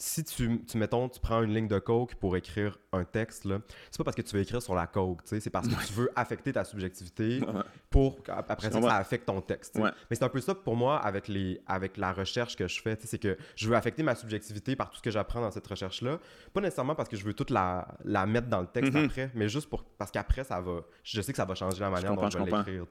si 0.00 0.24
tu, 0.24 0.64
tu, 0.64 0.78
mettons, 0.78 1.08
tu 1.08 1.20
prends 1.20 1.42
une 1.42 1.54
ligne 1.54 1.68
de 1.68 1.78
coke 1.78 2.14
pour 2.14 2.36
écrire 2.36 2.78
un 2.92 3.04
texte, 3.04 3.44
là, 3.44 3.60
c'est 3.90 3.98
pas 3.98 4.04
parce 4.04 4.16
que 4.16 4.22
tu 4.22 4.34
veux 4.34 4.42
écrire 4.42 4.62
sur 4.62 4.74
la 4.74 4.86
coke, 4.86 5.20
c'est 5.24 5.50
parce 5.50 5.68
que 5.68 5.86
tu 5.86 5.92
veux 5.92 6.10
affecter 6.16 6.52
ta 6.52 6.64
subjectivité 6.64 7.40
pour 7.90 8.18
après 8.28 8.70
ça, 8.70 8.80
ça 8.80 8.96
affecte 8.96 9.26
ton 9.26 9.40
texte. 9.40 9.78
Mais 9.78 9.90
c'est 10.16 10.22
un 10.22 10.28
peu 10.28 10.40
ça 10.40 10.54
pour 10.54 10.74
moi 10.74 10.98
avec, 10.98 11.28
les, 11.28 11.60
avec 11.66 11.98
la 11.98 12.12
recherche 12.12 12.56
que 12.56 12.66
je 12.66 12.80
fais, 12.80 12.96
c'est 13.04 13.18
que 13.18 13.36
je 13.56 13.68
veux 13.68 13.76
affecter 13.76 14.02
ma 14.02 14.14
subjectivité 14.14 14.74
par 14.74 14.90
tout 14.90 14.96
ce 14.96 15.02
que 15.02 15.10
j'apprends 15.10 15.42
dans 15.42 15.50
cette 15.50 15.66
recherche-là. 15.66 16.18
Pas 16.52 16.60
nécessairement 16.60 16.94
parce 16.94 17.08
que 17.08 17.16
je 17.16 17.24
veux 17.24 17.34
toute 17.34 17.50
la, 17.50 17.86
la 18.04 18.26
mettre 18.26 18.48
dans 18.48 18.60
le 18.60 18.66
texte 18.66 18.92
mm-hmm. 18.92 19.04
après, 19.04 19.30
mais 19.34 19.48
juste 19.48 19.68
pour, 19.68 19.84
parce 19.84 20.10
qu'après, 20.10 20.44
ça 20.44 20.60
va, 20.60 20.80
je 21.04 21.20
sais 21.20 21.32
que 21.32 21.36
ça 21.36 21.44
va 21.44 21.54
changer 21.54 21.80
la 21.80 21.90
manière 21.90 22.14
dont 22.14 22.30
je, 22.30 22.38
vais 22.38 22.44
l'écrire. 22.44 22.86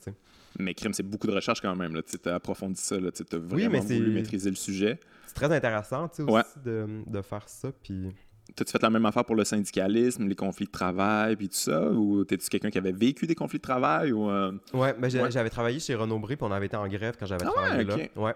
Mais 0.59 0.73
crime, 0.73 0.93
c'est 0.93 1.03
beaucoup 1.03 1.27
de 1.27 1.33
recherche 1.33 1.61
quand 1.61 1.75
même. 1.75 1.99
Tu 2.03 2.29
as 2.29 2.35
approfondi 2.35 2.79
ça, 2.79 2.97
tu 3.11 3.23
as 3.35 3.39
vraiment 3.39 3.79
voulu 3.79 4.11
maîtriser 4.11 4.49
le 4.49 4.55
sujet 4.55 4.99
c'est 5.29 5.35
très 5.35 5.55
intéressant 5.55 6.07
tu 6.07 6.23
sais, 6.23 6.31
aussi 6.31 6.59
de, 6.65 7.03
de, 7.05 7.21
faire 7.21 7.47
ça. 7.47 7.69
Puis... 7.83 8.09
T'as-tu 8.55 8.71
fait 8.71 8.81
la 8.81 8.89
même 8.89 9.05
affaire 9.05 9.23
pour 9.23 9.35
le 9.35 9.45
syndicalisme, 9.45 10.27
les 10.27 10.35
conflits 10.35 10.65
de 10.65 10.71
travail, 10.71 11.35
puis 11.35 11.49
tout 11.49 11.55
ça? 11.55 11.91
Ou 11.91 12.23
t'es-tu 12.25 12.49
quelqu'un 12.49 12.71
qui 12.71 12.79
avait 12.79 12.91
vécu 12.91 13.27
des 13.27 13.35
conflits 13.35 13.59
de 13.59 13.63
travail? 13.63 14.11
Ou, 14.11 14.29
euh? 14.29 14.53
Ouais, 14.73 14.93
ben 14.93 15.09
j'avais 15.09 15.51
travaillé 15.51 15.79
chez 15.79 15.93
Renaud 15.93 16.17
Bré, 16.17 16.35
puis 16.35 16.47
on 16.47 16.51
avait 16.51 16.65
été 16.65 16.75
en 16.75 16.87
grève 16.87 17.15
quand 17.19 17.27
j'avais 17.27 17.45
ah 17.45 17.51
travaillé 17.51 17.83
là. 17.83 17.97
Ouais 18.15 18.33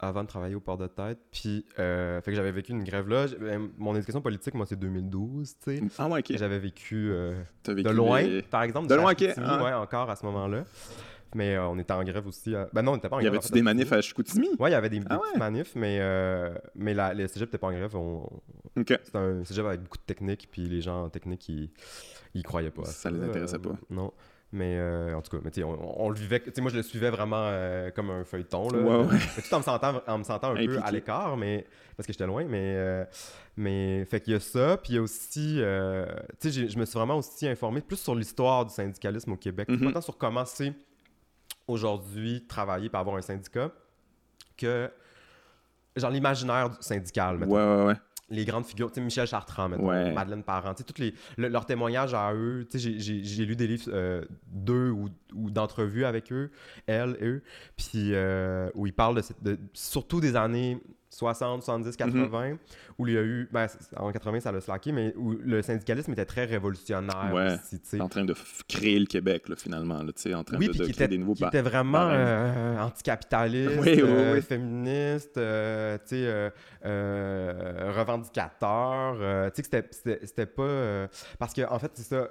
avant 0.00 0.22
de 0.22 0.28
travailler 0.28 0.54
au 0.54 0.60
port 0.60 0.78
de 0.78 0.86
tête. 0.86 1.18
Puis, 1.32 1.64
euh, 1.78 2.20
fait 2.20 2.30
que 2.30 2.36
j'avais 2.36 2.52
vécu 2.52 2.72
une 2.72 2.84
grève 2.84 3.08
là. 3.08 3.26
Ben, 3.40 3.68
mon 3.78 3.94
éducation 3.96 4.20
politique, 4.20 4.54
moi, 4.54 4.66
c'est 4.66 4.78
2012, 4.78 5.56
tu 5.58 5.76
sais. 5.76 5.82
Ah 5.98 6.08
ouais, 6.08 6.20
ok. 6.20 6.36
J'avais 6.36 6.58
vécu, 6.58 7.10
euh, 7.10 7.34
de 7.66 7.90
loin, 7.90 8.24
par 8.50 8.62
exemple. 8.62 8.86
De 8.86 8.94
loin, 8.94 9.12
ok. 9.12 9.24
Ah. 9.36 9.62
Ouais, 9.62 9.72
encore 9.72 10.08
à 10.08 10.16
ce 10.16 10.24
moment-là. 10.26 10.64
Mais 11.34 11.56
euh, 11.56 11.68
on 11.68 11.78
était 11.78 11.92
en 11.92 12.02
grève 12.04 12.26
aussi. 12.26 12.54
Ben 12.72 12.82
non, 12.82 12.92
on 12.92 12.94
n'était 12.94 13.08
pas 13.08 13.16
en 13.16 13.18
grève. 13.18 13.32
Y 13.32 13.36
avait-tu 13.36 13.52
des 13.52 13.62
manifs 13.62 13.92
à 13.92 14.00
Chicoutimi? 14.00 14.48
Ouais, 14.58 14.70
il 14.70 14.72
y 14.72 14.76
avait 14.76 14.88
des, 14.88 15.00
ah 15.10 15.20
manifs, 15.36 15.74
mais, 15.74 15.98
euh, 16.00 16.54
mais 16.74 16.94
la, 16.94 17.12
le 17.12 17.26
cégep 17.28 17.48
n'était 17.48 17.58
pas 17.58 17.68
en 17.68 17.72
grève. 17.72 17.94
On... 17.96 18.26
C'était 18.76 19.00
un 19.14 19.44
cégep 19.44 19.66
avec 19.66 19.82
beaucoup 19.82 19.98
de 19.98 20.02
techniques, 20.02 20.48
puis 20.50 20.62
les 20.62 20.80
gens 20.80 21.04
en 21.04 21.10
technique, 21.10 21.48
ils, 21.48 21.70
ils 22.34 22.42
croyaient 22.42 22.70
pas. 22.70 22.84
Ça, 22.84 23.10
les 23.10 23.22
intéressait 23.22 23.58
pas. 23.58 23.76
Non. 23.90 24.12
Mais 24.50 24.80
en 25.14 25.20
tout 25.20 25.36
cas, 25.36 25.42
mais 25.44 25.62
on, 25.62 26.04
on, 26.04 26.08
le 26.08 26.14
vivait. 26.14 26.42
Moi, 26.58 26.70
je 26.70 26.76
le 26.76 26.82
suivais 26.82 27.10
vraiment 27.10 27.52
comme 27.94 28.08
un 28.08 28.24
feuilleton. 28.24 28.70
Là, 28.70 28.78
ouais. 28.78 29.18
Tout 29.46 29.54
en 29.54 29.58
me 29.58 29.62
sentant, 29.62 30.00
en 30.06 30.18
me 30.18 30.24
sentant 30.24 30.52
un 30.52 30.66
peu 30.66 30.78
à 30.82 30.90
l'écart, 30.90 31.36
mais 31.36 31.66
parce 31.94 32.06
que 32.06 32.14
j'étais 32.14 32.26
loin. 32.26 32.46
Mais, 32.46 33.06
mais 33.58 34.06
fait 34.06 34.22
qu'il 34.22 34.32
y 34.32 34.36
a 34.36 34.40
ça. 34.40 34.78
Puis 34.78 34.94
il 34.94 34.96
y 34.96 34.98
a 34.98 35.02
aussi. 35.02 35.60
tu 36.40 36.50
sais, 36.50 36.68
je 36.70 36.78
me 36.78 36.86
suis 36.86 36.98
vraiment 36.98 37.18
aussi 37.18 37.46
informé 37.46 37.82
plus 37.82 37.98
sur 37.98 38.14
l'histoire 38.14 38.64
du 38.64 38.72
syndicalisme 38.72 39.32
au 39.32 39.36
Québec. 39.36 39.68
Pas 39.68 39.92
tant 39.92 40.00
sur 40.00 40.16
comment 40.16 40.46
c'est 40.46 40.72
aujourd'hui 41.68 42.44
travailler 42.48 42.88
pour 42.88 42.98
avoir 42.98 43.16
un 43.16 43.22
syndicat 43.22 43.70
que 44.56 44.90
genre 45.96 46.10
l'imaginaire 46.10 46.70
syndical 46.80 47.38
mettons. 47.38 47.52
Ouais, 47.52 47.76
ouais, 47.76 47.86
ouais. 47.86 47.94
Les 48.30 48.44
grandes 48.44 48.66
figures, 48.66 48.88
tu 48.88 48.96
sais, 48.96 49.00
Michel 49.00 49.26
Chartrand, 49.26 49.70
mettons, 49.70 50.12
Madeleine 50.12 50.42
Parent, 50.42 50.74
tu 50.74 50.78
sais, 50.78 50.84
toutes 50.84 50.98
les, 50.98 51.14
leurs 51.38 51.64
témoignages 51.64 52.12
à 52.12 52.34
eux, 52.34 52.66
tu 52.70 52.78
sais, 52.78 53.00
j'ai 53.00 53.44
lu 53.46 53.56
des 53.56 53.66
livres 53.66 53.88
euh, 53.88 54.22
d'eux 54.48 54.90
ou, 54.90 55.08
ou 55.34 55.50
d'entrevues 55.50 56.04
avec 56.04 56.30
eux, 56.30 56.50
elles, 56.86 57.16
eux, 57.22 57.42
puis 57.78 58.12
euh, 58.12 58.68
où 58.74 58.86
ils 58.86 58.92
parlent 58.92 59.22
de, 59.40 59.58
surtout 59.72 60.20
des 60.20 60.36
années 60.36 60.78
60, 61.18 61.64
70, 61.64 61.96
80, 61.96 62.58
où 62.96 63.06
il 63.08 63.14
y 63.14 63.18
a 63.18 63.22
eu, 63.22 63.48
ben, 63.50 63.66
en 63.96 64.12
80 64.12 64.40
ça 64.40 64.52
l'a 64.52 64.60
slacké, 64.60 64.92
mais 64.92 65.12
où 65.16 65.32
le 65.32 65.62
syndicalisme 65.62 66.12
était 66.12 66.24
très 66.24 66.44
révolutionnaire 66.44 67.32
ouais, 67.34 67.56
aussi, 67.72 68.00
en 68.00 68.08
train 68.08 68.24
de 68.24 68.34
créer 68.68 69.00
le 69.00 69.06
Québec, 69.06 69.48
là, 69.48 69.56
finalement, 69.56 70.00
là, 70.00 70.12
en 70.36 70.44
train 70.44 70.58
de, 70.58 70.66
de 70.66 70.92
créer 70.92 71.08
des 71.08 71.18
nouveaux 71.18 71.34
qui 71.34 71.44
était 71.44 71.60
vraiment 71.60 72.08
euh, 72.08 72.78
anticapitaliste, 72.78 73.80
oui, 73.80 73.94
oui, 73.94 74.00
euh, 74.02 74.40
féministe, 74.42 75.38
euh, 75.38 76.50
revendicateur, 77.96 79.50
tu 79.52 79.62
sais, 79.62 79.82
que 79.82 79.88
c'était 80.24 80.46
pas... 80.46 81.08
parce 81.38 81.52
que, 81.52 81.62
en 81.68 81.80
fait, 81.80 81.90
c'est 81.94 82.04
ça 82.04 82.28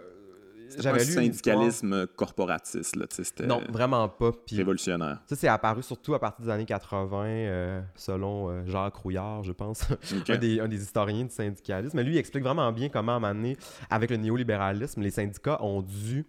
j'avais 0.77 1.03
lu 1.03 1.12
syndicalisme 1.12 2.08
corporatiste 2.08 2.95
là, 2.95 3.06
Non, 3.45 3.62
vraiment 3.69 4.08
pas. 4.10 4.32
révolutionnaire. 4.51 5.19
Ça 5.25 5.36
c'est 5.36 5.47
apparu 5.47 5.84
surtout 5.84 6.13
à 6.13 6.19
partir 6.19 6.45
des 6.45 6.51
années 6.51 6.65
80 6.65 7.25
euh, 7.25 7.82
selon 7.95 8.49
euh, 8.49 8.65
Jacques 8.65 8.95
Rouillard, 8.95 9.43
je 9.43 9.51
pense, 9.51 9.84
un, 10.30 10.38
des, 10.38 10.84
historiens 10.84 11.25
du 11.25 11.32
syndicalisme. 11.32 11.95
Mais 11.95 12.03
lui 12.03 12.15
il 12.15 12.17
explique 12.17 12.43
vraiment 12.43 12.71
bien 12.71 12.89
comment 12.89 13.13
à 13.13 13.15
un 13.15 13.19
moment 13.19 13.34
donné, 13.34 13.58
avec 13.89 14.10
le 14.10 14.17
néolibéralisme, 14.17 15.01
les 15.01 15.12
syndicats 15.12 15.63
ont 15.63 15.82
dû 15.82 16.25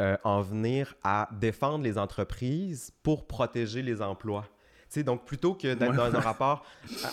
euh, 0.00 0.16
en 0.24 0.40
venir 0.40 0.94
à 1.04 1.28
défendre 1.38 1.84
les 1.84 1.98
entreprises 1.98 2.92
pour 3.02 3.26
protéger 3.26 3.82
les 3.82 4.00
emplois 4.00 4.44
donc, 5.02 5.24
plutôt 5.24 5.54
que 5.54 5.74
d'être 5.74 5.94
dans 5.94 6.14
un 6.14 6.20
rapport 6.20 6.64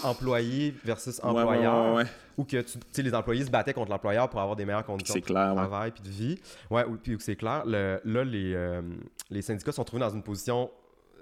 employé 0.04 0.76
versus 0.84 1.20
employeur, 1.24 2.06
ou 2.38 2.44
que 2.44 2.62
tu, 2.62 3.02
les 3.02 3.14
employés 3.14 3.46
se 3.46 3.50
battaient 3.52 3.74
contre 3.74 3.92
l'employeur 3.92 4.30
pour 4.30 4.42
avoir 4.42 4.56
des 4.56 4.66
meilleures 4.66 4.86
conditions 4.86 5.16
de 5.16 5.22
travail 5.22 5.94
et 5.98 6.02
de 6.02 6.10
vie, 6.10 6.40
ouais, 6.70 6.86
ou 6.86 6.98
puis 6.98 7.16
c'est 7.20 7.36
clair, 7.36 7.66
là, 7.66 8.00
les, 8.04 8.54
euh, 8.54 8.82
les 9.30 9.42
syndicats 9.42 9.72
sont 9.72 9.84
trouvés 9.84 10.02
dans 10.02 10.10
une 10.10 10.24
position 10.24 10.70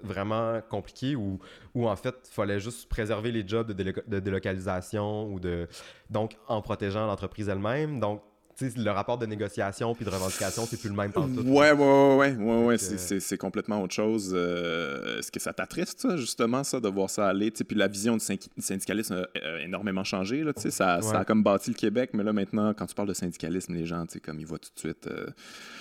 vraiment 0.02 0.60
compliquée 0.68 1.16
où, 1.16 1.38
où 1.74 1.88
en 1.88 1.96
fait, 1.96 2.14
il 2.30 2.34
fallait 2.34 2.60
juste 2.60 2.88
préserver 2.88 3.32
les 3.32 3.46
jobs 3.46 3.72
de, 3.72 3.94
de, 4.06 4.20
délocalisation 4.20 5.32
ou 5.32 5.40
de... 5.40 5.68
Donc, 6.10 6.36
en 6.46 6.62
protégeant 6.62 7.06
l'entreprise 7.06 7.48
elle-même. 7.48 8.00
Donc, 8.00 8.22
le 8.60 8.90
rapport 8.90 9.18
de 9.18 9.26
négociation 9.26 9.94
puis 9.94 10.04
de 10.04 10.10
revendication, 10.10 10.66
c'est 10.66 10.78
plus 10.80 10.88
le 10.88 10.94
même 10.94 11.12
partout. 11.12 11.42
Ouais, 11.46 11.72
ouais, 11.72 12.16
ouais, 12.16 12.36
ouais, 12.36 12.64
ouais, 12.64 12.78
c'est 12.78 13.38
complètement 13.38 13.82
autre 13.82 13.94
chose. 13.94 14.32
Euh, 14.34 15.18
est-ce 15.18 15.30
que 15.30 15.40
ça 15.40 15.52
t'attriste, 15.52 16.00
ça, 16.00 16.16
justement, 16.16 16.64
ça, 16.64 16.80
de 16.80 16.88
voir 16.88 17.10
ça 17.10 17.28
aller? 17.28 17.50
Puis 17.50 17.76
la 17.76 17.88
vision 17.88 18.16
du 18.16 18.24
syndicalisme 18.58 19.24
a 19.34 19.60
énormément 19.60 20.04
changé, 20.04 20.42
là, 20.42 20.52
ça, 20.56 21.00
ça 21.02 21.18
a 21.20 21.24
comme 21.24 21.42
bâti 21.42 21.70
le 21.70 21.76
Québec, 21.76 22.10
mais 22.14 22.24
là, 22.24 22.32
maintenant, 22.32 22.74
quand 22.74 22.86
tu 22.86 22.94
parles 22.94 23.08
de 23.08 23.14
syndicalisme, 23.14 23.74
les 23.74 23.86
gens, 23.86 24.04
comme 24.24 24.40
ils 24.40 24.46
voient 24.46 24.58
tout 24.58 24.70
de 24.74 24.78
suite, 24.78 25.06
euh, 25.06 25.26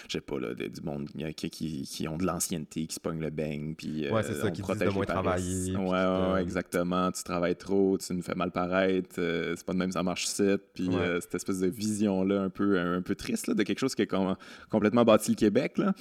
je 0.07 0.13
sais 0.13 0.21
pas, 0.21 0.39
là, 0.39 0.53
du 0.53 0.81
monde 0.83 1.09
qui, 1.35 1.49
qui, 1.49 1.81
qui 1.83 2.07
ont 2.07 2.17
de 2.17 2.25
l'ancienneté, 2.25 2.85
qui 2.85 2.95
se 2.95 2.99
pognent 2.99 3.21
le 3.21 3.29
beigne, 3.29 3.75
puis 3.75 4.09
ouais, 4.09 4.23
c'est 4.23 4.35
ça, 4.35 4.51
qui 4.51 4.61
disent 4.61 4.77
de 4.77 4.89
moins 4.89 5.05
travailler. 5.05 5.75
Ouais, 5.75 6.33
ouais, 6.33 6.41
exactement. 6.41 7.11
Tu 7.11 7.23
travailles 7.23 7.55
trop, 7.55 7.97
tu 7.97 8.13
nous 8.13 8.21
fais 8.21 8.35
mal 8.35 8.51
paraître, 8.51 9.15
euh, 9.19 9.53
c'est 9.55 9.65
pas 9.65 9.73
de 9.73 9.79
même 9.79 9.91
ça 9.91 10.03
marche 10.03 10.27
site, 10.27 10.61
puis 10.73 10.89
cette 11.21 11.35
espèce 11.35 11.59
de 11.59 11.67
vision-là 11.67 12.41
un 12.41 12.49
peu 12.49 12.66
un 12.75 13.01
peu 13.01 13.15
triste, 13.15 13.49
de 13.49 13.63
quelque 13.63 13.79
chose 13.79 13.95
qui 13.95 14.01
a 14.03 14.37
complètement 14.69 15.03
bâti 15.03 15.31
le 15.31 15.35
Québec. 15.35 15.77
Là. 15.77 15.93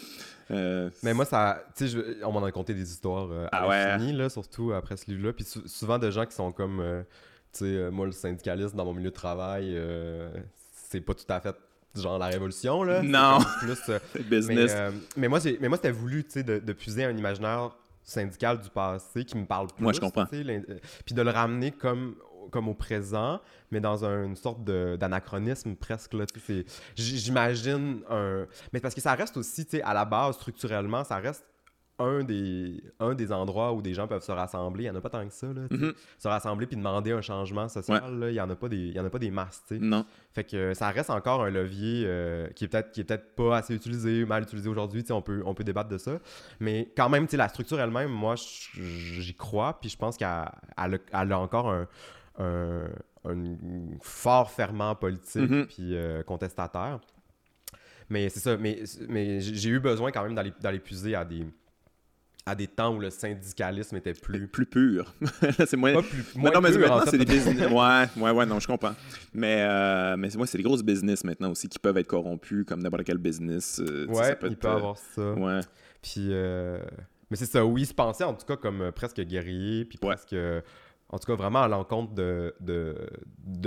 Euh, 0.51 0.91
mais 1.03 1.15
moi, 1.15 1.25
ça, 1.25 1.65
on 2.23 2.33
m'en 2.33 2.45
a 2.45 2.53
conté 2.53 2.75
des 2.75 2.91
histoires 2.91 3.29
euh, 3.31 3.47
à 3.53 3.69
ah 3.69 3.99
là, 3.99 4.29
surtout 4.29 4.73
après 4.73 4.97
ce 4.97 5.11
livre-là. 5.11 5.33
Puis 5.33 5.47
souvent 5.67 5.99
de 5.99 6.11
gens 6.11 6.25
qui 6.25 6.35
sont 6.35 6.53
comme, 6.53 6.81
euh, 6.81 7.03
tu 7.53 7.65
sais, 7.65 7.91
moi, 7.91 8.07
le 8.07 8.13
syndicaliste 8.13 8.75
dans 8.75 8.85
mon 8.85 8.95
milieu 8.95 9.11
de 9.11 9.15
travail, 9.15 9.79
c'est 10.73 11.01
pas 11.01 11.15
tout 11.15 11.25
à 11.29 11.41
fait 11.41 11.57
genre 11.95 12.19
la 12.19 12.27
révolution, 12.27 12.83
là. 12.83 13.03
Non! 13.03 13.39
Plus, 13.61 13.79
business. 14.31 14.75
Mais, 15.17 15.29
moi, 15.29 15.41
mais 15.61 15.69
moi, 15.69 15.79
c'était 15.79 15.91
voulu, 15.91 16.25
tu 16.25 16.33
sais, 16.33 16.43
de, 16.43 16.59
de, 16.59 16.73
puiser 16.75 17.05
un 17.05 17.17
imaginaire 17.17 17.71
syndical 18.05 18.61
du 18.61 18.69
passé 18.69 19.25
qui 19.25 19.37
me 19.37 19.47
parle 19.47 19.69
plus. 19.69 19.83
Moi, 19.83 19.93
je 19.93 20.01
comprends. 20.01 20.27
Puis 20.27 21.15
de 21.15 21.23
le 21.23 21.31
ramener 21.31 21.73
comme 21.73 22.15
comme 22.51 22.69
au 22.69 22.75
présent, 22.75 23.41
mais 23.71 23.81
dans 23.81 24.05
une 24.05 24.37
sorte 24.37 24.65
d'anachronisme 24.65 25.75
presque. 25.75 26.15
J'imagine 26.95 28.01
un. 28.11 28.47
Mais 28.73 28.81
parce 28.81 28.95
que 28.95 29.01
ça 29.01 29.15
reste 29.15 29.37
aussi, 29.37 29.67
à 29.85 29.95
la 29.95 30.05
base, 30.05 30.37
structurellement, 30.37 31.05
ça 31.05 31.17
reste 31.17 31.45
un 31.99 32.25
des, 32.25 32.83
un 33.01 33.15
des 33.15 33.33
endroits 33.33 33.73
où 33.73 33.81
des 33.81 33.95
gens 33.95 34.07
peuvent 34.07 34.23
se 34.23 34.33
rassembler. 34.33 34.85
Il 34.85 34.91
n'y 34.91 34.97
en 34.97 34.99
a 34.99 35.01
pas 35.01 35.09
tant 35.09 35.27
que 35.27 35.33
ça. 35.33 35.47
Là, 35.47 35.63
mm-hmm. 35.71 35.95
Se 36.19 36.29
rassembler 36.29 36.67
puis 36.67 36.77
demander 36.77 37.13
un 37.13 37.23
changement 37.23 37.69
social, 37.69 38.03
il 38.29 38.33
n'y 38.33 38.41
en, 38.41 38.51
a 38.51 38.57
pas 38.57 38.69
des, 38.69 38.89
y 38.89 39.01
en 39.01 39.05
a 39.05 39.11
pas 39.11 39.19
des 39.19 39.31
masses. 39.31 39.65
Non. 39.71 40.05
Fait 40.33 40.45
que 40.45 40.75
ça 40.75 40.91
reste 40.91 41.11
encore 41.11 41.43
un 41.43 41.51
levier 41.51 42.05
euh, 42.07 42.49
qui 42.49 42.65
est 42.65 42.69
peut-être 42.69 42.93
qui 42.93 43.01
est 43.01 43.05
peut-être 43.05 43.35
pas 43.35 43.57
assez 43.59 43.75
utilisé, 43.75 44.25
mal 44.27 44.43
utilisé 44.43 44.69
aujourd'hui. 44.69 45.05
On 45.11 45.23
peut, 45.23 45.43
on 45.47 45.55
peut 45.55 45.65
débattre 45.65 45.89
de 45.89 45.99
ça. 45.99 46.19
Mais 46.61 46.93
quand 46.97 47.09
même, 47.09 47.27
la 47.33 47.49
structure 47.49 47.81
elle-même, 47.81 48.11
moi, 48.11 48.35
j'y 48.37 49.35
crois. 49.35 49.79
Puis 49.81 49.91
je 49.91 49.97
pense 49.97 50.17
qu'elle 50.17 50.29
a, 50.29 51.39
encore 51.39 51.71
un, 51.71 51.87
un, 52.39 52.89
fort 54.01 54.51
ferment 54.51 54.95
politique 54.95 55.51
mm-hmm. 55.51 55.67
puis 55.67 55.97
euh, 55.97 56.23
contestataire. 56.23 57.01
Mais 58.09 58.29
c'est 58.29 58.41
ça. 58.41 58.57
Mais, 58.57 58.83
mais 59.09 59.41
j'ai 59.41 59.71
eu 59.71 59.81
besoin 59.81 60.13
quand 60.13 60.23
même 60.23 60.35
d'aller 60.35 60.79
puiser 60.79 61.15
à 61.15 61.25
des 61.25 61.45
à 62.49 62.55
des 62.55 62.69
temps 62.69 62.95
où 62.95 63.01
le 63.01 63.11
syndicalisme 63.11 63.97
était 63.97 64.15
plus 64.15 64.47
plus 64.47 64.67
pur. 64.67 65.13
c'est 65.67 65.77
moins, 65.77 66.01
plus, 66.01 66.25
moins 66.37 66.53
non, 66.53 66.61
mais 66.61 66.71
maintenant 66.71 67.03
c'est 67.05 67.19
des 67.19 67.25
business. 67.25 67.71
ouais, 67.71 68.23
ouais, 68.23 68.31
ouais, 68.31 68.47
non, 68.47 68.61
je 68.61 68.69
comprends. 68.69 68.95
Mais 69.35 69.67
euh, 69.69 70.17
mais 70.17 70.29
moi 70.37 70.47
c'est 70.47 70.57
des 70.57 70.63
grosses 70.63 70.85
business 70.85 71.25
maintenant 71.25 71.51
aussi 71.51 71.69
qui 71.69 71.81
peuvent 71.81 71.99
être 71.99 72.07
corrompus 72.07 72.65
comme 72.65 72.83
n'importe 72.83 73.03
quel 73.03 73.19
business. 73.19 73.81
Euh, 73.81 74.07
ouais, 74.07 74.39
il 74.45 74.57
peut 74.57 74.69
avoir 74.69 74.97
ça. 74.97 75.33
Ouais. 75.33 75.61
Puis 76.01 76.29
euh, 76.31 76.79
mais 77.31 77.37
c'est 77.37 77.47
ça, 77.47 77.67
oui, 77.67 77.85
se 77.85 77.95
penser 77.95 78.23
en 78.23 78.35
tout 78.35 78.47
cas 78.47 78.57
comme 78.57 78.93
presque 78.93 79.21
guerrier, 79.23 79.85
puis 79.85 79.99
presque 79.99 80.37
en 81.09 81.19
tout 81.19 81.27
cas, 81.27 81.37
vraiment 81.37 81.63
à 81.63 81.69
l'encontre 81.69 82.15
de, 82.15 82.53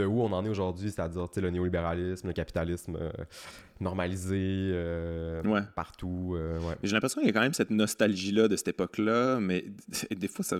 où 0.05 0.21
on 0.21 0.31
en 0.33 0.45
est 0.45 0.49
aujourd'hui, 0.49 0.91
c'est-à-dire 0.91 1.27
le 1.37 1.49
néolibéralisme, 1.49 2.27
le 2.27 2.33
capitalisme 2.33 2.97
euh, 2.99 3.11
normalisé 3.79 4.37
euh, 4.37 5.41
partout. 5.75 6.35
Euh, 6.35 6.59
j'ai 6.83 6.93
l'impression 6.93 7.21
qu'il 7.21 7.27
y 7.27 7.31
a 7.31 7.33
quand 7.33 7.41
même 7.41 7.53
cette 7.53 7.69
nostalgie-là 7.69 8.47
de 8.47 8.55
cette 8.55 8.69
époque-là, 8.69 9.39
mais 9.39 9.65
des 10.15 10.27
fois, 10.27 10.43
ça. 10.43 10.57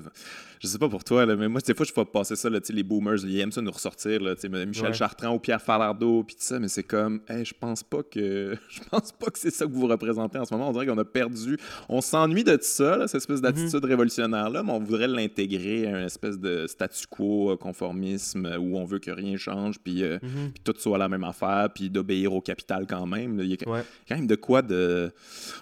Je 0.60 0.68
sais 0.68 0.78
pas 0.78 0.90
pour 0.90 1.04
toi, 1.04 1.26
là, 1.26 1.36
mais 1.36 1.48
moi, 1.48 1.62
des 1.62 1.74
fois, 1.74 1.86
je 1.86 1.92
fais 1.92 2.06
passer 2.06 2.36
ça, 2.36 2.50
là, 2.50 2.60
les 2.70 2.84
boomers, 2.84 3.26
ils 3.26 3.40
aiment 3.40 3.52
ça 3.52 3.62
nous 3.62 3.72
ressortir, 3.72 4.22
là, 4.22 4.36
Michel 4.66 4.94
Chartrand 4.94 5.36
ou 5.36 5.40
Pierre 5.40 5.62
Falardeau, 5.62 6.24
puis 6.24 6.36
tout 6.36 6.44
ça, 6.44 6.60
mais 6.60 6.68
c'est 6.68 6.84
comme, 6.84 7.22
hey, 7.28 7.44
je 7.44 7.54
pense 7.58 7.84
pas 7.84 8.04
que 8.04 8.58
je 8.70 8.80
pense 8.90 9.12
pas 9.12 9.28
que 9.28 9.40
c'est 9.40 9.52
ça 9.52 9.66
que 9.66 9.72
vous 9.72 9.88
représentez 9.88 10.38
en 10.38 10.46
ce 10.46 10.54
moment. 10.54 10.70
On 10.70 10.74
dirait 10.74 10.86
qu'on 10.86 10.98
a 10.98 11.06
perdu. 11.06 11.58
On 11.90 12.02
s'ennuie 12.02 12.44
de 12.44 12.58
ça, 12.62 13.08
cette 13.08 13.22
espèce 13.22 13.42
d'attitude 13.42 13.84
mhm. 13.84 13.90
révolutionnaire-là, 13.90 14.64
mais 14.64 14.72
on 14.72 14.80
voudrait 14.80 15.08
l'intégrer 15.08 15.88
à 15.88 16.00
une 16.00 16.06
espèce 16.06 16.40
de 16.40 16.68
statu 16.68 17.06
quo, 17.08 17.52
euh, 17.52 17.58
conformisme, 17.58 18.46
où 18.60 18.78
on 18.78 18.86
veut 18.86 19.00
que 19.00 19.12
rien 19.12 19.36
change, 19.38 19.80
puis, 19.80 20.04
euh, 20.04 20.20
mhm. 20.22 20.52
tout 20.64 20.74
soit 20.78 20.98
la 20.98 21.10
même 21.10 21.24
affaire, 21.24 21.70
puis 21.74 21.90
d'obéir 21.90 22.34
au 22.34 22.42
capital 22.42 22.86
quand 22.88 23.09
même. 23.10 23.40
Il 23.40 23.48
y 23.48 23.54
a 23.54 23.58
quand 23.58 24.16
même 24.16 24.28
de 24.28 24.36
quoi 24.36 24.62
de... 24.62 25.12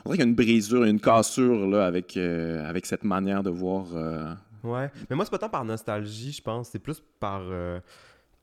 On 0.06 0.10
dirait 0.10 0.18
qu'il 0.18 0.26
y 0.26 0.28
a 0.28 0.30
une 0.30 0.36
brisure, 0.36 0.84
une 0.84 1.00
cassure 1.00 1.68
là, 1.68 1.86
avec, 1.86 2.18
avec 2.18 2.86
cette 2.86 3.04
manière 3.04 3.42
de 3.42 3.50
voir... 3.50 3.86
Ouais, 4.64 4.92
mais 5.10 5.16
moi, 5.16 5.24
c'est 5.24 5.32
pas 5.32 5.38
tant 5.38 5.50
par 5.50 5.64
nostalgie, 5.64 6.34
je 6.34 6.42
pense. 6.42 6.70
C'est 6.70 6.80
plus 6.80 7.02
par 7.20 7.42
tu 7.42 7.82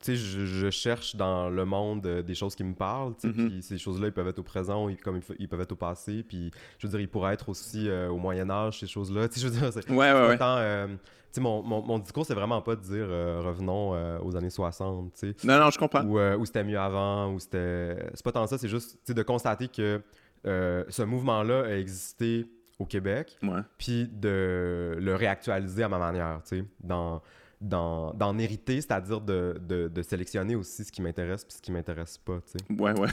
sais, 0.04 0.16
je, 0.16 0.70
cherche 0.70 1.16
dans 1.16 1.50
le 1.50 1.64
monde 1.64 2.02
des 2.02 2.34
choses 2.34 2.54
qui 2.54 2.64
me 2.64 2.74
parlent, 2.74 3.14
mhm. 3.22 3.32
puis 3.32 3.62
ces 3.62 3.78
choses-là, 3.78 4.08
ils 4.08 4.12
peuvent 4.12 4.28
être 4.28 4.38
au 4.38 4.44
présent, 4.44 4.88
ou 4.88 4.94
comme 5.02 5.20
ils, 5.38 5.48
peuvent 5.48 5.60
être 5.60 5.72
au 5.72 5.76
passé, 5.76 6.22
puis 6.22 6.50
je 6.78 6.86
veux 6.86 6.90
dire, 6.90 7.00
ils 7.00 7.08
pourraient 7.08 7.34
être 7.34 7.48
aussi 7.48 7.88
au 7.90 8.16
Moyen 8.16 8.50
Âge, 8.50 8.80
ces 8.80 8.86
choses-là, 8.86 9.28
tu 9.28 9.34
sais, 9.34 9.40
je 9.40 9.48
veux 9.48 9.58
dire, 9.58 9.72
c'est 9.72 9.88
ouais, 9.90 10.12
ouais, 10.12 10.28
ouais 10.28 10.98
mon, 11.40 11.62
mon, 11.62 11.82
mon, 11.82 11.98
discours, 11.98 12.26
c'est 12.26 12.34
vraiment 12.34 12.60
pas 12.62 12.76
de 12.76 12.80
dire 12.80 13.06
euh, 13.08 13.40
revenons 13.40 13.94
euh, 13.94 14.18
aux 14.20 14.36
années 14.36 14.50
60, 14.50 15.12
tu 15.12 15.18
sais. 15.18 15.46
Non, 15.46 15.58
non, 15.58 15.70
je 15.70 15.78
comprends. 15.78 16.04
Ou, 16.04 16.18
euh, 16.18 16.42
c'était 16.44 16.64
mieux 16.64 16.78
avant, 16.78 17.32
ou 17.32 17.38
c'était. 17.38 17.96
C'est 18.14 18.24
pas 18.24 18.32
tant 18.32 18.46
ça, 18.46 18.58
c'est 18.58 18.68
juste 18.68 19.10
de 19.10 19.22
constater 19.22 19.68
que 19.68 20.00
ce 20.44 21.02
mouvement-là 21.02 21.64
a 21.64 21.76
existé 21.76 22.46
au 22.78 22.86
Québec, 22.86 23.38
puis 23.78 24.08
de 24.08 24.96
le 24.98 25.14
réactualiser 25.14 25.84
à 25.84 25.88
ma 25.88 25.98
manière, 25.98 26.40
tu 26.44 26.58
sais, 26.58 26.64
dans 26.80 27.22
d'en 27.64 28.38
hériter, 28.38 28.80
c'est-à-dire 28.80 29.20
de, 29.20 29.58
de, 29.66 29.88
de, 29.88 30.02
sélectionner 30.02 30.54
aussi 30.54 30.84
ce 30.84 30.92
qui 30.92 31.00
m'intéresse 31.00 31.44
puis 31.44 31.54
ce 31.56 31.62
qui 31.62 31.72
m'intéresse 31.72 32.18
pas, 32.18 32.38
tu 32.40 32.58
sais. 32.58 32.82
Ouais, 32.82 32.92
ouais. 32.98 33.08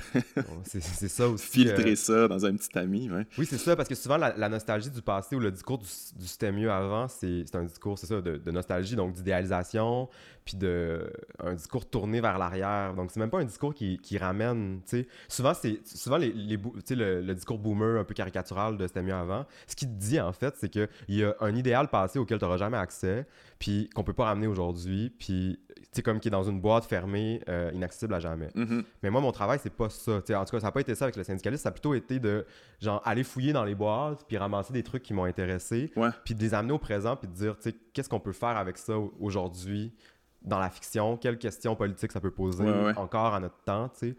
c'est 0.66 0.82
ça 0.82 1.30
aussi. 1.30 1.48
Filtrer 1.48 1.92
euh, 1.92 1.96
ça 1.96 2.28
dans 2.28 2.46
un 2.46 2.56
petit 2.56 2.78
ami, 2.78 3.10
ouais. 3.10 3.26
Oui, 3.38 3.46
c'est 3.46 3.58
ça, 3.58 3.76
parce 3.76 3.88
que 3.88 3.96
souvent, 3.96 4.18
la, 4.18 4.50
nostalgie 4.50 4.90
du 4.90 5.02
passé 5.02 5.38
ou 5.38 5.40
le 5.40 5.52
discours 5.52 5.78
du, 5.78 5.86
du 5.86 6.28
c'était 6.28 6.52
mieux 6.52 6.70
avant, 6.70 7.08
c'est 7.08 7.46
un 7.56 7.64
discours, 7.64 7.98
c'est 7.98 8.08
ça, 8.08 8.22
de, 8.22 8.38
de, 8.38 8.52
nostalgie, 8.52 8.96
donc 8.96 9.14
d'idéalisation, 9.14 10.10
puis 10.46 10.58
de 10.58 11.12
un 11.40 11.54
discours 11.54 11.90
tourné 11.90 12.22
vers 12.22 12.38
l'arrière. 12.38 12.94
Donc, 12.94 13.12
c'est 13.12 13.20
même 13.20 13.30
pas 13.30 13.40
un 13.40 13.46
discours 13.46 13.74
qui, 13.74 13.98
qui 14.00 14.18
ramène, 14.18 14.82
tu 14.84 15.02
sais. 15.02 15.08
Souvent, 15.28 15.54
c'est 15.54 15.86
souvent 15.86 16.18
les, 16.18 16.32
les 16.32 16.58
le, 16.90 17.22
le, 17.22 17.36
discours 17.36 17.60
boomer 17.60 18.00
un 18.00 18.04
peu 18.04 18.14
caricatural 18.14 18.78
de 18.78 18.88
c'était 18.88 19.04
mieux 19.04 19.14
avant. 19.14 19.46
Ce 19.68 19.76
qui 19.76 19.86
te 19.86 19.94
dit, 19.94 20.20
en 20.20 20.34
fait, 20.34 20.56
c'est 20.58 20.70
qu'il 20.70 20.90
y 21.10 21.24
a 21.24 21.36
un 21.40 21.56
idéal 21.56 21.90
passé 21.90 22.20
auquel 22.20 22.40
tu 22.40 22.46
n'auras 22.46 22.58
jamais 22.58 22.78
accès, 22.78 23.26
puis 23.60 23.90
qu'on 23.94 24.04
peut 24.04 24.14
pas 24.14 24.26
ramener 24.26 24.48
aujourd'hui, 24.48 25.10
puis 25.10 25.60
c'est 25.92 26.02
comme 26.02 26.20
qui 26.20 26.30
est 26.30 26.32
dans 26.32 26.44
une 26.44 26.62
boîte 26.62 26.86
fermée, 26.86 27.42
euh, 27.50 27.72
inaccessible 27.74 28.14
à 28.14 28.20
jamais. 28.20 28.48
Mm-hmm. 28.56 28.84
Mais 29.04 29.10
moi, 29.10 29.22
mon 29.22 29.32
travail, 29.32 29.60
c'est 29.62 29.74
pas 29.74 29.90
ça. 29.90 30.16
en 30.18 30.22
tout 30.22 30.34
cas, 30.34 30.60
ça 30.60 30.68
n'a 30.68 30.72
pas 30.72 30.82
été 30.82 30.96
ça 30.96 31.06
avec 31.06 31.16
le 31.16 31.24
syndicaliste, 31.24 31.64
ça 31.64 31.70
a 31.70 31.72
plutôt 31.72 31.94
été 31.94 32.20
de 32.20 32.46
genre 32.80 33.02
aller 33.06 33.24
fouiller 33.24 33.54
dans 33.54 33.66
les 33.66 33.76
boîtes, 33.76 34.26
puis 34.28 34.38
ramasser 34.38 34.74
des 34.74 34.84
trucs 34.84 35.04
qui 35.04 35.14
m'ont 35.14 35.26
intéressé, 35.26 35.92
puis 36.24 36.34
de 36.34 36.42
les 36.42 36.54
amener 36.54 36.74
au 36.74 36.80
présent, 36.80 37.16
puis 37.16 37.28
de 37.28 37.34
dire, 37.34 37.56
tu 37.58 37.70
sais, 37.70 37.76
qu'est-ce 37.94 38.10
qu'on 38.10 38.20
peut 38.20 38.32
faire 38.32 38.58
avec 38.58 38.78
ça 38.78 38.98
aujourd'hui 39.20 39.94
dans 40.42 40.60
la 40.60 40.70
fiction, 40.70 41.18
quelles 41.18 41.38
questions 41.38 41.76
politiques 41.76 42.12
ça 42.12 42.20
peut 42.20 42.32
poser 42.32 42.66
encore 42.98 43.34
à 43.34 43.40
notre 43.40 43.58
temps, 43.64 43.90
tu 43.90 44.10
sais. 44.10 44.16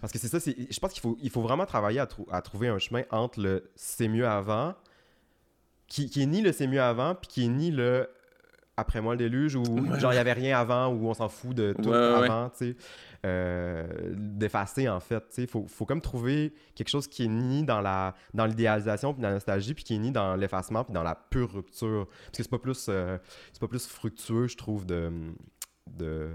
Parce 0.00 0.12
que 0.12 0.18
c'est 0.18 0.28
ça, 0.28 0.38
je 0.38 0.80
pense 0.80 0.92
qu'il 0.92 1.02
faut, 1.02 1.18
il 1.20 1.28
faut 1.28 1.42
vraiment 1.42 1.66
travailler 1.66 2.00
à, 2.00 2.08
à 2.30 2.40
trouver 2.40 2.68
un 2.68 2.78
chemin 2.78 3.02
entre 3.10 3.40
le 3.40 3.70
c'est 3.74 4.08
mieux 4.08 4.26
avant, 4.26 4.74
qui, 5.86 6.08
qui 6.08 6.22
est 6.22 6.26
ni 6.26 6.40
le 6.40 6.52
c'est 6.52 6.66
mieux 6.66 6.80
avant, 6.80 7.14
puis 7.14 7.28
qui 7.28 7.44
est 7.44 7.48
ni 7.48 7.70
le 7.70 8.08
après 8.78 9.02
moi 9.02 9.12
le 9.12 9.18
déluge 9.18 9.56
ou 9.56 9.64
genre 9.98 10.14
il 10.14 10.16
y 10.16 10.18
avait 10.18 10.32
rien 10.32 10.58
avant 10.58 10.88
ou 10.88 11.06
on 11.08 11.12
s'en 11.12 11.28
fout 11.28 11.54
de 11.54 11.74
tout 11.82 11.92
avant, 11.92 12.48
tu 12.48 12.70
sais. 12.70 12.76
Euh, 13.26 14.14
d'effacer 14.16 14.88
en 14.88 14.98
fait, 14.98 15.22
sais. 15.28 15.46
Faut, 15.46 15.66
faut 15.68 15.84
comme 15.84 16.00
trouver 16.00 16.54
quelque 16.74 16.88
chose 16.88 17.06
qui 17.06 17.24
est 17.24 17.28
ni 17.28 17.64
dans 17.64 17.82
la 17.82 18.14
dans 18.32 18.46
l'idéalisation 18.46 19.12
puis 19.12 19.20
dans 19.20 19.28
la 19.28 19.34
nostalgie 19.34 19.74
puis 19.74 19.84
qui 19.84 19.94
est 19.94 19.98
ni 19.98 20.10
dans 20.10 20.36
l'effacement 20.36 20.84
puis 20.84 20.94
dans 20.94 21.02
la 21.02 21.14
pure 21.14 21.52
rupture. 21.52 22.06
Parce 22.06 22.38
que 22.38 22.42
c'est 22.42 22.48
pas 22.48 22.58
plus 22.58 22.86
euh, 22.88 23.18
pas 23.60 23.68
plus 23.68 23.86
fructueux, 23.86 24.46
je 24.46 24.56
trouve, 24.56 24.86
de 24.86 25.12
de 25.86 26.30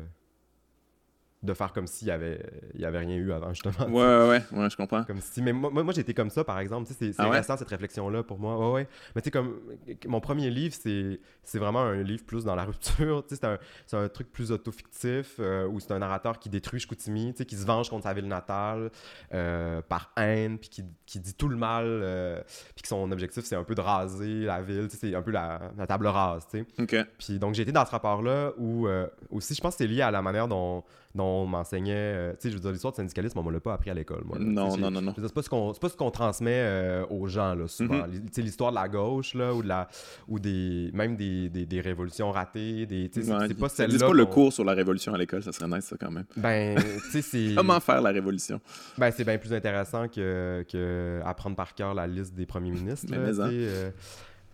de 1.45 1.53
faire 1.53 1.73
comme 1.73 1.87
s'il 1.87 2.07
y 2.07 2.11
avait, 2.11 2.39
il 2.73 2.81
y 2.81 2.85
avait 2.85 2.99
rien 2.99 3.15
eu 3.15 3.31
avant, 3.31 3.53
justement. 3.53 3.87
Ouais, 3.87 4.27
ouais, 4.27 4.43
ouais, 4.51 4.69
je 4.69 4.75
comprends. 4.75 5.03
Comme 5.03 5.21
si, 5.21 5.41
mais 5.41 5.53
moi, 5.53 5.69
moi 5.71 5.93
j'ai 5.93 6.01
été 6.01 6.13
comme 6.13 6.29
ça, 6.29 6.43
par 6.43 6.59
exemple. 6.59 6.89
C'est 6.97 7.11
ah 7.17 7.29
récent, 7.29 7.57
cette 7.57 7.69
réflexion-là, 7.69 8.23
pour 8.23 8.39
moi. 8.39 8.57
Ouais, 8.57 8.73
ouais. 8.73 8.87
Mais 9.15 9.21
tu 9.21 9.27
sais, 9.27 9.31
comme, 9.31 9.59
mon 10.07 10.19
premier 10.19 10.49
livre, 10.49 10.75
c'est 10.75 11.59
vraiment 11.59 11.81
un 11.81 12.01
livre 12.01 12.23
plus 12.25 12.43
dans 12.43 12.55
la 12.55 12.65
rupture. 12.65 13.23
Tu 13.27 13.35
sais, 13.35 13.41
c'est 13.41 13.95
un, 13.95 14.03
un, 14.03 14.09
truc 14.09 14.31
plus 14.31 14.51
autofictif, 14.51 15.35
euh, 15.39 15.67
où 15.67 15.79
c'est 15.79 15.91
un 15.91 15.99
narrateur 15.99 16.39
qui 16.39 16.49
détruit 16.49 16.79
Chicoutimi, 16.79 17.31
tu 17.31 17.39
sais, 17.39 17.45
qui 17.45 17.55
se 17.55 17.65
venge 17.65 17.89
contre 17.89 18.03
sa 18.03 18.13
ville 18.13 18.27
natale 18.27 18.91
euh, 19.33 19.81
par 19.81 20.11
haine, 20.17 20.57
puis 20.57 20.69
qui, 20.69 20.83
qui, 21.05 21.19
dit 21.19 21.33
tout 21.33 21.47
le 21.47 21.57
mal, 21.57 21.85
euh, 21.85 22.41
puis 22.75 22.81
que 22.81 22.87
son 22.87 23.11
objectif, 23.11 23.43
c'est 23.45 23.55
un 23.55 23.63
peu 23.63 23.75
de 23.75 23.81
raser 23.81 24.41
la 24.41 24.61
ville. 24.61 24.87
Tu 24.89 24.97
sais, 24.97 25.09
c'est 25.09 25.15
un 25.15 25.21
peu 25.21 25.31
la, 25.31 25.71
la, 25.77 25.87
table 25.87 26.07
rase, 26.07 26.47
tu 26.49 26.65
sais. 26.77 26.83
OK. 26.83 27.07
Puis 27.17 27.39
donc, 27.39 27.53
j'ai 27.53 27.63
été 27.63 27.71
dans 27.71 27.85
ce 27.85 27.91
rapport-là 27.91 28.53
où, 28.57 28.87
aussi, 29.29 29.53
je 29.53 29.61
pense 29.61 29.75
que 29.75 29.79
c'est 29.79 29.87
lié 29.87 30.01
à 30.01 30.11
la 30.11 30.21
manière 30.21 30.47
dont 30.47 30.83
dont 31.15 31.43
on 31.43 31.45
m'enseignait. 31.47 31.93
Euh, 31.95 32.31
tu 32.33 32.37
sais, 32.41 32.49
je 32.49 32.55
veux 32.55 32.61
dire, 32.61 32.71
l'histoire 32.71 32.93
du 32.93 32.97
syndicalisme, 32.97 33.39
on 33.39 33.43
ne 33.43 33.51
l'a 33.51 33.59
pas 33.59 33.73
appris 33.73 33.89
à 33.89 33.93
l'école, 33.93 34.23
moi. 34.25 34.37
Non, 34.39 34.77
non, 34.77 34.91
non, 34.91 35.01
non. 35.01 35.13
C'est 35.17 35.33
pas 35.33 35.41
ce 35.41 35.49
qu'on 35.49 35.73
qu'on 35.73 36.11
transmet 36.11 36.51
euh, 36.53 37.05
aux 37.09 37.27
gens, 37.27 37.55
là, 37.55 37.67
souvent. 37.67 38.05
Mm-hmm. 38.05 38.25
Tu 38.25 38.33
sais, 38.33 38.41
l'histoire 38.41 38.71
de 38.71 38.75
la 38.75 38.87
gauche, 38.89 39.33
là, 39.33 39.53
ou, 39.53 39.63
de 39.63 39.67
la, 39.67 39.87
ou 40.27 40.39
des, 40.39 40.91
même 40.93 41.15
des, 41.15 41.49
des, 41.49 41.65
des 41.65 41.81
révolutions 41.81 42.31
ratées. 42.31 42.85
Des, 42.85 43.09
c'est 43.13 43.57
pas 43.57 43.69
celle-là. 43.69 44.07
pas 44.07 44.13
le 44.13 44.25
cours 44.25 44.51
sur 44.51 44.65
la 44.65 44.73
révolution 44.73 45.13
à 45.13 45.17
l'école, 45.17 45.41
ça 45.41 45.53
serait 45.53 45.67
nice, 45.67 45.85
ça, 45.85 45.95
quand 45.99 46.11
même. 46.11 46.25
Ben, 46.35 46.75
tu 47.11 47.11
sais, 47.11 47.21
c'est. 47.21 47.55
Comment 47.55 47.79
faire 47.79 48.01
la 48.01 48.11
révolution? 48.11 48.59
Ben, 48.97 49.11
c'est 49.11 49.23
bien 49.23 49.37
plus 49.37 49.53
intéressant 49.53 50.07
que, 50.07 50.65
que 50.69 51.21
apprendre 51.23 51.55
par 51.55 51.73
cœur 51.73 51.93
la 51.93 52.07
liste 52.07 52.33
des 52.33 52.45
premiers 52.45 52.71
ministres. 52.71 53.07
Mais, 53.09 53.17
mais 53.17 53.39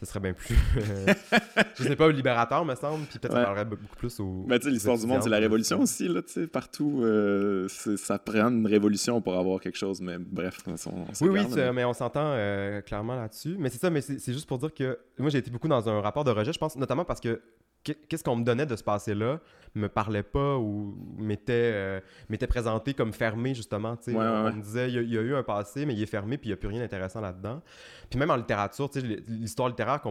ce 0.01 0.07
serait 0.07 0.19
bien 0.19 0.33
plus. 0.33 0.55
Euh, 0.77 1.13
je 1.75 1.83
sais 1.83 1.95
pas, 1.95 2.09
libérateur, 2.11 2.65
me 2.65 2.73
semble. 2.73 3.05
Puis 3.05 3.19
peut-être 3.19 3.33
ça 3.33 3.43
parlerait 3.43 3.65
beaucoup 3.65 3.95
plus 3.95 4.19
aux. 4.19 4.45
Mais 4.47 4.57
tu 4.57 4.65
sais, 4.65 4.71
l'histoire 4.71 4.97
du 4.97 5.05
monde, 5.05 5.21
c'est 5.21 5.29
la 5.29 5.37
révolution 5.37 5.79
aussi, 5.79 6.07
là, 6.07 6.23
tu 6.23 6.33
sais. 6.33 6.47
Partout, 6.47 7.01
euh, 7.03 7.67
ça 7.67 8.17
prend 8.17 8.49
une 8.49 8.65
révolution 8.65 9.21
pour 9.21 9.37
avoir 9.37 9.59
quelque 9.59 9.77
chose. 9.77 10.01
Mais 10.01 10.17
bref, 10.17 10.57
on, 10.87 11.05
Oui, 11.21 11.29
oui, 11.29 11.45
mais... 11.73 11.85
on 11.85 11.93
s'entend 11.93 12.31
euh, 12.33 12.81
clairement 12.81 13.15
là-dessus. 13.15 13.55
Mais 13.59 13.69
c'est 13.69 13.79
ça, 13.79 13.91
mais 13.91 14.01
c'est 14.01 14.33
juste 14.33 14.47
pour 14.47 14.57
dire 14.57 14.73
que 14.73 14.97
moi, 15.19 15.29
j'ai 15.29 15.37
été 15.37 15.51
beaucoup 15.51 15.67
dans 15.67 15.87
un 15.87 16.01
rapport 16.01 16.23
de 16.23 16.31
rejet, 16.31 16.51
je 16.51 16.59
pense, 16.59 16.75
notamment 16.75 17.05
parce 17.05 17.21
que 17.21 17.39
qu'est-ce 17.83 18.23
qu'on 18.23 18.35
me 18.35 18.43
donnait 18.43 18.65
de 18.65 18.75
ce 18.75 18.83
passé-là 18.83 19.39
me 19.73 19.87
parlait 19.87 20.23
pas 20.23 20.57
ou 20.57 20.95
m'était 21.17 21.71
euh, 21.73 21.99
présenté 22.49 22.93
comme 22.93 23.13
fermé 23.13 23.53
justement 23.55 23.97
on, 24.07 24.11
me 24.11 24.61
disait 24.61 24.91
il 24.91 25.09
y, 25.09 25.17
a, 25.17 25.21
eu 25.21 25.33
un 25.33 25.43
passé 25.43 25.85
mais 25.85 25.93
il 25.93 26.01
est 26.01 26.07
fermé 26.07 26.37
puis 26.37 26.49
il 26.49 26.51
n'y 26.51 26.53
a 26.53 26.57
plus 26.57 26.67
rien 26.67 26.81
d'intéressant 26.81 27.21
là-dedans 27.21 27.61
puis 28.09 28.19
même 28.19 28.29
en 28.31 28.35
littérature 28.35 28.89
l'histoire 29.27 29.69
littéraire 29.69 30.01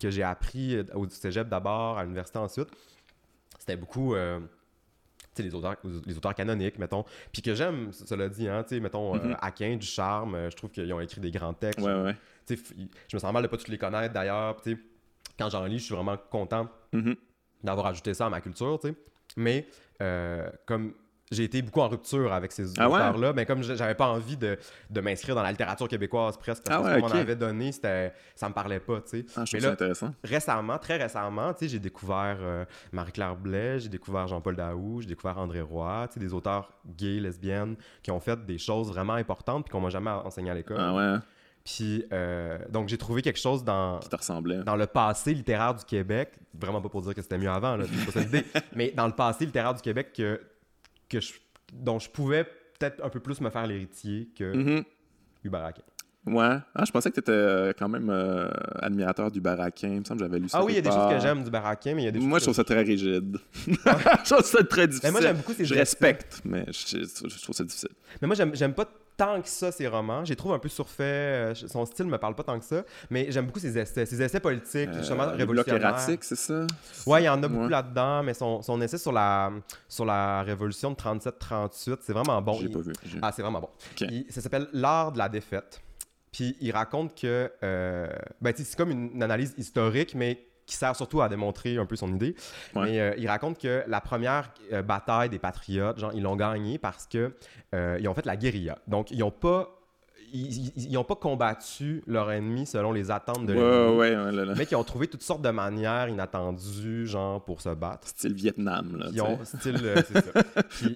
que 0.00 0.10
j'ai 0.10 0.22
appris 0.22 0.78
au 0.94 1.08
cégep 1.08 1.48
d'abord 1.48 1.98
à 1.98 2.02
l'université 2.02 2.38
ensuite 2.38 2.68
c'était 3.58 3.76
beaucoup 3.76 4.14
euh, 4.14 4.38
les 5.38 5.54
auteurs, 5.54 5.76
les 6.04 6.16
auteurs 6.16 6.34
canoniques, 6.34 6.78
mettons. 6.78 7.04
Puis 7.32 7.40
que 7.40 7.54
j'aime, 7.54 7.90
cela 7.92 8.28
dit, 8.28 8.48
hein, 8.48 8.64
mettons, 8.72 9.14
mm 9.14 9.36
Aquin, 9.40 9.76
du 9.76 9.86
charme, 9.86 10.50
je 10.50 10.56
trouve 10.56 10.70
qu'ils 10.70 10.92
ont 10.92 11.00
écrit 11.00 11.20
des 11.20 11.30
grands 11.30 11.54
textes. 11.54 11.80
Ouais, 11.80 12.02
ouais. 12.02 12.16
Je 12.50 13.16
me 13.16 13.18
sens 13.18 13.32
mal 13.32 13.42
de 13.42 13.48
pas 13.48 13.56
tous 13.56 13.68
les 13.70 13.78
connaître 13.78 14.12
d'ailleurs. 14.12 14.56
Quand 15.42 15.50
j'en 15.50 15.64
lis, 15.64 15.80
je 15.80 15.84
suis 15.86 15.94
vraiment 15.94 16.16
content 16.30 16.68
mm-hmm. 16.92 17.16
d'avoir 17.64 17.86
ajouté 17.86 18.14
ça 18.14 18.26
à 18.26 18.30
ma 18.30 18.40
culture. 18.40 18.78
Mais 19.36 19.66
euh, 20.00 20.48
comme 20.66 20.94
j'ai 21.32 21.44
été 21.44 21.62
beaucoup 21.62 21.80
en 21.80 21.88
rupture 21.88 22.32
avec 22.32 22.52
ces 22.52 22.78
ah 22.78 22.88
auteurs-là, 22.88 23.32
mais 23.32 23.44
ben, 23.44 23.46
comme 23.46 23.62
j'avais 23.62 23.94
pas 23.94 24.06
envie 24.06 24.36
de, 24.36 24.56
de 24.90 25.00
m'inscrire 25.00 25.34
dans 25.34 25.42
la 25.42 25.50
littérature 25.50 25.88
québécoise 25.88 26.36
presque, 26.36 26.62
parce 26.64 26.84
ah 26.86 26.94
que 26.94 26.94
ce 26.94 27.00
qu'on 27.00 27.18
avait 27.18 27.34
donné, 27.34 27.72
ça 27.72 28.48
me 28.48 28.52
parlait 28.52 28.78
pas, 28.78 29.00
tu 29.00 29.20
sais. 29.20 29.26
Ah, 29.34 29.44
je 29.44 29.56
mais 29.56 29.62
là, 29.62 29.70
intéressant. 29.70 30.14
Récemment, 30.22 30.78
très 30.78 30.98
récemment, 30.98 31.52
tu 31.54 31.60
sais, 31.60 31.68
j'ai 31.70 31.78
découvert 31.78 32.36
euh, 32.40 32.64
Marie-Claire 32.92 33.34
Blais, 33.34 33.80
j'ai 33.80 33.88
découvert 33.88 34.28
Jean-Paul 34.28 34.54
Daou, 34.54 35.00
j'ai 35.00 35.08
découvert 35.08 35.38
André 35.38 35.62
Roy, 35.62 36.06
tu 36.08 36.14
sais, 36.14 36.20
des 36.20 36.34
auteurs 36.34 36.70
gays, 36.86 37.18
lesbiennes, 37.18 37.76
qui 38.02 38.10
ont 38.10 38.20
fait 38.20 38.44
des 38.44 38.58
choses 38.58 38.88
vraiment 38.88 39.14
importantes 39.14 39.64
puis 39.64 39.72
qu'on 39.72 39.80
m'a 39.80 39.90
jamais 39.90 40.10
enseigné 40.10 40.50
à 40.50 40.54
l'école. 40.54 40.76
Ah 40.78 40.94
ouais. 40.94 41.18
Puis, 41.64 42.04
euh, 42.12 42.58
donc, 42.70 42.88
j'ai 42.88 42.98
trouvé 42.98 43.22
quelque 43.22 43.38
chose 43.38 43.62
dans, 43.62 43.98
Qui 44.00 44.08
te 44.08 44.16
ressemblait. 44.16 44.62
dans 44.64 44.76
le 44.76 44.86
passé 44.86 45.32
littéraire 45.32 45.74
du 45.74 45.84
Québec. 45.84 46.32
Vraiment 46.54 46.80
pas 46.80 46.88
pour 46.88 47.02
dire 47.02 47.14
que 47.14 47.22
c'était 47.22 47.38
mieux 47.38 47.50
avant, 47.50 47.76
là, 47.76 47.84
pas 48.04 48.12
ça 48.12 48.20
l'idée. 48.20 48.44
mais 48.74 48.90
dans 48.90 49.06
le 49.06 49.12
passé 49.12 49.46
littéraire 49.46 49.74
du 49.74 49.82
Québec 49.82 50.12
que, 50.12 50.40
que 51.08 51.20
je 51.20 51.32
dont 51.72 51.98
je 51.98 52.10
pouvais 52.10 52.44
peut-être 52.44 53.02
un 53.02 53.08
peu 53.08 53.20
plus 53.20 53.40
me 53.40 53.50
faire 53.50 53.66
l'héritier 53.66 54.28
que 54.36 54.80
mm 54.80 54.84
Ouais. 56.24 56.56
Ah, 56.74 56.84
je 56.86 56.92
pensais 56.92 57.10
que 57.10 57.14
tu 57.14 57.20
étais 57.20 57.32
euh, 57.32 57.72
quand 57.76 57.88
même 57.88 58.08
euh, 58.08 58.48
admirateur 58.78 59.28
du 59.32 59.40
baraquin. 59.40 59.88
Il 59.88 60.00
me 60.00 60.04
semble 60.04 60.20
que 60.20 60.26
j'avais 60.26 60.38
lu 60.38 60.48
ça. 60.48 60.58
Ah 60.58 60.64
oui, 60.64 60.74
il 60.74 60.76
y 60.76 60.78
a 60.78 60.82
des 60.82 60.90
choses 60.90 61.12
que 61.12 61.18
j'aime 61.18 61.42
du 61.42 61.50
baraquin, 61.50 61.96
mais 61.96 62.02
il 62.02 62.04
y 62.04 62.08
a 62.08 62.10
des 62.12 62.20
Moi, 62.20 62.38
je 62.38 62.44
trouve 62.44 62.54
ça 62.54 62.62
très 62.62 62.82
rigide. 62.82 63.38
je 63.66 64.32
trouve 64.32 64.46
ça 64.46 64.62
très 64.62 64.86
difficile. 64.86 65.08
Mais 65.08 65.10
moi, 65.10 65.20
j'aime 65.20 65.38
beaucoup 65.38 65.52
ces 65.52 65.64
Je 65.64 65.74
respecte, 65.74 66.40
mais 66.44 66.64
je, 66.68 66.98
je, 66.98 67.42
trouve 67.42 67.56
ça 67.56 67.64
difficile. 67.64 67.88
Mais 68.20 68.28
moi, 68.28 68.36
j'aime 68.36 68.72
pas 68.72 68.84
tant 69.22 69.40
que 69.40 69.48
ça 69.48 69.70
ses 69.70 69.86
romans. 69.86 70.24
J'ai 70.24 70.34
trouvé 70.34 70.54
un 70.54 70.58
peu 70.58 70.68
surfait. 70.68 71.02
Euh, 71.02 71.54
son 71.54 71.86
style 71.86 72.06
me 72.06 72.18
parle 72.18 72.34
pas 72.34 72.42
tant 72.42 72.58
que 72.58 72.64
ça. 72.64 72.82
Mais 73.10 73.30
j'aime 73.30 73.46
beaucoup 73.46 73.60
ses 73.60 73.78
essais. 73.78 74.04
Ses 74.04 74.20
essais 74.20 74.40
politiques, 74.40 74.88
euh, 74.88 74.98
justement, 74.98 75.28
révolutionnaires. 75.28 75.98
c'est 76.00 76.22
ça? 76.22 76.66
Ouais, 77.06 77.22
il 77.22 77.26
y 77.26 77.28
en 77.28 77.40
a 77.42 77.48
beaucoup 77.48 77.68
là-dedans. 77.68 78.22
Mais 78.24 78.34
son, 78.34 78.62
son, 78.62 78.80
essai 78.80 78.98
sur 78.98 79.12
la, 79.12 79.52
sur 79.88 80.04
la 80.04 80.42
révolution 80.42 80.90
de 80.90 80.96
37-38, 80.96 81.98
c'est 82.00 82.12
vraiment 82.12 82.42
bon. 82.42 82.54
J'ai 82.54 82.68
pas 82.68 82.80
vu. 82.80 82.92
Ah, 83.22 83.30
c'est 83.32 83.42
vraiment 83.42 83.60
bon. 83.60 83.70
ça 84.28 84.40
s'appelle 84.40 84.68
L'art 84.72 85.12
de 85.12 85.18
la 85.18 85.28
défaite. 85.28 85.80
Puis 86.32 86.56
il 86.60 86.72
raconte 86.72 87.14
que. 87.14 87.52
Euh, 87.62 88.08
ben, 88.40 88.52
c'est 88.56 88.76
comme 88.76 88.90
une 88.90 89.22
analyse 89.22 89.54
historique, 89.56 90.14
mais 90.14 90.46
qui 90.72 90.78
sert 90.78 90.96
surtout 90.96 91.20
à 91.20 91.28
démontrer 91.28 91.76
un 91.76 91.86
peu 91.86 91.96
son 91.96 92.12
idée. 92.14 92.34
Mais 92.74 92.98
euh, 92.98 93.14
il 93.18 93.28
raconte 93.28 93.58
que 93.58 93.84
la 93.86 94.00
première 94.00 94.50
euh, 94.72 94.82
bataille 94.82 95.28
des 95.28 95.38
patriotes, 95.38 95.98
genre, 95.98 96.12
ils 96.14 96.22
l'ont 96.22 96.36
gagnée 96.36 96.78
parce 96.78 97.06
que 97.06 97.34
euh, 97.74 97.98
ils 98.00 98.08
ont 98.08 98.14
fait 98.14 98.24
la 98.24 98.36
guérilla. 98.36 98.78
Donc, 98.86 99.10
ils 99.10 99.18
n'ont 99.18 99.30
pas 99.30 99.78
ils 100.34 100.92
n'ont 100.92 101.04
pas 101.04 101.14
combattu 101.14 102.02
leur 102.06 102.32
ennemi 102.32 102.64
selon 102.64 102.90
les 102.90 103.10
attentes 103.10 103.44
de 103.44 103.52
l'ennemi, 103.52 103.98
ouais, 103.98 104.16
ouais, 104.16 104.54
mais 104.56 104.64
qui 104.64 104.74
ont 104.74 104.82
trouvé 104.82 105.06
toutes 105.06 105.22
sortes 105.22 105.42
de 105.42 105.50
manières 105.50 106.08
inattendues, 106.08 107.06
genre, 107.06 107.44
pour 107.44 107.60
se 107.60 107.68
battre. 107.68 108.08
Style 108.08 108.32
Vietnam, 108.32 108.96
là. 108.96 109.08
Ils 109.12 109.20
ont, 109.20 109.38
style, 109.44 109.78
c'est 110.06 110.24
ça. 110.24 110.32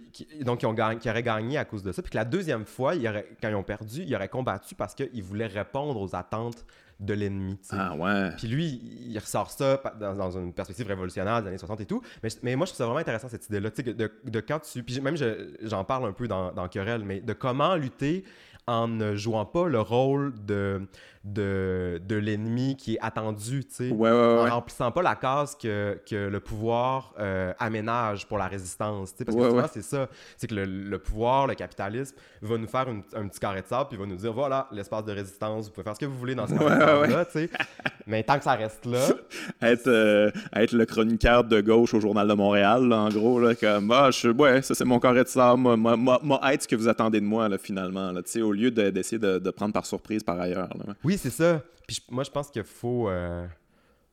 donc, 0.42 0.62
ils, 0.62 0.66
ont 0.66 0.74
auraient 0.74 1.22
gagné 1.22 1.58
à 1.58 1.66
cause 1.66 1.82
de 1.82 1.92
ça. 1.92 2.00
Puis 2.00 2.12
que 2.12 2.16
la 2.16 2.24
deuxième 2.24 2.64
fois, 2.64 2.94
quand 2.94 3.50
ils 3.50 3.54
ont 3.54 3.62
perdu, 3.62 4.04
ils 4.06 4.14
auraient 4.14 4.30
combattu 4.30 4.74
parce 4.74 4.94
qu'ils 4.94 5.22
voulaient 5.22 5.48
répondre 5.48 6.00
aux 6.00 6.16
attentes 6.16 6.64
de 7.00 7.14
l'ennemi. 7.14 7.58
Ah 7.70 7.94
ouais. 7.94 8.30
Puis 8.36 8.48
lui, 8.48 8.80
il 9.06 9.18
ressort 9.18 9.50
ça 9.50 9.82
dans, 10.00 10.30
une 10.38 10.52
perspective 10.52 10.86
révolutionnaire 10.86 11.42
des 11.42 11.48
années 11.48 11.58
60 11.58 11.80
et 11.80 11.86
tout. 11.86 12.02
Mais, 12.22 12.28
mais 12.42 12.56
moi, 12.56 12.66
je 12.66 12.70
trouve 12.70 12.78
ça 12.78 12.84
vraiment 12.86 13.00
intéressant 13.00 13.28
cette 13.28 13.46
idée-là. 13.46 13.70
De, 13.70 14.10
de, 14.24 14.40
quand 14.40 14.60
tu. 14.60 14.82
Puis 14.82 15.00
même, 15.00 15.16
j'en 15.62 15.84
parle 15.84 16.06
un 16.06 16.12
peu 16.12 16.26
dans, 16.26 16.52
dans 16.52 16.68
Querelle, 16.68 17.04
mais 17.04 17.20
de 17.20 17.32
comment 17.32 17.76
lutter 17.76 18.24
en 18.66 18.88
ne 18.88 19.14
jouant 19.14 19.44
pas 19.44 19.68
le 19.68 19.80
rôle 19.80 20.34
de, 20.44 20.88
de, 21.26 22.00
de 22.06 22.14
l'ennemi 22.14 22.76
qui 22.76 22.94
est 22.94 22.98
attendu, 23.00 23.64
tu 23.64 23.74
sais. 23.74 23.90
Ouais, 23.90 24.10
ouais, 24.10 24.16
ouais. 24.16 24.50
En 24.50 24.54
remplissant 24.54 24.92
pas 24.92 25.02
la 25.02 25.16
case 25.16 25.56
que, 25.56 25.98
que 26.08 26.28
le 26.28 26.40
pouvoir 26.40 27.14
euh, 27.18 27.52
aménage 27.58 28.28
pour 28.28 28.38
la 28.38 28.46
résistance, 28.46 29.10
tu 29.10 29.18
sais. 29.18 29.24
Parce 29.24 29.36
que 29.36 29.48
souvent, 29.48 29.66
c'est 29.70 29.82
ça. 29.82 30.08
C'est 30.36 30.46
que 30.46 30.54
le, 30.54 30.64
le, 30.64 30.98
pouvoir, 30.98 31.48
le 31.48 31.54
capitalisme, 31.54 32.14
va 32.42 32.58
nous 32.58 32.68
faire 32.68 32.86
un 32.88 33.28
petit 33.28 33.40
carré 33.40 33.62
de 33.62 33.66
sable, 33.66 33.88
puis 33.88 33.98
va 33.98 34.06
nous 34.06 34.16
dire, 34.16 34.32
voilà, 34.32 34.68
l'espace 34.70 35.04
de 35.04 35.12
résistance, 35.12 35.66
vous 35.66 35.72
pouvez 35.72 35.84
faire 35.84 35.94
ce 35.94 36.00
que 36.00 36.06
vous 36.06 36.16
voulez 36.16 36.36
dans 36.36 36.46
ce 36.46 36.54
carré 36.54 37.08
là 37.08 37.24
tu 37.24 37.32
sais. 37.32 37.50
Mais 38.06 38.22
tant 38.22 38.38
que 38.38 38.44
ça 38.44 38.52
reste 38.52 38.86
là... 38.86 39.00
être, 39.62 39.88
euh, 39.88 40.30
être 40.54 40.72
le 40.72 40.86
chroniqueur 40.86 41.42
de 41.42 41.60
gauche 41.60 41.92
au 41.92 41.98
Journal 41.98 42.28
de 42.28 42.34
Montréal, 42.34 42.92
en 42.92 43.08
gros, 43.08 43.40
là, 43.40 43.56
comme, 43.56 43.90
ah, 43.90 44.12
je, 44.12 44.28
ouais, 44.28 44.62
ça 44.62 44.76
c'est 44.76 44.84
mon 44.84 45.00
carré 45.00 45.24
de 45.24 45.28
sable, 45.28 45.60
moi, 45.60 45.76
moi, 45.96 46.20
moi, 46.22 46.40
être 46.52 46.62
ce 46.62 46.68
que 46.68 46.76
vous 46.76 46.88
attendez 46.88 47.20
de 47.20 47.26
moi, 47.26 47.48
là, 47.48 47.58
finalement, 47.58 48.12
là, 48.12 48.22
tu 48.22 48.30
sais, 48.30 48.42
au 48.42 48.52
lieu 48.52 48.70
d'essayer 48.70 49.18
de, 49.18 49.40
de, 49.40 49.50
prendre 49.50 49.72
par 49.72 49.86
surprise 49.86 50.22
par 50.22 50.40
ailleurs. 50.40 50.68
Oui, 51.02 51.15
c'est 51.16 51.30
ça. 51.30 51.62
Puis 51.86 52.02
moi, 52.10 52.24
je 52.24 52.30
pense 52.30 52.50
qu'il 52.50 52.64
faut, 52.64 53.08
euh, 53.08 53.46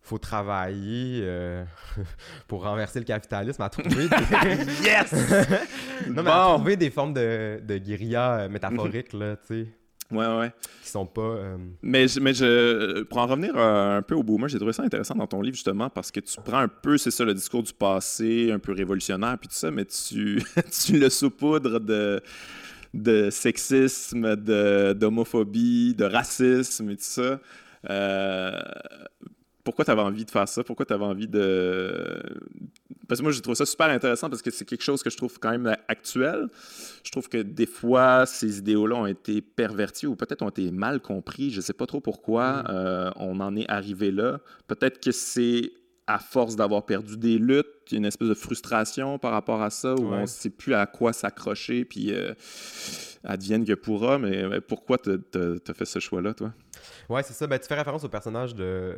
faut 0.02 0.18
travailler 0.18 1.22
euh, 1.24 1.64
pour 2.48 2.64
renverser 2.64 3.00
le 3.00 3.06
capitalisme, 3.06 3.62
à 3.62 3.70
trouver 3.70 4.08
des... 4.08 4.84
yes! 4.84 5.14
non, 6.08 6.24
mais 6.24 6.32
à 6.32 6.54
trouver 6.56 6.78
des 6.78 6.90
formes 6.90 7.14
de, 7.14 7.62
de 7.64 7.78
guérilla 7.78 8.40
euh, 8.40 8.50
métaphoriques, 8.50 9.14
là, 9.14 9.36
tu 9.38 9.64
sais. 9.64 9.68
Ouais, 10.12 10.28
ouais. 10.28 10.52
Qui 10.84 10.90
sont 10.90 11.08
pas. 11.08 11.40
Mais, 11.82 12.06
mais 12.22 12.34
je, 12.36 13.02
pour 13.04 13.18
en 13.18 13.26
revenir 13.26 13.58
un 13.58 14.04
peu 14.04 14.14
au 14.14 14.22
boomer, 14.22 14.48
j'ai 14.48 14.58
trouvé 14.58 14.74
ça 14.74 14.84
intéressant 14.84 15.16
dans 15.16 15.26
ton 15.26 15.42
livre, 15.42 15.56
justement, 15.56 15.90
parce 15.90 16.12
que 16.12 16.20
tu 16.20 16.40
prends 16.46 16.60
un 16.60 16.68
peu, 16.68 17.00
c'est 17.00 17.10
ça, 17.10 17.24
le 17.24 17.34
discours 17.34 17.64
du 17.64 17.74
passé, 17.74 18.52
un 18.52 18.60
peu 18.60 18.74
révolutionnaire, 18.74 19.40
puis 19.40 19.48
tout 19.48 19.56
ça, 19.56 19.72
mais 19.72 19.86
tu, 19.86 20.44
tu 20.86 21.00
le 21.00 21.10
saupoudres 21.10 21.80
de 21.80 22.22
de 22.94 23.30
sexisme, 23.30 24.36
d'homophobie, 24.36 25.96
de, 25.96 26.06
racisme 26.06 26.90
et 26.92 26.96
tout 26.96 27.04
ça. 27.04 27.40
Euh, 27.90 28.62
pourquoi 29.64 29.86
tu 29.86 29.92
avais 29.92 30.02
envie 30.02 30.26
de 30.26 30.32
faire 30.32 30.48
ça? 30.48 30.64
Pourquoi 30.64 30.86
tu 30.86 30.94
avais 30.94 31.06
envie 31.06 31.28
de. 31.28 32.22
Parce 33.08 33.20
que 33.20 33.24
moi, 33.24 33.32
je 33.32 33.40
trouve 33.40 33.56
ça 33.56 33.66
super 33.66 33.88
intéressant 33.88 34.30
parce 34.30 34.42
que 34.42 34.52
c'est 34.52 34.66
quelque 34.66 34.84
chose 34.84 35.02
que 35.02 35.10
je 35.10 35.18
trouve 35.18 35.40
quand 35.40 35.52
même 35.52 35.74
actuel. 35.88 36.48
Je 37.04 37.12
trouve 37.12 37.30
que 37.30 37.38
des 37.38 37.66
fois, 37.66 38.26
ces 38.26 38.60
idéaux-là 38.60 38.96
ont 38.96 39.06
été 39.06 39.42
pervertis 39.42 40.06
ou 40.06 40.16
peut-être 40.16 40.42
ont 40.42 40.50
été 40.50 40.70
mal 40.72 41.00
compris. 41.00 41.50
Je 41.50 41.58
ne 41.58 41.62
sais 41.62 41.74
pas 41.74 41.86
trop 41.86 42.02
pourquoi 42.02 42.64
mm. 42.64 42.66
euh, 42.70 43.12
on 43.16 43.40
en 43.40 43.56
est 43.56 43.70
arrivé 43.70 44.12
là. 44.12 44.40
Peut-être 44.68 45.00
que 45.00 45.12
c'est 45.12 45.72
à 46.08 46.20
force 46.20 46.56
d'avoir 46.56 46.86
perdu 46.86 47.18
des 47.18 47.38
luttes, 47.38 47.68
il 47.88 47.94
y 47.94 47.96
a 47.96 48.00
une 48.00 48.06
espèce 48.06 48.28
de 48.28 48.34
frustration 48.34 49.18
par 49.20 49.32
rapport 49.32 49.62
à 49.62 49.70
ça, 49.70 49.96
où 49.96 50.06
on 50.06 50.22
ne 50.22 50.26
sait 50.26 50.50
plus 50.50 50.74
à 50.74 50.86
quoi 50.86 51.14
s'accrocher, 51.14 51.86
puis 51.86 52.14
euh, 52.14 52.34
advienne 53.24 53.66
que 53.66 53.74
pourra. 53.74 54.18
Mais, 54.20 54.62
pourquoi 54.62 54.98
tu 54.98 55.12
as 55.12 55.74
fait 55.74 55.86
ce 55.86 56.00
choix-là, 56.00 56.34
toi? 56.34 56.54
Ouais, 57.10 57.24
c'est 57.24 57.34
ça. 57.34 57.48
Ben, 57.48 57.60
tu 57.60 57.68
fais 57.68 57.76
référence 57.76 58.04
au 58.04 58.10
personnage 58.10 58.54
de, 58.56 58.98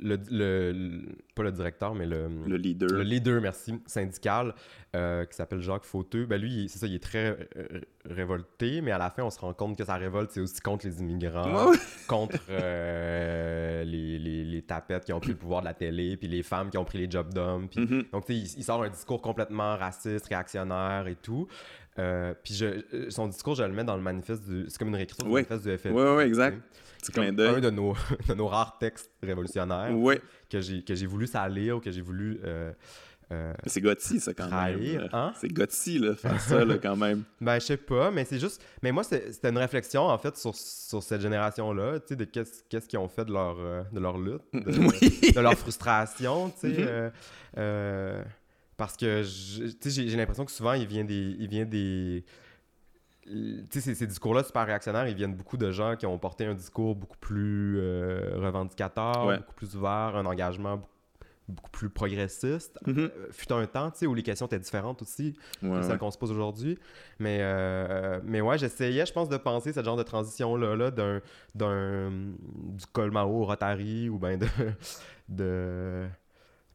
le, 0.00 0.18
le, 0.30 1.02
pas 1.34 1.42
le 1.42 1.52
directeur, 1.52 1.94
mais 1.94 2.06
le, 2.06 2.28
le 2.46 2.56
leader. 2.56 2.88
Le 2.90 3.02
leader, 3.02 3.40
merci, 3.40 3.74
syndical, 3.86 4.54
euh, 4.94 5.24
qui 5.24 5.36
s'appelle 5.36 5.60
Jacques 5.60 5.84
Fauteux. 5.84 6.26
Ben 6.26 6.40
lui, 6.40 6.68
c'est 6.68 6.78
ça, 6.78 6.86
il 6.86 6.94
est 6.94 7.02
très 7.02 7.36
euh, 7.56 7.80
révolté, 8.04 8.80
mais 8.80 8.92
à 8.92 8.98
la 8.98 9.10
fin, 9.10 9.22
on 9.22 9.30
se 9.30 9.38
rend 9.38 9.54
compte 9.54 9.76
que 9.76 9.84
sa 9.84 9.96
révolte, 9.96 10.30
c'est 10.32 10.40
aussi 10.40 10.60
contre 10.60 10.86
les 10.86 11.00
immigrants, 11.00 11.72
contre 12.08 12.38
euh, 12.50 13.84
les, 13.84 14.18
les, 14.18 14.44
les, 14.44 14.62
tapettes 14.62 15.04
qui 15.04 15.12
ont 15.12 15.20
pris 15.20 15.30
le 15.30 15.36
pouvoir 15.36 15.60
de 15.60 15.66
la 15.66 15.74
télé, 15.74 16.16
puis 16.16 16.28
les 16.28 16.42
femmes 16.42 16.70
qui 16.70 16.78
ont 16.78 16.84
pris 16.84 16.98
les 16.98 17.10
jobs 17.10 17.32
d'hommes. 17.32 17.66
Mm-hmm. 17.66 18.10
Donc, 18.10 18.26
tu 18.26 18.32
sais, 18.34 18.38
il, 18.38 18.58
il, 18.58 18.64
sort 18.64 18.82
un 18.82 18.90
discours 18.90 19.22
complètement 19.22 19.76
raciste, 19.76 20.26
réactionnaire 20.26 21.06
et 21.06 21.16
tout. 21.16 21.48
puis 22.42 22.62
son 23.08 23.28
discours, 23.28 23.54
je 23.54 23.62
le 23.62 23.72
mets 23.72 23.84
dans 23.84 23.96
le 23.96 24.02
manifeste 24.02 24.44
du... 24.44 24.66
C'est 24.68 24.78
comme 24.78 24.88
une 24.88 24.96
réécriture 24.96 25.24
du 25.24 25.32
manifeste 25.32 25.66
du 25.66 25.76
FLP. 25.76 25.94
Oui, 25.94 26.04
oui, 26.16 26.24
exact. 26.24 26.58
C'est 27.06 27.18
un 27.18 27.32
de 27.32 27.70
nos, 27.70 27.94
de 28.28 28.34
nos 28.34 28.48
rares 28.48 28.78
textes 28.78 29.10
révolutionnaires 29.22 29.94
que 30.50 30.60
j'ai 30.60 31.06
voulu 31.06 31.26
salir 31.26 31.76
ou 31.76 31.80
que 31.80 31.90
j'ai 31.90 32.00
voulu. 32.00 32.40
Euh, 32.44 32.72
euh, 33.32 33.52
c'est 33.66 33.80
Gotti, 33.80 34.20
ça, 34.20 34.32
quand 34.34 34.48
même. 34.48 35.08
Hein? 35.12 35.32
C'est 35.36 35.48
Gotti, 35.48 35.98
là, 35.98 36.14
faire 36.14 36.40
ça, 36.40 36.64
là, 36.64 36.78
quand 36.78 36.94
même. 36.94 37.24
ben, 37.40 37.58
je 37.58 37.66
sais 37.66 37.76
pas, 37.76 38.10
mais 38.12 38.24
c'est 38.24 38.38
juste. 38.38 38.62
Mais 38.82 38.92
moi, 38.92 39.02
c'était 39.02 39.48
une 39.48 39.58
réflexion, 39.58 40.02
en 40.02 40.18
fait, 40.18 40.36
sur, 40.36 40.54
sur 40.54 41.02
cette 41.02 41.20
génération-là, 41.20 41.98
tu 42.00 42.08
sais, 42.08 42.16
de 42.16 42.24
qu'est-ce 42.24 42.86
qu'ils 42.86 42.98
ont 43.00 43.08
fait 43.08 43.24
de 43.24 43.32
leur, 43.32 43.56
euh, 43.58 43.82
de 43.92 43.98
leur 43.98 44.16
lutte, 44.16 44.42
de, 44.52 45.40
leur 45.40 45.54
frustration, 45.54 46.50
tu 46.50 46.72
sais. 46.72 47.12
Mm-hmm. 47.56 48.24
parce 48.76 48.96
que, 48.96 49.22
j'ai 49.24 50.16
l'impression 50.16 50.44
que 50.44 50.52
souvent, 50.52 50.74
il 50.74 50.86
vient 50.86 51.04
des. 51.04 51.36
Il 51.38 51.48
vient 51.48 51.64
des 51.64 52.24
sais, 53.70 53.94
ces, 53.94 54.06
discours-là 54.06 54.42
super 54.42 54.66
réactionnaires, 54.66 55.08
ils 55.08 55.14
viennent 55.14 55.34
beaucoup 55.34 55.56
de 55.56 55.70
gens 55.70 55.96
qui 55.96 56.06
ont 56.06 56.18
porté 56.18 56.44
un 56.44 56.54
discours 56.54 56.94
beaucoup 56.94 57.18
plus 57.18 57.78
euh, 57.78 58.32
revendicateur, 58.36 59.38
beaucoup 59.38 59.54
plus 59.54 59.76
ouvert, 59.76 60.16
un 60.16 60.26
engagement 60.26 60.82
beaucoup, 61.48 61.70
plus 61.70 61.90
progressiste. 61.90 62.78
Mm-hmm. 62.86 62.98
Euh, 62.98 63.28
fut 63.30 63.52
un 63.52 63.66
temps, 63.66 63.90
tu 63.90 63.98
sais, 63.98 64.06
où 64.06 64.14
les 64.14 64.22
questions 64.22 64.46
étaient 64.46 64.58
différentes 64.58 65.02
aussi 65.02 65.36
ouais, 65.62 65.82
celles 65.82 65.98
qu'on 65.98 66.10
se 66.10 66.18
pose 66.18 66.30
aujourd'hui. 66.30 66.78
Mais, 67.18 67.38
euh, 67.40 68.20
mais 68.24 68.40
ouais, 68.40 68.58
j'essayais, 68.58 69.06
je 69.06 69.12
pense, 69.12 69.28
de 69.28 69.36
penser 69.36 69.72
ce 69.72 69.82
genre 69.82 69.96
de 69.96 70.02
transition-là, 70.02 70.76
là, 70.76 70.90
d'un, 70.90 71.20
d'un, 71.54 72.10
du 72.10 72.86
Colmao 72.92 73.42
au 73.42 73.44
Rotary 73.44 74.08
ou 74.08 74.18
bien 74.18 74.36
de, 74.38 74.46
de 75.28 76.06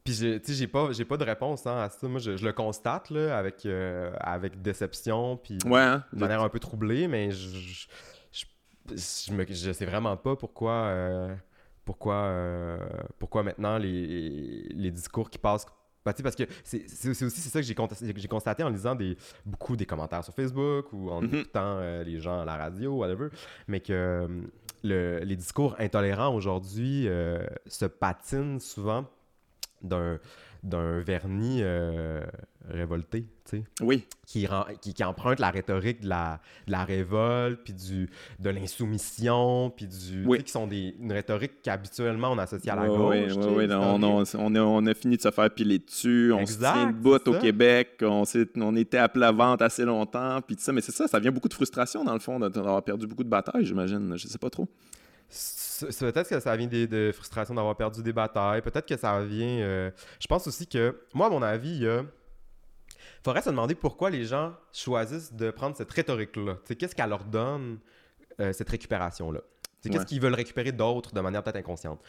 puis, 0.04 0.14
tu 0.14 0.40
sais, 0.42 0.54
j'ai 0.54 0.66
pas, 0.66 0.90
j'ai 0.90 1.04
pas 1.04 1.16
de 1.16 1.24
réponse 1.24 1.66
hein, 1.66 1.76
à 1.76 1.88
ça. 1.88 2.08
Moi, 2.08 2.18
je, 2.18 2.44
le 2.44 2.52
constate, 2.52 3.10
là, 3.10 3.38
avec, 3.38 3.64
euh, 3.66 4.12
avec 4.18 4.60
déception, 4.60 5.36
puis 5.36 5.58
hein, 5.64 6.02
de 6.12 6.18
manière 6.18 6.42
un 6.42 6.48
peu 6.48 6.58
troublée, 6.58 7.06
mais 7.06 7.30
je, 7.30 7.86
je, 8.32 8.46
je, 8.90 9.72
sais 9.72 9.86
vraiment 9.86 10.16
pas 10.16 10.34
pourquoi, 10.34 10.72
euh, 10.72 11.34
pourquoi, 11.84 12.16
euh, 12.16 12.78
pourquoi 13.20 13.44
maintenant 13.44 13.78
les, 13.78 14.66
les 14.74 14.90
discours 14.90 15.30
qui 15.30 15.38
passent 15.38 15.66
bah, 16.04 16.12
parce 16.20 16.34
que 16.34 16.42
c'est 16.64 16.82
aussi 17.10 17.30
c'est 17.30 17.48
ça 17.48 17.60
que 17.60 18.18
j'ai 18.18 18.28
constaté 18.28 18.64
en 18.64 18.70
lisant 18.70 18.96
des, 18.96 19.16
beaucoup 19.46 19.76
des 19.76 19.86
commentaires 19.86 20.24
sur 20.24 20.34
Facebook 20.34 20.92
ou 20.92 21.10
en 21.10 21.22
mm-hmm. 21.22 21.34
écoutant 21.36 21.80
les 22.02 22.18
gens 22.18 22.40
à 22.40 22.44
la 22.44 22.56
radio, 22.56 22.96
whatever, 22.96 23.28
mais 23.68 23.78
que 23.78 24.26
le, 24.82 25.20
les 25.20 25.36
discours 25.36 25.76
intolérants 25.78 26.34
aujourd'hui 26.34 27.06
se 27.66 27.84
patinent 27.84 28.58
souvent 28.58 29.06
d'un 29.82 30.18
d'un 30.62 31.00
vernis 31.00 31.58
euh, 31.60 32.22
révolté, 32.70 33.26
tu 33.44 33.56
sais. 33.56 33.64
Oui. 33.80 34.06
Qui, 34.24 34.46
qui, 34.80 35.02
emprunte 35.02 35.40
la 35.40 35.50
rhétorique 35.50 36.02
de 36.02 36.08
la, 36.08 36.40
de 36.68 36.72
la 36.72 36.84
révolte, 36.84 37.60
puis 37.64 37.72
du, 37.72 38.08
de 38.38 38.50
l'insoumission, 38.50 39.70
puis 39.70 39.88
du... 39.88 40.24
Oui. 40.24 40.42
qui 40.44 40.52
sont 40.52 40.68
des, 40.68 40.94
une 41.00 41.12
rhétorique 41.12 41.62
qu'habituellement 41.62 42.30
on 42.30 42.38
associe 42.38 42.72
à 42.72 42.80
la 42.80 42.86
gauche. 42.86 43.16
Oui, 43.36 43.44
oui, 43.56 43.66
on, 43.70 44.02
on, 44.02 44.24
on, 44.34 44.54
a, 44.54 44.60
on, 44.60 44.86
a, 44.86 44.94
fini 44.94 45.16
de 45.16 45.22
se 45.22 45.32
faire 45.32 45.50
piler 45.50 45.80
dessus, 45.80 46.32
on 46.32 46.46
se 46.46 46.58
tient 46.58 46.92
bout 46.92 47.26
au 47.26 47.38
Québec, 47.38 47.98
on, 48.02 48.22
on 48.56 48.76
était 48.76 48.98
à 48.98 49.08
plat 49.08 49.32
vente 49.32 49.62
assez 49.62 49.84
longtemps, 49.84 50.40
puis 50.46 50.54
tout 50.54 50.62
ça, 50.62 50.72
mais 50.72 50.80
c'est 50.80 50.92
ça, 50.92 51.08
ça 51.08 51.18
vient 51.18 51.32
beaucoup 51.32 51.48
de 51.48 51.54
frustration 51.54 52.04
dans 52.04 52.14
le 52.14 52.20
fond, 52.20 52.38
d'avoir 52.38 52.80
perdu 52.84 53.08
beaucoup 53.08 53.24
de 53.24 53.28
batailles, 53.28 53.66
j'imagine, 53.66 54.16
je 54.16 54.28
sais 54.28 54.38
pas 54.38 54.50
trop 54.50 54.68
peut-être 55.98 56.28
que 56.28 56.40
ça 56.40 56.56
vient 56.56 56.66
de, 56.66 57.10
frustration 57.14 57.54
d'avoir 57.54 57.76
perdu 57.76 58.02
des 58.02 58.12
batailles. 58.12 58.62
Peut-être 58.62 58.86
que 58.86 58.96
ça 58.96 59.22
vient. 59.22 59.60
Euh, 59.60 59.90
je 60.20 60.26
pense 60.26 60.46
aussi 60.46 60.66
que, 60.66 61.02
moi, 61.14 61.26
à 61.26 61.30
mon 61.30 61.42
avis, 61.42 61.78
il 61.78 62.04
faudrait 63.24 63.42
se 63.42 63.50
demander 63.50 63.74
pourquoi 63.74 64.10
les 64.10 64.24
gens 64.24 64.54
choisissent 64.72 65.32
de 65.32 65.50
prendre 65.50 65.76
cette 65.76 65.90
rhétorique-là. 65.90 66.58
Qu'est-ce 66.78 66.94
qu'elle 66.94 67.10
leur 67.10 67.24
donne, 67.24 67.78
euh, 68.40 68.52
cette 68.52 68.68
récupération-là? 68.68 69.40
Qu'est-ce 69.82 70.06
qu'ils 70.06 70.20
veulent 70.20 70.34
récupérer 70.34 70.70
d'autre 70.70 71.12
de 71.12 71.20
manière 71.20 71.42
peut-être 71.42 71.56
inconsciente? 71.56 72.00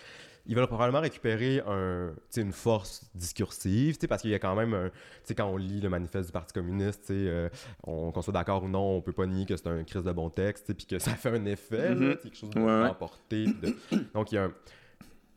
Ils 0.45 0.55
veulent 0.55 0.67
probablement 0.67 1.01
récupérer 1.01 1.61
un, 1.65 2.13
une 2.35 2.51
force 2.51 3.09
discursive, 3.15 3.97
parce 4.07 4.21
qu'il 4.21 4.31
y 4.31 4.35
a 4.35 4.39
quand 4.39 4.55
même 4.55 4.73
un, 4.73 4.91
quand 5.35 5.47
on 5.47 5.57
lit 5.57 5.79
le 5.79 5.89
manifeste 5.89 6.27
du 6.27 6.33
Parti 6.33 6.53
communiste, 6.53 7.11
euh, 7.11 7.49
on, 7.83 8.11
qu'on 8.11 8.21
soit 8.21 8.33
d'accord 8.33 8.63
ou 8.63 8.67
non, 8.67 8.97
on 8.97 9.01
peut 9.01 9.13
pas 9.13 9.25
nier 9.25 9.45
que 9.45 9.55
c'est 9.55 9.67
un 9.67 9.83
crise 9.83 10.03
de 10.03 10.11
bon 10.11 10.29
texte, 10.29 10.73
puis 10.73 10.85
que 10.85 10.99
ça 10.99 11.11
fait 11.11 11.29
un 11.29 11.45
effet, 11.45 11.95
mm-hmm. 11.95 12.17
quelque 12.17 12.37
chose 12.37 12.49
de 12.49 12.59
ouais. 12.59 13.99
Donc, 14.13 14.31
il 14.31 14.35
y 14.35 14.37
a 14.37 14.49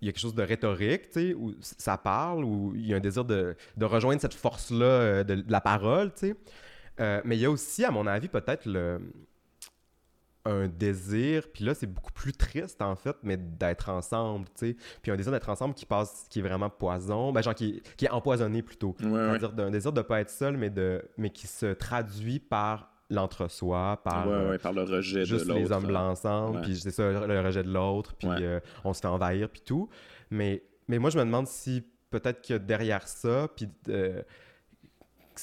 il 0.03 0.07
y 0.07 0.09
a 0.11 0.13
quelque 0.13 0.21
chose 0.21 0.35
de 0.35 0.43
rhétorique, 0.43 1.09
tu 1.11 1.31
sais, 1.31 1.35
où 1.35 1.55
ça 1.61 1.97
parle, 1.97 2.45
où 2.45 2.75
il 2.75 2.87
y 2.87 2.93
a 2.93 2.99
un 2.99 3.01
désir 3.01 3.25
de, 3.25 3.57
de 3.77 3.85
rejoindre 3.87 4.21
cette 4.21 4.35
force-là 4.35 4.85
euh, 4.85 5.25
de, 5.25 5.43
la 5.49 5.61
parole, 5.61 6.13
tu 6.13 6.29
sais. 6.29 6.37
Euh, 7.01 7.21
mais 7.25 7.37
il 7.37 7.41
y 7.41 7.47
a 7.47 7.51
aussi, 7.51 7.85
à 7.85 7.91
mon 7.91 8.07
avis, 8.07 8.29
peut-être 8.29 8.67
le, 8.67 9.01
un 10.47 10.69
désir, 10.69 11.49
puis 11.53 11.65
là, 11.65 11.75
c'est 11.75 11.87
beaucoup 11.87 12.13
plus 12.13 12.33
triste, 12.33 12.81
en 12.81 12.95
fait, 12.95 13.17
mais 13.23 13.37
d'être 13.37 13.89
ensemble, 13.89 14.47
tu 14.57 14.69
sais. 14.69 14.77
Puis 15.03 15.11
un 15.11 15.17
désir 15.17 15.33
d'être 15.33 15.49
ensemble 15.49 15.75
qui 15.75 15.87
passe, 15.87 16.27
qui 16.31 16.39
est 16.39 16.43
vraiment 16.43 16.71
poison, 16.71 17.33
ben, 17.33 17.43
genre 17.43 17.55
qui, 17.55 17.83
qui 17.97 18.07
est 18.07 18.11
empoisonné 18.11 18.63
plutôt. 18.63 18.95
C'est-à-dire 18.99 19.53
d'un 19.53 19.71
désir 19.71 19.93
de 19.93 20.03
pas 20.03 20.21
être 20.21 20.31
seul, 20.31 20.57
mais, 20.57 20.71
de, 20.71 21.03
mais 21.19 21.31
qui 21.31 21.47
se 21.47 21.67
traduit 21.67 22.39
par 22.39 22.93
l'entre-soi, 23.11 24.01
par, 24.05 24.29
euh, 24.29 24.59
par 24.59 24.73
le 24.73 24.83
rejet 24.83 25.25
de 25.25 25.31
l'autre. 25.31 25.55
les 25.55 25.73
hommes 25.73 25.87
blancs 25.87 26.11
ensemble, 26.13 26.61
puis 26.63 26.77
c'est 26.77 26.91
ça, 26.91 27.27
le 27.27 27.41
rejet 27.41 27.63
de 27.63 27.71
l'autre, 27.71 28.15
puis 28.15 28.29
euh, 28.31 28.61
on 28.85 28.93
se 28.93 29.01
fait 29.01 29.09
envahir, 29.09 29.49
puis 29.49 29.63
tout. 29.65 29.89
Mais, 30.31 30.63
mais 30.89 30.99
moi, 30.99 31.11
je 31.11 31.19
me 31.19 31.25
demande 31.25 31.47
si 31.47 31.85
peut-être 32.11 32.47
que 32.47 32.55
derrière 32.55 33.07
ça, 33.07 33.49
puis... 33.55 33.69
Euh, 33.89 34.23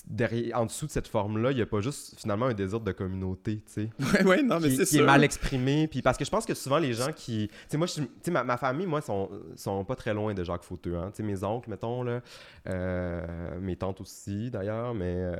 derrière, 0.05 0.59
en 0.59 0.65
dessous 0.65 0.87
de 0.87 0.91
cette 0.91 1.07
forme-là, 1.07 1.51
il 1.51 1.55
n'y 1.55 1.61
a 1.61 1.65
pas 1.65 1.81
juste 1.81 2.19
finalement 2.19 2.47
un 2.47 2.53
désir 2.53 2.79
de 2.79 2.91
communauté, 2.91 3.63
tu 3.65 3.73
sais. 3.73 3.89
Ouais, 4.13 4.23
ouais, 4.25 4.43
non, 4.43 4.59
mais 4.59 4.69
c'est 4.69 4.85
Qui 4.85 4.99
est 4.99 5.03
mal 5.03 5.23
exprimé. 5.23 5.87
Puis 5.87 6.01
parce 6.01 6.17
que 6.17 6.25
je 6.25 6.29
pense 6.29 6.45
que 6.45 6.53
souvent 6.53 6.79
les 6.79 6.93
gens 6.93 7.11
qui. 7.11 7.47
Tu 7.47 7.55
sais, 7.69 7.77
moi, 7.77 7.87
ma, 8.31 8.43
ma, 8.43 8.57
famille, 8.57 8.87
moi, 8.87 9.01
sont, 9.01 9.29
sont 9.55 9.83
pas 9.85 9.95
très 9.95 10.13
loin 10.13 10.33
de 10.33 10.43
Jacques 10.43 10.63
Fauteux. 10.63 10.95
Hein. 10.95 11.11
Tu 11.11 11.17
sais, 11.17 11.23
mes 11.23 11.43
oncles, 11.43 11.69
mettons, 11.69 12.03
là, 12.03 12.21
euh, 12.67 13.59
mes 13.59 13.75
tantes 13.75 14.01
aussi, 14.01 14.49
d'ailleurs, 14.51 14.93
mais 14.93 15.15
euh, 15.15 15.35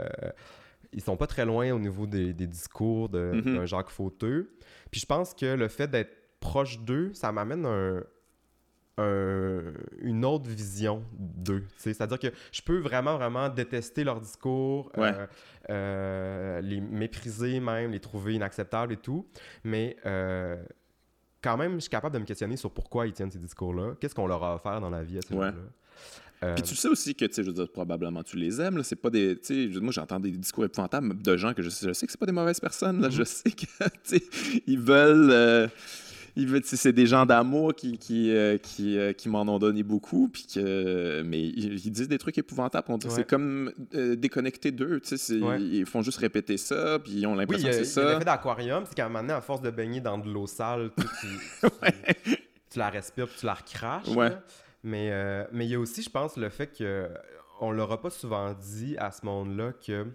ils 0.93 1.01
sont 1.01 1.17
pas 1.17 1.27
très 1.27 1.45
loin 1.45 1.71
au 1.71 1.79
niveau 1.79 2.05
des, 2.05 2.33
des 2.33 2.47
discours 2.47 3.09
de, 3.09 3.31
mm-hmm. 3.33 3.65
Jacques 3.65 3.89
Fauteux. 3.89 4.55
Puis 4.91 5.01
je 5.01 5.05
pense 5.05 5.33
que 5.33 5.45
le 5.45 5.67
fait 5.67 5.87
d'être 5.87 6.11
proche 6.39 6.79
d'eux, 6.79 7.11
ça 7.13 7.31
m'amène 7.31 7.65
un, 7.65 8.03
une 8.97 10.23
autre 10.25 10.47
vision 10.49 11.03
d'eux. 11.17 11.63
C'est-à-dire 11.77 12.19
que 12.19 12.27
je 12.51 12.61
peux 12.61 12.77
vraiment, 12.77 13.17
vraiment 13.17 13.49
détester 13.49 14.03
leur 14.03 14.21
discours, 14.21 14.91
euh, 14.97 15.25
euh, 15.69 16.61
les 16.61 16.79
mépriser 16.79 17.59
même, 17.59 17.91
les 17.91 17.99
trouver 17.99 18.35
inacceptables 18.35 18.93
et 18.93 18.97
tout, 18.97 19.25
mais 19.63 19.97
euh, 20.05 20.61
quand 21.41 21.57
même, 21.57 21.75
je 21.75 21.81
suis 21.81 21.89
capable 21.89 22.13
de 22.13 22.19
me 22.19 22.25
questionner 22.25 22.57
sur 22.57 22.71
pourquoi 22.71 23.07
ils 23.07 23.13
tiennent 23.13 23.31
ces 23.31 23.39
discours-là, 23.39 23.95
qu'est-ce 23.99 24.15
qu'on 24.15 24.27
leur 24.27 24.43
a 24.43 24.55
offert 24.55 24.79
dans 24.79 24.89
la 24.89 25.03
vie 25.03 25.17
à 25.17 25.21
ce 25.21 25.33
moment 25.33 25.51
là 26.41 26.53
Puis 26.55 26.63
tu 26.63 26.75
sais 26.75 26.87
aussi 26.87 27.15
que, 27.15 27.25
tu 27.25 27.33
sais, 27.33 27.43
je 27.43 27.47
veux 27.47 27.53
dire, 27.53 27.71
probablement 27.71 28.21
tu 28.21 28.37
les 28.37 28.61
aimes, 28.61 28.77
là, 28.77 28.83
c'est 28.83 28.95
pas 28.95 29.09
des, 29.09 29.39
tu 29.39 29.73
sais, 29.73 29.79
moi 29.79 29.91
j'entends 29.91 30.19
des 30.19 30.31
discours 30.31 30.65
épouvantables 30.65 31.19
de 31.19 31.37
gens 31.37 31.53
que 31.53 31.63
je 31.63 31.69
sais, 31.69 31.87
je 31.87 31.93
sais 31.93 32.05
que 32.05 32.11
c'est 32.11 32.19
pas 32.19 32.25
des 32.25 32.31
mauvaises 32.31 32.59
personnes, 32.59 33.01
là, 33.01 33.07
mm-hmm. 33.07 33.11
je 33.11 33.23
sais 33.23 33.51
que, 33.51 33.65
tu 34.03 34.19
sais, 34.19 34.23
ils 34.67 34.79
veulent 34.79 35.69
c'est 36.63 36.93
des 36.93 37.05
gens 37.05 37.25
d'amour 37.25 37.73
qui, 37.75 37.97
qui, 37.97 38.31
euh, 38.31 38.57
qui, 38.57 38.97
euh, 38.97 39.13
qui 39.13 39.29
m'en 39.29 39.41
ont 39.41 39.59
donné 39.59 39.84
beaucoup, 39.84 40.29
puis 40.29 40.47
que, 40.53 41.21
mais 41.23 41.41
ils, 41.41 41.91
disent 41.91 42.07
des 42.07 42.17
trucs 42.17 42.38
épouvantables. 42.38 42.86
C'est 43.09 43.27
comme 43.27 43.71
euh, 43.93 44.15
déconnecté 44.15 44.71
d'eux. 44.71 45.01
Ils 45.29 45.86
font 45.86 46.01
juste 46.01 46.17
répéter 46.17 46.57
ça, 46.57 46.99
puis 46.99 47.13
ils 47.13 47.27
ont 47.27 47.36
l'impression 47.36 47.67
que 47.67 47.73
c'est 47.73 47.86
ça. 47.86 48.13
L'effet 48.13 48.25
d'aquarium, 48.25 48.84
c'est 48.88 48.95
qu'à 48.95 49.05
un 49.05 49.09
moment 49.09 49.21
donné, 49.21 49.34
à 49.34 49.41
force 49.41 49.61
de 49.61 49.69
baigner 49.69 50.01
dans 50.01 50.17
de 50.17 50.29
l'eau 50.29 50.47
sale, 50.47 50.91
tu, 50.97 51.67
tu, 52.69 52.79
la 52.79 52.89
respires, 52.89 53.27
puis 53.27 53.38
tu 53.39 53.45
la 53.45 53.53
recraches. 53.53 54.09
Mais 54.84 55.11
mais 55.51 55.65
il 55.65 55.71
y 55.71 55.75
a 55.75 55.79
aussi, 55.79 56.01
je 56.01 56.09
pense, 56.09 56.38
le 56.38 56.49
fait 56.49 56.67
que 56.67 57.09
on 57.61 57.71
leur 57.71 57.91
a 57.91 58.01
pas 58.01 58.09
souvent 58.09 58.53
dit 58.53 58.97
à 58.97 59.11
ce 59.11 59.25
monde-là 59.25 59.73
que 59.73 60.07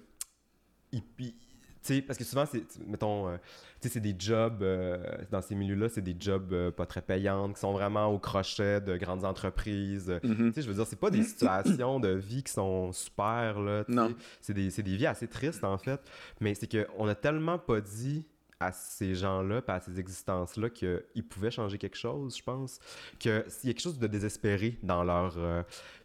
parce 2.07 2.19
que 2.19 2.25
souvent, 2.25 2.45
c'est, 2.47 2.65
mettons, 2.87 3.29
euh, 3.29 3.37
c'est 3.81 4.01
des 4.01 4.15
jobs, 4.19 4.63
euh, 4.63 4.99
dans 5.31 5.41
ces 5.41 5.55
milieux-là, 5.55 5.89
c'est 5.89 6.03
des 6.03 6.17
jobs 6.19 6.53
euh, 6.53 6.71
pas 6.71 6.87
très 6.87 7.03
payants, 7.03 7.53
qui 7.53 7.61
sont 7.61 7.73
vraiment 7.73 8.07
au 8.07 8.19
crochet 8.19 8.81
de 8.81 8.97
grandes 8.97 9.25
entreprises. 9.25 10.11
Mm-hmm. 10.11 10.61
Je 10.61 10.69
veux 10.69 10.75
dire, 10.75 10.87
c'est 10.87 10.99
pas 10.99 11.11
des 11.11 11.23
situations 11.23 12.01
de 12.01 12.11
vie 12.11 12.43
qui 12.43 12.53
sont 12.53 12.93
super, 12.93 13.61
là. 13.61 13.85
Non. 13.89 14.15
C'est 14.41 14.55
des, 14.55 14.69
des, 14.69 14.97
vies 14.97 15.07
assez 15.07 15.29
tristes, 15.29 15.65
en 15.65 15.79
fait. 15.79 16.01
Mais 16.41 16.55
c'est 16.55 16.69
qu'on 16.69 17.09
a 17.09 17.15
tellement 17.15 17.59
pas 17.59 17.81
dit 17.81 18.25
à 18.61 18.73
ces 18.73 19.15
gens-là, 19.15 19.63
à 19.69 19.81
ces 19.81 20.01
existences-là, 20.01 20.69
qu'ils 20.71 21.29
pouvaient 21.29 21.51
changer 21.51 21.79
quelque 21.79 21.97
chose, 21.97 22.37
je 22.37 22.43
pense. 22.43 22.81
Qu'il 23.19 23.33
y 23.33 23.37
a 23.37 23.43
quelque 23.43 23.81
chose 23.81 23.99
de 23.99 24.07
désespéré 24.09 24.79
dans 24.83 25.05
leur... 25.05 25.37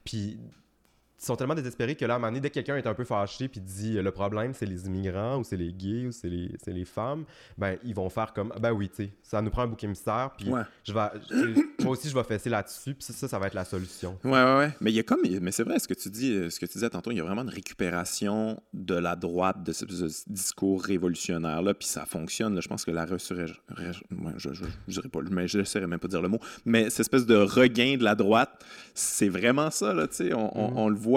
puis 0.04 0.40
ils 1.24 1.26
sont 1.26 1.38
tellement 1.38 1.56
désespérés 1.56 1.96
que 1.96 2.04
là, 2.04 2.16
à 2.16 2.18
un 2.18 2.20
moment 2.20 2.32
donné, 2.32 2.42
dès 2.42 2.50
que 2.50 2.56
quelqu'un 2.56 2.76
est 2.76 2.86
un 2.86 2.94
peu 2.94 3.06
fâché 3.06 3.48
puis 3.48 3.62
dit 3.62 3.94
le 3.94 4.12
problème, 4.12 4.54
c'est 4.54 4.66
les 4.66 4.88
immigrants 4.88 5.38
ou 5.38 5.46
c'est 5.46 5.56
les 5.56 5.72
gays 5.72 6.08
ou 6.08 6.12
c'est 6.12 6.28
les, 6.28 6.52
les, 6.68 6.84
femmes, 6.84 7.24
ben 7.58 7.78
ils 7.86 7.96
vont 7.96 8.10
faire 8.10 8.34
comme 8.34 8.54
ben 8.60 8.74
oui, 8.74 8.90
tu 8.90 9.06
sais, 9.06 9.10
ça 9.24 9.42
nous 9.42 9.50
prend 9.50 9.62
un 9.62 9.68
bouc 9.68 9.82
émissaire 9.86 10.32
puis 10.38 10.52
je 10.84 10.92
vais, 10.92 11.00
moi 11.82 11.94
aussi, 11.94 12.10
je 12.10 12.14
vais 12.14 12.24
fesser 12.24 12.50
là-dessus 12.50 12.94
puis 12.94 13.06
ça, 13.06 13.30
ça 13.30 13.40
va 13.40 13.48
être 13.48 13.54
la 13.54 13.64
solution. 13.64 14.20
Ouais, 14.26 14.32
ouais, 14.32 14.58
ouais. 14.58 14.72
Mais 14.82 14.92
il 14.92 14.96
y 14.96 15.00
a 15.00 15.04
comme, 15.04 15.22
mais 15.42 15.54
c'est 15.54 15.64
vrai 15.64 15.80
ce 15.80 15.88
que 15.88 15.94
tu 15.94 16.10
dis, 16.10 16.52
ce 16.52 16.60
que 16.60 16.66
tu 16.66 16.74
disais 16.74 16.90
tantôt, 16.90 17.12
il 17.12 17.18
y 17.18 17.22
a 17.22 17.24
vraiment 17.24 17.44
une 17.44 17.50
récupération 17.50 18.62
de 18.74 18.96
la 18.96 19.16
droite 19.16 19.64
de 19.64 19.72
ce, 19.72 19.86
discours 20.28 20.84
révolutionnaire 20.84 21.62
là, 21.62 21.74
puis 21.74 21.88
ça 21.88 22.06
fonctionne. 22.06 22.62
je 22.62 22.68
pense 22.68 22.84
que 22.84 22.92
la 22.92 23.06
résurrection, 23.06 23.56
je, 23.78 23.94
je, 24.38 24.54
je, 24.54 24.66
dirais 24.90 25.08
pas, 25.08 25.20
mais 25.32 25.48
je 25.48 25.60
ne 25.60 25.64
saurais 25.64 25.88
même 25.88 26.00
pas 26.00 26.10
dire 26.10 26.22
le 26.22 26.28
mot, 26.28 26.40
mais 26.66 26.90
cette 26.90 27.02
espèce 27.02 27.26
de 27.26 27.38
regain 27.38 27.96
de 27.96 28.04
la 28.04 28.16
droite, 28.16 28.66
c'est 28.94 29.30
vraiment 29.30 29.72
ça 29.72 29.94
là, 29.94 30.06
tu 30.10 30.16
sais, 30.16 30.34
on, 30.34 30.58
on, 30.58 30.84
on 30.84 30.90
le 30.90 30.98
voit 30.98 31.13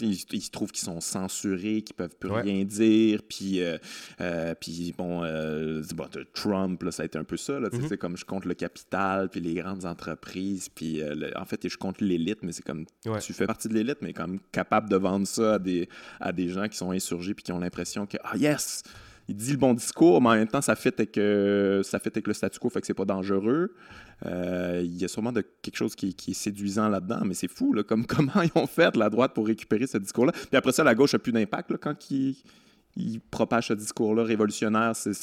ils, 0.00 0.42
se 0.42 0.50
trouvent 0.50 0.72
qu'ils 0.72 0.84
sont 0.84 1.00
censurés, 1.00 1.82
qu'ils 1.82 1.96
peuvent 1.96 2.16
plus 2.18 2.30
rien 2.30 2.64
dire. 2.64 3.20
Puis, 3.28 3.62
euh, 3.62 3.78
euh, 4.20 4.54
puis 4.58 4.94
bon, 4.96 5.22
euh, 5.24 5.82
Trump, 6.34 6.84
ça 6.90 7.02
a 7.02 7.06
été 7.06 7.18
un 7.18 7.24
peu 7.24 7.36
ça. 7.36 7.58
Mm-hmm. 7.60 7.88
C'est 7.88 7.98
comme 7.98 8.16
je 8.16 8.24
compte 8.24 8.44
le 8.44 8.54
capital, 8.54 9.28
puis 9.28 9.40
les 9.40 9.54
grandes 9.54 9.84
entreprises. 9.84 10.68
Puis 10.68 11.02
en 11.36 11.44
fait, 11.44 11.68
je 11.68 11.76
compte 11.76 12.00
l'élite, 12.00 12.40
mais 12.42 12.52
c'est 12.52 12.64
comme 12.64 12.86
tu 13.20 13.32
fais 13.32 13.46
partie 13.46 13.68
de 13.68 13.74
l'élite, 13.74 13.98
mais 14.02 14.12
comme 14.12 14.38
capable 14.52 14.88
de 14.88 14.96
vendre 14.96 15.26
ça 15.26 15.54
à 15.54 15.58
des, 15.58 15.88
à 16.20 16.32
des 16.32 16.48
gens 16.48 16.68
qui 16.68 16.76
sont 16.76 16.90
insurgés, 16.90 17.34
puis 17.34 17.44
qui 17.44 17.52
ont 17.52 17.60
l'impression 17.60 18.06
que, 18.06 18.16
ah 18.24 18.36
yes! 18.36 18.82
Il 19.30 19.36
dit 19.36 19.52
le 19.52 19.58
bon 19.58 19.74
discours, 19.74 20.20
mais 20.20 20.28
en 20.28 20.34
même 20.34 20.48
temps, 20.48 20.60
ça 20.60 20.74
fait 20.74 20.98
avec, 21.00 21.14
ça 21.84 21.98
fait 21.98 22.10
avec 22.10 22.26
le 22.26 22.34
statu 22.34 22.58
quo, 22.58 22.68
fait 22.68 22.80
que 22.80 22.86
c'est 22.86 22.94
pas 22.94 23.04
dangereux. 23.04 23.72
Euh, 24.26 24.82
il 24.84 24.96
y 24.98 25.04
a 25.04 25.08
sûrement 25.08 25.32
de, 25.32 25.40
quelque 25.40 25.76
chose 25.76 25.94
qui, 25.94 26.14
est 26.28 26.32
séduisant 26.34 26.88
là-dedans, 26.88 27.20
mais 27.24 27.34
c'est 27.34 27.48
fou, 27.48 27.72
là, 27.72 27.82
comme, 27.82 28.06
comment 28.06 28.42
ils 28.42 28.52
ont 28.54 28.66
fait, 28.66 28.96
la 28.96 29.10
droite, 29.10 29.34
pour 29.34 29.46
récupérer 29.46 29.86
ce 29.86 29.98
discours-là. 29.98 30.32
Puis 30.32 30.56
après 30.56 30.72
ça, 30.72 30.84
la 30.84 30.94
gauche 30.94 31.14
a 31.14 31.18
plus 31.18 31.32
d'impact 31.32 31.76
quand 31.78 32.10
ils, 32.10 32.36
ils 32.96 33.20
propagent 33.20 33.68
ce 33.68 33.74
discours-là 33.74 34.24
révolutionnaire. 34.24 34.94
C'est, 34.94 35.14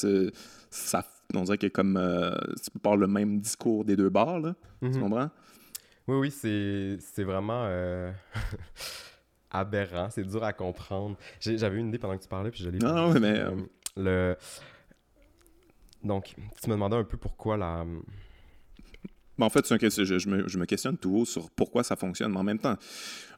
ça, 0.69 1.05
on 1.33 1.43
dirait 1.43 1.57
que 1.57 1.67
comme 1.67 1.97
euh, 1.97 2.31
tu 2.63 2.79
parles 2.79 2.99
le 2.99 3.07
même 3.07 3.39
discours 3.39 3.85
des 3.85 3.95
deux 3.95 4.09
bords, 4.09 4.39
là, 4.39 4.55
tu 4.81 4.89
mhm. 4.89 4.99
comprends? 4.99 5.29
Oui, 6.07 6.15
oui, 6.17 6.31
c'est 6.31 7.23
vraiment 7.23 7.65
euh, 7.65 8.11
aberrant. 9.51 10.09
C'est 10.09 10.23
dur 10.23 10.43
à 10.43 10.53
comprendre. 10.53 11.17
J'avais 11.41 11.77
une 11.79 11.89
idée 11.89 11.97
pendant 11.97 12.17
que 12.17 12.23
tu 12.23 12.29
parlais, 12.29 12.49
puis 12.49 12.63
je 12.63 12.69
l'ai 12.69 12.79
Non, 12.79 12.93
non, 12.93 13.19
mais. 13.19 13.43
Donc, 16.03 16.35
tu 16.61 16.69
me 16.69 16.75
demandais 16.75 16.95
un 16.95 17.03
peu 17.03 17.17
pourquoi 17.17 17.57
la. 17.57 17.85
en 19.39 19.49
fait, 19.49 19.67
je, 19.67 20.29
me, 20.29 20.47
je, 20.47 20.57
me, 20.57 20.65
questionne 20.65 20.97
tout 20.97 21.15
haut 21.15 21.25
sur 21.25 21.49
pourquoi 21.49 21.83
ça 21.83 21.95
fonctionne, 21.95 22.31
mais 22.31 22.39
en 22.39 22.43
même 22.43 22.59
temps, 22.59 22.77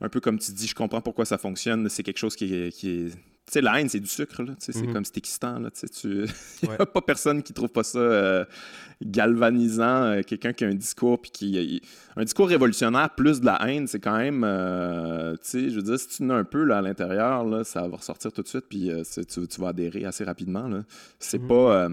un 0.01 0.09
peu 0.09 0.19
comme 0.19 0.39
tu 0.39 0.51
dis, 0.51 0.67
je 0.67 0.75
comprends 0.75 1.01
pourquoi 1.01 1.25
ça 1.25 1.37
fonctionne. 1.37 1.89
C'est 1.89 2.03
quelque 2.03 2.19
chose 2.19 2.35
qui 2.35 2.53
est, 2.53 2.71
qui 2.71 2.89
est 2.89 3.17
sais, 3.53 3.61
la 3.61 3.79
haine, 3.79 3.89
c'est 3.89 3.99
du 3.99 4.07
sucre, 4.07 4.43
là. 4.43 4.53
C'est 4.59 4.75
mhm. 4.75 4.93
comme 4.93 5.05
c'est 5.05 5.17
excitant, 5.17 5.59
là. 5.59 5.69
Tu... 5.71 6.25
Il 6.63 6.69
n'y 6.69 6.75
a 6.77 6.85
pas 6.85 7.01
personne 7.01 7.41
qui 7.43 7.53
trouve 7.53 7.69
pas 7.69 7.83
ça 7.83 7.99
euh, 7.99 8.45
galvanisant. 9.01 10.03
Euh, 10.03 10.21
quelqu'un 10.21 10.53
qui 10.53 10.65
a 10.65 10.67
un 10.67 10.75
discours, 10.75 11.21
puis 11.21 11.31
qui... 11.31 11.81
Un 12.15 12.23
discours 12.23 12.47
révolutionnaire 12.47 13.09
plus 13.11 13.41
de 13.41 13.45
la 13.45 13.57
haine, 13.67 13.87
c'est 13.87 13.99
quand 13.99 14.17
même... 14.17 14.43
Euh, 14.45 15.33
tu 15.35 15.39
sais, 15.43 15.69
je 15.69 15.75
veux 15.75 15.83
dire, 15.83 15.99
si 15.99 16.07
tu 16.07 16.23
n'as 16.23 16.35
un 16.35 16.43
peu, 16.43 16.63
là, 16.63 16.79
à 16.79 16.81
l'intérieur, 16.81 17.43
là, 17.45 17.63
ça 17.63 17.87
va 17.87 17.97
ressortir 17.97 18.31
tout 18.31 18.41
de 18.41 18.47
suite, 18.47 18.65
puis 18.69 18.91
tu, 19.13 19.47
tu, 19.47 19.61
vas 19.61 19.69
adhérer 19.69 20.05
assez 20.05 20.23
rapidement, 20.23 20.67
là. 20.67 20.83
C'est 21.19 21.39
mhm. 21.39 21.47
pas 21.47 21.89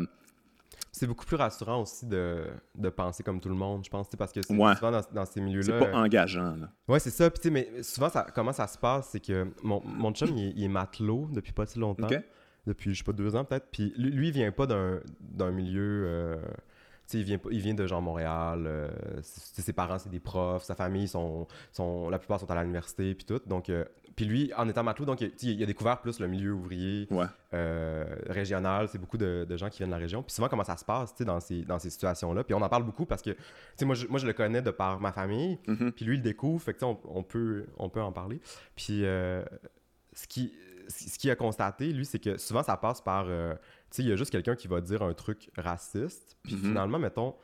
c'est 0.96 1.06
beaucoup 1.06 1.26
plus 1.26 1.36
rassurant 1.36 1.82
aussi 1.82 2.06
de, 2.06 2.46
de, 2.74 2.88
penser 2.88 3.22
comme 3.22 3.38
tout 3.38 3.50
le 3.50 3.54
monde, 3.54 3.84
je 3.84 3.90
pense, 3.90 4.08
parce 4.16 4.32
que 4.32 4.40
souvent 4.40 4.72
dans, 5.12 5.26
ces 5.26 5.42
milieux-là. 5.42 5.78
C'est 5.78 5.90
pas 5.90 5.98
engageant. 5.98 6.56
Là. 6.56 6.70
Ouais, 6.88 6.98
c'est 7.00 7.10
ça. 7.10 7.28
Puis, 7.28 7.50
mais 7.50 7.82
souvent, 7.82 8.08
ça, 8.08 8.26
comment 8.34 8.52
ça 8.52 8.66
se 8.66 8.78
passe, 8.78 9.10
c'est 9.10 9.20
que 9.20 9.52
mon, 9.62 9.82
mon 9.84 10.12
chum, 10.12 10.34
il, 10.34 10.64
est 10.64 10.68
matelot 10.68 11.28
depuis 11.32 11.52
pas 11.52 11.66
si 11.66 11.78
longtemps. 11.78 12.08
Depuis, 12.66 12.94
je 12.94 12.98
sais 12.98 13.04
pas, 13.04 13.12
deux 13.12 13.36
ans 13.36 13.44
peut-être. 13.44 13.66
Puis 13.70 13.92
lui, 13.96 14.28
il 14.28 14.32
vient 14.32 14.50
pas 14.52 14.66
d'un 14.66 15.50
milieu. 15.50 16.04
Euh, 16.06 16.36
il 17.12 17.22
vient, 17.22 17.38
il 17.50 17.60
vient 17.60 17.74
de 17.74 17.86
genre 17.86 18.02
Montréal, 18.02 18.64
euh, 18.66 18.88
ses 19.22 19.72
parents 19.72 19.98
c'est 19.98 20.10
des 20.10 20.20
profs, 20.20 20.64
sa 20.64 20.74
famille 20.74 21.08
sont, 21.08 21.46
sont 21.72 22.08
la 22.10 22.18
plupart 22.18 22.40
sont 22.40 22.50
à 22.50 22.60
l'université 22.62 23.14
puis 23.14 23.24
tout. 23.24 23.40
Donc 23.46 23.70
euh, 23.70 23.84
puis 24.16 24.24
lui, 24.24 24.50
en 24.56 24.66
étant 24.66 24.82
matelot, 24.82 25.04
donc 25.04 25.20
il, 25.20 25.62
a 25.62 25.66
découvert 25.66 26.00
plus 26.00 26.20
le 26.20 26.26
milieu 26.26 26.52
ouvrier 26.52 27.06
euh, 27.52 28.04
régional. 28.30 28.88
C'est 28.88 28.98
beaucoup 28.98 29.18
de, 29.18 29.46
gens 29.56 29.68
qui 29.68 29.78
viennent 29.78 29.90
de 29.90 29.94
la 29.94 30.00
région. 30.00 30.22
Puis 30.22 30.32
souvent, 30.32 30.48
comment 30.48 30.64
ça 30.64 30.78
se 30.78 30.86
passe 30.86 31.14
dans 31.20 31.38
ces, 31.38 31.62
dans 31.62 31.78
ces 31.78 31.90
situations-là. 31.90 32.42
Puis 32.42 32.54
on 32.54 32.62
en 32.62 32.68
parle 32.70 32.84
beaucoup 32.84 33.04
parce 33.04 33.20
que 33.20 33.36
moi 33.82 33.94
je, 33.94 34.06
moi, 34.06 34.18
je 34.18 34.26
le 34.26 34.32
connais 34.32 34.62
de 34.62 34.70
par 34.70 35.00
ma 35.00 35.12
famille. 35.12 35.58
Mm-hmm. 35.68 35.92
Puis 35.92 36.04
lui, 36.06 36.14
il 36.14 36.18
le 36.18 36.22
découvre. 36.22 36.62
Fait 36.62 36.72
que 36.72 36.82
on, 36.82 36.98
on, 37.04 37.22
peut, 37.22 37.66
on 37.76 37.90
peut 37.90 38.00
en 38.00 38.10
parler. 38.10 38.40
Puis 38.74 39.04
euh, 39.04 39.44
ce 40.14 40.26
qui 40.26 40.54
ce 40.88 41.18
qu'il 41.18 41.30
a 41.30 41.36
constaté, 41.36 41.92
lui, 41.92 42.04
c'est 42.04 42.18
que 42.18 42.38
souvent, 42.38 42.62
ça 42.62 42.76
passe 42.76 43.00
par... 43.00 43.26
Euh, 43.28 43.54
sais, 43.96 44.02
il 44.02 44.08
y 44.08 44.12
a 44.12 44.16
juste 44.16 44.30
quelqu'un 44.30 44.54
qui 44.54 44.68
va 44.68 44.80
dire 44.80 45.02
un 45.02 45.12
truc 45.12 45.50
raciste. 45.56 46.36
Puis 46.42 46.54
mm-hmm. 46.54 46.60
finalement, 46.60 46.98
mettons, 46.98 47.34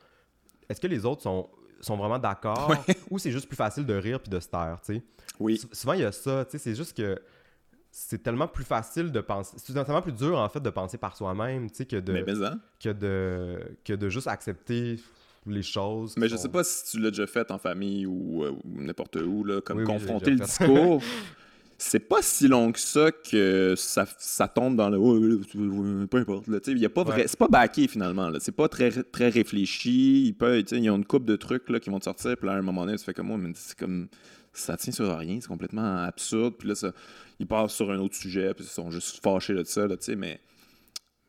est-ce 0.69 0.79
que 0.79 0.87
les 0.87 1.05
autres 1.05 1.21
sont 1.21 1.49
sont 1.83 1.97
vraiment 1.97 2.19
d'accord? 2.19 2.73
Ou 3.09 3.19
c'est 3.19 3.31
juste 3.31 3.47
plus 3.47 3.57
facile 3.57 3.85
de 3.85 3.93
rire 3.93 4.19
puis 4.19 4.29
de 4.29 4.39
se 4.39 4.47
taire, 4.47 4.79
tu 4.85 4.95
sais? 4.95 5.03
Oui. 5.39 5.59
souvent, 5.71 5.93
il 5.93 6.01
y 6.01 6.05
a 6.05 6.11
ça, 6.11 6.45
tu 6.45 6.51
sais, 6.51 6.57
c'est 6.57 6.75
juste 6.75 6.95
que 6.95 7.19
c'est 7.91 8.23
tellement 8.23 8.47
plus 8.47 8.63
facile 8.63 9.11
de 9.11 9.21
penser, 9.21 9.55
c'est 9.57 9.73
tellement 9.73 10.01
plus 10.01 10.13
dur, 10.13 10.37
en 10.37 10.49
fait, 10.49 10.61
de 10.61 10.69
penser 10.69 10.97
par 10.97 11.15
soi-même, 11.15 11.69
tu 11.69 11.77
sais, 11.77 11.85
que 11.85 11.97
de, 11.97 12.13
que, 12.79 12.89
de, 12.89 13.59
que 13.83 13.93
de 13.93 14.09
juste 14.09 14.27
accepter 14.27 14.99
les 15.45 15.61
choses. 15.61 16.15
Mais 16.17 16.27
je 16.27 16.35
sais 16.35 16.49
pas 16.49 16.63
si 16.63 16.91
tu 16.91 16.99
l'as 16.99 17.11
déjà 17.11 17.27
fait 17.27 17.51
en 17.51 17.57
famille 17.57 18.05
ou, 18.05 18.43
euh, 18.43 18.53
n'importe 18.65 19.17
où, 19.17 19.43
là, 19.43 19.61
comme 19.61 19.83
confronter 19.83 20.31
le 20.31 20.37
discours. 20.37 21.01
c'est 21.83 21.99
pas 21.99 22.21
si 22.21 22.47
long 22.47 22.71
que 22.71 22.79
ça 22.79 23.11
que 23.11 23.75
ça, 23.77 24.05
ça 24.17 24.47
tombe 24.47 24.75
dans 24.77 24.89
le 24.89 26.07
peu 26.07 26.17
importe 26.17 26.47
là, 26.47 26.59
y 26.67 26.85
a 26.85 26.89
pas 26.89 27.03
vrai, 27.03 27.27
c'est 27.27 27.37
pas 27.37 27.49
baqué 27.49 27.87
finalement 27.87 28.29
là, 28.29 28.39
c'est 28.39 28.53
pas 28.53 28.69
très 28.69 28.89
très 29.03 29.29
réfléchi, 29.29 30.27
il 30.27 30.33
peut 30.33 30.63
il 30.71 30.83
y 30.83 30.89
a 30.89 30.93
une 30.93 31.05
coupe 31.05 31.25
de 31.25 31.35
trucs 31.35 31.69
là 31.69 31.79
qui 31.79 31.89
vont 31.89 31.99
te 31.99 32.05
sortir 32.05 32.37
puis 32.37 32.47
là 32.47 32.53
à 32.53 32.55
un 32.57 32.61
moment 32.61 32.85
donné 32.85 32.97
tu 32.97 33.03
fais 33.03 33.13
comme 33.13 33.27
moi 33.27 33.37
mais 33.37 33.51
c'est 33.55 33.77
comme 33.77 34.07
ça 34.53 34.77
tient 34.77 34.93
sur 34.93 35.17
rien, 35.17 35.39
c'est 35.41 35.47
complètement 35.47 36.03
absurde. 36.03 36.53
Puis 36.57 36.69
là 36.69 36.75
ça 36.75 36.93
ils 37.39 37.47
passent 37.47 37.73
sur 37.73 37.91
un 37.91 37.99
autre 37.99 38.15
sujet 38.15 38.53
puis 38.53 38.63
ils 38.65 38.69
sont 38.69 38.89
juste 38.89 39.21
fâchés 39.21 39.53
de 39.53 39.63
ça 39.63 39.85
là, 39.85 39.97
tu 39.97 40.05
sais. 40.05 40.15
Mais 40.15 40.39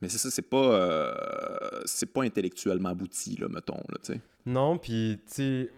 mais 0.02 0.10
c'est 0.10 0.18
ça, 0.18 0.30
c'est 0.30 0.42
pas, 0.42 0.56
euh, 0.56 1.80
c'est 1.86 2.12
pas 2.12 2.24
intellectuellement 2.24 2.90
abouti, 2.90 3.36
là, 3.36 3.48
mettons, 3.48 3.80
là, 3.88 3.96
tu 4.02 4.12
sais. 4.12 4.20
Non, 4.44 4.76
puis, 4.76 5.18
tu 5.34 5.70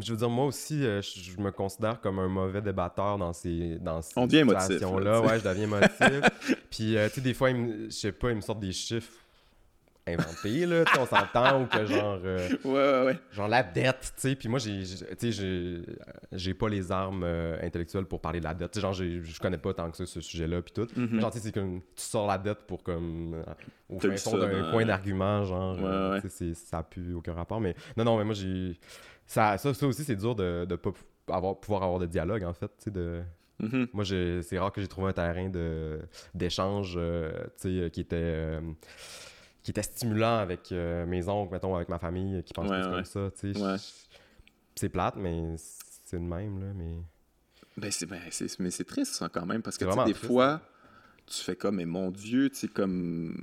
je 0.00 0.12
veux 0.12 0.18
dire, 0.18 0.30
moi 0.30 0.46
aussi, 0.46 0.84
euh, 0.84 1.02
je, 1.02 1.40
me 1.40 1.50
considère 1.50 2.00
comme 2.00 2.18
un 2.18 2.28
mauvais 2.28 2.62
débatteur 2.62 3.18
dans 3.18 3.32
ces, 3.32 3.78
dans 3.80 4.00
ces 4.00 4.20
situations-là. 4.20 5.20
Ouais, 5.20 5.38
je 5.38 5.44
deviens 5.44 5.66
motif. 5.66 6.56
Puis, 6.70 6.96
euh, 6.96 7.08
tu 7.08 7.16
sais, 7.16 7.20
des 7.20 7.34
fois, 7.34 7.50
je 7.50 7.90
sais 7.90 8.12
pas, 8.12 8.30
ils 8.30 8.36
me 8.36 8.40
sortent 8.40 8.60
des 8.60 8.72
chiffres 8.72 9.12
inventés, 10.04 10.66
là, 10.66 10.82
on 10.98 11.06
s'entend, 11.06 11.62
ou 11.62 11.66
que 11.66 11.86
genre... 11.86 12.18
Euh, 12.24 12.48
ouais, 12.64 12.72
ouais, 12.72 13.04
ouais. 13.06 13.18
Genre 13.30 13.46
la 13.46 13.62
dette, 13.62 14.12
tu 14.16 14.22
sais, 14.30 14.34
puis 14.34 14.48
moi, 14.48 14.58
j'ai, 14.58 14.82
j'ai 16.32 16.54
pas 16.54 16.68
les 16.68 16.90
armes 16.90 17.22
intellectuelles 17.62 18.06
pour 18.06 18.20
parler 18.20 18.40
de 18.40 18.44
la 18.44 18.52
dette. 18.52 18.72
Tu 18.72 18.80
sais, 18.80 18.82
genre, 18.82 18.94
je 18.94 19.40
connais 19.40 19.58
pas 19.58 19.72
tant 19.74 19.88
que 19.92 19.96
ça 19.96 20.04
ce 20.04 20.20
sujet-là, 20.20 20.60
puis 20.60 20.72
tout. 20.72 20.86
Mm-hmm. 20.86 21.20
Genre, 21.20 21.30
tu 21.30 21.38
sais, 21.38 21.44
c'est 21.44 21.52
comme, 21.52 21.82
tu 21.94 22.02
sors 22.02 22.26
la 22.26 22.36
dette 22.36 22.66
pour 22.66 22.82
comme... 22.82 23.44
au 23.88 24.00
fin 24.00 24.16
fond 24.16 24.38
d'un 24.38 24.72
point 24.72 24.84
d'argument, 24.84 25.44
genre, 25.44 26.20
tu 26.20 26.28
sais, 26.30 26.54
ça 26.54 26.78
a 26.78 26.82
plus 26.82 27.14
aucun 27.14 27.34
rapport, 27.34 27.60
mais... 27.60 27.76
Non, 27.96 28.04
non, 28.04 28.18
mais 28.18 28.24
moi, 28.24 28.34
j'ai 28.34 28.76
ça, 29.32 29.56
ça, 29.56 29.86
aussi, 29.86 30.04
c'est 30.04 30.16
dur 30.16 30.34
de 30.34 30.66
ne 30.68 30.76
pas 30.76 30.92
avoir, 31.28 31.58
pouvoir 31.58 31.82
avoir 31.82 31.98
de 31.98 32.06
dialogue, 32.06 32.44
en 32.44 32.52
fait. 32.52 32.88
De... 32.88 33.22
Mm-hmm. 33.62 33.88
Moi, 33.94 34.04
c'est 34.42 34.58
rare 34.58 34.72
que 34.72 34.82
j'ai 34.82 34.88
trouvé 34.88 35.08
un 35.08 35.12
terrain 35.12 35.50
d'échange 36.34 36.94
euh, 36.96 37.32
qui 37.58 38.00
était. 38.00 38.16
Euh, 38.16 38.60
qui 39.62 39.70
était 39.70 39.84
stimulant 39.84 40.38
avec 40.38 40.72
euh, 40.72 41.06
mes 41.06 41.28
oncles, 41.28 41.52
mettons, 41.52 41.76
avec 41.76 41.88
ma 41.88 42.00
famille 42.00 42.42
qui 42.42 42.52
pensent 42.52 42.68
comme 42.68 43.04
ça. 43.04 43.30
C'est 44.74 44.88
plate, 44.88 45.16
mais 45.16 45.54
c'est 45.56 46.16
le 46.16 46.22
même. 46.22 46.60
Là, 46.60 46.72
mais... 46.74 46.96
Ben, 47.76 47.90
c'est 47.90 48.06
ben, 48.06 48.20
mais 48.58 48.70
c'est 48.70 48.84
triste 48.84 49.14
ça, 49.14 49.28
quand 49.28 49.46
même, 49.46 49.62
parce 49.62 49.78
que 49.78 50.04
des 50.04 50.14
fois, 50.14 50.60
tu 51.26 51.40
fais 51.42 51.56
comme, 51.56 51.76
mais 51.76 51.86
mon 51.86 52.10
Dieu, 52.10 52.50
tu 52.50 52.56
sais, 52.56 52.68
comme 52.68 53.42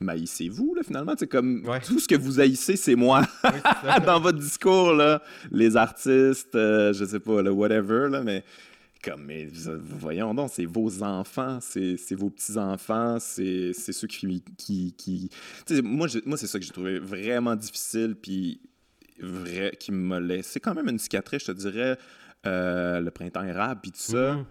maïssez-vous, 0.00 0.74
là, 0.74 0.82
finalement? 0.82 1.14
C'est 1.18 1.26
comme 1.26 1.62
tout 1.86 1.98
ce 1.98 2.08
que 2.08 2.16
vous 2.16 2.40
haïssez, 2.40 2.76
c'est 2.76 2.94
moi. 2.94 3.22
Dans 4.06 4.20
votre 4.20 4.38
discours, 4.38 4.92
là, 4.94 5.22
les 5.50 5.76
artistes, 5.76 6.54
euh, 6.54 6.92
je 6.92 7.04
sais 7.04 7.20
pas, 7.20 7.42
le 7.42 7.50
whatever, 7.50 8.08
là, 8.10 8.22
mais 8.22 8.44
comme, 9.02 9.24
mais 9.24 9.48
voyons 9.98 10.34
donc, 10.34 10.50
c'est 10.52 10.66
vos 10.66 11.02
enfants, 11.02 11.58
c'est 11.60 12.14
vos 12.14 12.28
petits-enfants, 12.28 13.18
c'est 13.18 13.72
ceux 13.72 14.06
qui. 14.06 14.42
qui, 14.58 14.94
qui... 14.96 15.30
moi, 15.82 16.06
moi 16.26 16.36
c'est 16.36 16.46
ça 16.46 16.58
que 16.58 16.64
j'ai 16.64 16.72
trouvé 16.72 16.98
vraiment 16.98 17.56
difficile, 17.56 18.14
puis 18.20 18.60
vrai, 19.20 19.72
qui 19.78 19.92
m'a 19.92 20.20
laissé 20.20 20.60
quand 20.60 20.74
même 20.74 20.88
une 20.88 20.98
cicatrice, 20.98 21.42
je 21.42 21.52
te 21.52 21.56
dirais, 21.56 21.98
euh, 22.46 23.00
le 23.00 23.10
printemps 23.10 23.44
érable, 23.44 23.80
puis 23.82 23.92
tout 23.92 24.00
ça. 24.00 24.34
Mm-hmm 24.34 24.44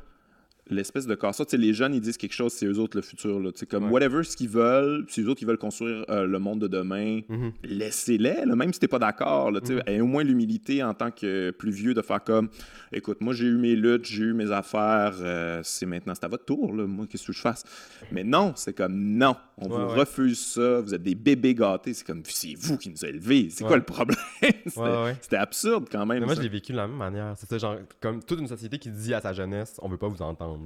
l'espèce 0.70 1.08
de 1.08 1.16
casse 1.16 1.42
sais 1.48 1.58
les 1.58 1.74
jeunes, 1.74 1.94
ils 1.94 2.02
disent 2.02 2.18
quelque 2.18 2.34
chose, 2.34 2.54
c'est 2.54 2.66
eux 2.66 2.80
autres 2.80 2.98
le 2.98 3.02
futur. 3.02 3.40
Là. 3.40 3.52
Comme 3.70 3.92
whatever 3.92 4.24
ce 4.24 4.36
qu'ils 4.36 4.50
veulent, 4.50 5.06
c'est 5.08 5.22
eux 5.22 5.30
autres 5.30 5.40
qui 5.40 5.46
veulent 5.46 5.58
construire 5.58 6.06
euh, 6.10 6.26
le 6.26 6.40
monde 6.40 6.60
de 6.60 6.68
demain, 6.68 7.22
mm-hmm. 7.30 7.52
laissez-les, 7.64 8.46
même 8.46 8.74
si 8.74 8.80
t'es 8.80 8.88
pas 8.88 9.00
d'accord. 9.00 9.52
Mm-hmm. 9.52 10.02
au 10.02 10.06
moins 10.06 10.24
l'humilité 10.24 10.84
en 10.84 10.94
tant 10.94 11.12
que 11.12 11.52
plus 11.52 11.72
vieux 11.72 11.94
de 11.94 12.02
faire 12.02 12.24
comme 12.24 12.50
écoute, 12.92 13.22
moi 13.22 13.34
j'ai 13.34 13.46
eu 13.46 13.58
mes 13.58 13.76
luttes, 13.76 14.06
j'ai 14.06 14.24
eu 14.24 14.34
mes 14.34 14.52
affaires, 14.52 15.16
euh, 15.22 15.62
c'est 15.64 15.86
maintenant, 15.86 16.14
c'est 16.16 16.26
à 16.26 16.28
votre 16.28 16.46
tour, 16.46 16.74
là. 16.74 16.86
moi 16.86 17.06
qu'est-ce 17.10 17.28
que 17.28 17.34
je 17.34 17.42
fasse? 17.42 17.64
Mais 18.12 18.24
non, 18.24 18.54
c'est 18.56 18.74
comme 18.74 18.96
non, 18.96 19.36
on 19.62 19.68
vous 19.68 19.88
refuse 19.88 20.40
ça, 20.40 20.82
vous 20.82 20.94
êtes 20.94 21.04
des 21.04 21.16
bébés 21.16 21.54
gâtés, 21.54 21.94
c'est 21.94 22.06
comme 22.06 22.22
c'est 22.26 22.56
vous 22.56 22.78
qui 22.78 22.90
nous 22.90 23.04
avez 23.04 23.14
élevés, 23.14 23.50
c'est 23.50 23.64
quoi 23.64 23.78
le 23.78 23.84
problème? 23.84 24.18
C'était 25.22 25.38
absurde 25.38 25.88
quand 25.92 26.06
même. 26.06 26.24
moi 26.26 26.36
je 26.36 26.42
l'ai 26.42 26.50
vécu 26.50 26.72
de 26.72 26.78
la 26.78 26.88
même 26.88 26.98
manière. 26.98 27.34
C'est 27.38 27.60
genre 27.60 27.78
comme 28.00 28.24
toute 28.24 28.40
une 28.40 28.48
société 28.48 28.78
qui 28.80 28.90
dit 28.90 29.14
à 29.14 29.22
sa 29.22 29.34
jeunesse, 29.34 29.78
on 29.82 29.90
veut 29.90 29.98
pas 29.98 30.08
vous 30.08 30.22
entendre 30.22 30.58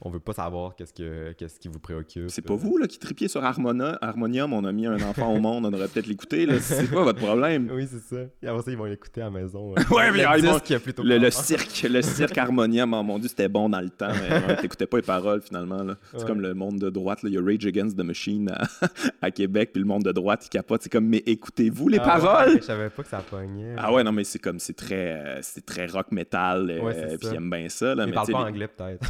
on 0.00 0.10
veut 0.10 0.20
pas 0.20 0.34
savoir 0.34 0.76
qu'est-ce, 0.76 0.92
que, 0.92 1.32
qu'est-ce 1.32 1.58
qui 1.58 1.68
vous 1.68 1.78
préoccupe. 1.78 2.28
C'est 2.28 2.42
pas 2.42 2.54
vous 2.54 2.76
là, 2.76 2.86
qui 2.86 2.98
tripiez 2.98 3.28
sur 3.28 3.44
Harmonia, 3.44 3.98
Harmonium, 4.00 4.52
on 4.52 4.64
a 4.64 4.72
mis 4.72 4.86
un 4.86 5.00
enfant 5.02 5.32
au 5.32 5.40
monde, 5.40 5.64
on 5.66 5.72
aurait 5.72 5.88
peut-être 5.88 6.06
l'écouter. 6.06 6.46
C'est 6.60 6.90
pas 6.90 7.02
votre 7.02 7.18
problème. 7.18 7.70
Oui, 7.76 7.86
c'est 7.90 8.14
ça. 8.14 8.22
Et 8.42 8.46
après 8.46 8.62
ça, 8.62 8.70
ils 8.70 8.76
vont 8.76 8.84
l'écouter 8.84 9.20
à 9.20 9.24
la 9.24 9.30
maison. 9.30 9.74
ouais, 9.90 10.10
mais 10.12 10.24
le, 10.24 11.30
cirque, 11.30 11.82
le 11.82 12.00
cirque 12.00 12.38
Harmonium, 12.38 12.94
oh 12.94 13.02
mon 13.02 13.18
dieu, 13.18 13.28
c'était 13.28 13.48
bon 13.48 13.68
dans 13.68 13.80
le 13.80 13.90
temps, 13.90 14.12
mais 14.12 14.56
t'écoutais 14.56 14.86
pas 14.86 14.96
les 14.96 15.02
paroles 15.02 15.42
finalement. 15.42 15.84
C'est 16.16 16.26
comme 16.26 16.40
le 16.40 16.54
monde 16.54 16.78
de 16.78 16.88
droite. 16.88 17.20
Il 17.24 17.30
y 17.30 17.38
a 17.38 17.42
Rage 17.42 17.66
Against 17.66 17.98
the 17.98 18.02
Machine 18.02 18.50
à, 19.22 19.30
Québec, 19.30 19.70
puis 19.72 19.82
le 19.82 19.86
monde 19.86 20.04
de 20.04 20.12
droite, 20.12 20.46
il 20.46 20.48
capote. 20.48 20.82
C'est 20.82 20.90
comme, 20.90 21.06
mais 21.06 21.22
écoutez-vous 21.26 21.88
les 21.88 21.98
ah 21.98 22.04
paroles? 22.04 22.58
je 22.60 22.64
savais 22.64 22.88
pas 22.88 23.02
que 23.02 23.08
ça 23.08 23.18
pognait. 23.18 23.74
Ah 23.76 23.92
ouais, 23.92 24.02
non, 24.02 24.12
mais 24.12 24.24
c'est 24.24 24.38
comme, 24.38 24.58
c'est 24.58 24.76
très, 24.76 25.38
c'est 25.42 25.66
très 25.66 25.86
rock 25.86 26.12
metal, 26.12 26.70
euh, 26.70 27.16
puis 27.18 27.28
ils 27.32 27.50
bien 27.50 27.68
ça. 27.68 27.94
Là, 27.94 28.06
mais 28.06 28.12
parle 28.12 28.32
pas 28.32 28.38
anglais 28.38 28.68
peut-être. 28.68 29.06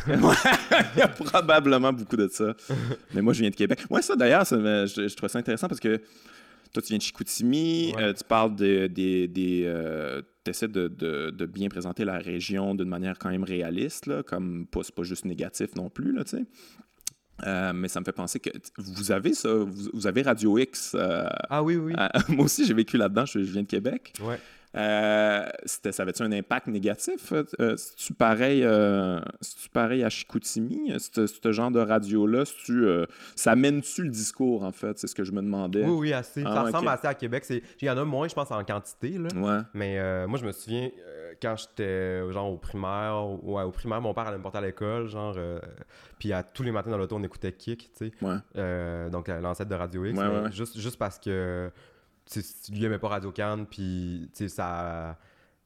Il 0.97 0.99
y 0.99 1.03
a 1.03 1.09
probablement 1.09 1.93
beaucoup 1.93 2.17
de 2.17 2.29
ça. 2.29 2.55
Mais 3.15 3.23
moi, 3.23 3.33
je 3.33 3.41
viens 3.41 3.51
de 3.51 3.55
Québec. 3.55 3.85
Moi, 3.91 4.03
ça, 4.03 4.17
d'ailleurs, 4.17 4.45
je, 4.45 5.15
trouve 5.15 5.29
ça 5.29 5.39
intéressant 5.39 5.69
parce 5.69 5.81
que 5.81 6.01
toi, 6.73 6.83
tu 6.83 6.89
viens 6.89 6.99
de 6.99 7.03
Chicoutimi, 7.03 7.95
euh, 7.99 8.13
tu 8.13 8.25
parles 8.25 8.55
des... 8.55 8.89
des, 8.89 9.63
euh, 9.65 10.23
tu 10.45 10.51
essaies 10.51 10.69
de, 10.69 11.47
bien 11.47 11.69
présenter 11.69 12.05
la 12.05 12.19
région 12.19 12.75
d'une 12.75 12.89
manière 12.89 13.19
quand 13.19 13.31
même 13.31 13.45
réaliste, 13.45 14.07
là, 14.07 14.23
comme 14.23 14.67
pas, 14.67 14.83
pas 14.95 15.03
juste 15.03 15.25
négatif 15.25 15.75
non 15.75 15.91
plus, 15.91 16.13
là, 16.13 16.25
tu 16.25 16.39
sais. 16.39 16.45
Euh, 17.47 17.73
mais 17.75 17.89
ça 17.89 18.01
me 18.01 18.05
fait 18.05 18.13
penser 18.13 18.41
que 18.41 18.49
vous 18.79 19.13
avez 19.13 19.35
ça, 19.35 19.51
vous, 19.53 20.07
avez 20.07 20.23
Radio 20.23 20.57
X. 20.57 20.97
ah 20.99 21.63
oui, 21.63 21.77
oui. 21.77 21.93
moi 22.29 22.47
aussi, 22.47 22.65
j'ai 22.65 22.75
vécu 22.75 22.97
là-dedans, 22.97 23.27
je, 23.27 23.41
viens 23.41 23.63
de 23.63 23.67
Québec. 23.67 24.15
Ouais. 24.23 24.39
Euh, 24.77 25.47
ça 25.65 26.03
avait-tu 26.03 26.23
un 26.23 26.33
impact 26.33 26.67
négatif? 26.67 27.33
Euh, 27.33 27.77
tu 27.97 28.13
pareil, 28.13 28.63
euh, 28.65 29.21
tu 29.41 29.69
pareil 29.71 30.05
à 30.05 30.11
Chicoutimi, 30.11 30.93
ce 30.99 31.53
genre 31.53 31.71
de 31.71 31.81
radio-là? 31.81 32.45
ça 33.35 33.57
mène-tu 33.57 34.03
le 34.03 34.11
discours, 34.11 34.65
en 34.65 34.73
fait? 34.73 34.99
C'est 34.99 35.07
ce 35.07 35.15
que 35.15 35.25
je 35.25 35.33
me 35.33 35.41
demandais. 35.41 35.85
Oui, 35.85 35.97
oui, 35.99 36.13
assez. 36.13 36.43
ça 36.43 36.53
ah, 36.53 36.63
ressemble 36.63 36.89
assez 36.89 37.07
à 37.07 37.15
Québec. 37.15 37.45
Il 37.49 37.87
y 37.87 37.91
en 37.91 37.97
a 37.97 38.05
moins, 38.05 38.29
je 38.29 38.35
pense, 38.35 38.51
en 38.51 38.65
quantité. 38.65 39.19
Là. 39.19 39.65
Mais 39.73 40.27
moi, 40.27 40.39
je 40.39 40.45
me 40.45 40.53
souviens, 40.53 40.91
quand 41.41 41.57
j'étais 41.57 42.31
genre 42.33 42.53
au 42.53 42.59
primaire, 42.59 43.27
ouais, 43.43 43.63
au 43.63 43.71
primaire, 43.71 44.01
mon 44.01 44.15
père 44.15 44.27
allait 44.27 44.39
me 44.39 44.43
porter 44.43 44.59
à 44.59 44.63
l'école, 44.63 45.09
genre, 45.09 45.37
puis 46.19 46.33
à 46.33 46.43
tous 46.43 46.63
les 46.63 46.73
matins 46.73 46.91
dans 46.91 46.99
l'auto, 46.99 47.17
on 47.17 47.23
écoutait 47.23 47.53
Kick, 47.53 47.91
tu 47.97 48.11
sais. 48.11 49.11
donc 49.11 49.29
l'ancêtre 49.29 49.71
de 49.71 49.75
Radio 49.75 50.05
X. 50.05 50.21
Juste, 50.53 50.79
juste 50.79 50.99
parce 50.99 51.19
que 51.19 51.71
lui 52.71 52.85
aimait 52.85 52.99
pas 52.99 53.09
Radio 53.09 53.33
Cannes, 53.33 53.67
puis 53.67 54.31
ça 54.49 55.17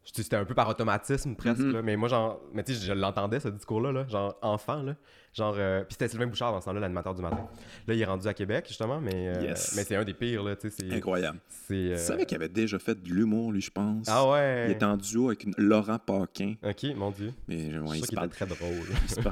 c'était 0.02 0.36
un 0.36 0.44
peu 0.44 0.54
par 0.54 0.68
automatisme 0.68 1.36
presque 1.36 1.60
mm-hmm. 1.60 1.82
mais 1.82 1.96
moi 1.96 2.08
genre 2.08 2.40
mais 2.52 2.64
tu 2.64 2.74
sais 2.74 2.86
je 2.86 2.92
l'entendais 2.92 3.38
ce 3.38 3.48
discours 3.48 3.80
là, 3.80 3.92
là 3.92 4.06
genre 4.08 4.36
enfant 4.40 4.82
là 4.82 4.96
Genre, 5.32 5.54
euh, 5.58 5.84
puis 5.84 5.92
c'était 5.92 6.08
Sylvain 6.08 6.26
Bouchard 6.26 6.50
dans 6.50 6.60
ce 6.60 6.64
temps-là, 6.64 6.80
l'animateur 6.80 7.14
du 7.14 7.22
matin. 7.22 7.46
Là, 7.86 7.94
il 7.94 8.00
est 8.00 8.04
rendu 8.04 8.26
à 8.26 8.34
Québec, 8.34 8.64
justement, 8.66 9.00
mais, 9.00 9.28
euh, 9.28 9.54
mais 9.76 9.84
c'est 9.84 9.94
un 9.94 10.02
des 10.02 10.12
pires, 10.12 10.42
là, 10.42 10.56
tu 10.56 10.70
sais. 10.70 10.92
Incroyable. 10.92 11.38
C'est, 11.48 11.74
euh... 11.74 11.94
Tu 11.94 12.02
savais 12.02 12.26
qu'il 12.26 12.34
avait 12.34 12.48
déjà 12.48 12.80
fait 12.80 13.00
de 13.00 13.08
l'humour, 13.08 13.52
lui, 13.52 13.60
je 13.60 13.70
pense. 13.70 14.06
Ah 14.08 14.28
ouais? 14.28 14.66
Il 14.66 14.72
était 14.72 14.84
en 14.84 14.96
duo 14.96 15.28
avec 15.28 15.46
Laurent 15.56 16.00
Paquin. 16.04 16.54
Ok, 16.64 16.84
mon 16.96 17.12
Dieu. 17.12 17.32
Mais 17.46 17.78
ouais, 17.78 17.98
il 17.98 18.04
se 18.04 18.12
parle 18.12 18.30
très 18.30 18.46
drôle. 18.46 18.88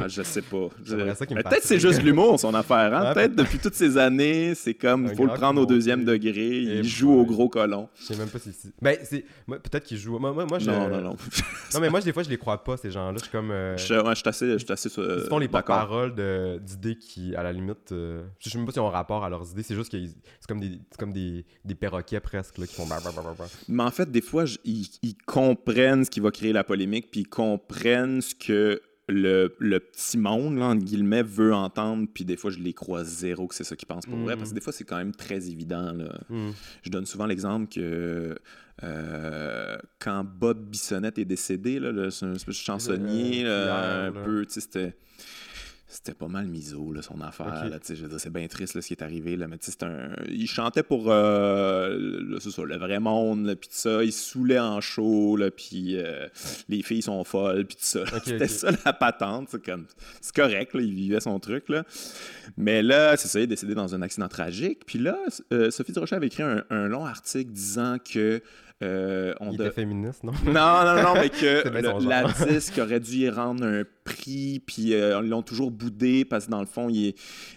je 0.06 0.22
sais 0.22 0.42
pas. 0.42 0.68
Peut-être 0.86 1.64
c'est 1.64 1.80
juste 1.80 2.02
l'humour, 2.02 2.38
son 2.38 2.54
affaire, 2.54 2.94
hein? 2.94 3.12
Peut-être 3.12 3.34
depuis 3.34 3.58
toutes 3.58 3.74
ces 3.74 3.98
années, 3.98 4.54
c'est 4.54 4.74
comme, 4.74 5.06
il 5.06 5.16
faut 5.16 5.26
le 5.26 5.34
prendre 5.34 5.60
au 5.60 5.66
deuxième 5.66 6.04
degré, 6.04 6.46
il 6.46 6.84
joue 6.84 7.12
au 7.12 7.24
gros 7.24 7.48
colon. 7.48 7.88
Je 7.98 8.04
sais 8.04 8.16
même 8.16 8.28
pas 8.28 8.38
si... 8.38 8.52
Ben, 8.80 8.96
c'est... 9.02 9.24
Peut-être 9.48 9.84
qu'il 9.84 9.98
joue... 9.98 10.16
Moi, 10.20 10.32
moi, 10.32 10.58
je... 10.60 10.70
Non, 10.70 10.88
non, 10.88 11.00
non. 11.00 11.16
non, 11.74 11.80
mais 11.80 11.90
moi, 11.90 12.00
des 12.00 12.12
fois, 12.12 12.22
je 12.22 12.30
les 12.30 12.38
crois 12.38 12.62
pas, 12.62 12.76
ces 12.76 12.92
gens-là. 12.92 13.16
Je 13.16 13.22
suis 13.22 13.32
comme... 13.32 13.52
Je 13.76 13.82
suis 13.82 14.28
assez... 14.28 14.52
Je 14.52 14.58
suis 14.58 14.72
assez... 14.72 14.88
Ils 14.88 15.48
d'idées 16.60 16.96
qui, 16.96 17.34
à 17.34 17.42
la 17.42 17.52
limite, 17.52 17.92
euh, 17.92 18.26
je 18.38 18.48
sais 18.48 18.58
même 18.58 18.66
pas 18.66 18.72
si 18.72 18.78
ont 18.78 18.88
rapport 18.88 19.24
à 19.24 19.30
leurs 19.30 19.50
idées, 19.50 19.62
c'est 19.62 19.74
juste 19.74 19.90
que 19.90 19.98
c'est 20.06 20.46
comme 20.48 20.60
des, 20.60 20.80
comme 20.98 21.12
des, 21.12 21.44
des 21.64 21.74
perroquets 21.74 22.20
presque 22.20 22.58
là, 22.58 22.66
qui 22.66 22.74
font. 22.74 22.86
Mais 23.68 23.82
en 23.82 23.90
fait, 23.90 24.10
des 24.10 24.20
fois, 24.20 24.44
ils, 24.64 25.16
comprennent 25.26 26.04
ce 26.04 26.10
qui 26.10 26.20
va 26.20 26.30
créer 26.30 26.52
la 26.52 26.64
polémique, 26.64 27.10
puis 27.10 27.20
ils 27.20 27.28
comprennent 27.28 28.20
ce 28.20 28.34
que 28.34 28.80
le, 29.08 29.56
le, 29.58 29.80
petit 29.80 30.18
monde, 30.18 30.58
là, 30.58 30.66
entre 30.66 30.84
guillemets, 30.84 31.22
veut 31.22 31.54
entendre, 31.54 32.06
puis 32.12 32.24
des 32.24 32.36
fois, 32.36 32.50
je 32.50 32.58
les 32.58 32.74
crois 32.74 33.04
zéro 33.04 33.46
que 33.46 33.54
c'est 33.54 33.64
ça 33.64 33.74
qu'ils 33.74 33.88
pensent 33.88 34.06
pour 34.06 34.18
vrai, 34.18 34.36
parce 34.36 34.50
que 34.50 34.54
mm. 34.54 34.58
des 34.58 34.60
fois, 34.60 34.72
c'est 34.72 34.84
quand 34.84 34.98
même 34.98 35.14
très 35.14 35.48
évident. 35.48 35.92
Là. 35.92 36.20
Mm. 36.28 36.50
Je 36.82 36.90
donne 36.90 37.06
souvent 37.06 37.26
l'exemple 37.26 37.68
que 37.72 38.38
euh, 38.82 39.78
quand 39.98 40.24
Bob 40.24 40.70
Bissonnette 40.70 41.18
est 41.18 41.24
décédé, 41.24 41.80
là, 41.80 41.90
le, 41.90 42.08
un 42.08 42.52
chansonnier, 42.52 43.46
un 43.46 44.12
peu, 44.12 44.44
tu 44.44 44.54
sais, 44.54 44.60
c'était 44.60 44.94
c'était 45.90 46.12
pas 46.12 46.28
mal 46.28 46.46
miso, 46.46 46.92
là, 46.92 47.00
son 47.00 47.18
affaire. 47.22 47.64
c'est 47.82 48.30
bien 48.30 48.46
triste 48.46 48.78
ce 48.78 48.86
qui 48.86 48.92
est 48.92 49.02
arrivé. 49.02 49.36
Là, 49.36 49.48
mais 49.48 49.56
un... 49.82 50.10
Il 50.28 50.46
chantait 50.46 50.82
pour 50.82 51.10
euh, 51.10 51.96
le, 51.98 52.76
vrai 52.76 53.00
monde, 53.00 53.54
puis 53.58 53.70
tout 53.70 53.74
ça. 53.74 54.04
Il 54.04 54.12
saoulait 54.12 54.58
en 54.58 54.82
show, 54.82 55.38
puis 55.56 55.96
euh, 55.96 56.28
les 56.68 56.82
filles 56.82 57.00
sont 57.00 57.24
folles, 57.24 57.64
puis 57.64 57.76
tout 57.76 57.84
ça. 57.84 58.00
C'était 58.24 58.48
ça 58.48 58.70
la 58.84 58.92
patente. 58.92 59.56
C'est 60.20 60.36
correct, 60.36 60.72
il 60.74 60.92
vivait 60.92 61.20
son 61.20 61.40
truc. 61.40 61.70
Là. 61.70 61.84
Mais 62.58 62.82
là, 62.82 63.16
c'est 63.16 63.28
ça, 63.28 63.40
il 63.40 63.44
est 63.44 63.46
décédé 63.46 63.74
dans 63.74 63.94
un 63.94 64.02
accident 64.02 64.28
tragique. 64.28 64.80
Puis 64.84 64.98
là, 64.98 65.16
euh, 65.54 65.70
Sophie 65.70 65.92
Durocher 65.92 66.16
avait 66.16 66.26
écrit 66.26 66.42
un 66.42 66.88
long 66.88 67.06
article 67.06 67.50
disant 67.50 67.96
que 67.98 68.42
euh, 68.80 69.34
on 69.40 69.50
il 69.50 69.60
était 69.60 69.72
féministe, 69.72 70.22
non? 70.22 70.32
Non, 70.44 70.84
non, 70.84 71.02
non, 71.02 71.14
mais 71.14 71.30
que 71.30 71.68
la 72.08 72.24
disque 72.46 72.78
aurait 72.78 73.00
dû 73.00 73.16
y 73.16 73.28
rendre 73.28 73.64
un 73.64 73.82
prix, 74.04 74.62
puis 74.64 74.94
euh, 74.94 75.20
ils 75.22 75.28
l'ont 75.28 75.42
toujours 75.42 75.72
boudé 75.72 76.24
parce 76.24 76.46
que 76.46 76.52
dans 76.52 76.60
le 76.60 76.66
fond, 76.66 76.88
il, 76.88 77.14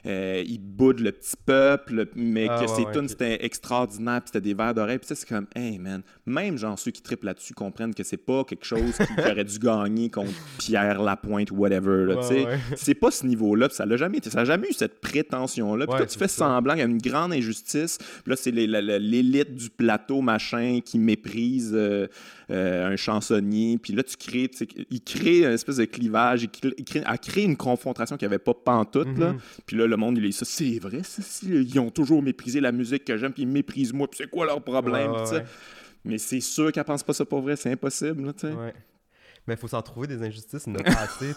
euh, 0.08 0.44
il 0.46 0.58
boude 0.58 1.00
le 1.00 1.12
petit 1.12 1.36
peuple, 1.46 2.08
mais 2.16 2.48
ah, 2.50 2.62
que 2.62 2.68
ses 2.68 2.86
tunes 2.92 3.08
c'était 3.08 3.46
extraordinaire, 3.46 4.22
puis 4.22 4.32
c'était 4.34 4.42
des 4.42 4.56
verres 4.56 4.74
d'oreille. 4.74 4.98
Puis 4.98 5.08
ça, 5.08 5.16
c'est 5.16 5.30
comme, 5.30 5.46
hey 5.56 5.78
man, 5.78 6.02
même 6.26 6.58
genre 6.58 6.78
ceux 6.80 6.90
qui 6.90 7.04
triplent 7.04 7.28
là-dessus 7.28 7.54
comprennent 7.54 7.94
que 7.94 8.04
c'est 8.04 8.18
pas 8.18 8.44
quelque 8.44 8.66
chose 8.66 8.98
qui, 8.98 9.22
aurait 9.32 9.44
dû 9.44 9.60
gagner 9.60 10.10
contre 10.10 10.34
Pierre 10.58 11.04
Lapointe 11.04 11.52
ou 11.52 11.58
whatever. 11.58 12.06
Là, 12.08 12.24
sais 12.24 12.48
c'est 12.76 12.96
pas 12.96 13.12
ce 13.12 13.28
niveau-là, 13.28 13.70
ça 13.70 13.86
n'a 13.86 13.96
jamais, 13.96 14.18
ça 14.24 14.44
jamais 14.44 14.70
eu 14.70 14.74
cette 14.74 15.02
prétention-là. 15.02 15.86
Puis 15.86 15.98
toi, 15.98 16.06
tu 16.08 16.18
fais 16.18 16.28
semblant 16.28 16.74
qu'il 16.74 16.82
y 16.82 16.86
a 16.86 16.88
une 16.88 16.98
grande 16.98 17.32
injustice, 17.32 18.00
puis 18.00 18.32
là, 18.32 18.36
c'est 18.36 18.52
l'élite 18.52 19.54
du 19.54 19.70
plateau, 19.70 20.22
machin, 20.22 20.80
qui 20.84 20.98
méprise 21.12 21.72
euh, 21.74 22.08
euh, 22.50 22.92
un 22.92 22.96
chansonnier. 22.96 23.78
Puis 23.78 23.94
là, 23.94 24.04
tu 24.04 24.18
crées, 24.18 24.50
il 24.90 25.02
crée 25.02 25.46
une 25.46 25.52
espèce 25.52 25.78
de 25.78 25.86
clivage, 25.86 26.44
il 26.44 26.86
crée, 26.86 27.04
a 27.06 27.18
créé 27.18 27.44
une 27.44 27.58
confrontation 27.58 28.18
qu'il 28.18 28.28
n'y 28.28 28.34
avait 28.34 28.44
pas 28.44 28.54
pantoute. 28.54 29.18
là. 29.18 29.34
Mm-hmm. 29.34 29.62
Puis 29.66 29.78
là, 29.78 29.88
le 29.88 29.98
monde, 29.98 30.18
il 30.18 30.26
est 30.26 30.32
ça, 30.32 30.46
c'est 30.46 30.80
vrai, 30.80 31.02
ça, 31.04 31.22
ils 31.44 31.80
ont 31.80 31.92
toujours 31.92 32.22
méprisé 32.22 32.60
la 32.60 32.72
musique 32.72 33.06
que 33.06 33.18
j'aime, 33.18 33.34
puis 33.34 33.44
ils 33.44 33.48
méprisent 33.48 33.94
moi, 33.94 34.08
puis 34.08 34.20
c'est 34.24 34.30
quoi 34.30 34.46
leur 34.46 34.62
problème? 34.62 35.12
Mais 36.04 36.18
c'est 36.18 36.40
sûr 36.40 36.72
qu'elle 36.72 36.84
pense 36.84 37.04
pas 37.04 37.14
ça 37.14 37.26
pour 37.26 37.42
vrai, 37.42 37.56
c'est 37.56 37.72
impossible. 37.72 38.34
tu 38.34 38.48
sais. 38.48 38.54
Mais 39.48 39.56
il 39.56 39.58
faut 39.58 39.68
s'en 39.68 39.82
trouver 39.82 40.08
des 40.08 40.22
injustices, 40.22 40.66
il 40.68 40.74
y 40.74 40.78
en 40.78 40.80
a 40.80 40.84
pas 40.84 41.02
assez, 41.02 41.34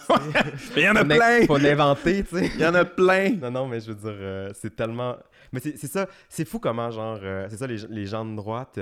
Il 0.77 0.83
y 0.83 0.89
en 0.89 0.95
a 0.95 1.03
plein! 1.03 1.45
Faut 1.47 1.57
l'inventer, 1.57 2.23
tu 2.23 2.37
sais. 2.37 2.51
Il 2.53 2.61
y 2.61 2.65
en 2.65 2.75
a 2.75 2.85
plein! 2.85 3.31
non, 3.41 3.51
non, 3.51 3.67
mais 3.67 3.79
je 3.79 3.87
veux 3.87 3.95
dire, 3.95 4.13
euh, 4.13 4.51
c'est 4.53 4.75
tellement... 4.75 5.15
Mais 5.51 5.59
c'est 5.59 5.87
ça, 5.87 6.07
c'est 6.29 6.45
fou 6.45 6.59
comment, 6.59 6.91
genre, 6.91 7.19
c'est 7.49 7.57
ça, 7.57 7.67
les, 7.67 7.77
les, 7.89 8.05
gens 8.05 8.25
de 8.25 8.35
droite, 8.35 8.79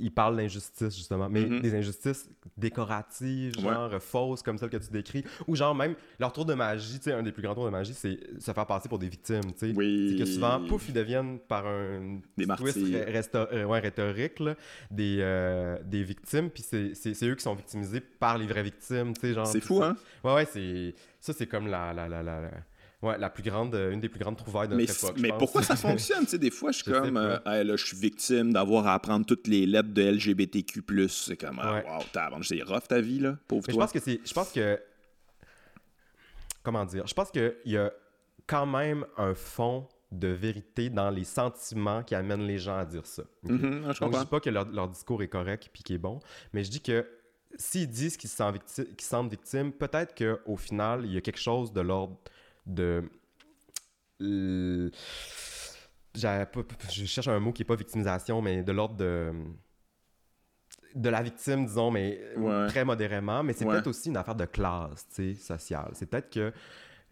il 0.00 0.12
parle 0.12 0.36
d'injustice, 0.36 0.96
justement, 0.96 1.28
mais 1.28 1.42
mm-hmm. 1.42 1.60
des 1.60 1.74
injustices 1.74 2.28
décoratives, 2.56 3.58
genre 3.58 3.90
fausses, 4.00 4.42
comme 4.42 4.58
celles 4.58 4.70
que 4.70 4.76
tu 4.76 4.90
décris, 4.90 5.24
ou 5.46 5.56
genre 5.56 5.74
même 5.74 5.94
leur 6.18 6.32
tour 6.32 6.44
de 6.44 6.54
magie, 6.54 6.98
tu 6.98 7.04
sais, 7.04 7.12
un 7.12 7.22
des 7.22 7.32
plus 7.32 7.42
grands 7.42 7.54
tours 7.54 7.66
de 7.66 7.70
magie, 7.70 7.94
c'est 7.94 8.18
se 8.38 8.52
faire 8.52 8.66
passer 8.66 8.88
pour 8.88 8.98
des 8.98 9.08
victimes, 9.08 9.52
tu 9.52 9.70
sais. 9.70 9.72
Oui. 9.74 10.10
C'est 10.12 10.24
que 10.24 10.30
souvent, 10.30 10.60
pouf, 10.66 10.88
ils 10.88 10.94
deviennent 10.94 11.38
par 11.38 11.66
un 11.66 12.20
des 12.36 12.46
twist 12.46 12.78
euh, 13.34 13.64
ouais, 13.64 13.78
rhétorique, 13.80 14.40
là, 14.40 14.54
des, 14.90 15.18
euh, 15.20 15.78
des 15.84 16.02
victimes, 16.02 16.50
puis 16.50 16.62
c'est 16.62 17.24
eux 17.24 17.34
qui 17.34 17.42
sont 17.42 17.54
victimisés 17.54 18.00
par 18.00 18.38
les 18.38 18.46
vraies 18.46 18.62
victimes, 18.62 19.14
tu 19.14 19.20
sais, 19.20 19.34
genre. 19.34 19.46
C'est 19.46 19.60
fou, 19.60 19.82
hein? 19.82 19.96
Ouais, 20.24 20.34
ouais, 20.34 20.46
c'est... 20.46 20.94
Ça, 21.20 21.32
c'est 21.32 21.46
comme 21.46 21.66
la... 21.66 21.92
la, 21.92 22.08
la, 22.08 22.22
la 22.22 22.50
Ouais, 23.02 23.18
la 23.18 23.28
plus 23.28 23.42
grande, 23.42 23.74
euh, 23.74 23.92
une 23.92 24.00
des 24.00 24.08
plus 24.08 24.18
grandes 24.18 24.38
trouvailles 24.38 24.68
de 24.68 24.74
notre 24.74 24.90
mais, 24.90 24.98
époque. 24.98 25.18
Mais 25.20 25.32
pourquoi 25.38 25.62
ça 25.62 25.76
fonctionne? 25.76 26.24
tu 26.24 26.30
sais, 26.30 26.38
des 26.38 26.50
fois, 26.50 26.72
je 26.72 26.82
suis 26.82 26.90
comme, 26.90 27.16
euh, 27.18 27.38
là, 27.44 27.76
je 27.76 27.84
suis 27.84 27.96
victime 27.96 28.52
d'avoir 28.52 28.86
à 28.86 28.94
apprendre 28.94 29.26
toutes 29.26 29.46
les 29.48 29.66
lettres 29.66 29.92
de 29.92 30.02
LGBTQ. 30.02 30.82
C'est 31.08 31.36
comme, 31.36 31.60
ah, 31.62 31.82
wow, 31.86 32.04
t'as 32.12 32.30
c'est 32.42 32.62
rough 32.62 32.88
ta 32.88 33.00
vie, 33.00 33.18
là, 33.18 33.36
pauvre 33.46 33.64
mais 33.68 33.74
Je 33.74 33.78
pense 33.78 33.92
que 33.92 34.00
c'est. 34.00 34.20
Je 34.24 34.32
pense 34.32 34.50
que. 34.50 34.80
Comment 36.62 36.84
dire? 36.86 37.06
Je 37.06 37.14
pense 37.14 37.30
qu'il 37.30 37.54
y 37.66 37.76
a 37.76 37.92
quand 38.46 38.66
même 38.66 39.04
un 39.18 39.34
fond 39.34 39.86
de 40.10 40.28
vérité 40.28 40.88
dans 40.88 41.10
les 41.10 41.24
sentiments 41.24 42.02
qui 42.02 42.14
amènent 42.14 42.46
les 42.46 42.58
gens 42.58 42.78
à 42.78 42.84
dire 42.84 43.06
ça. 43.06 43.24
Mm-hmm, 43.44 43.92
je 43.92 44.00
Donc, 44.00 44.14
je 44.14 44.20
dis 44.20 44.26
pas 44.26 44.40
que 44.40 44.50
leur, 44.50 44.88
discours 44.88 45.22
est 45.22 45.28
correct 45.28 45.66
et 45.66 45.82
qu'il 45.82 45.96
est 45.96 45.98
bon, 45.98 46.20
mais 46.52 46.64
je 46.64 46.70
dis 46.70 46.80
que 46.80 47.06
s'ils 47.58 47.88
disent 47.88 48.16
qu'ils 48.16 48.30
se 48.30 48.36
sentent, 48.36 48.60
sentent 48.98 49.30
victimes, 49.30 49.72
peut-être 49.72 50.14
qu'au 50.14 50.56
final, 50.56 51.04
il 51.04 51.12
y 51.12 51.16
a 51.16 51.20
quelque 51.20 51.40
chose 51.40 51.72
de 51.72 51.80
l'ordre 51.80 52.16
de. 52.66 53.04
je 54.20 54.90
cherche 57.04 57.28
un 57.28 57.38
mot 57.38 57.52
qui 57.52 57.62
n'est 57.62 57.66
pas 57.66 57.76
victimisation, 57.76 58.40
mais 58.42 58.62
de 58.62 58.72
l'ordre 58.72 58.96
de 58.96 59.32
de 60.96 61.10
la 61.10 61.22
victime, 61.22 61.66
disons, 61.66 61.90
mais 61.90 62.18
très 62.68 62.84
modérément, 62.84 63.42
mais 63.42 63.52
c'est 63.52 63.66
peut-être 63.66 63.86
aussi 63.86 64.08
une 64.08 64.16
affaire 64.16 64.34
de 64.34 64.46
classe, 64.46 65.06
tu 65.14 65.34
sais, 65.34 65.40
sociale. 65.40 65.90
C'est 65.92 66.06
peut-être 66.06 66.30
que, 66.30 66.50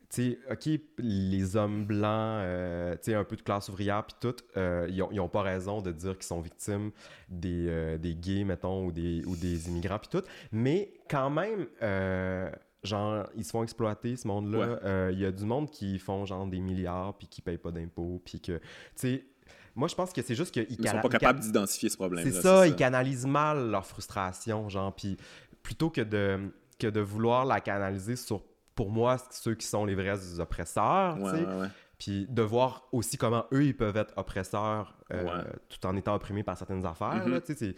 tu 0.08 0.32
sais, 0.32 0.38
OK, 0.50 0.80
les 0.98 1.54
hommes 1.56 1.84
blancs, 1.84 2.40
euh, 2.42 2.94
tu 2.94 3.10
sais, 3.10 3.14
un 3.14 3.24
peu 3.24 3.36
de 3.36 3.42
classe 3.42 3.68
ouvrière, 3.68 4.04
puis 4.06 4.16
tout, 4.18 4.36
euh, 4.56 4.86
ils 4.88 5.16
n'ont 5.16 5.28
pas 5.28 5.42
raison 5.42 5.82
de 5.82 5.92
dire 5.92 6.14
qu'ils 6.14 6.24
sont 6.24 6.40
victimes 6.40 6.92
des, 7.28 7.66
euh, 7.68 7.98
des 7.98 8.14
gays, 8.14 8.44
mettons, 8.44 8.86
ou 8.86 8.92
des, 8.92 9.22
ou 9.26 9.36
des 9.36 9.68
immigrants, 9.68 9.98
puis 9.98 10.08
tout, 10.08 10.26
mais 10.50 10.94
quand 11.08 11.28
même 11.28 11.66
genre, 12.84 13.26
ils 13.36 13.44
se 13.44 13.50
font 13.50 13.62
exploiter, 13.62 14.16
ce 14.16 14.28
monde-là. 14.28 14.78
Euh, 14.84 15.10
il 15.12 15.18
y 15.18 15.24
a 15.24 15.32
du 15.32 15.44
monde 15.44 15.70
qui 15.70 15.98
font, 15.98 16.24
genre, 16.24 16.46
des 16.46 16.60
milliards, 16.60 17.16
puis 17.16 17.26
qui 17.26 17.42
payent 17.42 17.58
pas 17.58 17.70
d'impôts, 17.70 18.20
puis 18.24 18.40
que, 18.40 18.52
tu 18.52 18.62
sais, 18.94 19.24
moi, 19.74 19.88
je 19.88 19.94
pense 19.94 20.12
que 20.12 20.22
c'est 20.22 20.34
juste 20.34 20.52
qu'ils... 20.52 20.66
Ils 20.68 20.88
sont 20.88 21.00
pas 21.00 21.08
capables 21.08 21.40
d'identifier 21.40 21.88
ce 21.88 21.96
problème 21.96 22.24
C'est 22.24 22.42
ça, 22.42 22.66
ils 22.66 22.76
canalisent 22.76 23.26
mal 23.26 23.70
leur 23.70 23.86
frustration, 23.86 24.68
genre, 24.68 24.94
puis 24.94 25.16
plutôt 25.62 25.90
que 25.90 26.02
de, 26.02 26.52
que 26.78 26.86
de 26.86 27.00
vouloir 27.00 27.44
la 27.44 27.60
canaliser 27.60 28.16
sur, 28.16 28.42
pour 28.74 28.90
moi, 28.90 29.16
ceux 29.30 29.54
qui 29.54 29.66
sont 29.66 29.84
les 29.84 29.94
vrais 29.94 30.38
oppresseurs, 30.38 31.16
tu 31.16 31.30
sais, 31.30 31.46
puis 31.98 32.26
de 32.28 32.42
voir 32.42 32.88
aussi 32.92 33.16
comment 33.16 33.46
eux, 33.52 33.64
ils 33.64 33.76
peuvent 33.76 33.96
être 33.96 34.12
oppresseurs 34.16 34.96
tout 35.68 35.86
en 35.86 35.96
étant 35.96 36.14
opprimé 36.14 36.42
par 36.42 36.56
certaines 36.58 36.84
affaires. 36.84 37.26
Mm-hmm 37.26 37.74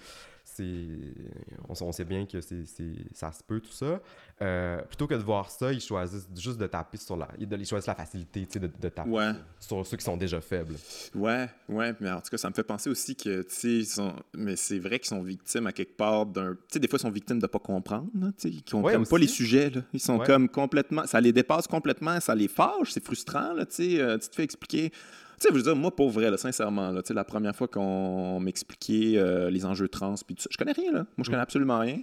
on, 1.69 1.93
sait 1.93 2.05
bien 2.05 2.27
que 2.27 2.41
c'est, 2.41 2.65
ça 3.13 3.33
se 3.33 3.43
peut, 3.43 3.61
tout 3.61 3.73
ça. 3.73 4.01
Euh, 4.43 4.83
plutôt 4.83 5.07
que 5.07 5.15
de 5.15 5.23
voir 5.23 5.51
ça, 5.51 5.73
ils 5.73 5.81
choisissent 5.81 6.29
juste 6.37 6.59
de 6.59 6.67
taper 6.67 6.99
sur 6.99 7.17
la. 7.17 7.29
Ils 7.39 7.67
choisissent 7.67 7.87
la 7.87 7.95
facilité, 7.95 8.47
de, 8.59 8.67
de 8.67 8.89
taper 8.89 9.33
sur 9.59 9.87
ceux 9.87 9.97
qui 9.97 10.05
sont 10.05 10.17
déjà 10.17 10.41
faibles. 10.41 10.75
Ouais, 11.15 11.49
ouais, 11.69 11.95
mais 12.01 12.11
en 12.11 12.21
tout 12.21 12.31
cas, 12.31 12.37
ça 12.37 12.49
me 12.49 12.55
fait 12.55 12.63
penser 12.65 12.91
aussi 12.91 13.17
que, 13.17 13.43
tu 13.43 13.85
sais, 13.85 14.03
mais 14.35 14.57
c'est 14.57 14.79
vrai 14.79 14.99
qu'ils 14.99 15.09
sont 15.09 15.23
victimes 15.23 15.67
à 15.67 15.73
quelque 15.73 15.97
part 15.97 16.27
d'un. 16.27 16.55
Tu 16.55 16.61
sais, 16.75 16.79
des 16.79 16.89
fois, 16.89 16.99
ils 16.99 17.03
sont 17.03 17.11
victimes 17.11 17.39
de 17.39 17.47
pas 17.47 17.59
comprendre, 17.59 18.11
tu 18.39 18.53
sais, 18.53 18.63
comprennent 18.71 19.07
pas 19.07 19.19
les 19.19 19.27
sujets, 19.27 19.71
là. 19.71 19.83
Ils 19.93 20.01
sont 20.01 20.19
comme 20.19 20.49
complètement. 20.49 21.07
Ça 21.07 21.21
les 21.21 21.33
dépasse 21.33 21.67
complètement, 21.67 22.21
ça 22.21 22.35
les 22.35 22.49
fâche, 22.49 22.93
c'est 22.93 23.05
frustrant, 23.05 23.53
là, 23.53 23.67
tu 23.67 23.75
sais. 23.75 24.01
Euh, 24.01 24.19
tu 24.19 24.29
te 24.29 24.35
fais 24.35 24.45
expliquer 24.45 24.93
tu 25.39 25.43
sais, 25.43 25.49
je 25.51 25.55
veux 25.55 25.63
dire, 25.63 25.77
moi, 25.77 25.95
pour 25.95 26.11
vrai, 26.11 26.31
là, 26.31 26.37
sincèrement, 26.37 26.91
là, 26.91 27.03
la 27.09 27.25
première 27.25 27.55
fois 27.55 27.69
qu'on 27.69 28.41
m'expliquait 28.41 29.19
euh, 29.19 29.51
les 29.51 29.67
enjeux 29.67 29.89
trans, 29.89 30.15
puis 30.27 30.35
tout 30.35 30.43
ça, 30.43 30.49
je 30.51 30.57
connais 30.57 30.73
rien, 30.73 30.93
là. 30.93 31.07
Moi, 31.17 31.25
je 31.25 31.25
connais 31.25 31.39
mm. 31.39 31.43
absolument 31.43 31.79
rien. 31.79 32.01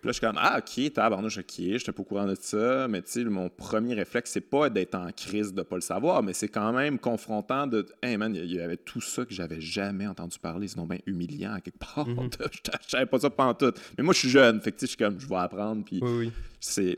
Puis 0.00 0.08
là, 0.08 0.12
je 0.12 0.18
suis 0.18 0.20
comme, 0.20 0.38
ah, 0.38 0.58
ok, 0.58 0.92
tabarnouche, 0.92 1.38
ok, 1.38 1.54
je 1.58 1.78
suis 1.78 1.92
pas 1.92 2.00
au 2.00 2.04
courant 2.04 2.26
de 2.26 2.36
ça. 2.38 2.86
Mais 2.88 3.02
tu 3.02 3.12
sais, 3.12 3.24
mon 3.24 3.48
premier 3.48 3.94
réflexe, 3.94 4.32
c'est 4.32 4.40
pas 4.40 4.68
d'être 4.68 4.94
en 4.94 5.10
crise 5.10 5.54
de 5.54 5.62
pas 5.62 5.76
le 5.76 5.80
savoir, 5.80 6.22
mais 6.22 6.32
c'est 6.32 6.48
quand 6.48 6.72
même 6.72 6.98
confrontant 6.98 7.66
de, 7.66 7.86
hey 8.02 8.16
man, 8.16 8.34
il 8.34 8.52
y 8.52 8.60
avait 8.60 8.76
tout 8.76 9.00
ça 9.00 9.24
que 9.24 9.32
j'avais 9.32 9.60
jamais 9.60 10.06
entendu 10.06 10.38
parler. 10.38 10.68
C'est 10.68 10.76
donc 10.76 10.90
bien 10.90 11.00
humiliant 11.06 11.54
à 11.54 11.60
quelque 11.60 11.78
part. 11.78 12.06
Mm-hmm. 12.06 12.48
je 12.84 12.90
savais 12.90 13.06
pas 13.06 13.20
ça 13.20 13.30
pendant 13.30 13.54
tout. 13.54 13.72
Mais 13.96 14.04
moi, 14.04 14.12
je 14.12 14.18
suis 14.18 14.28
jeune, 14.28 14.60
fait 14.60 14.72
que 14.72 14.76
tu 14.76 14.80
sais, 14.80 14.86
je 14.86 14.90
suis 14.90 14.98
comme, 14.98 15.18
je 15.18 15.26
vais 15.26 15.36
apprendre. 15.36 15.82
Puis 15.84 16.00
oui, 16.02 16.10
oui 16.18 16.32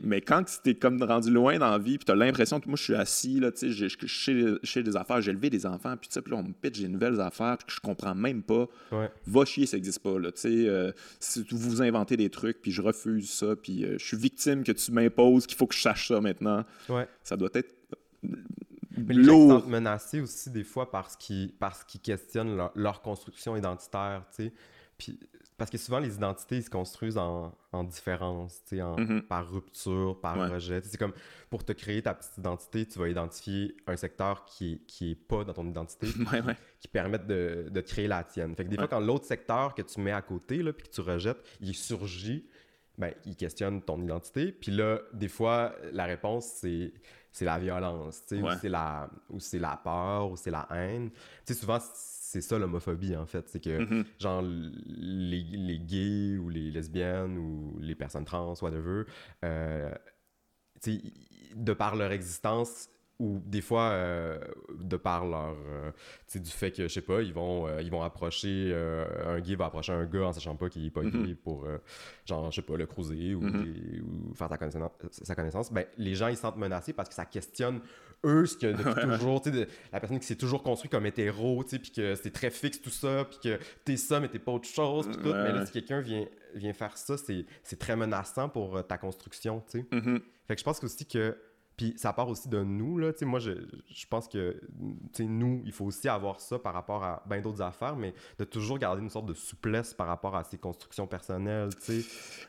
mais 0.01 0.21
quand 0.21 0.43
tu 0.63 0.69
es 0.69 0.75
comme 0.75 1.01
rendu 1.03 1.31
loin 1.31 1.57
dans 1.57 1.69
la 1.69 1.77
vie 1.77 1.97
puis 1.97 2.05
tu 2.05 2.11
as 2.11 2.15
l'impression 2.15 2.59
que 2.59 2.67
moi 2.67 2.77
je 2.77 2.83
suis 2.83 2.95
assis 2.95 3.39
là 3.39 3.51
tu 3.51 3.73
sais 3.73 3.89
je 3.89 4.79
des 4.79 4.95
affaires 4.95 5.21
j'ai 5.21 5.31
élevé 5.31 5.49
des 5.49 5.65
enfants 5.65 5.95
puis 5.97 6.09
là 6.13 6.37
on 6.37 6.43
me 6.43 6.53
pitch 6.53 6.79
des 6.79 6.87
nouvelles 6.87 7.19
affaires 7.19 7.57
puis 7.57 7.67
que 7.67 7.73
je 7.73 7.79
comprends 7.79 8.15
même 8.15 8.43
pas. 8.43 8.67
Va 9.27 9.45
chier 9.45 9.65
ça 9.65 9.77
n'existe 9.77 9.99
pas 9.99 10.17
là 10.17 10.31
tu 10.31 10.41
sais 10.41 10.67
euh, 10.67 10.91
si 11.19 11.45
vous 11.51 11.81
inventez 11.81 12.17
des 12.17 12.29
trucs 12.29 12.61
puis 12.61 12.71
je 12.71 12.81
refuse 12.81 13.29
ça 13.29 13.55
puis 13.55 13.83
euh, 13.83 13.97
je 13.99 14.05
suis 14.05 14.17
victime 14.17 14.63
que 14.63 14.71
tu 14.71 14.91
m'imposes 14.91 15.45
qu'il 15.45 15.57
faut 15.57 15.67
que 15.67 15.75
je 15.75 15.81
sache 15.81 16.07
ça 16.07 16.21
maintenant. 16.21 16.65
Ça 17.23 17.37
doit 17.37 17.49
être 17.53 17.75
mais 18.97 19.13
les 19.13 19.23
gens 19.23 19.61
sont 19.61 19.67
menacés 19.67 20.19
aussi 20.19 20.49
des 20.49 20.63
fois 20.63 20.91
parce 20.91 21.15
qu'ils 21.15 21.53
parce 21.53 21.83
qu'ils 21.83 22.01
questionnent 22.01 22.57
leur, 22.57 22.71
leur 22.75 23.01
construction 23.01 23.55
identitaire 23.55 24.25
tu 24.35 24.43
sais. 24.43 24.53
Puis 24.97 25.17
parce 25.59 25.69
que 25.69 25.77
souvent, 25.77 25.99
les 25.99 26.15
identités 26.15 26.61
se 26.61 26.69
construisent 26.69 27.17
en, 27.17 27.53
en 27.71 27.83
différence, 27.83 28.63
en, 28.71 28.95
mm-hmm. 28.95 29.21
par 29.23 29.51
rupture, 29.51 30.19
par 30.19 30.49
rejet. 30.49 30.81
C'est 30.83 30.97
comme 30.97 31.13
pour 31.49 31.63
te 31.63 31.73
créer 31.73 32.01
ta 32.01 32.13
petite 32.13 32.37
identité, 32.37 32.87
tu 32.87 32.97
vas 32.97 33.09
identifier 33.09 33.75
un 33.85 33.97
secteur 33.97 34.45
qui 34.45 34.71
n'est 34.71 34.77
qui 34.87 35.11
est 35.11 35.15
pas 35.15 35.43
dans 35.43 35.53
ton 35.53 35.67
identité, 35.67 36.07
qui 36.79 36.87
permet 36.87 37.19
de, 37.19 37.67
de, 37.69 37.81
créer 37.81 38.07
la 38.07 38.23
tienne. 38.23 38.55
Fait 38.55 38.63
que 38.63 38.69
des 38.69 38.77
fois, 38.77 38.87
quand 38.87 39.01
l'autre 39.01 39.25
secteur 39.25 39.75
que 39.75 39.81
tu 39.81 39.99
mets 39.99 40.13
à 40.13 40.21
côté, 40.21 40.63
là, 40.63 40.73
puis 40.73 40.87
que 40.87 40.93
tu 40.93 41.01
rejettes, 41.01 41.43
il 41.59 41.75
surgit, 41.75 42.47
ben, 42.97 43.13
il 43.25 43.35
questionne 43.35 43.81
ton 43.81 44.01
identité. 44.01 44.51
Puis 44.51 44.71
là, 44.71 44.99
des 45.13 45.27
fois, 45.27 45.75
la 45.91 46.05
réponse, 46.05 46.45
c'est 46.45 46.93
c'est 47.31 47.45
la 47.45 47.59
violence, 47.59 48.23
ou 48.31 48.47
c'est 48.59 48.69
la, 48.69 49.09
ou 49.29 49.37
la 49.53 49.77
peur, 49.77 50.31
ou 50.31 50.35
c'est 50.35 50.51
la 50.51 50.67
haine. 50.71 51.11
sais 51.45 51.53
souvent, 51.53 51.79
c'est 52.29 52.41
ça 52.41 52.59
l'homophobie 52.59 53.15
en 53.15 53.25
fait. 53.25 53.49
C'est 53.49 53.59
que, 53.59 53.79
mm-hmm. 53.79 54.05
genre, 54.19 54.43
les, 54.43 55.43
les, 55.43 55.79
gays 55.79 56.37
ou 56.37 56.49
les 56.49 56.69
lesbiennes 56.69 57.37
ou 57.39 57.79
les 57.79 57.95
personnes 57.95 58.25
trans, 58.25 58.53
whatever, 58.61 59.03
euh, 59.43 59.91
de 60.85 61.73
par 61.73 61.95
leur 61.95 62.11
existence, 62.11 62.89
ou 63.19 63.41
des 63.45 63.59
fois, 63.59 63.89
euh, 63.89 64.39
de 64.79 64.95
par 64.95 65.25
leur. 65.25 65.55
Euh, 65.67 65.91
du 66.33 66.49
fait 66.49 66.71
que, 66.71 66.83
je 66.83 66.87
sais 66.87 67.01
pas, 67.01 67.21
ils 67.21 67.33
vont, 67.33 67.67
euh, 67.67 67.81
ils 67.81 67.91
vont 67.91 68.01
approcher. 68.01 68.73
un 69.25 69.39
gay 69.41 69.55
va 69.55 69.65
approcher 69.65 69.91
un 69.91 70.05
gars 70.05 70.27
en 70.27 70.33
sachant 70.33 70.55
pas 70.55 70.69
qu'il 70.69 70.85
est 70.85 70.89
pas 70.89 71.03
gay 71.03 71.35
pour, 71.35 71.67
genre, 72.25 72.49
je 72.49 72.55
sais 72.55 72.61
pas, 72.61 72.77
le 72.77 72.85
cruiser 72.85 73.35
ou, 73.35 73.43
mm-hmm. 73.43 74.01
ou 74.01 74.33
faire 74.33 74.47
sa 74.47 74.57
connaissance, 74.57 74.91
sa 75.11 75.35
connaissance. 75.35 75.71
Ben, 75.71 75.85
les 75.97 76.15
gens, 76.15 76.29
ils 76.29 76.35
se 76.35 76.41
sentent 76.41 76.57
menacés 76.57 76.93
parce 76.93 77.09
que 77.09 77.15
ça 77.15 77.25
questionne 77.25 77.81
eux, 78.25 78.45
ce 78.45 78.57
que 78.57 78.67
depuis 78.67 79.01
toujours, 79.17 79.41
tu 79.41 79.51
sais, 79.51 79.67
la 79.91 79.99
personne 79.99 80.19
qui 80.19 80.25
s'est 80.25 80.35
toujours 80.35 80.63
construite 80.63 80.91
comme 80.91 81.05
hétéro, 81.05 81.63
tu 81.63 81.71
sais, 81.71 81.79
puis 81.79 81.91
que 81.91 82.15
c'est 82.15 82.31
très 82.31 82.51
fixe 82.51 82.81
tout 82.81 82.89
ça, 82.89 83.25
puis 83.25 83.39
que 83.41 83.59
t'es 83.85 83.97
ça, 83.97 84.19
mais 84.19 84.27
t'es 84.27 84.39
pas 84.39 84.51
autre 84.51 84.67
chose, 84.67 85.07
puis 85.07 85.17
tout. 85.17 85.33
Mais 85.33 85.53
là, 85.53 85.65
si 85.65 85.71
quelqu'un 85.71 86.01
vient, 86.01 86.25
vient 86.53 86.73
faire 86.73 86.97
ça, 86.97 87.15
c'est 87.17 87.79
très 87.79 87.95
menaçant 87.95 88.49
pour 88.49 88.85
ta 88.85 88.97
construction, 88.97 89.63
tu 89.69 89.79
sais. 89.79 89.85
Mm-hmm. 89.91 90.21
Fait 90.47 90.55
que 90.55 90.59
je 90.59 90.65
pense 90.65 90.83
aussi 90.83 91.05
que 91.05 91.37
puis 91.79 91.93
ça 91.95 92.11
part 92.11 92.27
aussi 92.27 92.49
de 92.49 92.61
nous, 92.61 92.97
là. 92.97 93.13
Tu 93.13 93.19
sais, 93.19 93.25
moi, 93.25 93.39
je, 93.39 93.51
je 93.87 94.05
pense 94.05 94.27
que, 94.27 94.59
nous, 95.17 95.61
il 95.63 95.71
faut 95.71 95.85
aussi 95.85 96.09
avoir 96.09 96.41
ça 96.41 96.59
par 96.59 96.73
rapport 96.73 97.01
à 97.05 97.23
bien 97.25 97.39
d'autres 97.39 97.61
affaires, 97.61 97.95
mais 97.95 98.13
de 98.37 98.43
toujours 98.43 98.77
garder 98.77 99.01
une 99.01 99.09
sorte 99.09 99.27
de 99.27 99.33
souplesse 99.33 99.93
par 99.93 100.07
rapport 100.07 100.35
à 100.35 100.43
ses 100.43 100.57
constructions 100.57 101.07
personnelles, 101.07 101.69
tu. 101.85 102.03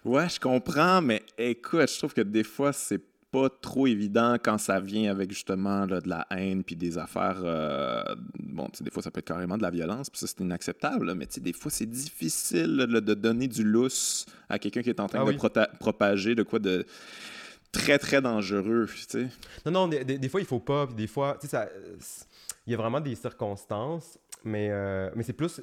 Ouais, 0.04 0.28
je 0.28 0.40
comprends, 0.40 1.00
mais 1.00 1.22
écoute, 1.38 1.88
je 1.88 1.98
trouve 1.98 2.12
que 2.12 2.22
des 2.22 2.42
fois, 2.42 2.72
c'est 2.72 3.00
pas 3.30 3.48
trop 3.48 3.86
évident 3.86 4.34
quand 4.42 4.58
ça 4.58 4.80
vient 4.80 5.08
avec 5.12 5.30
justement 5.30 5.86
là, 5.86 6.00
de 6.00 6.08
la 6.08 6.26
haine 6.32 6.64
puis 6.64 6.74
des 6.74 6.98
affaires. 6.98 7.40
Euh, 7.44 8.02
bon, 8.36 8.66
des 8.80 8.90
fois, 8.90 9.00
ça 9.00 9.12
peut 9.12 9.20
être 9.20 9.28
carrément 9.28 9.56
de 9.56 9.62
la 9.62 9.70
violence, 9.70 10.10
puis 10.10 10.18
ça, 10.18 10.26
c'est 10.26 10.40
inacceptable, 10.40 11.14
mais 11.14 11.28
des 11.40 11.52
fois, 11.52 11.70
c'est 11.70 11.86
difficile 11.86 12.76
de 12.76 13.14
donner 13.14 13.46
du 13.46 13.62
lousse 13.62 14.26
à 14.48 14.58
quelqu'un 14.58 14.82
qui 14.82 14.90
est 14.90 14.98
en 14.98 15.06
train 15.06 15.24
ah 15.24 15.32
de 15.32 15.78
propager 15.78 16.34
de 16.34 16.42
quoi 16.42 16.58
de 16.58 16.84
très, 17.72 17.98
très 17.98 18.20
dangereux, 18.20 18.86
tu 18.88 19.04
sais. 19.08 19.28
Non, 19.66 19.72
non, 19.72 19.88
des, 19.88 20.04
des, 20.04 20.28
fois, 20.28 20.40
il 20.40 20.46
faut 20.46 20.60
pas, 20.60 20.86
des 20.86 21.06
fois, 21.06 21.36
tu 21.40 21.46
sais, 21.46 21.56
ça... 21.56 21.68
Il 22.66 22.72
y 22.72 22.74
a 22.74 22.76
vraiment 22.76 23.00
des 23.00 23.14
circonstances, 23.14 24.18
mais, 24.44 24.68
euh, 24.70 25.10
mais 25.16 25.22
c'est 25.22 25.32
plus 25.32 25.60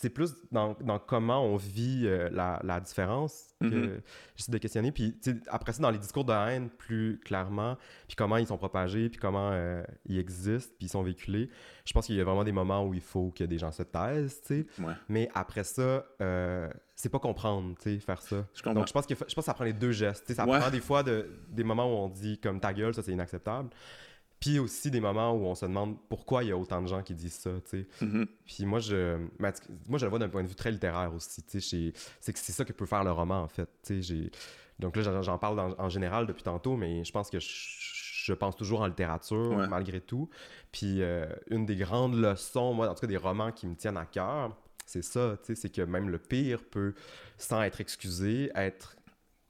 c'est 0.00 0.10
plus 0.10 0.34
dans, 0.52 0.76
dans, 0.80 0.98
comment 0.98 1.44
on 1.44 1.56
vit 1.56 2.02
euh, 2.04 2.28
la, 2.32 2.60
la, 2.62 2.78
différence 2.78 3.48
que 3.60 3.66
mm-hmm. 3.66 4.00
j'essaie 4.36 4.52
de 4.52 4.58
questionner. 4.58 4.92
Puis 4.92 5.16
après 5.48 5.72
ça, 5.72 5.82
dans 5.82 5.90
les 5.90 5.98
discours 5.98 6.24
de 6.24 6.32
haine, 6.32 6.70
plus 6.70 7.20
clairement, 7.24 7.76
puis 8.06 8.14
comment 8.14 8.36
ils 8.36 8.46
sont 8.46 8.58
propagés, 8.58 9.08
puis 9.08 9.18
comment 9.18 9.50
euh, 9.52 9.82
ils 10.06 10.18
existent, 10.18 10.72
puis 10.78 10.86
ils 10.86 10.90
sont 10.90 11.02
véhiculés, 11.02 11.50
je 11.84 11.92
pense 11.92 12.06
qu'il 12.06 12.14
y 12.14 12.20
a 12.20 12.24
vraiment 12.24 12.44
des 12.44 12.52
moments 12.52 12.84
où 12.84 12.94
il 12.94 13.00
faut 13.00 13.32
que 13.34 13.42
des 13.42 13.58
gens 13.58 13.72
se 13.72 13.82
taisent, 13.82 14.40
tu 14.46 14.66
sais. 14.78 14.92
Mais 15.08 15.28
après 15.34 15.64
ça, 15.64 16.04
euh, 16.20 16.68
c'est 16.94 17.08
pas 17.08 17.18
comprendre, 17.18 17.74
tu 17.80 17.94
sais, 17.94 17.98
faire 17.98 18.22
ça. 18.22 18.46
Donc 18.66 18.86
je 18.86 18.92
pense, 18.92 19.06
que, 19.06 19.14
je 19.14 19.20
pense 19.20 19.34
que 19.34 19.42
ça 19.42 19.54
prend 19.54 19.64
les 19.64 19.72
deux 19.72 19.92
gestes. 19.92 20.32
Ça 20.32 20.46
prend 20.46 20.70
des 20.70 20.80
fois 20.80 21.02
de, 21.02 21.28
des 21.50 21.64
moments 21.64 21.86
où 21.86 21.96
on 22.04 22.08
dit 22.08 22.38
comme 22.38 22.60
ta 22.60 22.72
gueule, 22.72 22.94
ça 22.94 23.02
c'est 23.02 23.12
inacceptable. 23.12 23.70
Puis 24.40 24.58
aussi 24.58 24.90
des 24.90 25.00
moments 25.00 25.32
où 25.32 25.44
on 25.46 25.54
se 25.54 25.66
demande 25.66 25.96
pourquoi 26.08 26.44
il 26.44 26.50
y 26.50 26.52
a 26.52 26.56
autant 26.56 26.80
de 26.80 26.86
gens 26.86 27.02
qui 27.02 27.14
disent 27.14 27.34
ça, 27.34 27.50
tu 27.68 27.82
sais. 27.82 27.86
Mm-hmm. 28.04 28.26
Puis 28.46 28.66
moi, 28.66 28.78
je, 28.78 29.18
moi, 29.38 29.98
je 29.98 30.04
le 30.04 30.10
vois 30.10 30.18
d'un 30.18 30.28
point 30.28 30.44
de 30.44 30.48
vue 30.48 30.54
très 30.54 30.70
littéraire 30.70 31.12
aussi, 31.12 31.42
tu 31.42 31.60
sais. 31.60 31.92
C'est 32.20 32.32
que 32.32 32.38
c'est 32.38 32.52
ça 32.52 32.64
que 32.64 32.72
peut 32.72 32.86
faire 32.86 33.02
le 33.02 33.10
roman, 33.10 33.42
en 33.42 33.48
fait, 33.48 33.68
tu 33.82 34.02
sais. 34.02 34.30
Donc 34.78 34.94
là, 34.96 35.22
j'en 35.22 35.38
parle 35.38 35.74
en 35.76 35.88
général 35.88 36.26
depuis 36.26 36.44
tantôt, 36.44 36.76
mais 36.76 37.04
je 37.04 37.10
pense 37.10 37.30
que 37.30 37.38
je, 37.40 38.32
pense 38.32 38.54
toujours 38.54 38.82
en 38.82 38.86
littérature, 38.86 39.66
malgré 39.68 40.00
tout. 40.00 40.28
Puis 40.70 41.02
euh, 41.02 41.26
une 41.50 41.66
des 41.66 41.76
grandes 41.76 42.14
leçons, 42.14 42.74
moi, 42.74 42.88
en 42.88 42.94
tout 42.94 43.00
cas 43.00 43.06
des 43.06 43.16
romans 43.16 43.50
qui 43.50 43.66
me 43.66 43.74
tiennent 43.74 43.96
à 43.96 44.06
cœur, 44.06 44.56
c'est 44.86 45.02
ça, 45.02 45.36
tu 45.42 45.46
sais, 45.46 45.60
c'est 45.60 45.70
que 45.70 45.82
même 45.82 46.08
le 46.08 46.18
pire 46.18 46.62
peut, 46.62 46.94
sans 47.36 47.62
être 47.62 47.80
excusé, 47.80 48.50
être... 48.54 48.96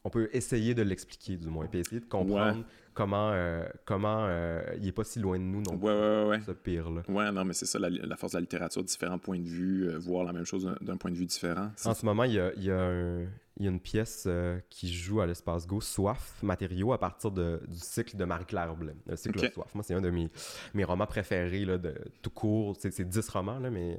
On 0.05 0.11
peut 0.11 0.31
essayer 0.33 0.75
de 0.75 0.83
l'expliquer, 0.83 1.37
du 1.37 1.49
moins, 1.49 1.67
puis 1.67 1.81
essayer 1.81 2.01
de 2.01 2.07
comprendre 2.07 2.65
comment, 2.99 3.31
euh, 3.33 3.63
comment 3.85 4.27
euh, 4.27 4.61
il 4.81 4.89
est 4.89 4.93
pas 4.93 5.05
si 5.05 5.21
loin 5.21 5.39
de 5.39 5.45
nous, 5.45 5.63
donc 5.63 5.81
ouais, 5.81 5.93
ouais, 5.93 6.25
ouais. 6.25 6.41
ce 6.45 6.51
pire-là. 6.51 7.03
Ouais, 7.09 7.31
non, 7.31 7.45
mais 7.45 7.55
c'est 7.55 7.65
ça, 7.65 7.79
la, 7.79 8.17
force 8.17 8.33
de 8.33 8.39
la 8.39 8.41
littérature, 8.41 8.83
différents 8.83 9.21
points 9.21 9.39
de 9.39 9.49
vue, 9.49 9.89
euh, 9.89 9.99
voir 9.99 10.25
la 10.25 10.33
même 10.33 10.45
chose 10.45 10.69
d'un 10.81 10.97
point 10.97 11.13
de 11.13 11.17
vue 11.17 11.27
différent. 11.27 11.71
En 11.85 11.95
ce 11.95 12.05
moment, 12.05 12.25
il 12.25 12.33
y 12.33 12.41
a, 12.41 12.53
il 12.57 12.65
y 12.65 12.73
a, 12.73 13.21
il 13.57 13.65
y 13.65 13.69
a 13.69 13.71
une 13.71 13.79
pièce 13.79 14.29
qui 14.69 14.93
joue 14.93 15.21
à 15.21 15.27
l'espace 15.27 15.65
Go, 15.65 15.81
Soif, 15.81 16.43
matériaux, 16.43 16.93
à 16.93 16.99
partir 16.99 17.31
de, 17.31 17.61
du 17.69 17.79
cycle 17.79 18.17
de 18.17 18.25
Marie-Claire 18.25 18.75
Blais, 18.75 18.97
le 19.07 19.15
cycle 19.15 19.39
Soif. 19.53 19.73
Moi, 19.77 19.85
c'est 19.85 19.95
un 19.95 20.01
de 20.01 20.11
mes, 20.11 20.29
mes 20.75 20.83
romans 20.83 21.07
préférés, 21.07 21.65
là, 21.65 21.79
de, 21.79 21.95
tout 22.21 22.31
court. 22.31 22.77
C'est 22.81 23.09
10 23.09 23.29
romans, 23.29 23.61
là, 23.61 23.71
mais 23.71 23.97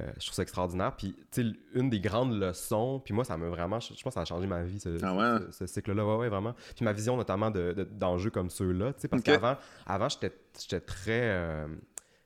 euh, 0.00 0.10
je 0.18 0.24
trouve 0.24 0.34
ça 0.34 0.42
extraordinaire. 0.42 0.96
Puis, 0.96 1.14
tu 1.30 1.42
sais, 1.42 1.58
une 1.74 1.90
des 1.90 2.00
grandes 2.00 2.38
leçons, 2.40 3.00
puis 3.04 3.12
moi, 3.12 3.24
ça 3.24 3.36
m'a 3.36 3.48
vraiment, 3.48 3.78
je, 3.78 3.88
pense 3.88 4.02
que 4.02 4.10
ça 4.12 4.22
a 4.22 4.24
changé 4.24 4.46
ma 4.46 4.62
vie, 4.62 4.80
ce, 4.80 4.88
ah 5.04 5.40
ce, 5.50 5.66
cycle-là. 5.66 6.04
Ouais, 6.06 6.16
ouais, 6.16 6.28
vraiment. 6.30 6.54
Puis 6.74 6.84
ma 6.84 6.92
vision, 6.92 7.16
notamment, 7.16 7.50
d'enjeux 7.50 8.30
de, 8.30 8.34
comme 8.34 8.48
ceux-là, 8.48 8.94
tu 8.94 9.02
sais, 9.02 9.08
parce 9.08 9.22
qu'avant, 9.22 9.56
avant, 9.86 10.08
j'étais 10.08 10.80
très. 10.80 11.30
Euh, 11.30 11.68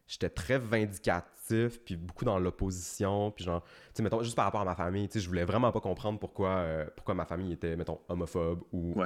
j'étais 0.06 0.28
très 0.28 0.58
vindicatif, 0.58 1.80
puis 1.84 1.96
beaucoup 1.96 2.24
dans 2.24 2.38
l'opposition, 2.38 3.32
puis 3.32 3.44
genre, 3.44 3.64
tu 3.64 3.70
sais, 3.94 4.02
mettons, 4.04 4.22
juste 4.22 4.36
par 4.36 4.44
rapport 4.44 4.60
à 4.60 4.64
ma 4.64 4.76
famille, 4.76 5.08
tu 5.08 5.14
sais, 5.14 5.20
je 5.20 5.28
voulais 5.28 5.44
vraiment 5.44 5.72
pas 5.72 5.80
comprendre 5.80 6.20
pourquoi, 6.20 6.50
euh, 6.50 6.86
pourquoi 6.94 7.16
ma 7.16 7.24
famille 7.24 7.52
était, 7.52 7.74
mettons, 7.74 7.98
homophobe 8.08 8.62
ou 8.72 9.02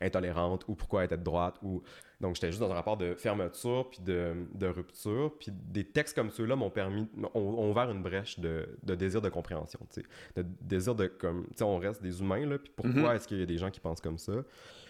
intolérante, 0.00 0.64
ou 0.68 0.76
pourquoi 0.76 1.00
elle 1.00 1.06
était 1.06 1.18
de 1.18 1.24
droite, 1.24 1.56
ou 1.62 1.82
donc, 2.20 2.34
j'étais 2.34 2.48
juste 2.48 2.60
dans 2.60 2.70
un 2.70 2.74
rapport 2.74 2.96
de 2.96 3.14
fermeture 3.14 3.90
puis 3.90 4.00
de, 4.02 4.34
de 4.54 4.66
rupture. 4.66 5.34
Puis 5.38 5.52
des 5.52 5.84
textes 5.84 6.14
comme 6.14 6.30
ceux-là 6.30 6.56
m'ont 6.56 6.70
permis, 6.70 7.06
ont, 7.34 7.70
ouvert 7.70 7.90
une 7.90 8.02
brèche 8.02 8.38
de, 8.38 8.68
de, 8.82 8.94
désir 8.94 9.20
de 9.20 9.28
compréhension, 9.28 9.80
tu 9.92 10.00
sais. 10.00 10.06
De 10.34 10.46
désir 10.62 10.94
de, 10.94 11.08
comme, 11.08 11.46
tu 11.48 11.58
sais, 11.58 11.64
on 11.64 11.76
reste 11.78 12.02
des 12.02 12.20
humains, 12.20 12.46
là. 12.46 12.58
Puis 12.58 12.72
pourquoi 12.74 12.92
mm-hmm. 12.92 13.16
est-ce 13.16 13.28
qu'il 13.28 13.38
y 13.38 13.42
a 13.42 13.46
des 13.46 13.58
gens 13.58 13.70
qui 13.70 13.80
pensent 13.80 14.00
comme 14.00 14.18
ça? 14.18 14.32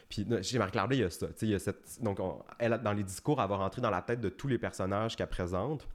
Puis 0.08 0.24
chez 0.42 0.58
Marie-Claire 0.58 0.86
il 0.92 0.98
y 0.98 1.02
a 1.02 1.10
ça, 1.10 1.26
tu 1.26 1.32
sais, 1.36 1.46
il 1.46 1.50
y 1.50 1.54
a 1.56 1.58
cette... 1.58 2.00
Donc, 2.00 2.20
elle, 2.60 2.80
dans 2.82 2.92
les 2.92 3.02
discours, 3.02 3.42
elle 3.42 3.48
va 3.48 3.56
rentrer 3.56 3.82
dans 3.82 3.90
la 3.90 4.02
tête 4.02 4.20
de 4.20 4.28
tous 4.28 4.46
les 4.46 4.58
personnages 4.58 5.16
qu'elle 5.16 5.26
présente 5.26 5.88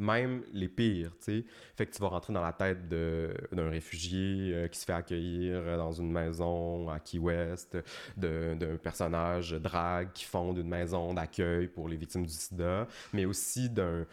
même 0.00 0.42
les 0.52 0.68
pires, 0.68 1.12
tu 1.18 1.24
sais. 1.24 1.44
Fait 1.76 1.86
que 1.86 1.94
tu 1.94 2.00
vas 2.00 2.08
rentrer 2.08 2.32
dans 2.32 2.42
la 2.42 2.52
tête 2.52 2.88
d'un 2.88 3.70
réfugié 3.70 4.52
euh, 4.54 4.68
qui 4.68 4.78
se 4.78 4.84
fait 4.84 4.92
accueillir 4.92 5.76
dans 5.76 5.92
une 5.92 6.10
maison 6.10 6.88
à 6.88 6.98
Key 6.98 7.18
West, 7.18 7.76
d'un 8.16 8.76
personnage 8.82 9.52
drague 9.52 10.12
qui 10.12 10.24
fonde 10.24 10.58
une 10.58 10.68
maison 10.68 11.12
d'accueil 11.14 11.68
pour 11.68 11.88
les 11.88 11.96
victimes 11.96 12.24
du 12.24 12.32
sida, 12.32 12.88
mais 13.12 13.26
aussi 13.26 13.68
d'un 13.70 14.06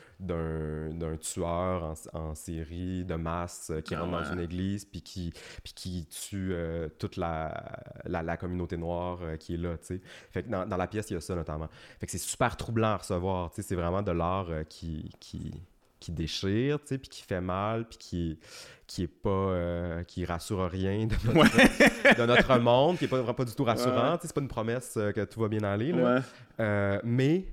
tueur 1.22 1.96
en, 2.14 2.36
série 2.36 3.06
de 3.06 3.16
masse 3.16 3.72
qui 3.86 3.96
rentre 3.96 4.12
dans 4.12 4.34
une 4.34 4.40
église 4.40 4.86
puis 4.86 5.02
qui, 5.02 5.34
puis 5.64 5.74
qui 5.74 6.06
tue 6.08 6.54
euh, 6.54 6.90
toute 7.00 7.16
la, 7.16 7.82
la, 8.06 8.38
communauté 8.38 8.78
noire 8.78 9.20
euh, 9.22 9.38
qui 9.38 9.54
est 9.54 9.58
là, 9.58 9.78
tu 9.78 9.86
sais. 9.86 10.02
Fait 10.32 10.44
que 10.44 10.50
dans, 10.50 10.66
dans, 10.66 10.78
la 10.78 10.88
pièce, 10.88 11.10
il 11.10 11.14
y 11.14 11.18
a 11.18 11.22
ça 11.22 11.36
notamment. 11.36 11.70
Fait 12.00 12.06
que 12.06 12.12
c'est 12.12 12.18
super 12.18 12.58
troublant 12.58 12.90
à 12.90 12.98
recevoir, 12.98 13.50
tu 13.52 13.58
sais. 13.58 13.62
C'est 13.62 13.76
vraiment 13.76 14.02
de 14.02 14.12
l'art 14.12 14.50
qui, 14.68 15.10
qui 15.20 15.52
qui 16.00 16.12
déchire, 16.12 16.80
tu 16.80 16.88
sais, 16.88 16.98
puis 16.98 17.10
qui 17.10 17.24
fait 17.24 17.42
mal, 17.42 17.88
puis 17.88 17.98
qui, 17.98 18.40
qui 18.86 19.04
est 19.04 19.08
pas... 19.08 19.30
Euh, 19.30 20.04
qui 20.04 20.26
rassure 20.26 20.70
rien 20.70 21.08
de 21.08 21.16
notre, 21.26 22.18
de 22.18 22.26
notre 22.26 22.60
monde, 22.60 22.98
qui 22.98 23.06
est 23.06 23.08
pas, 23.08 23.34
pas 23.34 23.46
du 23.46 23.54
tout 23.54 23.64
rassurant, 23.64 24.18
tu 24.18 24.22
sais, 24.22 24.28
c'est 24.28 24.36
pas 24.36 24.42
une 24.42 24.48
promesse 24.48 24.96
euh, 24.98 25.12
que 25.12 25.24
tout 25.26 25.40
va 25.40 25.48
bien 25.48 25.64
aller, 25.64 25.92
là. 25.92 26.22
Euh, 26.60 27.00
mais 27.04 27.46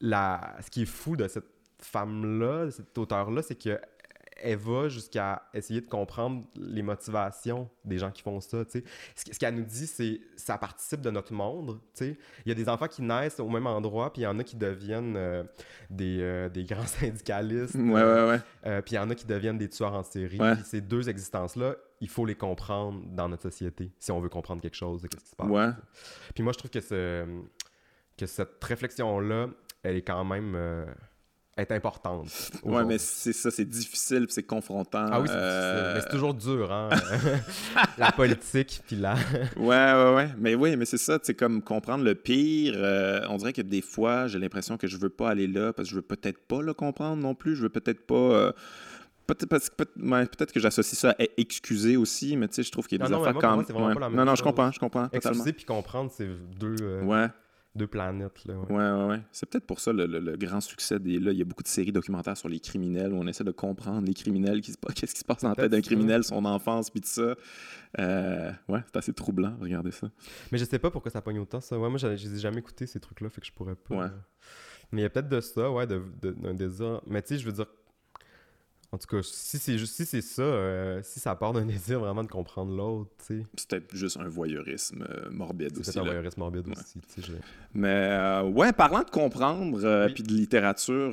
la, 0.00 0.56
ce 0.64 0.70
qui 0.70 0.82
est 0.82 0.86
fou 0.86 1.16
de 1.16 1.28
cette 1.28 1.44
femme-là, 1.80 2.66
de 2.66 2.70
cet 2.70 2.96
auteur-là, 2.98 3.42
c'est 3.42 3.60
que 3.60 3.78
elle 4.40 4.58
va 4.58 4.88
jusqu'à 4.88 5.42
essayer 5.52 5.80
de 5.80 5.86
comprendre 5.86 6.44
les 6.56 6.82
motivations 6.82 7.68
des 7.84 7.98
gens 7.98 8.10
qui 8.10 8.22
font 8.22 8.40
ça. 8.40 8.64
Ce, 8.68 8.78
ce 9.14 9.38
qu'elle 9.38 9.54
nous 9.54 9.64
dit, 9.64 9.86
c'est 9.86 10.20
ça 10.36 10.58
participe 10.58 11.00
de 11.00 11.10
notre 11.10 11.32
monde. 11.32 11.78
Il 12.00 12.16
y 12.46 12.50
a 12.50 12.54
des 12.54 12.68
enfants 12.68 12.86
qui 12.86 13.02
naissent 13.02 13.40
au 13.40 13.48
même 13.48 13.66
endroit, 13.66 14.12
puis 14.12 14.22
il 14.22 14.24
y 14.24 14.28
en 14.28 14.38
a 14.38 14.44
qui 14.44 14.56
deviennent 14.56 15.16
euh, 15.16 15.44
des, 15.90 16.18
euh, 16.20 16.48
des, 16.48 16.64
grands 16.64 16.86
syndicalistes. 16.86 17.74
Ouais, 17.74 18.02
ouais, 18.02 18.40
euh, 18.66 18.82
puis 18.82 18.94
il 18.94 18.96
y 18.96 18.98
en 18.98 19.10
a 19.10 19.14
qui 19.14 19.26
deviennent 19.26 19.58
des 19.58 19.68
tueurs 19.68 19.94
en 19.94 20.02
série. 20.02 20.38
ces 20.64 20.80
deux 20.80 21.08
existences-là, 21.08 21.76
il 22.00 22.08
faut 22.08 22.24
les 22.24 22.36
comprendre 22.36 23.02
dans 23.06 23.28
notre 23.28 23.42
société 23.42 23.90
si 23.98 24.12
on 24.12 24.20
veut 24.20 24.28
comprendre 24.28 24.62
quelque 24.62 24.76
chose 24.76 25.02
de 25.02 25.08
ce 25.10 25.16
qui 25.16 25.26
se 25.26 25.36
passe. 25.36 25.74
Puis 26.34 26.42
moi, 26.42 26.52
je 26.52 26.58
trouve 26.58 26.70
que, 26.70 26.80
ce, 26.80 27.26
que 28.16 28.26
cette 28.26 28.62
réflexion-là, 28.62 29.48
elle 29.82 29.96
est 29.96 30.02
quand 30.02 30.24
même 30.24 30.56
est 31.58 31.72
importante. 31.72 32.28
Ouais, 32.62 32.84
mais 32.84 32.98
c'est 32.98 33.32
ça, 33.32 33.50
c'est 33.50 33.64
difficile, 33.64 34.26
c'est 34.28 34.42
confrontant. 34.42 35.06
Ah 35.10 35.20
oui, 35.20 35.28
c'est 35.28 35.34
difficile. 35.34 35.92
Mais 35.94 36.00
c'est 36.00 36.10
toujours 36.10 36.34
dur, 36.34 36.72
hein? 36.72 36.88
la 37.98 38.12
politique, 38.12 38.80
puis 38.86 38.96
là. 38.96 39.16
ouais, 39.56 39.66
ouais, 39.66 40.14
ouais. 40.14 40.28
Mais 40.38 40.54
oui, 40.54 40.76
mais 40.76 40.84
c'est 40.84 40.98
ça, 40.98 41.18
c'est 41.22 41.34
comme 41.34 41.62
comprendre 41.62 42.04
le 42.04 42.14
pire. 42.14 42.74
Euh, 42.76 43.20
on 43.28 43.36
dirait 43.36 43.52
que 43.52 43.62
des 43.62 43.82
fois, 43.82 44.26
j'ai 44.26 44.38
l'impression 44.38 44.76
que 44.76 44.86
je 44.86 44.96
veux 44.96 45.10
pas 45.10 45.30
aller 45.30 45.46
là 45.46 45.72
parce 45.72 45.88
que 45.88 45.90
je 45.90 45.96
veux 45.96 46.02
peut-être 46.02 46.38
pas 46.38 46.62
le 46.62 46.74
comprendre 46.74 47.22
non 47.22 47.34
plus. 47.34 47.56
Je 47.56 47.62
veux 47.62 47.68
peut-être 47.68 48.06
pas. 48.06 48.14
Euh, 48.14 48.52
peut-être 49.26 49.76
peut, 49.76 50.46
que 50.46 50.60
j'associe 50.60 50.98
ça 50.98 51.10
à 51.10 51.24
excuser 51.36 51.96
aussi, 51.96 52.36
mais 52.36 52.48
tu 52.48 52.54
sais, 52.54 52.62
je 52.62 52.72
trouve 52.72 52.86
qu'il 52.86 52.98
y 52.98 53.02
a 53.02 53.06
des 53.06 53.12
affaires 53.14 53.34
quand 53.34 53.56
même. 53.56 54.14
Non, 54.14 54.24
non, 54.24 54.34
je 54.34 54.42
comprends, 54.42 54.72
je 54.72 54.78
comprends. 54.78 55.08
Excuser 55.12 55.52
puis 55.52 55.64
comprendre, 55.64 56.10
c'est 56.14 56.28
deux. 56.58 56.76
Euh, 56.80 57.02
ouais 57.02 57.28
deux 57.78 57.86
planètes. 57.86 58.44
Là, 58.44 58.58
ouais, 58.58 58.76
ouais, 58.76 59.08
ouais. 59.08 59.20
C'est 59.32 59.48
peut-être 59.48 59.66
pour 59.66 59.80
ça 59.80 59.92
le, 59.92 60.36
grand 60.36 60.60
succès 60.60 60.98
des. 60.98 61.18
Là, 61.18 61.32
il 61.32 61.38
y 61.38 61.42
a 61.42 61.44
beaucoup 61.44 61.62
de 61.62 61.68
séries 61.68 61.92
documentaires 61.92 62.36
sur 62.36 62.48
les 62.48 62.60
criminels 62.60 63.12
où 63.12 63.16
on 63.16 63.26
essaie 63.26 63.44
de 63.44 63.50
comprendre 63.50 64.06
les 64.06 64.14
criminels, 64.14 64.60
qu'est-ce 64.94 65.14
qui 65.14 65.20
se 65.20 65.24
passe 65.24 65.42
dans 65.42 65.50
la 65.50 65.54
tête 65.54 65.70
d'un 65.70 65.80
criminel, 65.80 66.24
son 66.24 66.44
enfance, 66.44 66.90
puis 66.90 67.00
tout 67.00 67.08
ça. 67.08 67.34
Euh, 67.98 68.52
ouais, 68.68 68.80
c'est 68.86 68.96
assez 68.96 69.12
troublant, 69.14 69.56
regardez 69.60 69.92
ça. 69.92 70.10
Mais 70.52 70.58
je 70.58 70.64
sais 70.64 70.78
pas 70.78 70.90
pourquoi 70.90 71.10
ça 71.10 71.22
pogne 71.22 71.38
autant, 71.38 71.60
ça. 71.60 71.78
Ouais, 71.78 71.88
moi, 71.88 71.98
je 71.98 72.08
les 72.08 72.34
ai 72.34 72.38
jamais 72.38 72.58
écouté 72.58 72.86
ces 72.86 73.00
trucs-là, 73.00 73.30
fait 73.30 73.40
que 73.40 73.46
je 73.46 73.52
pourrais 73.52 73.76
pas. 73.76 73.94
Ouais. 73.94 74.08
Mais 74.92 75.02
il 75.02 75.04
y 75.04 75.06
a 75.06 75.10
peut-être 75.10 75.28
de 75.28 75.40
ça, 75.40 75.70
ouais, 75.70 75.86
d'un 75.86 76.02
de, 76.22 76.52
désir. 76.52 77.00
Mais 77.06 77.22
tu 77.22 77.28
sais, 77.28 77.38
je 77.38 77.46
veux 77.46 77.52
dire, 77.52 77.66
en 78.90 78.96
tout 78.96 79.06
cas, 79.06 79.22
si 79.22 79.58
c'est 79.58 79.76
si 79.76 80.06
c'est 80.06 80.22
ça, 80.22 80.40
euh, 80.40 81.00
si 81.02 81.20
ça 81.20 81.34
part 81.34 81.52
d'un 81.52 81.64
désir 81.66 82.00
vraiment 82.00 82.24
de 82.24 82.28
comprendre 82.28 82.74
l'autre, 82.74 83.10
tu 83.18 83.40
sais. 83.40 83.46
C'est 83.56 83.68
peut-être 83.68 83.94
juste 83.94 84.16
un 84.18 84.28
voyeurisme 84.28 85.06
euh, 85.10 85.30
morbide 85.30 85.76
aussi. 85.78 85.92
C'est 85.92 85.98
un 85.98 86.04
voyeurisme 86.04 86.40
morbide 86.40 86.66
aussi, 86.68 86.98
tu 87.14 87.20
sais. 87.20 87.32
Mais 87.74 88.08
euh, 88.12 88.44
ouais, 88.44 88.72
parlant 88.72 89.02
de 89.02 89.10
comprendre 89.10 90.08
puis 90.14 90.22
de 90.22 90.32
littérature, 90.32 91.12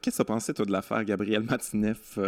qu'est-ce 0.00 0.18
que 0.18 0.22
tu 0.22 0.26
pensé 0.26 0.54
toi 0.54 0.64
de 0.64 0.70
l'affaire 0.70 1.04
Gabriel 1.04 1.42
Matineff 1.42 2.18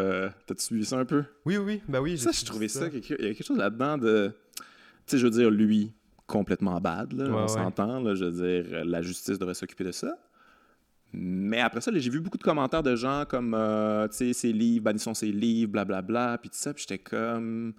T'as-tu 0.47 0.63
suivi 0.63 0.85
ça 0.85 0.99
un 0.99 1.05
peu? 1.05 1.25
Oui, 1.45 1.57
oui, 1.57 1.83
ben 1.89 2.01
oui. 2.01 2.19
Ça, 2.19 2.33
j'ai 2.33 2.45
trouvé 2.45 2.67
ça. 2.67 2.89
il 2.89 2.95
y 2.95 2.99
a 2.99 3.17
quelque 3.17 3.45
chose 3.45 3.59
là-dedans 3.59 3.97
de, 3.97 4.33
tu 4.57 4.65
sais, 5.07 5.19
je 5.19 5.25
veux 5.25 5.31
dire, 5.31 5.51
lui 5.51 5.93
complètement 6.27 6.81
bad, 6.81 7.13
là, 7.13 7.27
on 7.31 7.47
s'entend, 7.47 8.15
je 8.17 8.25
veux 8.25 8.65
dire, 8.65 8.85
la 8.85 9.03
justice 9.03 9.39
devrait 9.39 9.55
s'occuper 9.55 9.85
de 9.85 9.93
ça. 9.93 10.19
Mais 11.19 11.61
après 11.61 11.81
ça, 11.81 11.91
j'ai 11.95 12.11
vu 12.11 12.21
beaucoup 12.21 12.37
de 12.37 12.43
commentaires 12.43 12.83
de 12.83 12.95
gens 12.95 13.25
comme, 13.27 13.55
euh, 13.55 14.07
tu 14.09 14.17
sais, 14.19 14.33
ses 14.35 14.53
livres, 14.53 14.85
bannissons 14.85 15.15
ses 15.15 15.33
livres, 15.33 15.73
blablabla, 15.73 16.37
puis 16.39 16.51
tout 16.51 16.59
ça. 16.59 16.75
Puis 16.75 16.85
j'étais 16.87 17.03
comme. 17.03 17.73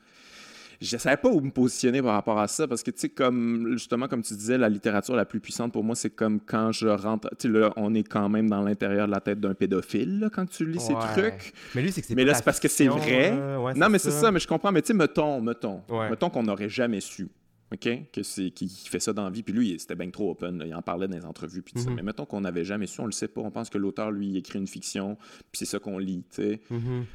Je 0.80 0.96
savais 0.98 1.18
pas 1.18 1.30
où 1.30 1.40
me 1.40 1.50
positionner 1.50 2.04
par 2.04 2.14
rapport 2.14 2.40
à 2.40 2.48
ça 2.48 2.68
parce 2.68 2.84
que, 2.84 2.92
tu 2.92 3.00
sais, 3.00 3.10
comme, 3.10 3.74
justement, 3.74 4.08
comme 4.08 4.22
tu 4.22 4.36
disais, 4.36 4.60
la 4.60 4.70
littérature 4.70 5.16
la 5.16 5.26
plus 5.26 5.40
puissante 5.40 5.72
pour 5.72 5.84
moi, 5.84 5.96
c'est 5.96 6.12
comme 6.12 6.40
quand 6.40 6.72
je 6.72 6.88
rentre. 6.88 7.30
Tu 7.38 7.48
sais, 7.48 7.48
là, 7.48 7.74
on 7.78 7.94
est 7.94 8.04
quand 8.04 8.28
même 8.30 8.50
dans 8.50 8.62
l'intérieur 8.62 9.06
de 9.08 9.12
la 9.12 9.20
tête 9.20 9.40
d'un 9.40 9.54
pédophile, 9.54 10.20
là, 10.20 10.30
quand 10.32 10.48
tu 10.48 10.66
lis 10.66 10.80
ces 10.80 10.94
trucs. 10.94 11.54
Mais 11.76 11.82
lui, 11.84 11.92
c'est 11.92 12.02
que 12.02 12.08
c'est 12.08 12.16
Mais 12.16 12.26
là, 12.26 12.34
c'est 12.34 12.46
parce 12.46 12.60
que 12.60 12.68
c'est 12.68 12.88
vrai. 12.88 13.32
non, 13.76 13.90
mais 13.90 14.00
c'est 14.00 14.12
ça. 14.12 14.32
mais 14.32 14.40
je 14.40 14.48
comprends. 14.48 14.72
Mais 14.72 14.82
tu 14.82 14.88
sais, 14.88 14.94
mettons, 14.94 15.42
mettons, 15.42 15.82
mettons 16.10 16.30
qu'on 16.30 16.44
n'aurait 16.44 16.70
jamais 16.70 17.02
su. 17.02 17.28
OK? 17.74 18.12
Que 18.12 18.24
c'est, 18.24 18.52
qui, 18.52 18.68
fait 18.70 19.00
ça 19.00 19.14
dans 19.14 19.24
la 19.24 19.30
vie. 19.30 19.44
Puis 19.44 19.54
lui, 19.54 19.80
c'était 19.80 19.96
bien 19.96 20.10
trop 20.10 20.32
open. 20.32 20.64
Il 20.66 20.74
en 20.74 20.82
parlait 20.82 21.08
dans 21.08 21.18
les 21.18 21.26
entrevues. 21.26 21.62
Puis 21.62 21.80
ça. 21.80 21.90
Mhm. 21.90 21.96
Mais 21.96 22.04
mettons 22.04 22.26
qu'on 22.26 22.42
n'avait 22.42 22.66
jamais 22.66 22.88
su, 22.88 23.02
on 23.02 23.06
le 23.06 23.12
sait 23.12 23.28
pas. 23.28 23.42
On 23.42 23.52
pense 23.52 23.70
que 23.70 23.78
l'auteur, 23.78 24.12
lui, 24.12 24.38
écrit 24.38 24.60
une 24.60 24.68
fiction. 24.68 25.18
Puis 25.52 25.60
c'est 25.60 25.66
ça 25.66 25.80
qu'on 25.80 25.98
lit. 25.98 26.24
tu 26.30 26.44
sais. 26.44 26.62
Mhm 26.70 27.06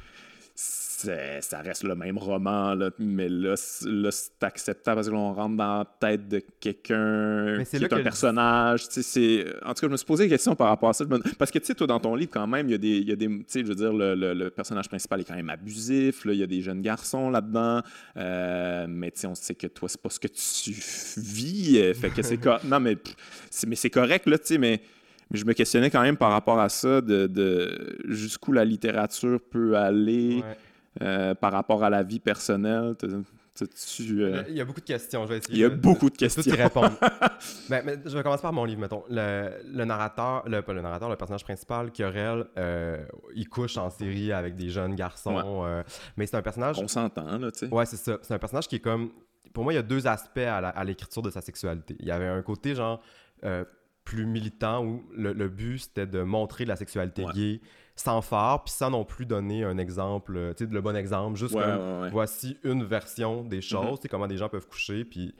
ça 1.41 1.61
reste 1.61 1.83
le 1.83 1.95
même 1.95 2.17
roman, 2.17 2.73
là, 2.75 2.89
mais 2.99 3.29
là, 3.29 3.55
là 3.85 4.11
c'est 4.11 4.43
acceptable 4.43 4.95
parce 4.95 5.07
que 5.07 5.13
l'on 5.13 5.33
rentre 5.33 5.55
dans 5.55 5.79
la 5.79 5.85
tête 5.99 6.27
de 6.27 6.41
quelqu'un 6.59 7.63
qui 7.63 7.75
est 7.75 7.93
un 7.93 8.03
personnage. 8.03 8.85
C'est... 8.89 9.45
En 9.63 9.73
tout 9.73 9.81
cas, 9.81 9.87
je 9.87 9.91
me 9.91 9.97
suis 9.97 10.05
posé 10.05 10.23
des 10.25 10.29
questions 10.29 10.55
par 10.55 10.69
rapport 10.69 10.89
à 10.89 10.93
ça. 10.93 11.05
Parce 11.37 11.51
que, 11.51 11.59
tu 11.59 11.65
sais, 11.65 11.75
toi, 11.75 11.87
dans 11.87 11.99
ton 11.99 12.15
livre, 12.15 12.31
quand 12.33 12.47
même, 12.47 12.67
il 12.67 12.71
y 12.71 12.75
a 12.75 12.77
des... 12.77 12.97
Il 12.97 13.09
y 13.09 13.11
a 13.11 13.15
des 13.15 13.27
tu 13.27 13.43
sais, 13.47 13.59
je 13.61 13.65
veux 13.65 13.75
dire, 13.75 13.93
le, 13.93 14.15
le, 14.15 14.49
personnage 14.49 14.87
principal 14.87 15.19
est 15.21 15.23
quand 15.23 15.35
même 15.35 15.49
abusif. 15.49 16.25
Là, 16.25 16.33
il 16.33 16.39
y 16.39 16.43
a 16.43 16.47
des 16.47 16.61
jeunes 16.61 16.81
garçons 16.81 17.29
là-dedans. 17.29 17.81
Euh, 18.17 18.85
mais, 18.87 19.11
tu 19.11 19.21
sais, 19.21 19.27
on 19.27 19.35
sait 19.35 19.55
que 19.55 19.67
toi, 19.67 19.89
c'est 19.89 20.01
pas 20.01 20.09
ce 20.09 20.19
que 20.19 20.27
tu 20.27 20.73
vis. 21.17 21.79
Euh, 21.79 21.93
fait 21.93 22.09
que 22.09 22.21
c'est... 22.21 22.39
non, 22.65 22.79
mais, 22.79 22.97
c'est, 23.49 23.67
mais 23.67 23.75
c'est 23.75 23.89
correct, 23.89 24.27
là, 24.27 24.37
tu 24.37 24.45
sais, 24.45 24.57
mais... 24.57 24.81
Je 25.31 25.45
me 25.45 25.53
questionnais 25.53 25.89
quand 25.89 26.01
même 26.01 26.17
par 26.17 26.31
rapport 26.31 26.59
à 26.59 26.69
ça, 26.69 27.01
de, 27.01 27.25
de 27.25 27.97
jusqu'où 28.07 28.51
la 28.51 28.63
littérature 28.63 29.39
peut 29.41 29.75
aller. 29.75 30.43
Euh, 31.01 31.33
par 31.33 31.51
rapport 31.51 31.83
à 31.83 31.89
la 31.89 32.03
vie 32.03 32.19
personnelle? 32.19 32.95
Euh, 33.01 34.43
il 34.47 34.55
y 34.55 34.61
a 34.61 34.65
beaucoup 34.65 34.79
de 34.79 34.85
questions. 34.85 35.23
Je 35.23 35.29
vais 35.29 35.37
essayer 35.37 35.57
Il 35.57 35.61
y 35.61 35.63
a 35.63 35.69
beaucoup 35.69 36.09
de 36.09 36.17
questions. 36.17 36.43
y 36.43 36.51
répondre. 36.51 36.97
Ben, 37.69 38.01
je 38.05 38.15
vais 38.15 38.23
commencer 38.23 38.41
par 38.41 38.53
mon 38.53 38.65
livre, 38.65 38.81
mettons. 38.81 39.03
Le, 39.09 39.83
narrateur, 39.85 40.47
le, 40.47 40.61
pas 40.61 40.73
le 40.73 40.81
narrateur, 40.81 41.09
le 41.09 41.15
personnage 41.15 41.43
principal, 41.43 41.91
Querelle, 41.91 42.45
euh, 42.57 43.03
il 43.35 43.49
couche 43.49 43.77
en 43.77 43.89
série 43.89 44.31
avec 44.31 44.55
des 44.55 44.69
jeunes 44.69 44.95
garçons. 44.95 45.65
mais 46.15 46.27
c'est 46.27 46.37
un 46.37 46.41
personnage. 46.41 46.79
On 46.79 46.87
s'entend, 46.87 47.37
là, 47.37 47.51
tu 47.51 47.59
sais. 47.59 47.73
Ouais, 47.73 47.85
c'est 47.85 47.97
ça. 47.97 48.19
C'est 48.21 48.33
un 48.33 48.39
personnage 48.39 48.67
qui 48.67 48.75
est 48.75 48.81
comme. 48.81 49.11
Pour 49.51 49.63
moi, 49.63 49.73
il 49.73 49.75
y 49.75 49.79
a 49.79 49.83
deux 49.83 50.07
aspects 50.07 50.37
à 50.37 50.83
l'écriture 50.83 51.21
de 51.21 51.31
sa 51.31 51.41
sexualité. 51.41 51.95
Il 51.99 52.05
y 52.05 52.11
avait 52.11 52.27
un 52.27 52.41
côté, 52.41 52.75
genre, 52.75 53.01
plus 54.03 54.25
militant 54.25 54.85
où 54.85 55.03
le, 55.15 55.47
but, 55.47 55.79
c'était 55.79 56.07
de 56.07 56.21
montrer 56.21 56.65
la 56.65 56.75
sexualité 56.75 57.25
gay 57.33 57.61
sans 57.95 58.21
phare, 58.21 58.63
puis 58.63 58.73
sans 58.73 58.89
non 58.89 59.05
plus 59.05 59.25
donner 59.25 59.63
un 59.63 59.77
exemple, 59.77 60.35
euh, 60.35 60.53
tu 60.53 60.65
sais, 60.65 60.71
le 60.71 60.81
bon 60.81 60.95
exemple, 60.95 61.37
juste 61.37 61.53
comme 61.53 62.09
voici 62.11 62.57
une 62.63 62.83
version 62.83 63.43
des 63.43 63.57
mhm. 63.57 63.61
choses, 63.61 63.99
tu 63.99 64.03
sais, 64.03 64.09
comment 64.09 64.27
des 64.27 64.37
gens 64.37 64.49
peuvent 64.49 64.67
coucher, 64.67 65.05
puis 65.05 65.35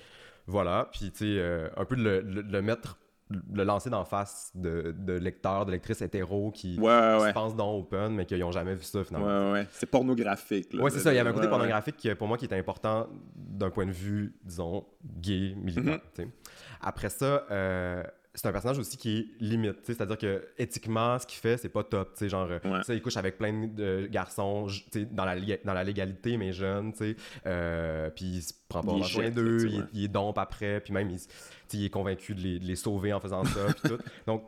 voilà, 0.45 0.89
puis 0.91 1.12
tu 1.12 1.20
sais, 1.20 1.39
euh, 1.39 1.70
un 1.78 1.86
peu 1.86 1.95
de 1.95 2.04
le, 2.04 2.62
mettre 2.62 2.99
le 3.30 3.64
lancer 3.64 3.89
d'en 3.89 4.06
face 4.06 4.51
de, 4.54 4.93
de 4.95 5.14
lecteurs, 5.14 5.66
de 5.66 5.72
lectrices 5.72 6.01
hétéros 6.01 6.51
qui, 6.51 6.76
se 6.76 7.34
pensent 7.34 7.56
dans 7.56 7.76
Open, 7.76 8.14
mais 8.14 8.26
qui 8.26 8.38
n'ont 8.38 8.51
jamais 8.51 8.76
vu 8.76 8.84
ça 8.84 9.04
finalement. 9.04 9.28
Ouais, 9.28 9.51
ouais. 9.54 9.68
C'est 9.72 9.89
pornographique. 9.89 10.70
ouais, 10.74 10.91
c'est 10.91 10.99
ça. 10.99 11.14
Il 11.14 11.16
y 11.16 11.20
avait 11.20 11.30
un 11.30 11.34
côté 11.34 11.47
pornographique 11.47 11.97
qui, 11.97 12.14
pour 12.14 12.28
moi 12.28 12.38
qui 12.38 12.45
était 12.45 12.58
important 12.58 13.08
d'un 13.36 13.70
point 13.70 13.86
de 13.86 13.91
vue, 13.91 14.36
disons, 14.43 14.86
gay, 15.04 15.56
militant. 15.58 15.97
Mhm. 16.20 16.30
Après 16.82 17.10
ça, 17.10 17.45
euh, 17.49 18.04
c'est 18.36 18.48
un 18.48 18.52
personnage 18.52 18.80
aussi 18.80 18.98
qui 18.98 19.18
est 19.18 19.44
limite, 19.44 19.78
c'est-à-dire 19.84 20.18
que 20.18 20.48
éthiquement, 20.58 21.20
ce 21.20 21.28
qu'il 21.28 21.38
fait, 21.38 21.58
c'est 21.58 21.70
pas 21.70 21.84
top, 21.84 22.16
tu 22.18 22.28
genre, 22.28 22.50
il 22.90 23.02
couche 23.02 23.18
avec 23.18 23.38
plein 23.38 23.68
de 23.68 24.08
garçons, 24.08 24.68
dans 25.12 25.26
la, 25.26 25.36
dans 25.64 25.74
la 25.74 25.84
légalité, 25.84 26.38
mais 26.38 26.52
jeunes, 26.52 26.94
tu 26.94 27.16
euh, 27.46 28.10
puis 28.10 28.26
il 28.26 28.42
se 28.42 28.54
prend 28.68 28.82
pas 28.82 29.04
soin 29.04 29.30
d'eux, 29.30 29.70
il, 29.94 30.06
est 30.06 30.08
dompe 30.08 30.40
après, 30.40 30.80
puis 30.80 30.94
même, 30.94 31.12
il, 31.74 31.86
est 31.86 31.90
convaincu 31.90 32.34
de 32.34 32.42
les, 32.42 32.76
sauver 32.76 33.14
en 33.14 33.20
faisant 33.20 33.44
ça, 33.44 33.68
puis 33.68 33.90
tout. 33.90 33.98
Donc, 34.28 34.44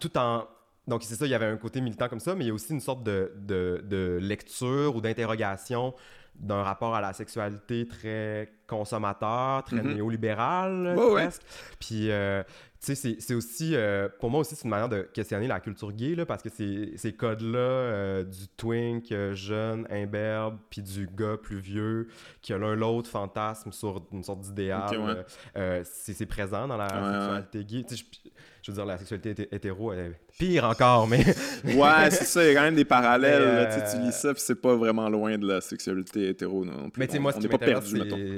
tout 0.00 0.16
en... 0.16 0.46
Donc, 0.86 1.02
c'est 1.02 1.14
ça, 1.14 1.26
il 1.26 1.30
y 1.30 1.34
avait 1.34 1.46
un 1.46 1.56
côté 1.56 1.80
militant 1.80 2.08
comme 2.08 2.20
ça, 2.20 2.34
mais 2.34 2.44
il 2.44 2.48
y 2.48 2.50
a 2.50 2.54
aussi 2.54 2.72
une 2.72 2.80
sorte 2.80 3.02
de, 3.02 3.32
de, 3.36 3.82
de 3.86 4.18
lecture 4.20 4.96
ou 4.96 5.00
d'interrogation 5.00 5.94
d'un 6.36 6.62
rapport 6.62 6.94
à 6.94 7.00
la 7.00 7.12
sexualité 7.12 7.86
très 7.86 8.52
consommateur, 8.76 9.64
très 9.64 9.76
mm-hmm. 9.76 9.94
néolibéral, 9.94 10.96
presque. 11.12 11.42
Puis, 11.78 12.10
euh, 12.10 12.42
tu 12.84 12.94
sais, 12.94 13.16
c'est 13.18 13.34
aussi, 13.34 13.74
euh, 13.74 14.08
pour 14.20 14.30
moi 14.30 14.40
aussi, 14.40 14.54
c'est 14.54 14.64
une 14.64 14.70
manière 14.70 14.88
de 14.88 15.02
questionner 15.02 15.46
la 15.46 15.60
culture 15.60 15.92
gay, 15.92 16.14
là, 16.14 16.26
parce 16.26 16.42
que 16.42 16.48
ces 16.50 17.12
codes-là, 17.12 17.58
euh, 17.58 18.24
du 18.24 18.48
twink 18.56 19.14
jeune, 19.32 19.86
imberbe, 19.90 20.58
puis 20.70 20.82
du 20.82 21.06
gars 21.06 21.36
plus 21.40 21.58
vieux, 21.58 22.08
qui 22.42 22.52
a 22.52 22.58
l'un 22.58 22.74
l'autre 22.74 23.08
fantasme 23.08 23.72
sur 23.72 24.02
une 24.12 24.24
sorte 24.24 24.40
d'idéal, 24.40 25.24
c'est 25.84 26.26
présent 26.26 26.68
dans 26.68 26.76
la 26.76 26.88
sexualité 26.88 27.64
gay 27.64 27.84
je 28.64 28.70
veux 28.70 28.76
dire, 28.76 28.86
la 28.86 28.96
sexualité 28.96 29.46
hétéro, 29.52 29.92
elle 29.92 29.98
est 29.98 30.12
pire 30.38 30.64
encore, 30.64 31.06
mais. 31.06 31.18
ouais, 31.64 32.10
c'est 32.10 32.24
ça, 32.24 32.42
il 32.42 32.48
y 32.48 32.50
a 32.50 32.54
quand 32.54 32.62
même 32.62 32.74
des 32.74 32.86
parallèles. 32.86 33.68
Tu 33.90 33.98
lis 33.98 34.12
ça, 34.12 34.32
puis 34.32 34.42
c'est 34.42 34.54
pas 34.54 34.74
vraiment 34.74 35.10
loin 35.10 35.36
de 35.36 35.46
la 35.46 35.60
sexualité 35.60 36.30
hétéro 36.30 36.64
non 36.64 36.88
plus. 36.88 36.98
Mais 36.98 37.06
tu 37.06 37.12
sais, 37.12 37.18
moi, 37.18 37.32
ce 37.32 37.40
qui 37.40 37.48
m'intéresse, 37.48 37.94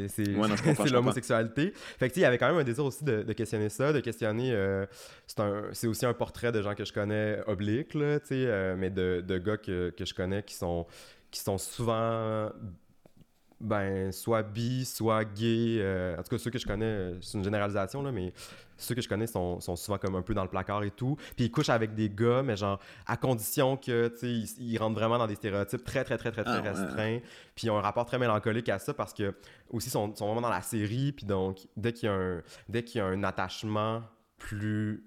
c'est 0.09 0.26
l'homosexualité. 0.93 1.73
Fait 1.99 2.09
que 2.09 2.15
tu 2.15 2.21
il 2.21 2.23
y 2.23 2.27
avait 2.27 2.39
quand 2.39 2.49
même 2.49 2.59
un 2.59 2.65
désir 2.65 2.85
aussi 2.85 3.05
de, 3.05 3.33
questionner 3.33 3.69
ça, 3.69 3.93
de 3.93 4.01
questionner. 4.01 4.53
Euh, 4.53 4.87
c'est 5.73 5.87
aussi 5.87 6.07
un 6.07 6.15
portrait 6.15 6.53
de 6.53 6.63
gens 6.63 6.75
que 6.75 6.85
je 6.85 6.93
connais 6.93 7.41
oblique, 7.47 7.95
là, 7.95 8.21
tu 8.21 8.29
sais, 8.29 8.35
euh, 8.47 8.77
mais 8.77 8.91
de, 8.91 9.23
de 9.27 9.39
gars 9.39 9.57
que, 9.57 9.91
que 9.91 10.05
je 10.05 10.15
connais 10.15 10.43
qui 10.43 10.55
sont, 10.55 10.87
qui 11.31 11.41
sont 11.41 11.59
souvent 11.59 12.51
ben, 13.61 14.13
soit 14.13 14.43
bi, 14.43 14.85
soit 14.85 15.25
gay. 15.25 15.79
Euh, 15.81 16.17
en 16.19 16.23
tout 16.23 16.31
cas, 16.31 16.39
ceux 16.39 16.51
que 16.51 16.59
je 16.59 16.67
connais, 16.67 17.15
c'est 17.23 17.39
une 17.39 17.45
généralisation, 17.45 18.03
là, 18.03 18.13
mais 18.13 18.33
ceux 18.77 18.95
que 18.95 19.01
je 19.01 19.09
connais 19.09 19.27
sont, 19.27 19.61
sont, 19.61 19.77
souvent 19.77 19.99
comme 19.99 20.15
un 20.15 20.23
peu 20.23 20.35
dans 20.35 20.43
le 20.43 20.51
placard 20.51 20.83
et 20.85 20.91
tout. 20.91 21.17
Puis 21.35 21.47
ils 21.47 21.51
couchent 21.51 21.71
avec 21.71 21.95
des 21.95 22.11
gars, 22.11 22.43
mais 22.43 22.57
genre 22.57 22.79
à 23.07 23.17
condition 23.17 23.77
que, 23.77 24.09
tu 24.09 24.47
sais, 24.47 24.55
ils, 24.59 24.77
rentrent 24.79 24.99
vraiment 24.99 25.19
dans 25.19 25.27
des 25.27 25.37
stéréotypes 25.37 25.85
très, 25.85 26.05
très, 26.05 26.19
très, 26.19 26.33
très, 26.33 26.45
très 26.45 26.59
ah, 26.59 26.73
restreints. 26.73 27.21
Puis 27.55 27.67
ils 27.67 27.71
ont 27.71 27.79
un 27.79 27.83
rapport 27.83 28.05
très 28.05 28.19
mélancolique 28.19 28.69
à 28.69 28.79
ça 28.79 28.93
parce 28.93 29.15
que, 29.15 29.35
aussi, 29.71 29.89
sont, 29.89 30.15
sont 30.15 30.27
vraiment 30.27 30.43
dans 30.43 30.51
la 30.51 30.63
série. 30.63 31.13
Puis 31.13 31.27
donc, 31.27 31.67
dès 31.77 31.93
qu'il 31.93 32.09
y 32.09 32.13
a 32.13 32.15
un, 32.15 32.43
dès 32.69 32.85
qu'il 32.85 32.99
y 32.99 33.01
a 33.01 33.07
un 33.07 33.25
attachement 33.25 34.03
plus 34.39 35.07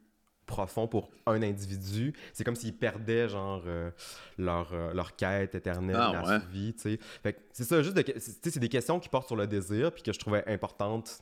profond 0.49 0.87
pour 0.87 1.11
un 1.27 1.41
individu. 1.43 2.13
C'est 2.33 2.43
comme 2.43 2.55
s'ils 2.55 2.75
perdaient, 2.75 3.29
genre, 3.29 3.63
euh, 3.67 3.91
leur, 4.37 4.73
euh, 4.73 4.93
leur 4.93 5.15
quête 5.15 5.53
éternelle, 5.53 5.95
ah, 5.97 6.23
la 6.25 6.37
vie, 6.39 6.73
tu 6.73 6.81
sais. 6.81 6.99
Fait 7.23 7.39
c'est 7.53 7.63
ça, 7.63 7.81
juste, 7.83 7.95
c'est 8.19 8.59
des 8.59 8.67
questions 8.67 8.99
qui 8.99 9.09
portent 9.09 9.27
sur 9.27 9.35
le 9.35 9.47
désir, 9.47 9.91
puis 9.93 10.01
que 10.01 10.11
je 10.11 10.19
trouvais 10.19 10.43
importantes 10.47 11.21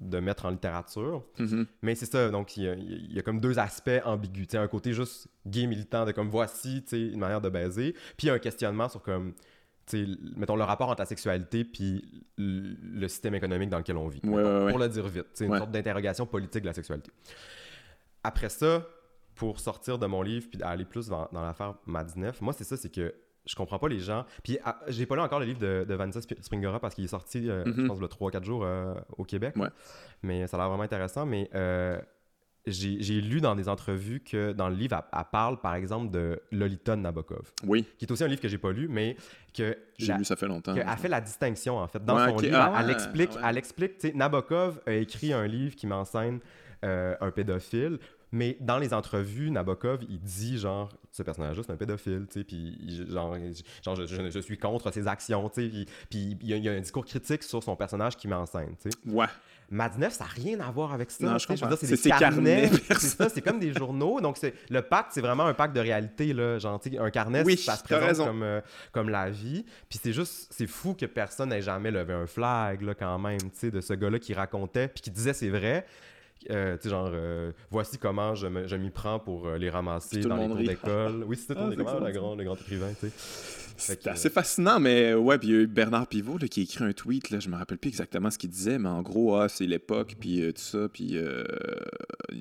de 0.00 0.18
mettre 0.18 0.46
en 0.46 0.50
littérature. 0.50 1.22
Mm-hmm. 1.38 1.66
Mais 1.82 1.94
c'est 1.94 2.10
ça, 2.10 2.28
donc 2.30 2.56
il 2.56 3.12
y, 3.12 3.18
a, 3.18 3.22
comme 3.22 3.38
deux 3.38 3.58
aspects 3.58 4.00
ambigus. 4.04 4.54
un 4.54 4.66
côté 4.66 4.92
juste 4.92 5.28
gay 5.46 5.66
militant 5.66 6.04
de 6.04 6.12
comme 6.12 6.28
voici 6.28 6.84
une 6.92 7.20
manière 7.20 7.40
de 7.40 7.50
baiser, 7.50 7.94
puis 8.16 8.30
un 8.30 8.38
questionnement 8.38 8.88
sur 8.88 9.02
comme, 9.02 9.34
mettons 10.36 10.56
le 10.56 10.64
rapport 10.64 10.88
entre 10.88 11.02
la 11.02 11.06
sexualité 11.06 11.64
puis 11.64 12.24
le 12.38 13.08
système 13.08 13.34
économique 13.34 13.70
dans 13.70 13.78
lequel 13.78 13.96
on 13.96 14.08
vit. 14.08 14.20
pour 14.20 14.38
le 14.38 14.88
dire 14.88 15.06
vite, 15.06 15.26
c'est 15.34 15.46
une 15.46 15.56
sorte 15.56 15.70
d'interrogation 15.70 16.26
politique 16.26 16.62
de 16.62 16.68
la 16.68 16.74
sexualité. 16.74 17.12
Après 18.22 18.48
ça, 18.48 18.86
pour 19.34 19.60
sortir 19.60 19.98
de 19.98 20.06
mon 20.06 20.22
livre 20.22 20.48
puis 20.50 20.62
aller 20.62 20.84
plus 20.84 21.08
dans, 21.08 21.28
l'affaire 21.32 21.74
Madinef, 21.86 22.40
moi 22.40 22.52
c'est 22.52 22.64
ça, 22.64 22.76
c'est 22.76 22.92
que 22.92 23.14
je 23.46 23.54
comprends 23.54 23.78
pas 23.78 23.88
les 23.88 23.98
gens. 24.00 24.26
Puis 24.44 24.58
ah, 24.64 24.78
j'ai 24.88 25.06
pas 25.06 25.16
lu 25.16 25.22
encore 25.22 25.40
le 25.40 25.46
livre 25.46 25.58
de, 25.58 25.84
de 25.88 25.94
Vanessa 25.94 26.20
Springora 26.20 26.78
parce 26.78 26.94
qu'il 26.94 27.04
est 27.04 27.08
sorti, 27.08 27.48
euh, 27.48 27.64
je 27.64 27.80
mhm. 27.80 27.88
pense, 27.88 28.00
le 28.00 28.06
3-4 28.06 28.44
jours 28.44 28.64
euh, 28.64 28.94
au 29.16 29.24
Québec. 29.24 29.54
Mais 30.22 30.46
ça 30.46 30.56
a 30.56 30.60
l'air 30.60 30.68
vraiment 30.68 30.82
intéressant. 30.82 31.24
Mais 31.24 31.48
euh, 31.54 31.98
j'ai 32.66 33.20
lu 33.20 33.40
dans 33.40 33.56
des 33.56 33.68
entrevues 33.68 34.20
que 34.20 34.52
dans 34.52 34.68
le 34.68 34.74
livre, 34.74 35.02
elle, 35.12 35.24
parle 35.32 35.58
par 35.60 35.74
exemple 35.74 36.10
de 36.10 36.40
Lolita 36.52 36.96
Nabokov. 36.96 37.52
Oui. 37.66 37.86
Qui 37.98 38.04
est 38.04 38.12
aussi 38.12 38.22
un 38.22 38.28
livre 38.28 38.42
que 38.42 38.48
j'ai 38.48 38.58
pas 38.58 38.72
lu, 38.72 38.88
mais 38.88 39.16
que. 39.54 39.76
J'ai 39.98 40.12
lu 40.12 40.24
ça 40.24 40.36
fait 40.36 40.46
longtemps. 40.46 40.74
Elle 40.74 40.98
fait 40.98 41.08
la 41.08 41.20
distinction 41.20 41.78
en 41.78 41.88
fait. 41.88 42.04
Dans 42.04 42.18
son 42.18 42.36
livre, 42.36 42.58
ah, 42.58 42.80
elle, 42.82 42.90
explique, 42.90 43.30
elle 43.42 43.56
explique, 43.56 44.14
Nabokov 44.14 44.80
a 44.86 44.92
écrit 44.92 45.32
un 45.32 45.46
livre 45.46 45.74
qui 45.74 45.86
m'enseigne 45.86 46.40
un 46.82 47.30
pédophile 47.30 47.98
mais 48.32 48.56
dans 48.60 48.78
les 48.78 48.94
entrevues, 48.94 49.50
Nabokov, 49.50 50.00
il 50.08 50.20
dit 50.20 50.58
genre, 50.58 50.88
ce 51.10 51.22
personnage-là, 51.22 51.62
c'est 51.66 51.72
un 51.72 51.76
pédophile, 51.76 52.26
tu 52.30 52.40
sais, 52.40 52.44
puis 52.44 53.06
genre, 53.08 53.36
genre 53.84 53.96
je, 53.96 54.40
suis 54.40 54.56
contre 54.56 54.92
ses 54.92 55.08
actions, 55.08 55.48
tu 55.48 55.68
sais, 55.68 55.86
puis 56.08 56.38
il 56.40 56.56
y, 56.56 56.68
a 56.68 56.72
un 56.72 56.80
discours 56.80 57.04
critique 57.04 57.42
sur 57.42 57.62
son 57.62 57.74
personnage 57.74 58.16
qui 58.16 58.28
m'enseigne, 58.28 58.74
tu 58.80 58.90
sais. 58.90 59.10
Ouais. 59.10 59.26
Madnef, 59.72 60.14
ça 60.14 60.24
n'a 60.24 60.30
rien 60.30 60.58
à 60.60 60.70
voir 60.72 60.92
avec 60.92 61.12
ça. 61.12 61.24
Non, 61.24 61.38
je 61.38 61.46
comprends. 61.46 61.70
C'est 61.76 62.02
des 62.02 62.10
carnets. 62.10 62.68
c'est 62.88 63.00
ça, 63.00 63.28
c'est 63.28 63.40
comme 63.40 63.60
des 63.60 63.72
journaux. 63.72 64.20
Donc, 64.20 64.36
c'est 64.36 64.52
le 64.68 64.82
pacte, 64.82 65.12
c'est 65.12 65.20
vraiment 65.20 65.46
un 65.46 65.54
pacte 65.54 65.76
de 65.76 65.80
réalité, 65.80 66.32
là. 66.32 66.58
Genre, 66.58 66.80
un 66.98 67.10
carnet, 67.10 67.44
ça 67.56 67.76
se 67.76 67.84
présente 67.84 68.26
comme, 68.26 68.42
euh, 68.42 68.60
comme 68.90 69.10
la 69.10 69.30
vie. 69.30 69.64
Puis 69.88 70.00
c'est 70.02 70.12
juste, 70.12 70.48
c'est 70.50 70.66
fou 70.66 70.94
que 70.94 71.06
personne 71.06 71.50
n'ait 71.50 71.62
jamais 71.62 71.92
levé 71.92 72.12
un 72.12 72.26
flag, 72.26 72.82
là, 72.82 72.94
quand 72.94 73.16
même, 73.20 73.38
tu 73.38 73.50
sais, 73.54 73.70
de 73.70 73.80
ce 73.80 73.94
gars-là 73.94 74.18
qui 74.18 74.34
racontait, 74.34 74.88
puis 74.88 75.02
qui 75.02 75.10
disait 75.12 75.34
c'est 75.34 75.50
vrai. 75.50 75.86
Euh, 76.48 76.76
tu 76.76 76.84
sais, 76.84 76.88
genre, 76.88 77.10
euh, 77.12 77.52
voici 77.70 77.98
comment 77.98 78.34
je, 78.34 78.46
m'y 78.46 78.90
prends 78.90 79.18
pour 79.18 79.46
euh, 79.46 79.58
les 79.58 79.68
ramasser 79.68 80.20
dans 80.20 80.36
les 80.36 80.46
cours 80.46 80.56
d'école. 80.56 81.24
Oui, 81.26 81.36
c'était 81.36 81.54
ton 81.54 81.66
ah, 81.66 81.70
le, 81.70 82.12
grand, 82.12 82.34
le 82.34 82.44
grand 82.44 82.56
écrivain, 82.56 82.92
tu 82.98 83.08
sais. 83.08 83.12
C'est 83.76 84.06
assez 84.06 84.28
fascinant, 84.28 84.78
mais 84.78 85.14
ouais, 85.14 85.38
puis 85.38 85.48
il 85.48 85.54
y 85.54 85.56
a 85.56 85.60
eu 85.60 85.66
Bernard 85.66 86.06
Pivot 86.06 86.36
là, 86.36 86.48
qui 86.48 86.60
a 86.60 86.62
écrit 86.64 86.84
un 86.84 86.92
tweet, 86.92 87.30
là, 87.30 87.40
je 87.40 87.48
me 87.48 87.56
rappelle 87.56 87.78
plus 87.78 87.88
exactement 87.88 88.30
ce 88.30 88.36
qu'il 88.36 88.50
disait, 88.50 88.78
mais 88.78 88.90
en 88.90 89.00
gros, 89.00 89.36
ah, 89.36 89.48
c'est 89.48 89.66
l'époque, 89.66 90.16
puis 90.20 90.40
tout 90.52 90.60
ça, 90.60 90.86
puis... 90.92 91.16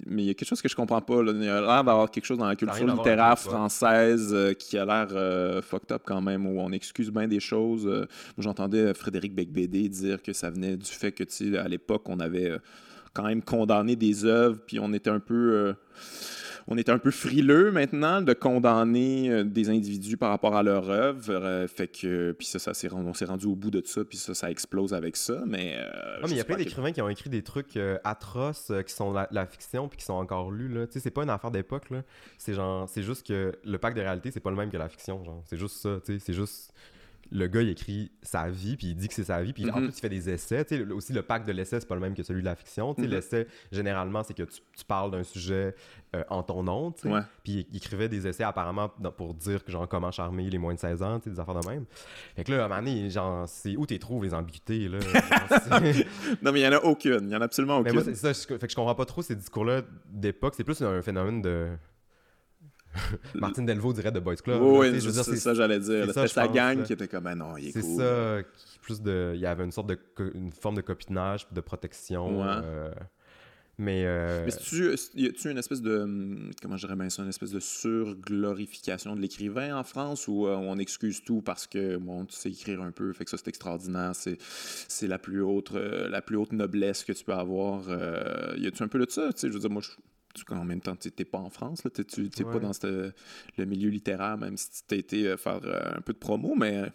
mais 0.05 0.23
il 0.23 0.27
y 0.27 0.29
a 0.29 0.33
quelque 0.33 0.49
chose 0.49 0.61
que 0.61 0.67
je 0.67 0.75
comprends 0.75 0.99
pas, 0.99 1.23
là. 1.23 1.31
il 1.33 1.43
y 1.43 1.47
a 1.47 1.61
l'air 1.61 1.83
d'avoir 1.85 2.11
quelque 2.11 2.25
chose 2.25 2.39
dans 2.39 2.47
la 2.47 2.57
culture 2.57 2.85
littéraire 2.85 3.39
française 3.39 4.35
qui 4.59 4.77
a 4.77 4.83
l'air 4.83 5.63
fucked 5.63 5.93
up 5.93 6.01
quand 6.05 6.19
même, 6.19 6.45
où 6.45 6.59
on 6.59 6.73
excuse 6.73 7.09
bien 7.09 7.27
des 7.27 7.39
choses. 7.39 7.85
moi, 7.85 8.07
j'entendais 8.39 8.93
Frédéric 8.93 9.33
Becbédé 9.33 9.87
dire 9.87 10.21
que 10.21 10.33
ça 10.33 10.49
venait 10.49 10.75
du 10.75 10.91
fait 10.91 11.13
que, 11.13 11.23
tu 11.23 11.51
sais, 11.51 11.57
à 11.57 11.69
l'époque, 11.69 12.09
on 12.09 12.19
avait 12.19 12.59
quand 13.13 13.23
même 13.23 13.41
condamné 13.41 13.95
des 13.95 14.25
œuvres, 14.25 14.59
puis 14.65 14.79
on 14.79 14.93
était 14.93 15.09
un 15.09 15.19
peu. 15.19 15.53
Euh, 15.53 15.73
on 16.71 16.77
était 16.77 16.91
un 16.91 16.99
peu 16.99 17.09
frileux 17.09 17.71
maintenant 17.71 18.21
de 18.21 18.31
condamner 18.33 19.31
euh, 19.31 19.43
des 19.43 19.71
individus 19.71 20.17
par 20.17 20.29
rapport 20.29 20.55
à 20.55 20.61
leur 20.61 20.87
œuvre. 20.91 21.33
Euh, 21.33 21.67
fait 21.67 21.87
que, 21.87 22.31
puis 22.33 22.45
ça, 22.45 22.59
ça 22.59 22.73
on 22.93 23.13
s'est 23.15 23.25
rendu 23.25 23.47
au 23.47 23.55
bout 23.55 23.71
de 23.71 23.81
ça, 23.83 24.05
puis 24.05 24.19
ça, 24.19 24.35
ça 24.35 24.51
explose 24.51 24.93
avec 24.93 25.17
ça. 25.17 25.41
Mais, 25.47 25.77
mais 26.21 26.29
il 26.29 26.37
y 26.37 26.39
a 26.39 26.43
plein 26.43 26.57
d'écrivains 26.57 26.91
qui 26.91 27.01
ont 27.01 27.09
écrit 27.09 27.31
des 27.31 27.41
trucs 27.41 27.79
atroces 28.03 28.71
qui 28.85 28.93
sont 28.93 29.11
la, 29.11 29.45
fiction, 29.47 29.87
puis 29.87 29.97
qui 29.97 30.05
sont 30.05 30.13
encore 30.13 30.51
lus. 30.51 30.67
Là. 30.69 30.85
Tu 30.85 30.93
sais, 30.93 30.99
c'est 30.99 31.11
pas 31.11 31.23
une 31.23 31.31
affaire 31.31 31.49
d'époque. 31.49 31.87
C'est 32.37 32.53
genre, 32.53 32.87
c'est 32.87 33.03
juste 33.03 33.25
que 33.25 33.51
le 33.63 33.77
pacte 33.79 33.97
de 33.97 34.03
réalité, 34.03 34.29
c'est 34.29 34.39
pas 34.39 34.51
le 34.51 34.57
même 34.57 34.69
que 34.69 34.77
la 34.77 34.89
fiction. 34.89 35.23
Genre, 35.23 35.41
c'est 35.45 35.57
juste 35.57 35.77
ça. 35.77 35.99
Tu 36.05 36.13
sais, 36.13 36.19
c'est 36.19 36.33
juste 36.33 36.71
le 37.31 37.47
gars, 37.47 37.61
il 37.61 37.69
écrit 37.69 38.11
sa 38.21 38.49
vie, 38.49 38.75
puis 38.75 38.87
il 38.87 38.95
dit 38.95 39.07
que 39.07 39.13
c'est 39.13 39.25
sa 39.25 39.41
vie, 39.41 39.53
puis 39.53 39.69
en 39.69 39.79
mhm. 39.79 39.87
plus, 39.87 39.97
il 39.97 40.01
fait 40.01 40.09
des 40.09 40.29
essais. 40.29 40.65
sais 40.67 40.81
aussi, 40.91 41.13
le 41.13 41.21
pacte 41.21 41.47
de 41.47 41.51
l'essai, 41.51 41.79
c'est 41.79 41.87
pas 41.87 41.95
le 41.95 42.01
même 42.01 42.15
que 42.15 42.23
celui 42.23 42.41
de 42.41 42.45
la 42.45 42.55
fiction. 42.55 42.95
Mm 42.97 43.05
L'essai, 43.05 43.47
généralement, 43.71 44.23
c'est 44.23 44.33
que 44.33 44.43
tu, 44.43 44.85
parles 44.87 45.11
d'un 45.11 45.23
sujet 45.23 45.75
euh, 46.15 46.23
en 46.29 46.41
ton 46.41 46.63
nom, 46.63 46.93
ouais. 47.05 47.21
puis 47.43 47.67
il, 47.71 47.77
écrivait 47.77 48.09
des 48.09 48.27
essais 48.27 48.43
apparemment 48.43 48.89
pour 48.89 49.33
dire 49.33 49.63
que, 49.63 49.71
genre, 49.71 49.87
comment 49.87 50.11
charmer 50.11 50.49
les 50.49 50.57
moins 50.57 50.73
de 50.73 50.79
16 50.79 51.03
ans, 51.03 51.19
des 51.23 51.39
affaires 51.39 51.59
de 51.59 51.67
même. 51.67 51.85
Fait 52.35 52.43
que 52.43 52.51
là, 52.51 52.63
à 52.63 52.65
un 52.65 52.67
moment 52.67 52.81
donné, 52.81 53.09
genre, 53.09 53.47
c'est 53.47 53.75
où 53.75 53.85
tu 53.85 53.99
trouves 53.99 54.23
les 54.23 54.33
ambiguïtés, 54.33 54.87
là? 54.87 54.99
non, 56.41 56.51
mais 56.51 56.61
il 56.61 56.63
y 56.63 56.67
en 56.67 56.73
a 56.73 56.79
aucune. 56.83 57.29
Il 57.29 57.31
y 57.31 57.35
en 57.35 57.41
a 57.41 57.45
absolument 57.45 57.77
aucune. 57.77 57.95
Mais 57.95 58.03
moi, 58.03 58.15
ça, 58.15 58.33
je, 58.33 58.39
fait 58.39 58.59
que 58.59 58.69
je 58.69 58.75
comprends 58.75 58.95
pas 58.95 59.05
trop 59.05 59.21
ces 59.21 59.35
discours-là 59.35 59.81
d'époque. 60.09 60.53
C'est 60.55 60.63
plus 60.63 60.81
un 60.81 61.01
phénomène 61.01 61.41
de 61.41 61.69
Martin 63.35 63.63
Delvaux 63.63 63.93
dirait 63.93 64.11
de 64.11 64.19
Boys 64.19 64.35
Club. 64.37 64.61
Oui, 64.61 64.99
c'est 65.01 65.37
ça, 65.37 65.53
j'allais 65.53 65.79
dire. 65.79 66.07
C'était 66.07 66.27
sa 66.27 66.47
gang 66.47 66.83
qui 66.83 66.93
était 66.93 67.07
comme, 67.07 67.27
ah 67.27 67.35
non, 67.35 67.57
il 67.57 67.67
est, 67.67 67.71
C'est 67.71 67.81
ça, 67.81 68.41
plus 68.81 69.01
de, 69.01 69.33
il 69.35 69.41
y 69.41 69.45
avait 69.45 69.63
une 69.63 69.71
sorte 69.71 69.89
de, 69.89 69.99
une 70.33 70.51
forme 70.51 70.75
de 70.75 70.81
copinage, 70.81 71.47
de 71.51 71.61
protection. 71.61 72.43
Euh, 72.43 72.91
mais. 73.77 74.03
Euh... 74.05 74.45
Mais 74.45 74.51
tu, 74.51 74.95
y 75.15 75.27
a-tu 75.27 75.51
une 75.51 75.57
espèce 75.57 75.81
de. 75.81 75.99
Hum, 75.99 76.51
comment 76.61 76.75
je 76.75 76.85
dirais 76.85 76.97
bien 76.97 77.09
ça 77.09 77.23
Une 77.23 77.29
espèce 77.29 77.51
de 77.51 77.59
surglorification 77.59 79.15
de 79.15 79.21
l'écrivain 79.21 79.77
en 79.77 79.83
France 79.83 80.27
où 80.27 80.47
euh, 80.47 80.55
on 80.55 80.77
excuse 80.77 81.23
tout 81.23 81.41
parce 81.41 81.67
que, 81.67 81.97
bon, 81.97 82.25
tu 82.25 82.35
sais 82.35 82.49
écrire 82.49 82.81
un 82.81 82.91
peu, 82.91 83.13
fait 83.13 83.25
que 83.25 83.29
ça, 83.29 83.37
c'est 83.37 83.47
extraordinaire. 83.47 84.13
C'est 84.15 85.07
la, 85.07 85.19
plus 85.19 85.41
haute, 85.41 85.71
la 85.71 86.21
plus 86.21 86.35
haute 86.35 86.51
noblesse 86.51 87.03
que 87.03 87.13
tu 87.13 87.23
peux 87.23 87.33
avoir. 87.33 87.83
y 88.57 88.67
a-tu 88.67 88.83
un 88.83 88.87
peu 88.87 88.99
de 88.99 89.09
ça? 89.09 89.31
Tu 89.33 89.39
sais, 89.39 89.47
je 89.47 89.53
veux 89.53 89.59
dire, 89.59 89.69
moi, 89.69 89.81
je 89.81 89.91
en 90.49 90.65
même 90.65 90.81
temps, 90.81 90.95
tu 90.95 91.09
n'es 91.17 91.25
pas 91.25 91.37
en 91.37 91.49
France, 91.49 91.83
tu 92.07 92.21
n'es 92.21 92.45
pas 92.45 92.59
dans 92.59 92.71
le 92.81 93.65
milieu 93.65 93.89
littéraire, 93.89 94.37
même 94.37 94.57
si 94.57 94.69
tu 94.87 94.95
as 94.95 94.97
été 94.97 95.27
euh, 95.27 95.37
faire 95.37 95.59
euh, 95.63 95.97
un 95.97 96.01
peu 96.01 96.13
de 96.13 96.17
promo, 96.17 96.55
mais 96.55 96.91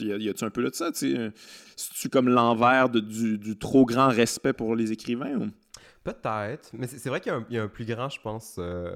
y 0.00 0.28
a-tu 0.28 0.44
un 0.44 0.50
peu 0.50 0.62
de 0.62 0.74
ça? 0.74 0.90
C'est-tu 0.92 2.08
comme 2.08 2.28
l'envers 2.28 2.88
du, 2.88 3.38
du, 3.38 3.58
trop 3.58 3.84
grand 3.84 4.08
respect 4.08 4.52
pour 4.52 4.74
les 4.74 4.92
écrivains? 4.92 5.50
Peut-être, 6.02 6.70
mais 6.72 6.86
c'est 6.86 7.08
vrai 7.08 7.20
qu'il 7.20 7.32
y, 7.50 7.58
a 7.58 7.62
un 7.62 7.68
plus 7.68 7.84
grand, 7.84 8.08
je 8.08 8.20
pense. 8.20 8.56
Euh, 8.58 8.94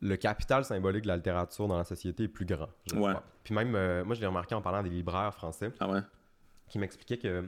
le 0.00 0.16
capital 0.16 0.64
symbolique 0.64 1.02
de 1.02 1.08
la 1.08 1.16
littérature 1.16 1.68
dans 1.68 1.78
la 1.78 1.84
société 1.84 2.24
est 2.24 2.28
plus 2.28 2.44
grand. 2.44 2.68
ouais. 2.94 3.14
Puis 3.44 3.54
même, 3.54 3.70
moi, 4.04 4.14
je 4.14 4.20
l'ai 4.20 4.26
remarqué 4.26 4.54
en 4.54 4.62
parlant 4.62 4.82
des 4.82 4.90
libraires 4.90 5.32
français. 5.34 5.70
Ah 5.80 5.88
ouais? 5.88 6.00
Qui 6.68 6.78
m'expliquaient 6.78 7.18
que 7.18 7.44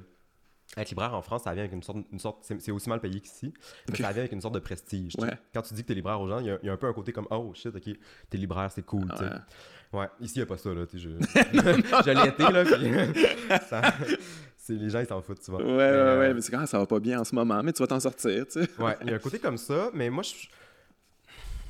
être 0.77 0.91
libraire 0.91 1.15
en 1.15 1.23
France, 1.23 1.45
ça 1.45 1.53
vient 1.53 1.63
avec 1.63 1.73
une 1.73 1.83
sorte, 1.83 1.99
une 2.13 2.19
sorte 2.19 2.53
c'est 2.59 2.71
aussi 2.71 2.89
mal 2.89 3.01
payé 3.01 3.21
qu'ici, 3.21 3.53
mais 3.89 3.97
ça 3.97 4.13
vient 4.13 4.23
avec 4.23 4.33
une 4.33 4.41
sorte 4.41 4.55
de 4.55 4.61
prestige. 4.61 5.15
Quand 5.55 5.63
tu 5.63 5.75
dis 5.75 5.83
que 5.83 5.89
t'es 5.89 5.95
libraire 5.95 6.21
aux 6.21 6.29
gens, 6.29 6.41
il 6.41 6.47
y, 6.47 6.69
a 6.69 6.73
un 6.73 6.77
peu 6.77 6.87
un 6.87 6.93
côté 6.93 7.13
comme 7.13 7.27
oh 7.31 7.53
shit, 7.55 7.75
ok, 7.75 7.97
t'es 8.31 8.39
libraire, 8.39 8.71
c'est 8.71 8.85
cool. 8.85 9.09
Ouais. 9.93 10.09
ici 10.21 10.35
il 10.37 10.39
n'y 10.39 10.43
a 10.43 10.47
pas 10.47 10.59
ça 10.59 10.75
là. 10.75 10.85
Je, 10.93 10.99
je 10.99 12.11
l'ai 12.11 12.29
été 12.29 12.43
là, 12.43 12.65
puis 12.65 12.77
les 14.81 14.91
gens 14.91 15.01
ils 15.01 15.07
s'en 15.07 15.23
foutent, 15.23 15.41
tu 15.41 15.51
vois. 15.51 15.63
Ouais, 15.63 15.69
ouais, 15.69 15.77
ouais, 15.77 15.87
euh, 15.87 16.35
mais 16.35 16.41
c'est 16.41 16.51
quand 16.51 16.59
même 16.59 16.67
ça 16.67 16.79
va 16.79 16.87
pas 16.87 16.99
bien 16.99 17.21
en 17.21 17.25
ce 17.25 17.35
moment, 17.35 17.63
mais 17.63 17.73
tu 17.73 17.83
vas 17.83 17.87
t'en 17.87 18.01
sortir, 18.01 18.47
tu 18.47 18.65
sais. 18.65 18.83
ouais, 18.83 18.97
il 19.03 19.11
y 19.11 19.13
a 19.13 19.15
un 19.15 19.19
côté 19.21 19.39
comme 19.39 19.59
ça, 19.59 19.91
mais 19.95 20.11
moi 20.11 20.23
je. 20.23 20.35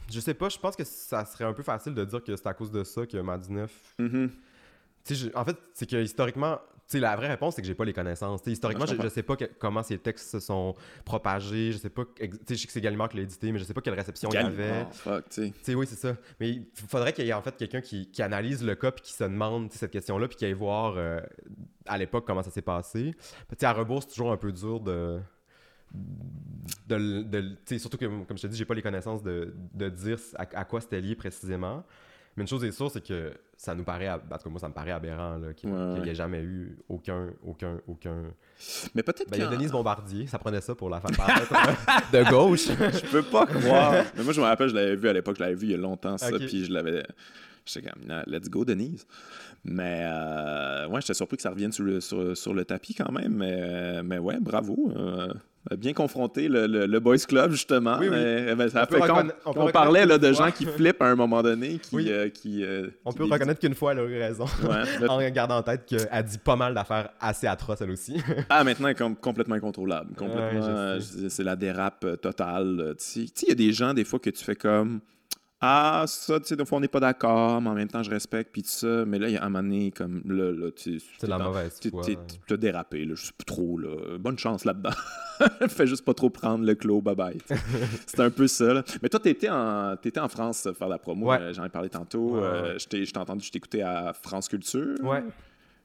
Je 0.08 0.20
sais 0.20 0.34
pas, 0.34 0.48
je 0.48 0.56
pense 0.56 0.76
que 0.76 0.84
ça 0.84 1.24
serait 1.24 1.44
un 1.44 1.52
peu 1.52 1.64
facile 1.64 1.92
de 1.92 2.04
dire 2.04 2.22
que 2.22 2.36
c'est 2.36 2.46
à 2.46 2.54
cause 2.54 2.70
de 2.70 2.84
ça 2.84 3.04
que 3.06 3.16
Madinef. 3.16 3.72
Mm 3.98 4.28
en 5.34 5.44
fait, 5.44 5.56
c'est 5.72 5.88
que 5.88 6.02
historiquement, 6.02 6.58
la 6.94 7.16
vraie 7.16 7.28
réponse, 7.28 7.54
c'est 7.54 7.62
que 7.62 7.66
j'ai 7.66 7.74
pas 7.74 7.84
les 7.84 7.92
connaissances. 7.92 8.42
historiquement, 8.46 8.86
je, 8.86 8.94
ne 8.94 9.08
sais 9.08 9.22
pas 9.22 9.36
comment 9.58 9.82
ces 9.82 9.98
textes 9.98 10.30
se 10.30 10.40
sont 10.40 10.74
propagés. 11.04 11.72
Je 11.72 11.78
sais 11.78 11.90
pas. 11.90 12.04
Je 12.20 12.54
sais 12.54 12.66
que 12.66 12.72
c'est 12.72 12.80
Gallimard 12.80 13.08
qui 13.08 13.16
l'a 13.16 13.24
édité, 13.24 13.52
mais 13.52 13.58
je 13.58 13.64
sais 13.64 13.74
pas 13.74 13.80
quelle 13.80 13.94
réception 13.94 14.28
il 14.30 14.34
y 14.34 14.38
avait. 14.38 14.86
Fuck, 14.92 15.24
oui, 15.68 15.86
c'est 15.86 15.96
ça. 15.96 16.16
Mais 16.40 16.50
il 16.50 16.66
faudrait 16.88 17.12
qu'il 17.12 17.26
y 17.26 17.30
ait 17.30 17.34
en 17.34 17.42
fait 17.42 17.56
quelqu'un 17.56 17.80
qui, 17.80 18.10
analyse 18.18 18.64
le 18.64 18.74
cas 18.74 18.90
puis 18.90 19.02
qui 19.04 19.12
se 19.12 19.24
demande 19.24 19.70
cette 19.72 19.90
question-là 19.90 20.26
puis 20.26 20.36
qui 20.36 20.44
aille 20.46 20.52
voir 20.52 20.94
euh, 20.96 21.20
à 21.84 21.98
l'époque 21.98 22.24
comment 22.26 22.42
ça 22.42 22.50
s'est 22.50 22.62
passé. 22.62 23.14
sais, 23.56 23.66
à 23.66 23.72
rebours, 23.72 24.02
c'est 24.02 24.08
toujours 24.08 24.32
un 24.32 24.36
peu 24.36 24.52
dur 24.52 24.80
de. 24.80 25.20
de, 26.88 27.56
surtout 27.78 27.98
que, 27.98 28.06
comme 28.24 28.36
je 28.36 28.42
te 28.42 28.46
dis, 28.46 28.56
j'ai 28.56 28.64
pas 28.64 28.74
les 28.74 28.82
connaissances 28.82 29.22
de, 29.22 29.54
dire 29.74 30.18
à 30.38 30.64
quoi 30.64 30.80
c'était 30.80 31.00
lié 31.00 31.14
précisément. 31.14 31.84
Mais 32.36 32.42
une 32.42 32.48
chose 32.48 32.64
est 32.64 32.72
sûre, 32.72 32.90
c'est 32.90 33.04
que 33.04 33.32
ça 33.56 33.74
nous 33.74 33.84
paraît, 33.84 34.10
en 34.10 34.18
tout 34.18 34.28
cas 34.28 34.50
moi 34.50 34.60
ça 34.60 34.68
me 34.68 34.74
paraît 34.74 34.90
aberrant 34.90 35.40
qu'il 35.56 35.70
n'y 35.70 36.08
ait 36.08 36.14
jamais 36.14 36.42
eu 36.42 36.76
aucun, 36.88 37.30
aucun, 37.42 37.80
aucun. 37.86 38.24
Mais 38.94 39.02
peut-être 39.02 39.30
ben, 39.30 39.38
Il 39.38 39.40
y 39.40 39.46
a 39.46 39.48
Denise 39.48 39.72
Bombardier, 39.72 40.26
ça 40.26 40.38
prenait 40.38 40.60
ça 40.60 40.74
pour 40.74 40.90
la 40.90 41.00
faire 41.00 41.12
de 42.12 42.30
gauche. 42.30 42.66
je 42.68 43.10
peux 43.10 43.22
pas 43.22 43.46
croire. 43.46 44.04
Mais 44.16 44.22
moi 44.22 44.34
je 44.34 44.40
me 44.40 44.46
rappelle, 44.46 44.68
je 44.68 44.74
l'avais 44.74 44.96
vu 44.96 45.08
à 45.08 45.14
l'époque, 45.14 45.36
je 45.38 45.42
l'avais 45.42 45.54
vu 45.54 45.68
il 45.68 45.70
y 45.70 45.74
a 45.74 45.78
longtemps 45.78 46.18
ça, 46.18 46.30
puis 46.38 46.66
je 46.66 46.72
l'avais. 46.72 47.04
J'étais 47.64 47.88
comme, 47.90 48.02
let's 48.26 48.50
go 48.50 48.64
Denise. 48.64 49.06
Mais 49.64 50.02
euh, 50.04 50.86
ouais, 50.88 51.00
j'étais 51.00 51.14
surpris 51.14 51.36
que 51.36 51.42
ça 51.42 51.50
revienne 51.50 51.72
sur 51.72 51.84
le, 51.84 52.00
sur, 52.00 52.54
le 52.54 52.64
tapis 52.64 52.94
quand 52.94 53.10
même. 53.10 53.34
Mais, 53.34 54.02
mais 54.04 54.18
ouais, 54.18 54.38
bravo. 54.40 54.92
Euh, 54.94 55.32
bien 55.74 55.92
confronté 55.92 56.48
le, 56.48 56.66
le, 56.66 57.00
Boys 57.00 57.18
Club, 57.26 57.50
justement. 57.52 57.96
Oui, 57.98 58.08
oui. 58.08 58.54
Ben, 58.54 58.68
ça 58.68 58.86
fait 58.86 59.00
on, 59.44 59.70
parlait 59.70 60.06
là, 60.06 60.18
de 60.18 60.32
gens 60.32 60.50
qui 60.50 60.64
flippent 60.64 61.02
à 61.02 61.06
un 61.06 61.16
moment 61.16 61.42
donné. 61.42 61.78
Qui, 61.78 62.12
euh, 62.12 62.28
qui 62.28 62.64
euh, 62.64 62.88
on 63.04 63.12
peut 63.12 63.24
reconnaître 63.24 63.60
qu'une 63.60 63.74
fois, 63.74 63.92
elle 63.92 63.98
a 64.00 64.04
eu 64.04 64.18
raison. 64.18 64.46
en 65.08 65.30
gardant 65.30 65.58
en 65.58 65.62
tête 65.62 65.86
qu'elle 65.86 66.24
dit 66.24 66.38
pas 66.38 66.56
mal 66.56 66.74
d'affaires 66.74 67.10
assez 67.20 67.46
atroces, 67.46 67.80
elle 67.80 67.90
aussi. 67.90 68.22
ah, 68.48 68.62
maintenant, 68.64 68.88
elle 68.88 68.96
est 68.96 69.20
complètement 69.20 69.56
incontrôlable. 69.56 70.14
Complètement. 70.14 70.98
c'est 71.00 71.44
la 71.44 71.56
dérape 71.56 72.20
totale. 72.20 72.94
Tu 72.98 73.26
sais, 73.26 73.30
il 73.42 73.48
y 73.48 73.52
a 73.52 73.54
des 73.54 73.72
gens, 73.72 73.94
des 73.94 74.04
fois, 74.04 74.18
que 74.18 74.30
tu 74.30 74.44
fais 74.44 74.56
comme 74.56 75.00
ah, 75.58 76.04
ça, 76.06 76.38
tu 76.38 76.48
sais, 76.48 76.56
des 76.56 76.66
fois, 76.66 76.76
on 76.76 76.80
n'est 76.82 76.88
pas 76.88 77.00
d'accord, 77.00 77.62
mais 77.62 77.70
en 77.70 77.74
même 77.74 77.88
temps, 77.88 78.02
je 78.02 78.10
respecte, 78.10 78.52
puis 78.52 78.62
tout 78.62 78.68
ça. 78.68 79.06
Mais 79.06 79.18
là, 79.18 79.28
il 79.28 79.34
y 79.34 79.36
a 79.38 79.42
un 79.42 79.48
moment 79.48 79.62
donné, 79.62 79.90
comme 79.90 80.22
là, 80.26 80.52
là 80.52 80.70
tu 80.70 81.00
C'est 81.18 81.26
la 81.26 81.38
mauvaise. 81.38 81.80
Tu 81.80 81.90
as 82.52 82.56
dérapé, 82.58 83.06
là, 83.06 83.14
je 83.14 83.30
trop, 83.46 83.78
là. 83.78 84.18
Bonne 84.18 84.38
chance 84.38 84.66
là-dedans. 84.66 84.90
Fais 85.68 85.86
juste 85.86 86.04
pas 86.04 86.12
trop 86.12 86.28
prendre 86.28 86.64
le 86.64 86.74
clos, 86.74 87.00
bye 87.00 87.14
bye. 87.14 87.38
C'est 88.06 88.20
un 88.20 88.30
peu 88.30 88.46
ça, 88.46 88.74
là. 88.74 88.84
Mais 89.02 89.08
toi, 89.08 89.18
t'étais 89.18 89.48
en, 89.48 89.94
étais 89.94 90.20
en 90.20 90.28
France 90.28 90.68
faire 90.78 90.88
la 90.88 90.98
promo, 90.98 91.32
euh, 91.32 91.52
j'en 91.54 91.64
ai 91.64 91.70
parlé 91.70 91.88
tantôt. 91.88 92.36
Euh, 92.36 92.78
je 92.78 92.86
t'ai 92.86 93.18
entendu, 93.18 93.44
je 93.44 93.50
t'ai 93.50 93.58
écouté 93.58 93.82
à 93.82 94.12
France 94.12 94.48
Culture. 94.48 94.94
Ouais. 95.02 95.24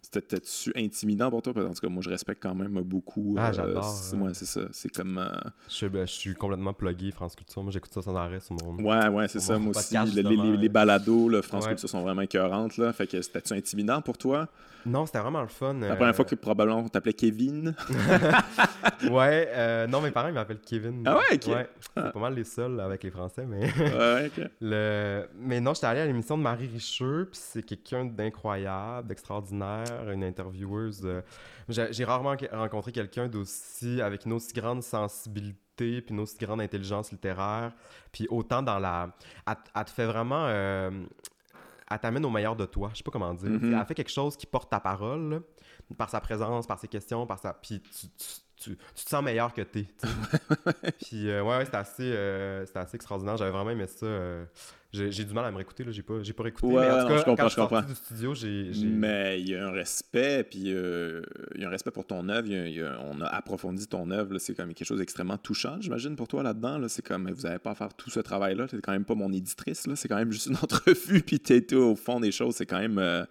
C'était-tu 0.02 0.74
intimidant 0.76 1.30
pour 1.30 1.42
toi? 1.42 1.54
En 1.58 1.74
tout 1.74 1.82
cas, 1.82 1.88
moi, 1.88 2.02
je 2.02 2.10
respecte 2.10 2.42
quand 2.42 2.56
même 2.56 2.82
beaucoup. 2.82 3.36
Ah, 3.38 3.50
euh, 3.50 3.54
j'adore. 3.54 3.96
moi, 4.16 4.34
c'est 4.34 4.46
ça. 4.46 4.62
C'est 4.72 4.92
comme. 4.94 5.20
Euh, 5.20 5.30
je, 5.70 5.86
ben, 5.86 6.08
je, 6.08 6.12
suis 6.12 6.34
complètement 6.34 6.74
plugué 6.74 7.12
France 7.12 7.36
Culture. 7.36 7.62
Moi, 7.62 7.72
j'écoute 7.72 7.94
ça 7.94 8.02
sans 8.02 8.16
arrêt 8.16 8.40
sur 8.40 8.56
mon. 8.56 8.84
Ouais, 8.84 9.08
ouais, 9.08 9.28
c'est 9.28 9.40
ça. 9.40 9.60
Moi 9.60 9.74
aussi. 9.76 9.96
Les, 10.16 10.24
les, 10.24 10.58
les, 10.58 10.70
balados, 10.70 11.30
là, 11.30 11.42
France 11.42 11.68
Culture 11.68 11.88
sont 11.88 12.02
vraiment 12.02 12.22
écœurantes. 12.22 12.78
Là. 12.78 12.92
Fait 12.94 13.06
que 13.06 13.22
c'était-tu 13.22 13.54
intimidant 13.54 14.02
pour 14.02 14.18
toi? 14.18 14.50
Non, 14.86 15.06
c'était 15.06 15.20
vraiment 15.20 15.42
le 15.42 15.48
fun. 15.48 15.76
La 15.76 15.96
première 15.96 16.16
fois 16.16 16.26
que 16.26 16.36
probablement 16.36 16.80
on 16.80 16.90
t'appelait 16.90 17.14
Kevin. 17.14 17.76
ouais, 19.12 19.50
euh, 19.52 19.88
non, 19.88 20.02
mes 20.02 20.12
parents 20.12 20.30
ils 20.30 20.34
m'appellent 20.34 20.62
Kevin. 20.66 21.04
Ah 21.06 21.18
ouais, 21.18 21.36
ok. 21.36 21.48
Ouais, 21.56 21.70
ah. 21.96 22.10
pas 22.10 22.20
mal 22.20 22.34
les 22.34 22.44
seuls 22.44 22.80
avec 22.80 23.04
les 23.04 23.12
Français, 23.12 23.46
mais. 23.46 23.66
ouais, 23.66 24.32
ok. 24.36 24.50
Le... 24.62 25.28
Mais 25.40 25.60
non, 25.60 25.74
j'étais 25.74 25.88
allé 25.88 26.00
à 26.02 26.06
l'émission 26.06 26.38
de 26.38 26.44
Marie 26.44 26.68
Richeux, 26.68 27.30
puis 27.32 27.40
c'est 27.42 27.64
quelqu'un 27.64 28.06
d'incroyable, 28.06 29.08
d'extraordinaire, 29.08 29.91
une 30.12 30.24
intervieweuse. 30.24 31.02
Euh, 31.04 31.22
j'ai 31.68 32.04
rarement 32.04 32.36
rencontré 32.52 32.92
quelqu'un 32.92 33.28
d'aussi, 33.28 34.02
avec 34.02 34.26
une 34.26 34.34
aussi 34.34 34.54
grande 34.54 34.84
sensibilité, 34.84 36.02
puis 36.02 36.14
une 36.14 36.20
aussi 36.20 36.38
grande 36.38 36.62
intelligence 36.62 37.12
littéraire, 37.12 37.74
puis 38.12 38.28
autant 38.30 38.62
dans 38.62 38.80
la. 38.80 39.16
Elle, 39.48 39.86
te 39.86 39.92
fait 39.92 40.06
vraiment. 40.06 40.46
Euh, 40.48 40.92
elle 41.90 42.00
t'amène 42.00 42.26
au 42.26 42.30
meilleur 42.30 42.56
de 42.56 42.66
toi. 42.66 42.90
Je 42.94 42.98
sais 42.98 43.04
pas 43.04 43.12
comment 43.12 43.34
dire. 43.34 43.50
Mm-hmm. 43.50 43.80
Elle 43.80 43.86
fait 43.86 43.96
quelque 43.96 44.12
chose 44.12 44.38
qui 44.38 44.46
porte 44.46 44.70
ta 44.70 44.80
parole, 44.80 45.42
par 45.98 46.10
sa 46.10 46.22
présence, 46.22 46.68
par 46.68 46.80
ses 46.80 46.88
questions, 46.88 47.26
par 47.26 47.40
sa. 47.40 47.54
Puis 47.54 47.82
tu, 47.82 48.08
tu, 48.08 48.26
te 48.70 49.10
sens 49.10 49.24
meilleur 49.24 49.54
que 49.54 49.62
t'es. 49.62 49.86
Puis 51.06 51.30
euh, 51.30 51.44
ouais, 51.44 51.58
ouais 51.58 51.66
c'était 51.66 51.78
assez, 51.78 52.12
euh, 52.14 52.66
assez 52.76 52.96
extraordinaire. 52.96 53.38
J'avais 53.38 53.52
vraiment 53.52 53.72
aimé 53.72 53.88
ça. 53.88 54.06
Euh, 54.06 54.46
j'ai 54.94 55.24
du 55.24 55.34
mal 55.34 55.46
à 55.46 55.52
me 55.52 55.56
réécouter, 55.56 55.86
là. 55.86 55.92
J'ai 55.92 56.04
pas, 56.04 56.16
pas 56.36 56.44
réécouté. 56.44 56.68
Ouais, 56.68 56.86
mais 56.86 56.92
en 56.92 57.02
tout 57.04 57.08
cas, 57.08 57.18
je 57.18 57.24
comprends, 57.24 57.44
quand 57.44 57.50
je, 57.50 57.56
comprends. 57.56 57.82
du 57.82 57.96
studio, 57.96 58.34
j'ai. 58.34 58.72
Mais 58.84 59.40
il 59.40 59.50
y 59.50 59.56
a 59.56 59.66
un 59.66 59.72
respect, 59.72 60.44
puis 60.44 60.60
il 60.60 61.62
y 61.62 61.64
a 61.64 61.68
un 61.68 61.70
respect 61.70 61.92
pour 61.92 62.06
ton 62.06 62.28
œuvre. 62.28 62.50
on 63.10 63.22
a 63.22 63.28
approfondi 63.28 63.88
ton 63.88 64.12
œuvre. 64.12 64.38
C'est 64.38 64.54
comme 64.54 64.74
quelque 64.74 64.88
chose 64.88 65.00
d'extrêmement 65.00 65.38
touchant, 65.38 65.78
j'imagine, 65.80 66.16
pour 66.16 66.28
toi 66.28 66.44
là-dedans. 66.44 66.78
Là. 66.78 66.90
C'est 66.90 67.02
comme, 67.02 67.32
vous 67.32 67.44
n'avez 67.44 67.60
pas 67.60 67.72
à 67.72 67.76
faire 67.76 67.94
tout 67.94 68.10
ce 68.10 68.20
travail-là. 68.20 68.68
T'es 68.68 68.78
quand 68.82 68.92
même 68.92 69.06
pas 69.06 69.16
mon 69.16 69.32
éditrice, 69.32 69.88
là. 69.88 69.96
C'est 69.96 70.10
quand 70.10 70.18
même 70.18 70.32
juste 70.32 70.48
une 70.48 70.58
entrevue, 70.62 71.22
puis 71.22 71.40
t'es 71.40 71.74
au 71.74 71.96
fond 71.96 72.20
des 72.20 72.34
choses. 72.34 72.56
C'est 72.56 72.66
quand 72.66 72.80
même 72.80 73.26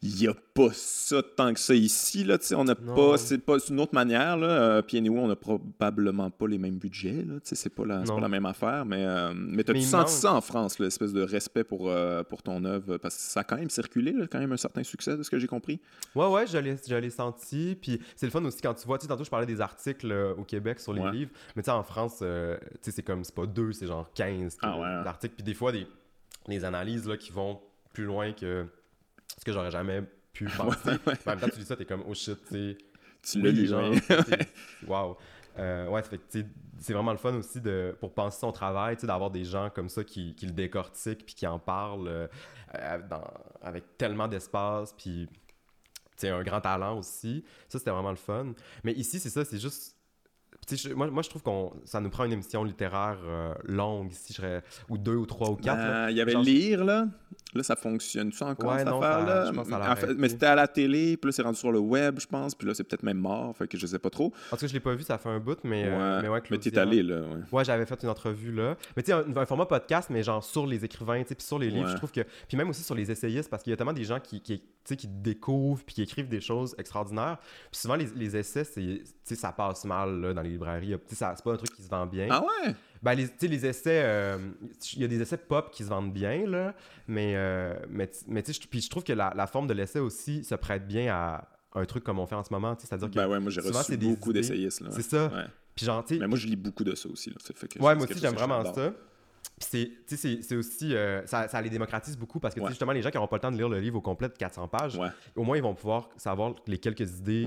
il 0.00 0.14
n'y 0.14 0.28
a 0.28 0.34
pas 0.54 0.70
ça 0.72 1.22
tant 1.22 1.52
que 1.52 1.58
ça 1.58 1.74
ici. 1.74 2.22
Là, 2.22 2.38
on 2.52 2.64
n'a 2.64 2.76
pas. 2.76 3.18
C'est 3.18 3.38
pas 3.38 3.56
une 3.68 3.80
autre 3.80 3.94
manière. 3.94 4.36
Là. 4.36 4.46
Euh, 4.46 4.82
puis 4.82 5.02
on 5.10 5.26
n'a 5.26 5.34
probablement 5.34 6.30
pas 6.30 6.46
les 6.46 6.58
mêmes 6.58 6.78
budgets. 6.78 7.24
Là, 7.26 7.34
c'est 7.42 7.74
pas, 7.74 7.84
la, 7.84 8.02
pas 8.02 8.20
la 8.20 8.28
même 8.28 8.46
affaire. 8.46 8.84
Mais, 8.84 9.04
euh, 9.04 9.32
mais 9.34 9.68
as-tu 9.68 9.82
senti 9.82 10.12
ça 10.12 10.34
en 10.34 10.40
France, 10.40 10.78
l'espèce 10.78 11.12
de 11.12 11.22
respect 11.22 11.64
pour, 11.64 11.88
euh, 11.88 12.22
pour 12.22 12.42
ton 12.42 12.64
œuvre? 12.64 12.98
Parce 12.98 13.16
que 13.16 13.22
ça 13.22 13.40
a 13.40 13.44
quand 13.44 13.56
même 13.56 13.70
circulé, 13.70 14.12
là, 14.12 14.26
quand 14.30 14.38
même 14.38 14.52
un 14.52 14.56
certain 14.56 14.84
succès, 14.84 15.16
de 15.16 15.22
ce 15.22 15.30
que 15.30 15.38
j'ai 15.38 15.48
compris. 15.48 15.80
Ouais, 16.14 16.28
ouais, 16.28 16.46
je 16.46 16.58
l'ai 16.58 17.10
senti. 17.10 17.76
Puis 17.80 18.00
c'est 18.14 18.26
le 18.26 18.32
fun 18.32 18.44
aussi 18.44 18.60
quand 18.62 18.74
tu 18.74 18.86
vois, 18.86 18.98
tantôt 18.98 19.24
je 19.24 19.30
parlais 19.30 19.46
des 19.46 19.60
articles 19.60 20.12
au 20.36 20.44
Québec 20.44 20.78
sur 20.78 20.92
les 20.92 21.10
livres. 21.10 21.30
Mais 21.56 21.62
tu 21.62 21.66
sais, 21.66 21.72
en 21.72 21.82
France, 21.82 22.22
c'est 22.82 23.02
comme, 23.02 23.24
c'est 23.24 23.34
pas 23.34 23.46
deux, 23.46 23.72
c'est 23.72 23.86
genre 23.86 24.08
15 24.14 24.58
ah, 24.62 25.02
articles. 25.06 25.34
Puis 25.34 25.44
des 25.44 25.54
fois, 25.54 25.72
des, 25.72 25.88
des 26.46 26.64
analyses 26.64 27.08
là, 27.08 27.16
qui 27.16 27.32
vont 27.32 27.60
plus 27.92 28.04
loin 28.04 28.32
que 28.32 28.66
ce 29.38 29.44
que 29.44 29.52
j'aurais 29.52 29.70
jamais 29.70 30.02
pu 30.32 30.46
penser. 30.46 30.90
En 31.26 31.30
même 31.30 31.40
temps, 31.40 31.48
tu 31.48 31.60
dis 31.60 31.64
ça, 31.64 31.76
t'es 31.76 31.84
comme, 31.84 32.04
oh 32.06 32.14
shit, 32.14 32.38
tu 32.48 32.76
Tu 33.22 33.40
l'as 33.40 33.52
déjà. 33.52 33.82
Waouh. 34.86 35.16
Euh, 35.58 35.88
ouais, 35.88 36.02
c'est 36.78 36.92
vraiment 36.92 37.10
le 37.10 37.18
fun 37.18 37.34
aussi 37.34 37.60
de, 37.60 37.96
pour 37.98 38.14
penser 38.14 38.38
son 38.40 38.52
travail, 38.52 38.96
d'avoir 39.02 39.30
des 39.30 39.44
gens 39.44 39.70
comme 39.70 39.88
ça 39.88 40.04
qui, 40.04 40.34
qui 40.36 40.46
le 40.46 40.52
décortiquent 40.52 41.26
puis 41.26 41.34
qui 41.34 41.46
en 41.48 41.58
parlent 41.58 42.08
euh, 42.08 42.28
dans, 43.10 43.24
avec 43.60 43.96
tellement 43.96 44.28
d'espace 44.28 44.92
puis 44.92 45.28
un 46.22 46.42
grand 46.42 46.60
talent 46.60 46.98
aussi. 46.98 47.44
Ça, 47.68 47.78
c'était 47.78 47.90
vraiment 47.90 48.10
le 48.10 48.16
fun. 48.16 48.52
Mais 48.84 48.92
ici, 48.92 49.20
c'est 49.20 49.30
ça, 49.30 49.44
c'est 49.44 49.58
juste 49.58 49.96
moi, 50.94 51.08
moi, 51.08 51.22
je 51.22 51.28
trouve 51.28 51.42
qu'on 51.42 51.72
ça 51.84 52.00
nous 52.00 52.10
prend 52.10 52.24
une 52.24 52.32
émission 52.32 52.64
littéraire 52.64 53.18
euh, 53.24 53.54
longue, 53.64 54.10
si 54.12 54.32
je 54.32 54.60
ou 54.88 54.98
deux, 54.98 55.16
ou 55.16 55.26
trois, 55.26 55.50
ou 55.50 55.56
quatre. 55.56 55.76
Ben, 55.76 56.10
il 56.10 56.16
y 56.16 56.20
avait 56.20 56.34
Lire, 56.34 56.84
là. 56.84 57.06
Là, 57.54 57.62
ça 57.62 57.76
fonctionne 57.76 58.30
ça 58.30 58.46
encore, 58.46 58.78
cette 58.78 58.88
affaire-là? 58.88 59.46
Je 59.46 59.52
pense 59.52 59.72
en 59.72 59.96
fait, 59.96 60.14
mais 60.14 60.28
c'était 60.28 60.46
à 60.46 60.54
la 60.54 60.68
télé, 60.68 61.16
puis 61.16 61.28
là, 61.28 61.32
c'est 61.32 61.42
rendu 61.42 61.58
sur 61.58 61.72
le 61.72 61.78
web, 61.78 62.20
je 62.20 62.26
pense, 62.26 62.54
puis 62.54 62.66
là, 62.68 62.74
c'est 62.74 62.84
peut-être 62.84 63.02
même 63.02 63.16
mort, 63.16 63.56
fait 63.56 63.66
que 63.66 63.78
je 63.78 63.86
sais 63.86 63.98
pas 63.98 64.10
trop. 64.10 64.26
En 64.52 64.56
tout 64.56 64.60
cas, 64.60 64.66
je 64.66 64.72
l'ai 64.74 64.80
pas 64.80 64.94
vu, 64.94 65.02
ça 65.02 65.16
fait 65.16 65.30
un 65.30 65.40
bout, 65.40 65.58
mais 65.64 65.84
euh, 65.86 66.16
ouais, 66.16 66.22
mais, 66.22 66.28
ouais, 66.28 66.42
mais 66.50 66.58
t'es 66.58 66.76
allé, 66.78 67.02
là. 67.02 67.20
Ouais, 67.20 67.58
ouais 67.58 67.64
j'avais 67.64 67.86
fait 67.86 68.02
une 68.02 68.10
entrevue, 68.10 68.52
là. 68.52 68.76
Mais 68.96 69.02
tu 69.02 69.12
sais, 69.12 69.14
un, 69.14 69.46
format 69.46 69.64
podcast, 69.64 70.10
mais 70.10 70.22
genre 70.22 70.44
sur 70.44 70.66
les 70.66 70.84
écrivains, 70.84 71.22
tu 71.22 71.28
sais, 71.28 71.34
puis 71.34 71.46
sur 71.46 71.58
les 71.58 71.70
livres, 71.70 71.88
je 71.88 71.96
trouve 71.96 72.12
que... 72.12 72.20
Puis 72.46 72.56
même 72.56 72.68
aussi 72.68 72.82
sur 72.82 72.94
les 72.94 73.10
essayistes, 73.10 73.48
parce 73.48 73.62
qu'il 73.62 73.70
y 73.70 73.74
a 73.74 73.76
tellement 73.78 73.94
des 73.94 74.04
gens 74.04 74.20
qui, 74.20 74.42
qui, 74.42 74.62
qui 74.84 75.08
découvrent, 75.08 75.82
puis 75.84 75.94
qui 75.94 76.02
écrivent 76.02 76.28
des 76.28 76.42
choses 76.42 76.74
extraordinaires. 76.76 77.38
Puis 77.70 77.80
souvent, 77.80 77.96
les, 77.96 78.08
les 78.14 78.36
essais, 78.36 78.64
ça 79.24 79.52
passe 79.52 79.86
mal, 79.86 80.20
là, 80.20 80.34
dans 80.34 80.42
les 80.42 80.57
Ça, 81.14 81.34
c'est 81.36 81.44
pas 81.44 81.52
un 81.52 81.56
truc 81.56 81.74
qui 81.74 81.82
se 81.82 81.88
vend 81.88 82.06
bien. 82.06 82.28
Ah 82.30 82.42
ouais? 82.42 82.74
Ben, 83.02 83.14
les, 83.14 83.28
les 83.40 83.66
essais, 83.66 84.02
euh, 84.04 84.38
il 84.94 85.02
y 85.02 85.04
a 85.04 85.08
des 85.08 85.20
essais 85.20 85.36
pop 85.36 85.70
qui 85.70 85.84
se 85.84 85.88
vendent 85.88 86.12
bien, 86.12 86.46
là, 86.46 86.74
mais, 87.06 87.34
euh, 87.36 87.74
mais, 87.88 88.10
mais 88.26 88.42
puis 88.42 88.80
je 88.80 88.90
trouve 88.90 89.04
que 89.04 89.12
la, 89.12 89.32
la 89.36 89.46
forme 89.46 89.66
de 89.66 89.74
l'essai 89.74 90.00
aussi 90.00 90.42
se 90.42 90.54
prête 90.56 90.86
bien 90.86 91.14
à 91.14 91.48
un 91.74 91.84
truc 91.84 92.02
comme 92.02 92.18
on 92.18 92.26
fait 92.26 92.34
en 92.34 92.44
ce 92.44 92.52
moment, 92.52 92.76
c'est-à-dire 92.78 93.08
que... 93.08 93.14
Ben 93.14 93.28
ouais, 93.28 93.38
moi 93.40 93.50
j'ai 93.50 93.60
reçu 93.60 93.96
beaucoup 93.96 94.32
d'essayistes, 94.32 94.82
C'est 94.90 95.02
ça. 95.02 95.26
Ouais. 95.28 95.44
Puis 95.74 95.86
genre, 95.86 96.04
Mais 96.10 96.26
moi 96.26 96.36
je 96.36 96.46
lis 96.48 96.56
beaucoup 96.56 96.82
de 96.82 96.94
ça 96.96 97.08
aussi, 97.08 97.30
là. 97.30 97.36
Fait 97.40 97.68
que 97.68 97.78
ouais, 97.78 97.94
moi 97.94 98.04
aussi 98.04 98.18
j'aime 98.18 98.34
vraiment 98.34 98.64
ça. 98.74 98.92
C'est 99.64 100.56
aussi. 100.56 100.94
Euh, 100.94 101.24
ça, 101.26 101.48
ça, 101.48 101.60
les 101.60 101.70
démocratise 101.70 102.16
beaucoup 102.16 102.40
parce 102.40 102.54
que 102.54 102.66
justement, 102.68 102.92
les 102.92 103.02
gens 103.02 103.10
qui 103.10 103.16
n'auront 103.16 103.28
pas 103.28 103.36
le 103.36 103.40
temps 103.40 103.52
de 103.52 103.56
lire 103.56 103.68
le 103.68 103.80
livre 103.80 103.96
au 103.96 104.00
complet 104.00 104.28
de 104.28 104.34
400 104.34 104.68
pages, 104.68 104.98
au 105.36 105.42
moins 105.42 105.56
ils 105.56 105.62
vont 105.62 105.74
pouvoir 105.74 106.08
savoir 106.16 106.54
les 106.66 106.78
quelques 106.78 107.18
idées 107.18 107.46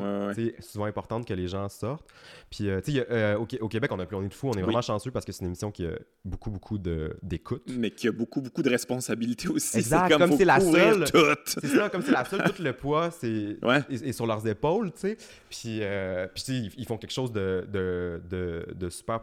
souvent 0.60 0.86
importantes 0.86 1.28
que 1.28 1.34
les 1.34 1.48
gens 1.48 1.68
sortent. 1.70 2.08
Puis, 2.50 2.70
euh, 2.70 2.82
tu 2.82 2.94
sais, 2.94 3.08
euh, 3.10 3.38
au, 3.38 3.46
Québec, 3.46 3.92
on 3.94 4.00
a 4.00 4.06
plus 4.06 4.18
On 4.18 4.24
est 4.24 4.28
de 4.28 4.34
fou. 4.34 4.50
On 4.50 4.54
est 4.54 4.62
vraiment 4.62 4.82
chanceux 4.82 5.12
parce 5.12 5.26
que 5.26 5.32
c'est 5.32 5.42
une 5.42 5.48
émission 5.48 5.72
qui 5.72 5.86
a 5.86 5.92
beaucoup, 6.26 6.52
beaucoup 6.52 6.78
d'écoute. 6.78 7.64
Mais 7.70 7.92
qui 7.92 8.08
a 8.08 8.12
beaucoup, 8.12 8.42
beaucoup 8.42 8.62
de 8.62 8.70
responsabilités 8.70 9.48
aussi. 9.48 9.78
Exact, 9.78 10.18
comme 10.18 10.38
c'est 10.38 10.46
la 10.46 10.60
seule. 10.60 11.06
C'est 11.46 11.68
ça, 11.68 11.90
comme 11.90 12.02
c'est 12.02 12.12
la 12.12 12.26
seule, 12.26 12.44
tout 12.44 12.62
le 12.62 12.74
poids 12.74 13.12
c'est 13.12 13.58
est, 13.90 14.12
sur 14.12 14.26
leurs 14.26 14.46
épaules, 14.48 14.92
tu 14.92 15.00
sais. 15.00 15.18
Puis, 15.50 15.82
puis 16.36 16.72
ils 16.78 16.86
font 16.86 16.98
quelque 16.98 17.12
chose 17.12 17.32
de, 17.32 17.68
de, 17.72 18.22
de, 18.30 18.66
de 18.74 18.90
super 18.90 19.20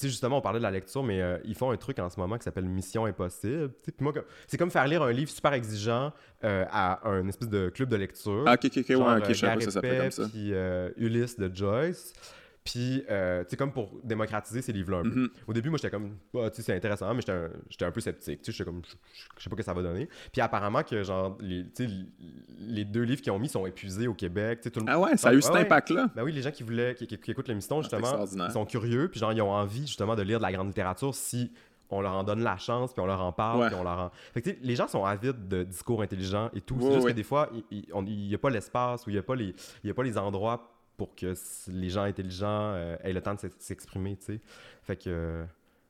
sais, 0.00 0.08
justement, 0.08 0.38
on 0.38 0.40
parlait 0.40 0.58
de 0.58 0.64
la 0.64 0.70
lecture, 0.70 1.02
mais 1.02 1.20
euh, 1.20 1.38
ils 1.44 1.54
font 1.54 1.70
un 1.70 1.76
truc 1.76 1.98
en 1.98 2.08
ce 2.10 2.18
moment 2.18 2.36
qui 2.38 2.44
s'appelle 2.44 2.64
Mission 2.64 3.04
Impossible. 3.06 3.70
Puis 3.82 3.92
moi, 4.00 4.12
c'est 4.46 4.56
comme 4.56 4.70
faire 4.70 4.86
lire 4.86 5.02
un 5.02 5.12
livre 5.12 5.30
super 5.30 5.52
exigeant 5.52 6.12
euh, 6.44 6.64
à 6.70 7.08
un 7.08 7.26
espèce 7.28 7.48
de 7.48 7.68
club 7.68 7.88
de 7.88 7.96
lecture. 7.96 8.44
Ah, 8.46 8.54
ok, 8.54 8.64
ok, 8.64 8.78
ok, 8.78 8.88
ouais, 8.88 8.96
ok, 8.96 9.28
je 9.28 9.32
sais 9.34 9.46
pas 9.46 9.60
ça 9.60 9.70
s'appelle 9.70 10.00
comme 10.00 10.10
ça. 10.10 10.28
Puis 10.28 10.52
euh, 10.52 10.90
Ulysse 10.96 11.38
de 11.38 11.50
Joyce. 11.54 12.12
Puis, 12.64 13.04
euh, 13.10 13.42
tu 13.44 13.50
sais, 13.50 13.56
comme 13.56 13.72
pour 13.72 13.90
démocratiser 14.04 14.60
ces 14.60 14.72
livres-là 14.72 14.98
un 14.98 15.02
peu. 15.02 15.24
Mm-hmm. 15.24 15.30
Au 15.46 15.52
début, 15.52 15.70
moi, 15.70 15.78
j'étais 15.78 15.90
comme, 15.90 16.16
bah, 16.32 16.50
tu 16.50 16.56
sais, 16.56 16.62
c'est 16.62 16.76
intéressant, 16.76 17.12
mais 17.14 17.22
j'étais 17.22 17.32
un, 17.32 17.88
un, 17.88 17.90
peu 17.90 18.00
sceptique. 18.00 18.42
Tu 18.42 18.52
sais, 18.52 18.58
j'étais 18.58 18.70
comme, 18.70 18.82
je 18.84 19.42
sais 19.42 19.48
pas 19.48 19.56
ce 19.56 19.56
que 19.56 19.62
ça 19.62 19.72
va 19.72 19.82
donner. 19.82 20.08
Puis, 20.30 20.42
apparemment, 20.42 20.82
que, 20.82 21.02
genre, 21.02 21.38
les, 21.40 21.64
les 22.58 22.84
deux 22.84 23.02
livres 23.02 23.22
qu'ils 23.22 23.32
ont 23.32 23.38
mis 23.38 23.48
sont 23.48 23.64
épuisés 23.64 24.08
au 24.08 24.14
Québec. 24.14 24.60
Tout 24.60 24.80
le... 24.80 24.86
Ah 24.88 25.00
ouais, 25.00 25.16
ça 25.16 25.30
a 25.30 25.34
eu 25.34 25.40
cet 25.40 25.56
impact-là? 25.56 26.10
Ben 26.14 26.22
oui, 26.22 26.32
les 26.32 26.42
gens 26.42 26.50
qui 26.50 26.62
voulaient, 26.62 26.94
qui, 26.94 27.30
écoutent 27.30 27.48
l'émission, 27.48 27.78
ah, 27.78 27.82
justement, 27.82 28.26
ils 28.46 28.52
sont 28.52 28.66
curieux. 28.66 29.08
Puis, 29.08 29.20
genre, 29.20 29.32
ils 29.32 29.40
ont 29.40 29.52
envie, 29.52 29.86
justement, 29.86 30.14
de 30.14 30.22
lire 30.22 30.38
de 30.38 30.42
la 30.42 30.52
grande 30.52 30.68
littérature 30.68 31.14
si 31.14 31.50
on 31.90 32.00
leur 32.00 32.12
en 32.12 32.24
donne 32.24 32.42
la 32.42 32.56
chance, 32.56 32.92
puis 32.92 33.02
on 33.02 33.06
leur 33.06 33.20
en 33.20 33.32
parle, 33.32 33.66
puis 33.66 33.74
on 33.74 33.82
leur 33.82 33.98
en... 33.98 34.10
Fait 34.32 34.42
que, 34.42 34.50
les 34.62 34.76
gens 34.76 34.86
sont 34.86 35.04
avides 35.04 35.48
de 35.48 35.64
discours 35.64 36.02
intelligents 36.02 36.50
et 36.54 36.60
tout. 36.60 36.76
c'est 36.80 36.92
juste 36.92 37.08
que 37.08 37.12
des 37.12 37.22
fois, 37.22 37.50
il 37.70 37.84
n'y 38.04 38.34
a 38.34 38.38
pas 38.38 38.50
l'espace 38.50 39.06
ou 39.06 39.10
il 39.10 39.14
n'y 39.14 39.18
a, 39.18 39.22
pas 39.22 39.34
les, 39.34 39.54
a 39.88 39.94
pas 39.94 40.02
les 40.02 40.16
endroits 40.16 40.79
pour 41.00 41.14
que 41.14 41.32
les 41.68 41.88
gens 41.88 42.02
intelligents 42.02 42.74
euh, 42.74 42.94
aient 43.02 43.14
le 43.14 43.22
temps 43.22 43.32
de 43.32 43.40
s'exprimer, 43.58 44.18
tu 44.18 44.34
sais. 44.34 44.40
Fait 44.82 44.96
que... 44.96 45.46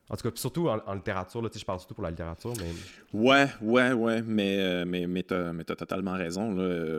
En 0.08 0.14
tout 0.14 0.28
cas, 0.28 0.36
surtout 0.36 0.68
en, 0.68 0.94
littérature, 0.94 1.42
là, 1.42 1.48
je 1.52 1.64
parle 1.64 1.80
surtout 1.80 1.94
pour 1.94 2.04
la 2.04 2.10
littérature, 2.10 2.52
mais... 2.58 2.70
Ouais, 3.12 3.48
ouais, 3.60 3.92
ouais, 3.92 4.22
mais, 4.22 4.58
euh, 4.60 4.84
mais, 4.84 5.08
mais 5.08 5.24
t'as 5.24 5.50
as 5.50 5.76
totalement 5.76 6.12
raison. 6.12 6.54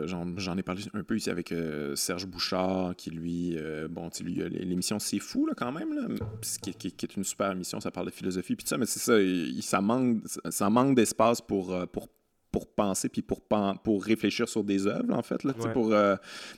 J'en 0.06 0.58
ai 0.58 0.62
parlé 0.62 0.82
un 0.92 1.02
peu 1.02 1.16
ici 1.16 1.30
avec 1.30 1.52
euh, 1.52 1.96
Serge 1.96 2.26
Bouchard, 2.26 2.96
qui 2.96 3.10
lui... 3.10 3.56
bon, 3.88 4.10
l'émission 4.20 4.98
C'est 4.98 5.18
fou, 5.18 5.46
là, 5.46 5.54
quand 5.56 5.72
même, 5.72 6.18
qui, 6.60 6.88
est 6.88 7.16
une 7.16 7.24
super 7.24 7.52
émission, 7.52 7.80
ça 7.80 7.90
parle 7.90 8.06
de 8.06 8.12
philosophie, 8.12 8.56
puis 8.56 8.66
ça, 8.66 8.76
mais 8.76 8.86
c'est 8.86 9.00
ça, 9.00 9.14
ça 9.62 9.80
manque, 9.80 10.18
ça 10.50 10.68
manque 10.68 10.96
d'espace 10.96 11.40
pour, 11.40 11.74
pour 11.88 12.08
pour 12.52 12.70
penser 12.70 13.08
puis 13.08 13.22
pour, 13.22 13.40
pour 13.82 14.04
réfléchir 14.04 14.48
sur 14.48 14.62
des 14.62 14.86
œuvres, 14.86 15.14
en 15.14 15.22
fait, 15.22 15.42
là, 15.42 15.54
pour, 15.72 15.92
euh, 15.92 16.16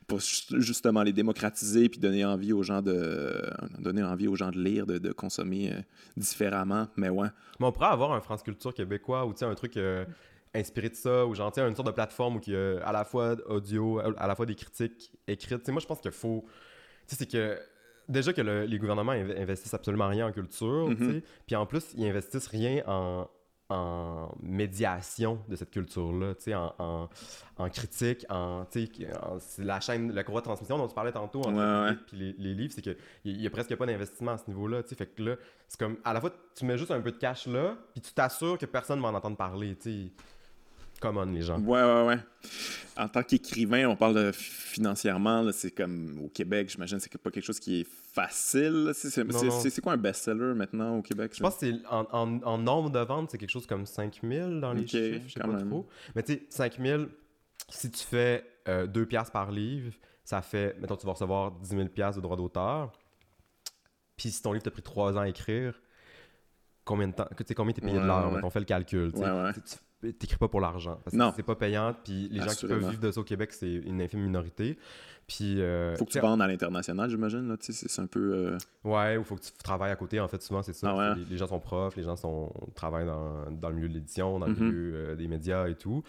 pour 0.08 0.18
justement 0.18 1.02
les 1.02 1.12
démocratiser 1.12 1.88
puis 1.88 2.00
donner 2.00 2.24
envie 2.24 2.52
aux 2.52 2.64
gens 2.64 2.82
de, 2.82 3.40
donner 3.78 4.02
envie 4.02 4.26
aux 4.26 4.34
gens 4.34 4.50
de 4.50 4.58
lire, 4.58 4.86
de, 4.86 4.98
de 4.98 5.12
consommer 5.12 5.72
euh, 5.72 5.80
différemment. 6.16 6.88
Mais 6.96 7.08
ouais. 7.08 7.28
Mais 7.60 7.66
on 7.66 7.72
pourrait 7.72 7.88
avoir 7.88 8.12
un 8.12 8.20
France 8.20 8.42
Culture 8.42 8.74
québécois 8.74 9.24
ou 9.24 9.32
un 9.40 9.54
truc 9.54 9.76
euh, 9.76 10.04
inspiré 10.52 10.88
de 10.88 10.96
ça, 10.96 11.24
ou 11.24 11.34
genre 11.34 11.52
une 11.56 11.76
sorte 11.76 11.86
de 11.86 11.92
plateforme 11.92 12.36
où 12.36 12.40
il 12.46 12.52
y 12.52 12.56
a 12.56 12.80
à 12.84 12.92
la 12.92 13.04
fois 13.04 13.36
audio, 13.46 14.00
à 14.00 14.26
la 14.26 14.34
fois 14.34 14.46
des 14.46 14.56
critiques 14.56 15.12
écrites. 15.28 15.68
moi, 15.68 15.80
je 15.80 15.86
pense 15.86 16.00
qu'il 16.00 16.10
faut. 16.10 16.44
c'est 17.06 17.30
que 17.30 17.56
déjà 18.08 18.32
que 18.32 18.40
les 18.40 18.78
gouvernements 18.78 19.12
investissent 19.12 19.74
absolument 19.74 20.08
rien 20.08 20.26
en 20.26 20.32
culture, 20.32 20.90
mm-hmm. 20.90 21.22
puis 21.46 21.56
en 21.56 21.66
plus, 21.66 21.94
ils 21.96 22.06
investissent 22.06 22.48
rien 22.48 22.82
en, 22.86 23.28
en 23.74 24.34
médiation 24.42 25.38
de 25.48 25.56
cette 25.56 25.70
culture-là, 25.70 26.34
en, 26.56 26.74
en, 26.78 27.08
en, 27.58 27.68
critique, 27.68 28.24
en, 28.28 28.66
la 29.58 29.80
chaîne, 29.80 30.12
la 30.12 30.24
courroie 30.24 30.40
de 30.40 30.46
transmission 30.46 30.78
dont 30.78 30.88
tu 30.88 30.94
parlais 30.94 31.12
tantôt, 31.12 31.40
entre 31.40 32.04
puis 32.06 32.34
les, 32.38 32.54
livres, 32.54 32.72
c'est 32.74 32.82
qu'il 32.82 32.96
n'y 33.38 33.46
a 33.46 33.50
presque 33.50 33.74
pas 33.76 33.86
d'investissement 33.86 34.32
à 34.32 34.38
ce 34.38 34.44
niveau-là, 34.48 34.82
fait 34.82 35.06
que 35.06 35.22
là, 35.22 35.36
c'est 35.68 35.78
comme, 35.78 35.96
à 36.04 36.12
la 36.12 36.20
fois, 36.20 36.30
tu 36.54 36.64
mets 36.64 36.78
juste 36.78 36.90
un 36.90 37.00
peu 37.00 37.10
de 37.10 37.16
cash 37.16 37.46
là, 37.46 37.76
puis 37.92 38.00
tu 38.00 38.12
t'assures 38.12 38.58
que 38.58 38.66
personne 38.66 38.98
ne 38.98 39.02
va 39.02 39.08
en 39.08 39.14
entendre 39.14 39.36
parler, 39.36 39.76
tu 41.12 41.32
les 41.32 41.42
gens. 41.42 41.58
Ouais, 41.60 41.82
ouais, 41.82 42.06
ouais. 42.06 42.18
En 42.96 43.08
tant 43.08 43.22
qu'écrivain, 43.22 43.88
on 43.88 43.96
parle 43.96 44.14
de 44.14 44.32
financièrement, 44.32 45.50
c'est 45.52 45.72
comme 45.72 46.20
au 46.24 46.28
Québec, 46.28 46.68
j'imagine, 46.70 47.00
c'est 47.00 47.16
pas 47.18 47.30
quelque 47.30 47.44
chose 47.44 47.58
qui 47.58 47.80
est 47.80 47.88
facile. 47.88 48.92
C'est 48.94 49.80
quoi 49.80 49.94
un 49.94 49.96
best-seller 49.96 50.54
maintenant 50.54 50.98
au 50.98 51.02
Québec? 51.02 51.32
Je 51.34 51.42
pense 51.42 51.56
que 51.56 51.66
c'est 51.66 51.82
en, 51.90 52.58
nombre 52.58 52.90
de 52.90 53.00
ventes, 53.00 53.30
c'est 53.30 53.38
quelque 53.38 53.50
chose 53.50 53.66
comme 53.66 53.86
5000 53.86 54.60
dans 54.60 54.72
les 54.72 54.86
chiffres, 54.86 55.24
je 55.26 55.32
sais 55.34 55.40
pas 55.40 55.58
trop. 55.58 55.88
Mais 56.14 56.22
tu 56.22 56.34
sais, 56.34 56.46
5000, 56.50 57.08
si 57.68 57.90
tu 57.90 58.04
fais 58.04 58.44
2 58.66 58.70
euh, 58.70 59.06
piastres 59.06 59.32
par 59.32 59.50
livre, 59.50 59.92
ça 60.24 60.40
fait, 60.40 60.76
mettons, 60.80 60.96
tu 60.96 61.06
vas 61.06 61.12
recevoir 61.12 61.52
10 61.52 61.68
000 61.68 61.88
piastres 61.88 62.16
de 62.16 62.22
droits 62.22 62.36
d'auteur. 62.36 62.92
Puis 64.16 64.30
si 64.30 64.40
ton 64.40 64.52
livre 64.52 64.62
t'a 64.62 64.70
pris 64.70 64.82
3 64.82 65.14
ans 65.14 65.20
à 65.20 65.28
écrire, 65.28 65.74
combien 66.84 67.08
de 67.08 67.12
temps, 67.12 67.26
tu 67.36 67.44
sais, 67.46 67.54
combien 67.54 67.72
t'es 67.72 67.80
payé 67.80 67.98
de 67.98 68.06
l'heure, 68.06 68.40
on 68.42 68.50
fait 68.50 68.60
le 68.60 68.64
calcul. 68.64 69.10
Ouais, 69.14 69.30
ouais 69.30 69.52
t'écris 70.12 70.36
pas 70.36 70.48
pour 70.48 70.60
l'argent. 70.60 71.00
Parce 71.04 71.16
que 71.16 71.36
c'est 71.36 71.42
pas 71.42 71.56
payant. 71.56 71.94
Puis 72.04 72.28
les 72.30 72.40
gens 72.40 72.54
qui 72.54 72.66
peuvent 72.66 72.88
vivre 72.90 73.00
de 73.00 73.10
ça 73.10 73.20
au 73.20 73.24
Québec, 73.24 73.52
c'est 73.52 73.72
une 73.72 74.00
infime 74.00 74.20
minorité. 74.20 74.78
Puis. 75.26 75.60
Euh, 75.60 75.96
faut 75.96 76.04
que 76.04 76.10
tu 76.10 76.20
vendes 76.20 76.42
à 76.42 76.46
l'international, 76.46 77.08
j'imagine. 77.10 77.56
C'est 77.60 78.02
un 78.02 78.06
peu. 78.06 78.34
Euh, 78.34 78.58
ouais, 78.84 79.16
ou 79.16 79.24
faut 79.24 79.36
que 79.36 79.42
tu 79.42 79.52
travailles 79.52 79.92
à 79.92 79.96
côté. 79.96 80.20
En 80.20 80.28
fait, 80.28 80.42
souvent, 80.42 80.62
c'est 80.62 80.72
ça. 80.72 80.94
Ah 80.96 81.14
les, 81.30 81.36
gens 81.36 81.46
sont 81.46 81.60
profs, 81.60 81.96
les 81.96 82.02
gens 82.02 82.16
sont, 82.16 82.52
travaillent 82.74 83.06
dans, 83.06 83.50
dans 83.50 83.68
le 83.68 83.74
milieu 83.74 83.88
de 83.88 83.94
l'édition, 83.94 84.38
dans 84.38 84.46
le 84.46 84.54
mm-hmm. 84.54 84.62
milieu 84.62 84.94
euh, 84.94 85.16
des 85.16 85.28
médias 85.28 85.68
et 85.68 85.74
tout. 85.74 86.02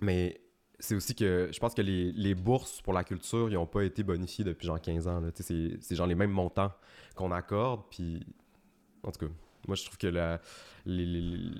mais 0.00 0.40
c'est 0.78 0.94
aussi 0.94 1.14
que 1.14 1.48
je 1.50 1.58
pense 1.58 1.72
que 1.72 1.80
les, 1.80 2.12
les, 2.12 2.34
bourses 2.34 2.82
pour 2.82 2.92
la 2.92 3.02
culture, 3.02 3.48
ils 3.48 3.54
n'ont 3.54 3.64
pas 3.64 3.82
été 3.82 4.02
bonifiées 4.02 4.44
depuis 4.44 4.66
genre 4.66 4.78
15 4.78 5.08
ans. 5.08 5.22
C'est 5.34 5.94
genre 5.94 6.06
les 6.06 6.14
mêmes 6.14 6.30
montants 6.30 6.72
qu'on 7.14 7.32
accorde. 7.32 7.82
Puis. 7.90 8.26
En 9.02 9.12
tout 9.12 9.26
cas, 9.26 9.32
moi, 9.68 9.76
je 9.76 9.84
trouve 9.84 9.98
que 9.98 10.08
la, 10.08 10.40
les, 10.84 11.06
les 11.06 11.50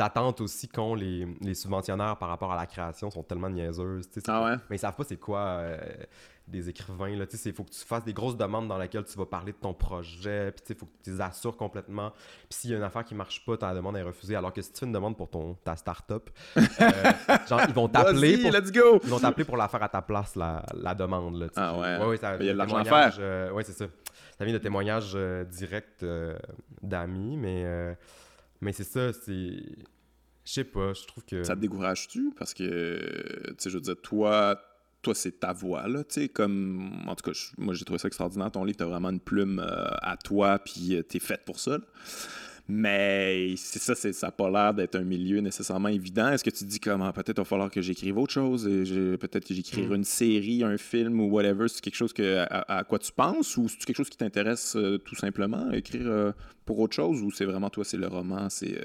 attentes 0.00 0.40
aussi 0.40 0.68
qu'ont 0.68 0.94
les, 0.94 1.26
les, 1.40 1.54
subventionnaires 1.54 2.16
par 2.16 2.28
rapport 2.28 2.52
à 2.52 2.56
la 2.56 2.66
création 2.66 3.10
sont 3.10 3.22
tellement 3.22 3.50
niaiseuses. 3.50 4.08
Ah 4.28 4.44
ouais? 4.44 4.56
Mais 4.70 4.76
ils 4.76 4.78
savent 4.78 4.94
pas 4.94 5.04
c'est 5.04 5.16
quoi 5.16 5.40
euh, 5.40 5.78
des 6.46 6.68
écrivains. 6.68 7.08
Il 7.08 7.52
faut 7.52 7.64
que 7.64 7.70
tu 7.70 7.84
fasses 7.84 8.04
des 8.04 8.12
grosses 8.12 8.36
demandes 8.36 8.68
dans 8.68 8.78
lesquelles 8.78 9.04
tu 9.04 9.18
vas 9.18 9.26
parler 9.26 9.52
de 9.52 9.56
ton 9.56 9.74
projet. 9.74 10.52
Puis 10.52 10.64
il 10.70 10.76
faut 10.76 10.86
que 10.86 10.92
tu 11.02 11.10
les 11.10 11.20
assures 11.20 11.56
complètement. 11.56 12.12
Puis 12.48 12.60
s'il 12.60 12.70
y 12.70 12.74
a 12.74 12.76
une 12.76 12.84
affaire 12.84 13.04
qui 13.04 13.14
marche 13.14 13.44
pas, 13.44 13.56
ta 13.56 13.74
demande 13.74 13.96
est 13.96 14.02
refusée. 14.02 14.36
Alors 14.36 14.52
que 14.52 14.62
si 14.62 14.72
tu 14.72 14.78
fais 14.78 14.86
une 14.86 14.92
demande 14.92 15.16
pour 15.16 15.28
ton, 15.28 15.54
ta 15.64 15.74
start-up, 15.74 16.30
euh, 16.56 16.62
genre, 17.48 17.62
ils 17.66 17.74
vont 17.74 17.88
t'appeler. 17.88 18.38
Pour, 18.38 18.52
let's 18.52 18.70
go! 18.70 19.00
Ils 19.02 19.10
vont 19.10 19.18
t'appeler 19.18 19.44
pour 19.44 19.56
la 19.56 19.66
faire 19.66 19.82
à 19.82 19.88
ta 19.88 20.02
place, 20.02 20.36
la, 20.36 20.64
la 20.74 20.94
demande. 20.94 21.36
Là, 21.36 21.46
ah 21.56 21.76
ouais? 21.76 22.06
ouais, 22.06 22.16
ça, 22.16 22.36
il 22.38 22.46
y 22.46 22.50
a 22.50 22.52
de 22.52 22.58
l'argent 22.58 22.76
à 22.76 22.84
faire. 22.84 23.16
Euh, 23.18 23.50
oui, 23.52 23.64
c'est 23.66 23.72
ça. 23.72 23.86
Ça 24.38 24.44
vient 24.44 24.54
de 24.54 24.58
témoignages 24.58 25.16
directs 25.48 26.04
d'amis, 26.82 27.36
mais 27.36 27.96
mais 28.64 28.72
c'est 28.72 28.84
ça, 28.84 29.12
c'est. 29.12 29.62
Je 30.44 30.52
sais 30.52 30.64
pas, 30.64 30.92
je 30.92 31.06
trouve 31.06 31.24
que. 31.24 31.44
Ça 31.44 31.54
te 31.54 31.60
décourage-tu? 31.60 32.32
Parce 32.36 32.52
que, 32.54 32.98
tu 33.48 33.54
sais, 33.58 33.70
je 33.70 33.76
veux 33.76 33.82
dire, 33.82 33.96
toi, 34.02 34.60
toi, 35.04 35.14
c'est 35.14 35.38
ta 35.38 35.52
voix, 35.52 35.86
là, 35.86 36.02
tu 36.02 36.14
sais, 36.14 36.28
comme... 36.28 37.04
En 37.06 37.14
tout 37.14 37.30
cas, 37.30 37.38
moi, 37.58 37.74
j'ai 37.74 37.84
trouvé 37.84 37.98
ça 37.98 38.08
extraordinaire, 38.08 38.50
ton 38.50 38.64
livre, 38.64 38.78
t'as 38.78 38.86
vraiment 38.86 39.10
une 39.10 39.20
plume 39.20 39.60
euh, 39.60 39.86
à 40.00 40.16
toi, 40.16 40.58
puis 40.58 40.96
euh, 40.96 41.02
t'es 41.02 41.20
faite 41.20 41.44
pour 41.44 41.60
ça, 41.60 41.78
Mais 42.66 43.54
c'est 43.56 43.78
ça, 43.78 43.94
ça 43.94 44.26
n'a 44.26 44.32
pas 44.32 44.48
l'air 44.48 44.72
d'être 44.72 44.94
un 44.96 45.04
milieu 45.04 45.40
nécessairement 45.40 45.88
évident. 45.88 46.30
Est-ce 46.30 46.42
que 46.42 46.50
tu 46.50 46.64
te 46.64 46.70
dis 46.70 46.80
comment 46.80 47.12
peut-être 47.12 47.36
il 47.36 47.42
va 47.42 47.44
falloir 47.44 47.70
que 47.70 47.82
j'écrive 47.82 48.16
autre 48.16 48.32
chose, 48.32 48.64
peut-être 48.64 49.46
que 49.46 49.52
j'écrive 49.52 49.90
mm. 49.90 49.94
une 49.94 50.04
série, 50.04 50.64
un 50.64 50.78
film 50.78 51.20
ou 51.20 51.30
whatever, 51.30 51.68
c'est 51.68 51.82
quelque 51.82 51.96
chose 51.96 52.14
que, 52.14 52.46
à, 52.48 52.84
quoi 52.84 52.98
tu 52.98 53.12
penses 53.12 53.56
ou 53.58 53.68
c'est 53.68 53.84
quelque 53.84 53.96
chose 53.96 54.08
qui 54.08 54.16
t'intéresse 54.16 54.76
euh, 54.76 54.96
tout 54.96 55.14
simplement, 55.14 55.70
écrire 55.72 56.32
pour 56.64 56.78
autre 56.78 56.94
chose 56.94 57.20
ou 57.22 57.30
c'est 57.30 57.44
vraiment 57.44 57.68
toi, 57.68 57.84
c'est 57.84 57.98
le 57.98 58.06
roman, 58.06 58.48
c'est 58.48 58.78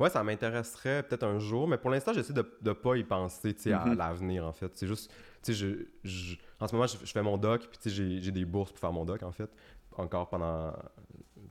Ouais, 0.00 0.10
ça 0.10 0.22
m'intéresserait 0.24 1.02
peut-être 1.02 1.24
un 1.24 1.38
jour, 1.38 1.68
mais 1.68 1.78
pour 1.78 1.90
l'instant, 1.90 2.12
j'essaie 2.12 2.32
de 2.32 2.44
ne 2.62 2.72
pas 2.72 2.96
y 2.96 3.04
penser 3.04 3.54
à 3.72 3.84
mhm. 3.84 3.96
l'avenir, 3.96 4.44
en 4.44 4.52
fait. 4.52 4.70
C'est 4.74 4.86
juste, 4.86 5.10
tu 5.42 5.54
sais, 5.54 5.76
je, 6.02 6.34
en 6.60 6.66
ce 6.66 6.74
moment, 6.74 6.86
je, 6.86 6.96
fais 6.96 7.22
mon 7.22 7.36
doc, 7.36 7.68
puis 7.68 7.78
tu 7.80 7.90
sais, 7.90 8.20
j'ai 8.20 8.32
des 8.32 8.44
bourses 8.44 8.72
pour 8.72 8.80
faire 8.80 8.92
mon 8.92 9.04
doc, 9.04 9.22
en 9.22 9.32
fait, 9.32 9.50
encore 9.96 10.28
pendant, 10.28 10.72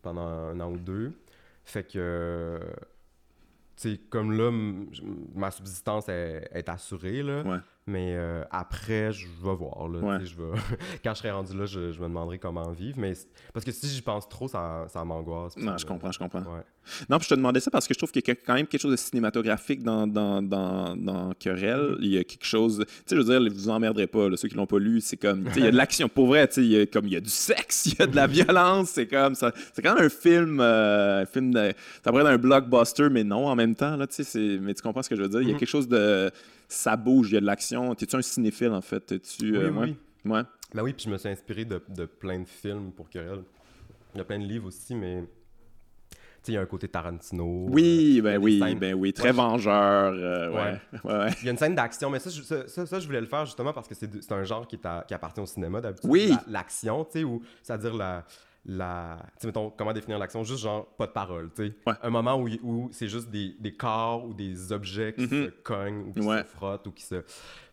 pendant 0.02 0.27
un 0.27 0.60
an 0.60 0.72
ou 0.72 0.77
deux. 0.77 1.14
Fait 1.65 1.84
que, 1.84 2.60
tu 3.77 3.91
sais, 3.91 3.99
comme 4.10 4.31
là, 4.31 4.52
ma 5.34 5.52
subsistance 5.52 6.10
est, 6.10 6.69
assurée, 6.69 7.23
là. 7.23 7.61
Mais 7.85 8.15
euh, 8.15 8.43
après, 8.49 9.11
je 9.11 9.27
vais 9.27 9.55
voir. 9.55 9.89
Là, 9.89 10.19
je 10.23 10.35
vais... 10.35 10.60
Quand 11.03 11.14
je 11.14 11.19
serai 11.19 11.31
rendu 11.31 11.57
là, 11.57 11.65
je, 11.65 11.80
me 11.80 12.03
demanderai 12.03 12.39
comment 12.39 12.72
vivre. 12.72 12.97
Mais 12.97 13.14
parce 13.51 13.65
que 13.65 13.72
si 13.72 13.88
j'y 13.88 14.01
pense 14.01 14.30
trop, 14.30 14.47
ça, 14.47 14.85
ça 14.88 15.03
m'angoisse. 15.03 15.57
Non, 15.57 15.77
je 15.77 15.85
comprends, 15.85 16.11
je 16.11 16.19
comprends. 16.19 16.43
Non, 17.10 17.18
puis 17.18 17.26
je 17.26 17.30
te 17.30 17.35
demandais 17.35 17.60
ça 17.60 17.72
parce 17.72 17.85
que 17.85 17.93
je 17.93 17.99
trouve 17.99 18.11
qu'il 18.11 18.23
y 18.26 18.31
a 18.31 18.35
quand 18.35 18.53
même 18.53 18.68
quelque 18.68 18.81
chose 18.81 18.91
de 18.91 18.97
cinématographique 18.97 19.84
dans, 19.84 20.07
dans, 20.07 20.41
dans, 20.41 20.95
dans 20.95 21.34
Querelle. 21.34 21.95
Mm-hmm. 21.95 22.01
Il 22.01 22.14
y 22.14 22.18
a 22.18 22.23
quelque 22.23 22.45
chose. 22.45 22.85
Tu 22.88 22.93
sais, 23.05 23.15
je 23.15 23.22
veux 23.22 23.39
dire, 23.39 23.53
vous 23.53 23.69
emmerderez 23.69 24.07
pas, 24.07 24.30
ceux 24.38 24.47
qui 24.47 24.55
l'ont 24.55 24.65
pas 24.65 24.80
lu. 24.80 25.01
C'est 25.01 25.18
comme. 25.18 25.49
Il 25.55 25.64
y 25.64 25.68
a 25.68 25.72
de 25.72 25.77
l'action. 25.84 26.07
Pour 26.07 26.27
vrai, 26.27 26.47
tu 26.47 26.55
sais, 26.55 26.61
il 26.61 26.72
y 26.72 26.80
a, 26.80 26.85
comme, 26.85 27.07
il 27.07 27.14
y 27.14 27.18
a 27.18 27.22
du 27.22 27.30
sexe, 27.30 27.88
il 27.88 27.99
y 27.99 28.01
a 28.01 28.07
de 28.07 28.15
la 28.15 28.27
violence. 28.27 28.91
C'est 28.91 29.07
comme 29.07 29.35
ça. 29.35 29.51
C'est 29.73 29.81
quand 29.81 29.95
même 29.95 30.05
un 30.05 30.10
film. 30.10 30.60
Euh, 30.61 31.23
un 31.23 31.26
film 31.26 31.53
de. 31.53 31.73
Ça 32.01 32.11
pourrait 32.11 32.23
être 32.23 32.30
un 32.30 32.38
blockbuster, 32.38 33.10
mais 33.10 33.26
non 33.26 33.47
en 33.47 33.55
même 33.55 33.76
temps. 33.76 33.97
Là, 33.97 34.05
mais 34.61 34.73
tu 34.73 34.81
comprends 34.81 35.03
ce 35.03 35.10
que 35.10 35.18
je 35.18 35.22
veux 35.22 35.30
dire? 35.30 35.41
Il 35.41 35.49
y 35.49 35.51
a 35.51 35.55
mm-hmm. 35.55 35.60
quelque 35.60 35.69
chose 35.69 35.89
de. 35.89 36.31
Ça 36.74 36.95
bouge, 36.95 37.30
il 37.32 37.36
y 37.36 37.38
a 37.38 37.41
de 37.41 37.45
l'action. 37.45 37.94
T'es-tu 37.95 38.16
un 38.16 38.22
cinéphile, 38.22 38.72
en 38.72 38.82
fait? 38.82 39.14
-tu, 39.14 39.54
euh, 39.54 39.70
oui, 39.70 39.95
oui. 40.26 40.32
Ouais? 40.32 40.41
Ben 40.74 40.82
oui, 40.82 40.94
puis 40.94 41.06
je 41.06 41.10
me 41.10 41.18
suis 41.18 41.30
inspiré 41.30 41.66
de, 41.66 41.82
de 41.90 42.06
plein 42.06 42.40
de 42.40 42.48
films 42.48 42.91
pour 42.91 43.10
Querelle. 43.10 43.44
Il 44.14 44.18
y 44.18 44.22
a 44.22 44.24
plein 44.24 44.40
de 44.40 44.45
livres 44.45 44.68
aussi, 44.68 44.95
mais 44.95 45.24
il 46.48 46.54
y 46.56 46.58
a 46.58 46.62
un 46.62 46.66
côté 46.66 46.88
Tarantino. 46.88 47.68
Oui, 47.70 48.18
euh, 48.20 48.22
ben 48.24 48.38
oui, 48.38 48.76
ben 48.76 48.94
oui, 48.94 49.14
très 49.14 49.32
vengeur. 49.32 50.14
Euh, 50.14 50.52
ouais. 50.52 50.80
Ouais. 51.04 51.30
Il 51.41 51.45
y 51.45 51.48
a 51.48 51.52
une 51.52 51.58
scène 51.58 51.76
d'action, 51.76 52.10
mais 52.10 52.20
ça, 52.20 52.30
ça, 52.68 52.86
ça, 52.86 53.00
je 53.00 53.06
voulais 53.06 53.22
le 53.22 53.28
faire 53.28 53.45
justement 53.45 53.72
parce 53.72 53.88
que 53.88 53.95
c'est 53.95 54.32
un 54.32 54.44
genre 54.44 54.68
qui, 54.68 54.76
est 54.76 55.06
qui 55.08 55.14
appartient 55.14 55.41
au 55.41 55.45
cinéma 55.45 55.80
d'habitude. 55.80 56.10
Oui. 56.10 56.34
L'action, 56.48 57.06
tu 57.06 57.20
sais, 57.20 57.24
ou 57.24 57.41
c'est-à-dire 57.62 57.94
la. 57.94 58.26
La, 58.65 59.18
tu 59.41 59.48
mettons, 59.48 59.72
comment 59.72 59.91
définir 59.91 60.18
l'action? 60.18 60.44
Juste 60.45 60.61
genre, 60.61 60.88
pas 60.95 61.06
de 61.06 61.11
parole, 61.11 61.52
tu 61.53 61.68
sais. 61.68 61.76
Un 62.02 62.10
moment 62.10 62.35
où, 62.35 62.48
où 62.64 62.90
c'est 62.94 63.10
juste 63.10 63.30
des, 63.30 63.57
des, 63.60 63.76
corps 63.76 64.23
ou 64.23 64.34
des 64.34 64.72
objets 64.72 65.14
qui 65.14 65.26
mm-hmm. 65.26 65.45
se 65.45 65.49
cognent 65.64 66.07
ou 66.07 66.14
qui 66.14 66.23
se 66.23 66.44
frottent 66.45 66.88
ou 66.88 66.91
qui 66.91 67.03
se... 67.03 67.23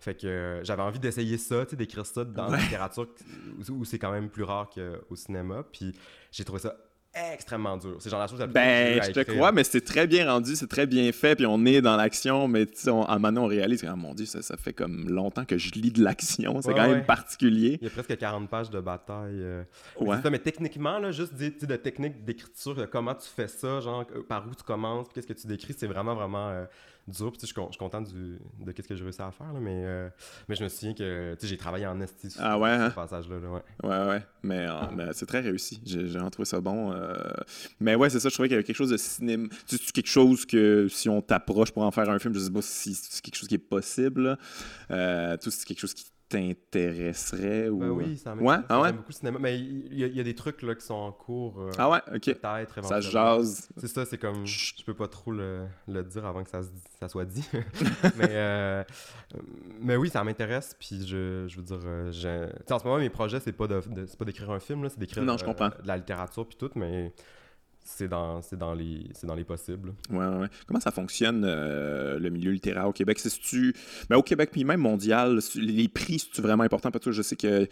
Fait 0.00 0.14
que 0.14 0.26
euh, 0.26 0.64
j'avais 0.64 0.82
envie 0.82 0.98
d'essayer 0.98 1.38
ça, 1.38 1.64
tu 1.64 1.70
sais, 1.70 1.76
d'écrire 1.76 2.06
ça 2.06 2.24
dans 2.24 2.48
la 2.48 2.58
littérature 2.58 3.06
où, 3.68 3.72
où 3.72 3.84
c'est 3.84 4.00
quand 4.00 4.10
même 4.10 4.30
plus 4.30 4.42
rare 4.42 4.68
qu'au 4.68 5.14
cinéma. 5.14 5.62
Puis 5.70 5.92
j'ai 6.32 6.44
trouvé 6.44 6.58
ça 6.58 6.74
extrêmement 7.14 7.76
dur. 7.76 7.96
C'est 7.98 8.10
genre 8.10 8.20
la 8.20 8.26
chose 8.26 8.38
la 8.38 8.46
plus 8.46 8.54
Ben, 8.54 9.02
je 9.02 9.10
te 9.10 9.20
crois, 9.20 9.52
mais 9.52 9.64
c'est 9.64 9.80
très 9.80 10.06
bien 10.06 10.30
rendu, 10.30 10.54
c'est 10.54 10.68
très 10.68 10.86
bien 10.86 11.10
fait, 11.12 11.36
puis 11.36 11.46
on 11.46 11.64
est 11.66 11.80
dans 11.80 11.96
l'action, 11.96 12.46
mais 12.48 12.66
on, 12.86 13.02
à 13.02 13.18
maintenant 13.18 13.44
on 13.44 13.48
réalise, 13.48 13.84
oh 13.90 13.96
mon 13.96 14.14
dieu, 14.14 14.26
ça, 14.26 14.42
ça, 14.42 14.56
fait 14.56 14.72
comme 14.72 15.08
longtemps 15.08 15.44
que 15.44 15.58
je 15.58 15.72
lis 15.72 15.90
de 15.90 16.02
l'action, 16.02 16.60
c'est 16.62 16.74
quand 16.74 16.88
même 16.88 17.04
particulier. 17.04 17.78
Il 17.80 17.84
y 17.84 17.86
a 17.88 17.90
presque 17.90 18.16
40 18.16 18.48
pages 18.48 18.70
de 18.70 18.80
bataille. 18.80 19.40
Euh. 19.40 19.62
Ouais. 19.98 20.16
Mais, 20.30 20.38
techniquement, 20.38 20.98
là, 20.98 21.10
juste 21.10 21.34
de 21.34 21.76
technique 21.76 22.24
d'écriture, 22.24 22.74
de 22.74 22.84
comment 22.84 23.14
tu 23.14 23.28
fais 23.28 23.48
ça, 23.48 23.80
genre 23.80 24.04
euh, 24.14 24.22
par 24.22 24.46
où 24.46 24.54
tu 24.54 24.62
commences, 24.62 25.08
qu'est-ce 25.12 25.26
que 25.26 25.32
tu 25.32 25.46
décris, 25.46 25.74
c'est 25.76 25.86
vraiment, 25.86 26.14
vraiment 26.14 26.48
euh, 26.50 26.64
dur. 27.08 27.32
Puis, 27.32 27.40
je, 27.42 27.46
suis 27.46 27.78
content 27.78 28.00
du, 28.00 28.38
de 28.58 28.72
ce 28.76 28.88
que 28.88 28.94
j'ai 28.94 29.04
réussi 29.04 29.22
à 29.22 29.30
faire, 29.30 29.52
là, 29.52 29.60
mais, 29.60 29.82
euh, 29.84 30.08
mais 30.48 30.54
je 30.54 30.64
me 30.64 30.68
souviens 30.68 30.94
que 30.94 31.36
j'ai 31.42 31.56
travaillé 31.56 31.86
en 31.86 32.00
esti 32.00 32.28
ah 32.38 32.58
ouais, 32.58 32.76
ce 32.76 32.82
hein? 32.82 32.90
passage-là. 32.90 33.36
ouais. 33.36 33.62
ouais, 33.82 34.08
ouais. 34.08 34.22
Mais, 34.42 34.66
euh, 34.66 34.72
mais 34.94 35.04
c'est 35.12 35.26
très 35.26 35.40
réussi. 35.40 35.80
J'ai 35.84 36.04
vraiment 36.04 36.30
trouvé 36.30 36.46
ça 36.46 36.60
bon. 36.60 36.92
Euh. 36.92 37.14
Mais 37.80 37.94
ouais, 37.94 38.10
c'est 38.10 38.20
ça. 38.20 38.28
Je 38.28 38.34
trouvais 38.34 38.48
qu'il 38.48 38.54
y 38.54 38.58
avait 38.58 38.64
quelque 38.64 38.76
chose 38.76 38.90
de 38.90 38.96
cinéma. 38.96 39.48
Tu 39.66 39.76
sais, 39.76 39.92
quelque 39.92 40.08
chose 40.08 40.46
que 40.46 40.88
si 40.88 41.08
on 41.08 41.20
t'approche 41.22 41.72
pour 41.72 41.82
en 41.82 41.90
faire 41.90 42.08
un 42.08 42.18
film, 42.18 42.34
je 42.34 42.40
sais 42.40 42.50
pas 42.50 42.62
si 42.62 42.94
c'est 42.94 43.22
quelque 43.22 43.36
chose 43.36 43.48
qui 43.48 43.56
est 43.56 43.58
possible. 43.58 44.36
tout 44.88 45.50
c'est 45.50 45.64
quelque 45.64 45.80
chose 45.80 45.94
qui 45.94 46.04
t'intéresserait 46.30 47.68
ou... 47.68 47.78
Ben 47.80 47.90
oui, 47.90 48.16
ça 48.16 48.34
ouais? 48.34 48.56
Ah 48.68 48.80
ouais? 48.80 48.92
beaucoup 48.92 49.08
le 49.08 49.14
cinéma. 49.14 49.38
Mais 49.40 49.58
il 49.58 49.98
y, 49.98 50.20
a 50.20 50.22
des 50.22 50.34
trucs 50.34 50.62
là, 50.62 50.76
qui 50.76 50.86
sont 50.86 50.94
en 50.94 51.10
cours. 51.10 51.60
Euh, 51.60 51.70
ah 51.76 51.90
ouais? 51.90 51.98
OK. 52.14 52.36
Ça 52.82 53.00
jase. 53.00 53.68
C'est 53.76 53.88
ça, 53.88 54.06
c'est 54.06 54.16
comme... 54.16 54.46
Je 54.46 54.84
peux 54.84 54.94
pas 54.94 55.08
trop 55.08 55.32
le, 55.32 55.66
le, 55.88 56.04
dire 56.04 56.24
avant 56.24 56.44
que 56.44 56.50
ça, 56.50 56.60
ça 57.00 57.08
soit 57.08 57.24
dit. 57.24 57.46
mais, 58.16 58.28
euh, 58.30 58.84
mais 59.80 59.96
oui, 59.96 60.08
ça 60.08 60.22
m'intéresse. 60.22 60.76
Puis 60.78 61.04
je, 61.04 61.46
je 61.48 61.56
veux 61.56 61.62
dire... 61.62 61.80
Euh, 61.84 62.48
en 62.70 62.78
ce 62.78 62.84
moment, 62.84 62.98
mes 62.98 63.10
projets, 63.10 63.40
c'est 63.40 63.52
pas 63.52 63.66
d'écrire 63.66 64.48
de, 64.48 64.52
un 64.52 64.60
film, 64.60 64.88
c'est 64.88 65.00
d'écrire 65.00 65.24
de 65.24 65.86
la 65.86 65.96
littérature 65.96 66.46
puis 66.46 66.56
tout, 66.56 66.70
mais 66.76 67.12
c'est 67.82 68.08
dans, 68.08 68.40
dans, 68.52 68.74
les, 68.74 69.06
dans 69.24 69.34
les 69.34 69.44
possibles. 69.44 69.92
Ouais, 70.10 70.26
ouais. 70.26 70.46
Comment 70.66 70.80
ça 70.80 70.90
fonctionne, 70.90 71.44
euh, 71.44 72.18
le 72.18 72.30
milieu 72.30 72.50
littéraire 72.50 72.88
au 72.88 72.92
Québec? 72.92 73.18
C'est-tu... 73.18 73.74
Ben, 74.08 74.16
au 74.16 74.22
Québec, 74.22 74.50
puis 74.52 74.64
même 74.64 74.80
mondial, 74.80 75.40
les 75.56 75.88
prix, 75.88 76.18
c'est-tu 76.18 76.40
vraiment 76.40 76.62
important? 76.62 76.90
Parce 76.90 77.04
que 77.04 77.12
je 77.12 77.22
sais 77.22 77.36
que 77.36 77.66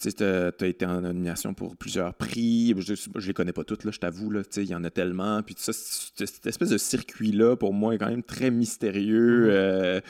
tu 0.00 0.24
as, 0.24 0.66
été 0.66 0.86
en 0.86 1.00
nomination 1.02 1.54
pour 1.54 1.76
plusieurs 1.76 2.14
prix. 2.14 2.74
Je, 2.78 2.94
je 2.94 3.26
les 3.26 3.34
connais 3.34 3.52
pas 3.52 3.64
toutes, 3.64 3.84
là, 3.84 3.90
je 3.90 3.98
t'avoue. 3.98 4.32
Il 4.56 4.64
y 4.64 4.74
en 4.74 4.84
a 4.84 4.90
tellement. 4.90 5.42
Puis 5.42 5.54
ça, 5.58 5.72
cette 5.72 6.46
espèce 6.46 6.70
de 6.70 6.78
circuit-là, 6.78 7.56
pour 7.56 7.74
moi, 7.74 7.94
est 7.94 7.98
quand 7.98 8.10
même 8.10 8.22
très 8.22 8.50
mystérieux. 8.50 9.46
Mm-hmm. 9.46 9.52
Euh, 9.52 10.00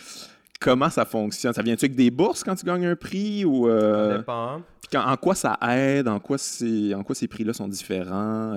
comment 0.61 0.91
ça 0.91 1.05
fonctionne? 1.05 1.53
Ça 1.53 1.63
vient-tu 1.63 1.87
avec 1.87 1.97
des 1.97 2.11
bourses 2.11 2.45
quand 2.45 2.55
tu 2.55 2.67
gagnes 2.67 2.87
un 2.87 2.97
prix? 2.97 3.45
Ou, 3.45 3.69
euh... 3.69 4.13
Ça 4.13 4.19
dépend. 4.19 4.63
en 4.95 5.17
quoi 5.17 5.35
ça 5.35 5.59
aide? 5.63 6.09
En 6.09 6.21
quoi, 6.21 6.37
en 6.37 7.03
quoi 7.03 7.15
ces 7.15 7.29
prix-là 7.29 7.53
sont 7.53 7.69
différents? 7.69 8.55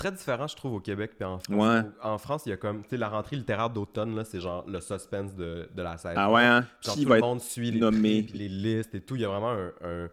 Très 0.00 0.12
différent, 0.12 0.46
je 0.46 0.56
trouve, 0.56 0.72
au 0.72 0.80
Québec 0.80 1.12
et 1.20 1.24
en 1.24 1.38
France. 1.38 1.84
En 2.02 2.16
France, 2.16 2.42
il 2.46 2.48
y 2.48 2.52
a 2.52 2.56
comme, 2.56 2.82
tu 2.84 2.88
sais, 2.88 2.96
la 2.96 3.10
rentrée 3.10 3.36
littéraire 3.36 3.68
d'automne, 3.68 4.24
c'est 4.24 4.40
genre 4.40 4.64
le 4.66 4.80
suspense 4.80 5.34
de, 5.34 5.68
de 5.74 5.82
la 5.82 5.98
scène. 5.98 6.14
Ah 6.16 6.32
ouais, 6.32 6.42
hein? 6.42 6.66
Genre, 6.80 6.94
tout 6.94 7.04
le 7.04 7.20
monde 7.20 7.40
suit 7.42 7.70
les, 7.70 7.90
prix, 7.90 8.22
les 8.34 8.48
listes 8.48 8.94
et 8.94 9.02
tout. 9.02 9.16
Il 9.16 9.20
y 9.20 9.26
a 9.26 9.28
vraiment 9.28 9.50
un, 9.82 10.08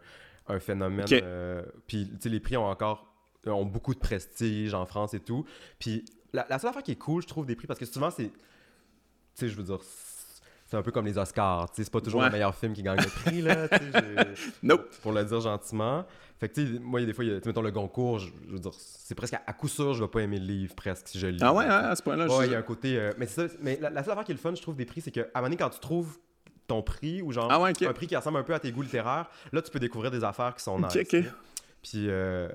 un, 0.46 0.60
phénomène. 0.60 1.06
Euh, 1.10 1.62
puis, 1.86 2.06
tu 2.06 2.16
sais, 2.20 2.28
les 2.28 2.38
prix 2.38 2.58
ont 2.58 2.66
encore 2.66 3.06
ont 3.46 3.64
beaucoup 3.64 3.94
de 3.94 3.98
prestige 3.98 4.74
en 4.74 4.84
France 4.84 5.14
et 5.14 5.20
tout. 5.20 5.46
Puis, 5.78 6.04
la, 6.34 6.46
la, 6.50 6.58
seule 6.58 6.68
affaire 6.68 6.82
qui 6.82 6.92
est 6.92 6.96
cool, 6.96 7.22
je 7.22 7.28
trouve, 7.28 7.46
des 7.46 7.56
prix, 7.56 7.66
parce 7.66 7.80
que 7.80 7.86
souvent, 7.86 8.10
c'est. 8.10 8.28
Tu 8.28 8.32
sais, 9.32 9.48
je 9.48 9.56
veux 9.56 9.62
dire, 9.62 9.78
c'est 10.68 10.76
un 10.76 10.82
peu 10.82 10.90
comme 10.90 11.06
les 11.06 11.16
Oscars. 11.16 11.70
C'est 11.72 11.90
pas 11.90 12.02
toujours 12.02 12.22
le 12.22 12.30
meilleur 12.30 12.54
film 12.54 12.74
qui 12.74 12.82
gagne 12.82 13.00
le 13.00 13.08
prix, 13.08 13.40
là. 13.40 13.68
nope. 14.62 14.90
Pour 15.02 15.12
le 15.12 15.24
dire 15.24 15.40
gentiment. 15.40 16.04
Fait 16.38 16.50
que, 16.50 16.54
tu 16.54 16.74
sais, 16.74 16.78
moi, 16.78 17.00
il 17.00 17.04
y 17.04 17.04
a 17.04 17.06
des 17.06 17.14
fois, 17.14 17.24
mettons 17.24 17.62
le 17.62 17.70
Goncourt, 17.70 18.18
je, 18.18 18.30
veux 18.46 18.58
dire, 18.58 18.72
c'est 18.76 19.14
presque 19.14 19.34
à, 19.34 19.52
coup 19.54 19.66
sûr, 19.66 19.94
je 19.94 20.04
vais 20.04 20.10
pas 20.10 20.20
aimer 20.20 20.38
le 20.38 20.44
livre, 20.44 20.74
presque, 20.74 21.08
si 21.08 21.18
je 21.18 21.26
lis. 21.26 21.40
Ah 21.40 21.54
ouais, 21.54 21.64
à 21.64 21.96
ce 21.96 22.02
point-là, 22.02 22.26
Ouais, 22.26 22.46
il 22.46 22.52
y 22.52 22.54
a 22.54 22.58
un 22.58 22.62
côté. 22.62 22.98
Euh, 22.98 23.12
mais, 23.16 23.26
ça, 23.26 23.44
mais 23.60 23.78
la, 23.80 23.90
seule 24.04 24.12
affaire 24.12 24.24
qui 24.24 24.32
est 24.32 24.34
le 24.34 24.40
fun, 24.40 24.54
je 24.54 24.60
trouve, 24.60 24.76
des 24.76 24.84
prix, 24.84 25.00
c'est 25.00 25.10
qu'à 25.10 25.22
un 25.22 25.24
moment 25.36 25.46
donné, 25.46 25.56
quand 25.56 25.70
tu 25.70 25.80
trouves 25.80 26.18
ton 26.66 26.82
prix, 26.82 27.22
ou 27.22 27.32
genre 27.32 27.50
ah 27.50 27.64
un 27.64 27.92
prix 27.92 28.06
qui 28.06 28.14
ressemble 28.14 28.36
un 28.36 28.42
peu 28.42 28.52
à 28.52 28.60
tes 28.60 28.70
goûts 28.70 28.82
littéraires, 28.82 29.30
là, 29.52 29.62
tu 29.62 29.70
peux 29.70 29.80
découvrir 29.80 30.10
des 30.10 30.22
affaires 30.22 30.54
qui 30.54 30.62
sont 30.62 30.78
nice. 30.78 31.26
Puis, 31.82 32.10
euh, 32.10 32.48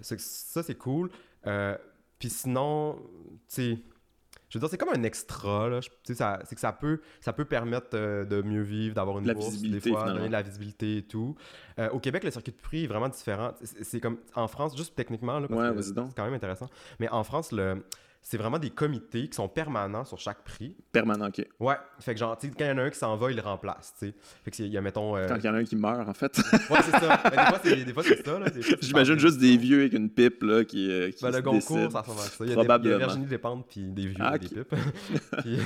ça, 0.00 0.62
c'est 0.62 0.78
cool. 0.78 1.10
Euh, 1.46 1.76
puis 2.18 2.30
sinon, 2.30 2.96
tu 3.48 3.76
sais 3.76 3.78
je 4.52 4.58
veux 4.58 4.60
dire, 4.60 4.68
c'est 4.68 4.76
comme 4.76 4.90
un 4.90 5.02
extra. 5.02 5.66
Là. 5.70 5.80
c'est 6.04 6.14
que 6.14 6.60
ça 6.60 6.72
peut, 6.72 7.00
ça 7.22 7.32
peut 7.32 7.46
permettre 7.46 7.88
euh, 7.94 8.26
de 8.26 8.42
mieux 8.42 8.60
vivre, 8.60 8.94
d'avoir 8.94 9.18
une 9.18 9.26
la 9.26 9.32
bourse, 9.32 9.48
visibilité, 9.48 9.88
des 9.88 9.96
fois, 9.96 10.12
donner 10.12 10.26
de 10.26 10.32
la 10.32 10.42
visibilité 10.42 10.98
et 10.98 11.02
tout. 11.02 11.34
Euh, 11.78 11.88
au 11.88 11.98
Québec, 11.98 12.22
le 12.22 12.30
circuit 12.30 12.52
de 12.52 12.58
prix 12.58 12.84
est 12.84 12.86
vraiment 12.86 13.08
différent. 13.08 13.52
C'est 13.62 13.98
comme 13.98 14.18
en 14.34 14.48
France, 14.48 14.76
juste 14.76 14.94
techniquement, 14.94 15.38
là, 15.38 15.48
c'est 15.80 15.94
quand 15.94 16.24
même 16.24 16.34
intéressant. 16.34 16.68
Mais 17.00 17.08
en 17.08 17.24
France, 17.24 17.50
le, 17.50 17.82
c'est 18.22 18.36
vraiment 18.36 18.60
des 18.60 18.70
comités 18.70 19.28
qui 19.28 19.34
sont 19.34 19.48
permanents 19.48 20.04
sur 20.04 20.18
chaque 20.18 20.44
prix. 20.44 20.76
Permanent, 20.92 21.26
ok. 21.26 21.44
Ouais. 21.58 21.74
Fait 21.98 22.14
que 22.14 22.20
genre, 22.20 22.38
tu 22.38 22.46
sais, 22.46 22.54
quand 22.56 22.64
il 22.64 22.68
y 22.68 22.70
en 22.70 22.78
a 22.78 22.82
un 22.82 22.90
qui 22.90 22.98
s'en 22.98 23.16
va, 23.16 23.30
il 23.30 23.36
le 23.36 23.42
remplace, 23.42 23.94
tu 23.98 24.06
sais. 24.06 24.14
Fait 24.44 24.50
que 24.52 24.62
il 24.62 24.68
y 24.68 24.78
a, 24.78 24.80
mettons. 24.80 25.16
Euh, 25.16 25.26
quand 25.26 25.36
il 25.36 25.44
y 25.44 25.48
en 25.48 25.54
a 25.54 25.58
un 25.58 25.64
qui 25.64 25.74
meurt, 25.74 26.08
en 26.08 26.14
fait. 26.14 26.38
ouais, 26.38 26.78
c'est 26.82 27.00
ça. 27.00 27.22
Mais 27.64 27.84
des 27.84 27.92
fois, 27.92 28.04
c'est 28.04 28.24
ça, 28.24 28.38
là. 28.38 28.46
J'imagine 28.80 29.18
juste 29.18 29.38
des 29.38 29.56
vieux 29.56 29.80
avec 29.80 29.94
une 29.94 30.08
pipe, 30.08 30.44
là, 30.44 30.64
qui. 30.64 30.88
Euh, 30.88 31.10
qui 31.10 31.24
ben, 31.24 31.32
le 31.32 31.42
concours, 31.42 31.90
ça 31.90 32.00
ressemble 32.00 32.20
à 32.20 32.22
ça. 32.22 32.44
Il 32.44 32.48
y 32.48 32.52
a, 32.52 32.54
Probablement. 32.54 32.78
Des, 32.78 32.88
il 32.88 33.00
y 33.00 33.02
a 33.02 33.06
Virginie 33.06 33.26
Despentes, 33.26 33.66
puis 33.68 33.82
des 33.90 34.06
vieux 34.06 34.24
avec 34.24 34.42
des 34.42 34.48
pipes. 34.48 34.74
puis, 35.38 35.58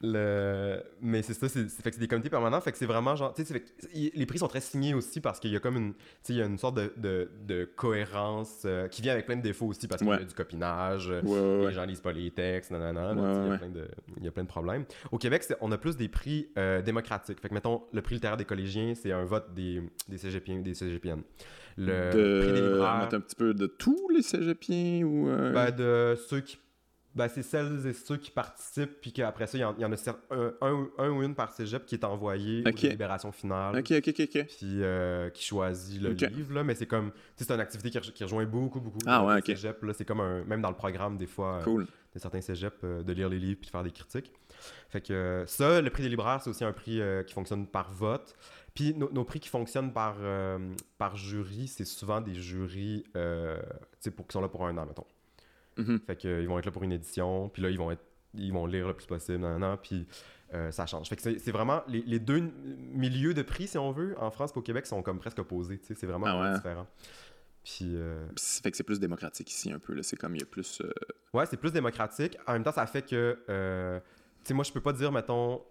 le... 0.00 0.82
Mais 1.00 1.22
c'est 1.22 1.34
ça, 1.34 1.48
c'est, 1.48 1.68
fait 1.68 1.90
que 1.90 1.94
c'est 1.94 2.00
des 2.00 2.08
comités 2.08 2.30
permanents. 2.30 2.60
Fait 2.60 2.72
que 2.72 2.78
c'est 2.78 2.86
vraiment 2.86 3.14
genre. 3.14 3.32
Tu 3.32 3.44
sais, 3.44 3.62
les 3.94 4.26
prix 4.26 4.38
sont 4.38 4.48
très 4.48 4.60
signés 4.60 4.94
aussi 4.94 5.20
parce 5.20 5.38
qu'il 5.38 5.52
y 5.52 5.56
a 5.56 5.60
comme 5.60 5.76
une. 5.76 5.94
Tu 5.94 6.00
sais, 6.24 6.32
il 6.32 6.38
y 6.38 6.42
a 6.42 6.46
une 6.46 6.58
sorte 6.58 6.76
de, 6.76 6.92
de, 6.96 7.30
de 7.46 7.64
cohérence 7.76 8.62
euh, 8.64 8.88
qui 8.88 9.02
vient 9.02 9.12
avec 9.12 9.26
plein 9.26 9.36
de 9.36 9.42
défauts 9.42 9.66
aussi 9.66 9.86
parce 9.86 10.02
qu'il 10.02 10.10
y 10.10 10.14
a 10.14 10.24
du 10.24 10.34
copinage. 10.34 11.10
les 11.10 11.75
gens 11.76 11.84
lisent 11.84 12.00
pas 12.00 12.12
les 12.12 12.30
textes 12.30 12.70
il, 12.70 12.76
y 12.76 14.28
a 14.28 14.30
plein 14.30 14.42
de, 14.44 14.48
problèmes. 14.48 14.84
Au 15.12 15.18
Québec, 15.18 15.44
on 15.60 15.70
a 15.72 15.78
plus 15.78 15.96
des 15.96 16.08
prix 16.08 16.48
euh, 16.58 16.82
démocratiques. 16.82 17.40
Fait 17.40 17.48
que, 17.48 17.54
mettons, 17.54 17.82
le 17.92 18.02
prix 18.02 18.14
littéraire 18.16 18.36
des 18.36 18.44
collégiens, 18.44 18.94
c'est 18.94 19.12
un 19.12 19.24
vote 19.24 19.54
des, 19.54 19.82
des 20.08 20.18
CGPN, 20.18 20.62
des 20.62 20.74
CGPN. 20.74 21.22
Le 21.76 22.40
prix 22.40 22.52
des 22.52 22.60
libraires... 22.60 23.08
un 23.12 23.20
petit 23.20 23.36
peu 23.36 23.54
de 23.54 23.66
tous 23.66 24.08
les 24.08 24.22
CGPiens 24.22 25.04
ou... 25.04 25.28
Euh? 25.28 25.52
Ben, 25.52 25.70
de 25.70 26.16
ceux 26.16 26.40
qui 26.40 26.58
ben, 27.16 27.28
c'est 27.28 27.42
celles 27.42 27.86
et 27.86 27.94
ceux 27.94 28.18
qui 28.18 28.30
participent, 28.30 29.00
puis 29.00 29.10
qu'après 29.10 29.46
ça, 29.46 29.56
il 29.56 29.62
y, 29.62 29.64
en, 29.64 29.92
a 29.92 29.96
un, 30.98 31.08
ou 31.08 31.22
une 31.22 31.34
par 31.34 31.50
cégep 31.50 31.86
qui 31.86 31.94
est 31.94 32.04
envoyé 32.04 32.62
okay. 32.66 32.88
aux 32.88 32.90
libérations 32.90 33.32
finales. 33.32 33.78
OK, 33.78 33.90
OK, 33.90 34.08
OK. 34.20 34.46
Puis 34.46 34.82
euh, 34.82 35.30
qui 35.30 35.42
choisit 35.42 36.02
le 36.02 36.10
livre, 36.10 36.52
là. 36.52 36.62
Mais 36.62 36.74
c'est 36.74 36.84
comme, 36.84 37.12
c'est 37.34 37.50
une 37.50 37.60
activité 37.60 37.88
qui, 37.88 38.22
rejoint 38.22 38.44
beaucoup, 38.44 38.80
beaucoup 38.80 38.98
ah, 39.06 39.24
ouais, 39.24 39.40
C'est 39.94 40.04
comme 40.04 40.20
un, 40.20 40.44
même 40.44 40.60
dans 40.60 40.68
le 40.68 40.76
programme, 40.76 41.16
des 41.16 41.26
fois, 41.26 41.60
cool. 41.64 41.86
de 42.14 42.18
certains 42.18 42.42
cégeps, 42.42 42.76
euh, 42.84 43.02
de 43.02 43.12
lire 43.14 43.30
les 43.30 43.38
livres 43.38 43.60
puis 43.60 43.68
de 43.68 43.72
faire 43.72 43.82
des 43.82 43.92
critiques. 43.92 44.30
Fait 44.90 45.00
que 45.00 45.44
ça, 45.46 45.80
le 45.80 45.88
prix 45.88 46.02
des 46.02 46.10
libraires, 46.10 46.42
c'est 46.42 46.50
aussi 46.50 46.64
un 46.64 46.72
prix 46.72 47.00
euh, 47.00 47.22
qui 47.22 47.32
fonctionne 47.32 47.66
par 47.66 47.90
vote. 47.92 48.36
Puis 48.74 48.92
nos, 48.94 49.24
prix 49.24 49.40
qui 49.40 49.48
fonctionnent 49.48 49.94
par, 49.94 50.16
par 50.98 51.16
jury, 51.16 51.66
c'est 51.66 51.86
souvent 51.86 52.20
des 52.20 52.34
jurys 52.34 53.04
pour, 53.14 54.26
qui 54.26 54.34
sont 54.34 54.42
là 54.42 54.48
pour 54.48 54.66
un 54.66 54.76
an, 54.76 54.84
mettons. 54.84 55.06
Mhm. 55.76 56.00
Fait 56.06 56.16
qu'ils 56.16 56.48
vont 56.48 56.58
être 56.58 56.66
là 56.66 56.72
pour 56.72 56.82
une 56.82 56.92
édition, 56.92 57.48
puis 57.48 57.62
là, 57.62 57.70
ils 57.70 57.78
vont, 57.78 57.90
être, 57.90 58.04
ils 58.34 58.52
vont 58.52 58.66
lire 58.66 58.88
le 58.88 58.94
plus 58.94 59.06
possible, 59.06 59.38
nan, 59.38 59.60
nan, 59.60 59.76
puis 59.82 60.06
euh, 60.54 60.70
ça 60.70 60.86
change. 60.86 61.08
Fait 61.08 61.16
que 61.16 61.38
c'est 61.38 61.50
vraiment... 61.50 61.82
Les, 61.88 62.02
les, 62.02 62.18
deux 62.18 62.40
milieux 62.92 63.34
de 63.34 63.42
prix, 63.42 63.66
si 63.66 63.78
on 63.78 63.92
veut, 63.92 64.14
en 64.18 64.30
France 64.30 64.52
et 64.54 64.58
au 64.58 64.62
Québec, 64.62 64.86
sont 64.86 65.02
comme 65.02 65.18
presque 65.18 65.38
opposés, 65.38 65.80
c'est 65.82 66.06
vraiment 66.06 66.26
ah 66.26 66.54
différent. 66.54 66.86
Puis. 67.66 67.96
Euh... 67.96 68.24
Fait 68.38 68.70
que 68.70 68.76
c'est 68.76 68.84
plus 68.84 69.00
démocratique 69.00 69.50
ici 69.50 69.72
un 69.72 69.80
peu. 69.80 70.00
C'est 70.02 70.16
comme 70.16 70.36
il 70.36 70.40
y 70.40 70.42
a 70.42 70.46
plus. 70.46 70.80
Euh, 70.80 70.92
ouais, 71.34 71.46
c'est 71.46 71.56
plus 71.56 71.72
démocratique. 71.72 72.38
En 72.46 72.52
même 72.52 72.62
temps, 72.62 72.72
ça 72.72 72.86
fait 72.86 73.02
que. 73.02 73.40
Euh, 73.48 73.98
tu 74.44 74.48
sais, 74.48 74.54
moi, 74.54 74.62
je 74.62 74.72
peux 74.72 74.80
pas 74.80 74.92
dire, 74.92 75.10
mettons. 75.10 75.62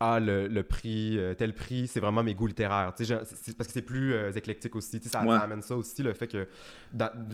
Ah, 0.00 0.20
le, 0.20 0.48
le 0.48 0.62
prix, 0.62 1.18
tel 1.38 1.54
prix, 1.54 1.86
c'est 1.86 2.00
vraiment 2.00 2.22
mes 2.22 2.34
goûts 2.34 2.46
littéraires. 2.46 2.92
Sais, 2.96 3.14
parce 3.54 3.68
que 3.68 3.72
c'est 3.72 3.82
plus 3.82 4.14
éclectique 4.36 4.74
aussi. 4.76 5.00
Tu 5.00 5.08
sais, 5.08 5.12
ça, 5.12 5.20
amène 5.20 5.62
ça 5.62 5.76
aussi, 5.76 6.02
le 6.02 6.12
fait 6.12 6.26
que 6.26 6.46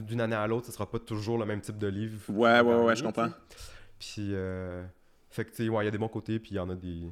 d'une 0.06 0.20
année 0.20 0.36
à 0.36 0.46
l'autre, 0.46 0.66
ce 0.66 0.72
sera 0.72 0.88
pas 0.88 0.98
toujours 0.98 1.38
le 1.38 1.46
même 1.46 1.60
type 1.60 1.78
de 1.78 1.86
livre. 1.86 2.18
Ouais, 2.28 2.60
ouais, 2.60 2.84
ouais, 2.84 2.96
je 2.96 3.02
comprends. 3.02 3.30
Puis, 3.98 4.34
fait 5.30 5.44
que, 5.44 5.50
tu 5.50 5.56
sais, 5.64 5.68
ouais, 5.68 5.84
il 5.84 5.86
y 5.86 5.88
a 5.88 5.92
des 5.92 5.98
bons 5.98 6.08
côtés, 6.08 6.38
puis 6.38 6.52
il 6.52 6.56
y 6.56 6.60
en 6.60 6.70
a 6.70 6.74
des, 6.74 7.10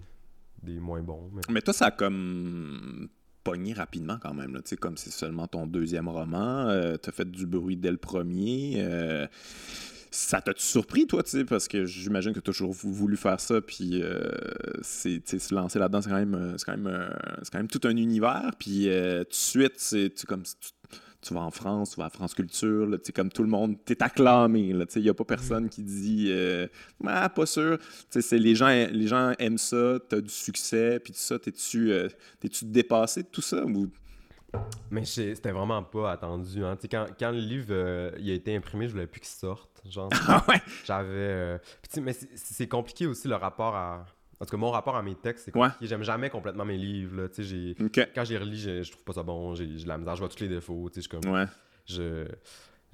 des 0.63 0.79
moins 0.81 1.01
bons. 1.01 1.31
Mais... 1.33 1.43
mais 1.49 1.61
toi, 1.63 1.73
ça 1.73 1.87
a 1.87 1.91
comme 1.91 3.09
pogné 3.45 3.73
rapidement 3.73 4.19
quand 4.21 4.35
même. 4.35 4.55
Là. 4.55 4.61
Comme 4.79 4.97
c'est 4.97 5.11
seulement 5.11 5.47
ton 5.47 5.67
deuxième 5.67 6.09
roman, 6.09 6.69
euh, 6.69 6.97
tu 7.03 7.09
as 7.09 7.13
fait 7.13 7.31
du 7.31 7.47
bruit 7.47 7.77
dès 7.77 7.91
le 7.91 7.97
premier. 7.97 8.75
Euh, 10.09 10.13
ça 10.13 10.41
t'a 10.41 10.53
surpris, 10.57 11.07
toi, 11.07 11.23
tu 11.23 11.31
sais, 11.31 11.45
parce 11.45 11.69
que 11.69 11.85
j'imagine 11.85 12.33
que 12.33 12.41
tu 12.41 12.51
as 12.51 12.53
toujours 12.53 12.73
voulu 12.73 13.17
faire 13.17 13.41
ça, 13.41 13.61
puis 13.61 14.03
euh, 14.03 14.29
c'est, 14.83 15.21
se 15.27 15.55
lancer 15.55 15.79
là-dedans, 15.79 16.03
c'est 16.03 16.11
quand 16.11 16.17
même, 16.17 16.55
c'est 16.57 16.65
quand 16.65 16.77
même, 16.77 17.11
c'est 17.43 17.51
quand 17.51 17.59
même 17.59 17.69
tout 17.69 17.81
un 17.85 17.97
univers, 17.97 18.51
puis 18.59 18.85
tout 18.85 18.91
de 18.91 19.27
suite, 19.31 19.75
c'est 19.77 20.25
comme 20.27 20.43
tu 21.21 21.35
vas 21.35 21.41
en 21.41 21.51
France, 21.51 21.91
tu 21.91 21.97
vas 21.97 22.07
à 22.07 22.11
France 22.11 22.35
Culture, 22.35 22.87
là, 22.87 22.97
comme 23.15 23.31
tout 23.31 23.43
le 23.43 23.49
monde, 23.49 23.77
tu 23.85 23.93
es 23.93 24.03
acclamé. 24.03 24.73
Il 24.97 25.03
n'y 25.03 25.09
a 25.09 25.15
pas 25.15 25.25
personne 25.25 25.69
qui 25.69 25.83
dit 25.83 26.29
euh, 26.31 26.67
ah, 27.05 27.29
pas 27.29 27.47
sûr. 27.47 27.79
C'est, 28.11 28.39
les, 28.39 28.55
gens, 28.55 28.69
les 28.69 29.07
gens 29.07 29.33
aiment 29.39 29.59
ça, 29.59 29.99
tu 30.09 30.17
as 30.17 30.21
du 30.21 30.33
succès, 30.33 31.01
puis 31.03 31.13
tout 31.13 31.19
ça. 31.19 31.39
T'es-tu, 31.39 31.91
euh, 31.93 32.09
tu 32.51 32.65
dépassé 32.65 33.23
de 33.25 33.29
tout 33.29 33.43
ça? 33.43 33.65
Ou... 33.65 33.89
Mais 34.91 35.05
c'était 35.05 35.53
vraiment 35.53 35.83
pas 35.83 36.13
attendu. 36.13 36.65
Hein. 36.65 36.77
Quand, 36.91 37.07
quand, 37.19 37.31
le 37.31 37.39
livre 37.39 37.67
euh, 37.71 38.11
il 38.19 38.31
a 38.31 38.35
été 38.35 38.57
imprimé, 38.57 38.87
je 38.87 38.93
voulais 38.93 39.07
plus 39.07 39.21
qu'il 39.21 39.29
sorte. 39.29 39.83
Genre, 39.89 40.09
ah 40.29 40.45
ouais? 40.49 40.63
J'avais. 40.85 41.61
mais 42.01 42.13
c'est 42.13 42.69
compliqué 42.69 43.07
aussi 43.07 43.29
le 43.29 43.37
rapport 43.37 43.77
à 43.77 44.07
en 44.41 44.45
tout 44.45 44.53
cas, 44.53 44.57
mon 44.57 44.71
rapport 44.71 44.95
à 44.95 45.03
mes 45.03 45.17
textes, 45.17 45.47
c'est 45.47 45.51
compliqué. 45.51 45.87
J'aime 45.87 46.05
jamais 46.05 46.31
complètement 46.31 46.65
mes 46.65 46.77
livres. 46.77 47.23
Là. 47.23 47.29
J'ai... 47.37 47.75
Quand 48.15 48.25
je 48.25 48.31
les 48.31 48.39
relis, 48.39 48.61
je, 48.61 48.91
trouve 48.91 49.05
pas 49.05 49.13
ça 49.13 49.23
bon. 49.23 49.55
J'ai, 49.55 49.67
la 49.85 49.99
misère, 49.99 50.15
je 50.15 50.21
vois 50.21 50.29
tous 50.29 50.41
les 50.41 50.49
défauts. 50.49 50.89
Je, 50.95 51.09
comme, 51.09 51.29
ouais. 51.33 51.47
je, 51.87 52.25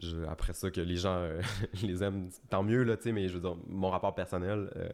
je, 0.01 0.25
après 0.27 0.55
ça, 0.55 0.71
que 0.71 0.81
les 0.81 0.97
gens 0.97 1.17
euh, 1.17 1.41
les 1.83 2.03
aiment, 2.03 2.31
tant 2.49 2.63
mieux. 2.63 2.83
Là, 2.83 2.97
mais 3.07 3.29
je 3.29 3.35
veux 3.35 3.41
dire, 3.41 3.57
mon 3.69 3.91
rapport 3.91 4.15
personnel 4.15 4.71
euh, 4.77 4.89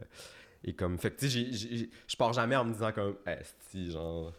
est 0.64 0.72
comme. 0.72 0.98
Fait 0.98 1.12
que, 1.12 1.24
je 1.24 2.16
pars 2.18 2.32
jamais 2.32 2.56
en 2.56 2.64
me 2.64 2.72
disant 2.72 2.90
comme, 2.92 3.14
si, 3.68 3.92
genre. 3.92 4.32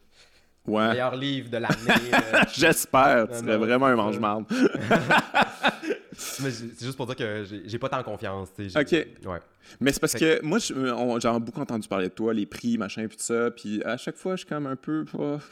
Ouais. 0.67 0.89
Meilleur 0.89 1.15
livre 1.15 1.49
de 1.49 1.57
l'année. 1.57 2.11
Euh. 2.13 2.43
J'espère. 2.53 3.27
Tu 3.29 3.39
serais 3.39 3.57
vraiment 3.57 3.87
un 3.87 3.95
mange-marde. 3.95 4.45
c'est 6.13 6.79
juste 6.79 6.95
pour 6.95 7.07
dire 7.07 7.15
que 7.15 7.45
j'ai 7.65 7.79
pas 7.79 7.89
tant 7.89 8.03
confiance. 8.03 8.49
Ok. 8.75 8.91
Ouais. 8.91 9.39
Mais 9.79 9.91
c'est 9.91 9.99
parce 9.99 10.13
que, 10.13 10.43
moi, 10.43 10.59
j'ai 10.59 11.39
beaucoup 11.39 11.61
entendu 11.61 11.87
parler 11.87 12.09
de 12.09 12.13
toi, 12.13 12.33
les 12.33 12.45
prix, 12.45 12.77
machin, 12.77 13.07
puis 13.07 13.17
tout 13.17 13.23
ça. 13.23 13.51
Puis 13.51 13.83
à 13.83 13.97
chaque 13.97 14.17
fois, 14.17 14.35
je 14.35 14.41
suis 14.41 14.47
comme 14.47 14.67
un 14.67 14.75
peu. 14.75 15.05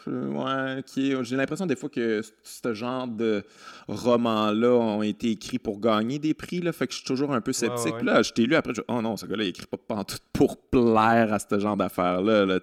ouais, 0.07 0.83
J'ai 1.23 1.35
l'impression 1.35 1.65
des 1.65 1.75
fois 1.75 1.89
que 1.89 2.21
ce 2.43 2.73
genre 2.73 3.07
de 3.07 3.43
romans-là 3.87 4.71
ont 4.71 5.03
été 5.03 5.31
écrits 5.31 5.59
pour 5.59 5.79
gagner 5.79 6.19
des 6.19 6.33
prix. 6.33 6.59
Là, 6.61 6.71
fait 6.71 6.87
que 6.87 6.93
je 6.93 6.99
suis 6.99 7.07
toujours 7.07 7.33
un 7.33 7.41
peu 7.41 7.53
sceptique. 7.53 8.01
Là, 8.01 8.21
je 8.21 8.31
t'ai 8.31 8.45
lu 8.45 8.55
après, 8.55 8.73
je 8.73 8.81
oh 8.87 9.01
non, 9.01 9.17
ce 9.17 9.25
gars-là, 9.25 9.43
il 9.43 9.49
écrit 9.49 9.67
pas 9.67 9.77
pour 10.33 10.57
plaire 10.57 11.33
à 11.33 11.39
ce 11.39 11.59
genre 11.59 11.77
d'affaires-là. 11.77 12.45
Là, 12.45 12.59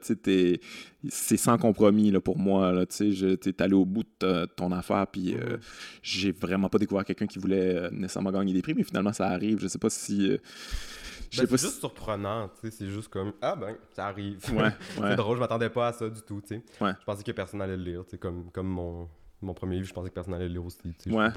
c'est 1.08 1.36
sans 1.36 1.58
compromis 1.58 2.10
là, 2.10 2.20
pour 2.20 2.38
moi. 2.38 2.72
Là, 2.72 2.86
t'es 2.86 3.62
allé 3.62 3.74
au 3.74 3.84
bout 3.84 4.04
de 4.20 4.46
ton 4.56 4.72
affaire, 4.72 5.06
puis 5.06 5.34
euh, 5.34 5.56
j'ai 6.02 6.32
vraiment 6.32 6.68
pas 6.68 6.78
découvert 6.78 7.04
quelqu'un 7.04 7.26
qui 7.26 7.38
voulait 7.38 7.76
euh, 7.76 7.90
nécessairement 7.92 8.32
gagner 8.32 8.52
des 8.52 8.62
prix, 8.62 8.74
mais 8.74 8.84
finalement, 8.84 9.12
ça 9.12 9.28
arrive. 9.28 9.58
Je 9.60 9.68
sais 9.68 9.78
pas 9.78 9.90
si. 9.90 10.30
Euh, 10.30 10.38
ben, 11.42 11.46
c'est 11.48 11.66
juste 11.66 11.80
surprenant, 11.80 12.48
tu 12.48 12.54
sais, 12.62 12.70
c'est 12.70 12.88
juste 12.88 13.08
comme 13.08 13.32
ah 13.42 13.56
ben 13.56 13.76
ça 13.94 14.06
arrive. 14.06 14.38
Ouais, 14.54 14.70
c'est 14.96 15.16
drôle, 15.16 15.36
je 15.36 15.40
m'attendais 15.40 15.70
pas 15.70 15.88
à 15.88 15.92
ça 15.92 16.08
du 16.08 16.22
tout, 16.22 16.40
tu 16.40 16.56
sais. 16.56 16.62
Je 16.80 17.04
pensais 17.04 17.22
que 17.22 17.32
personne 17.32 17.62
allait 17.62 17.76
le 17.76 17.82
lire, 17.82 18.04
tu 18.04 18.12
sais, 18.12 18.18
comme, 18.18 18.50
comme 18.50 18.68
mon, 18.68 19.08
mon 19.42 19.54
premier 19.54 19.76
livre, 19.76 19.88
je 19.88 19.94
pensais 19.94 20.08
que 20.08 20.14
personne 20.14 20.34
allait 20.34 20.48
le 20.48 20.54
lire 20.54 20.64
aussi. 20.64 20.94
Ouais. 21.06 21.28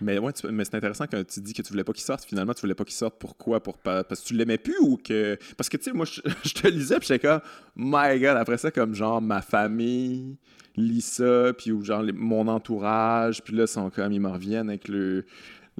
Mais 0.00 0.18
ouais, 0.18 0.32
mais 0.50 0.64
c'est 0.64 0.76
intéressant 0.76 1.06
quand 1.06 1.22
tu 1.26 1.40
dis 1.40 1.52
que 1.52 1.62
tu 1.62 1.70
voulais 1.70 1.84
pas 1.84 1.92
qu'il 1.92 2.04
sorte. 2.04 2.24
Finalement, 2.24 2.54
tu 2.54 2.62
voulais 2.62 2.74
pas 2.74 2.84
qu'il 2.84 2.94
sorte. 2.94 3.16
Pourquoi? 3.18 3.62
Pour 3.62 3.78
Parce 3.78 4.06
que 4.20 4.26
tu 4.26 4.34
l'aimais 4.34 4.58
plus 4.58 4.78
ou 4.80 4.96
que. 4.96 5.38
Parce 5.56 5.68
que 5.68 5.76
tu 5.76 5.84
sais, 5.84 5.92
moi, 5.92 6.06
je, 6.44 6.54
te 6.54 6.68
lisais, 6.68 6.98
puis 6.98 7.08
j'étais 7.08 7.26
comme, 7.26 7.40
my 7.76 8.18
god, 8.18 8.36
après 8.36 8.58
ça, 8.58 8.70
comme 8.70 8.94
genre 8.94 9.20
ma 9.20 9.42
famille 9.42 10.36
lit 10.76 11.02
ça, 11.02 11.52
puis 11.56 11.70
ou 11.70 11.84
genre 11.84 12.02
mon 12.14 12.48
entourage, 12.48 13.42
puis 13.42 13.54
là, 13.54 13.64
ils 13.64 13.68
sont 13.68 13.90
comme, 13.90 14.12
ils 14.12 14.20
me 14.20 14.30
reviennent 14.30 14.68
avec 14.68 14.88
le 14.88 15.24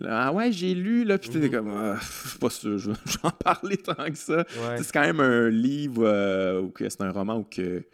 ah 0.02 0.32
ouais, 0.32 0.50
j'ai 0.50 0.74
lu, 0.74 1.04
là, 1.04 1.18
puis 1.18 1.30
t'étais 1.30 1.46
mhm. 1.46 1.52
comme, 1.52 1.72
ah, 1.76 2.00
pas 2.40 2.50
sûr, 2.50 2.78
je 2.78 2.90
vais 2.90 2.96
en 3.22 3.30
parler 3.30 3.76
tant 3.76 3.94
que 3.94 4.16
ça. 4.16 4.44
C'est 4.76 4.92
quand 4.92 5.02
même 5.02 5.20
un 5.20 5.48
livre, 5.48 6.04
euh, 6.04 6.62
ou 6.62 6.68
que 6.68 6.88
c'est 6.88 7.02
un 7.02 7.10
roman 7.10 7.36
où 7.36 7.44
que 7.44 7.84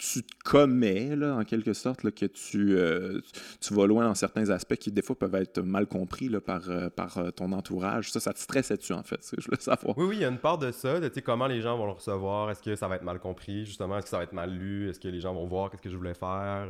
tu 0.00 0.22
te 0.22 0.34
commets, 0.44 1.14
là, 1.14 1.36
en 1.36 1.44
quelque 1.44 1.74
sorte, 1.74 2.04
là, 2.04 2.10
que 2.10 2.24
tu, 2.24 2.74
euh, 2.74 3.20
tu 3.60 3.74
vas 3.74 3.86
loin 3.86 4.04
dans 4.04 4.14
certains 4.14 4.48
aspects 4.48 4.76
qui, 4.76 4.90
des 4.90 5.02
fois, 5.02 5.18
peuvent 5.18 5.34
être 5.34 5.60
mal 5.60 5.86
compris 5.86 6.30
là, 6.30 6.40
par, 6.40 6.70
euh, 6.70 6.88
par 6.88 7.18
euh, 7.18 7.30
ton 7.30 7.52
entourage. 7.52 8.10
Ça, 8.10 8.18
ça 8.18 8.32
te 8.32 8.38
stressait-tu, 8.38 8.94
en 8.94 9.02
fait? 9.02 9.20
Je 9.38 9.50
veux 9.50 9.58
savoir. 9.60 9.98
Oui, 9.98 10.06
oui, 10.08 10.16
il 10.16 10.22
y 10.22 10.24
a 10.24 10.28
une 10.28 10.38
part 10.38 10.56
de 10.56 10.72
ça, 10.72 11.00
de 11.00 11.20
comment 11.20 11.46
les 11.46 11.60
gens 11.60 11.76
vont 11.76 11.84
le 11.84 11.92
recevoir. 11.92 12.50
Est-ce 12.50 12.62
que 12.62 12.76
ça 12.76 12.88
va 12.88 12.96
être 12.96 13.02
mal 13.02 13.18
compris, 13.18 13.66
justement? 13.66 13.98
Est-ce 13.98 14.06
que 14.06 14.10
ça 14.10 14.16
va 14.16 14.22
être 14.22 14.32
mal 14.32 14.50
lu? 14.50 14.88
Est-ce 14.88 14.98
que 14.98 15.08
les 15.08 15.20
gens 15.20 15.34
vont 15.34 15.46
voir 15.46 15.70
qu'est-ce 15.70 15.82
que 15.82 15.90
je 15.90 15.96
voulais 15.96 16.14
faire 16.14 16.66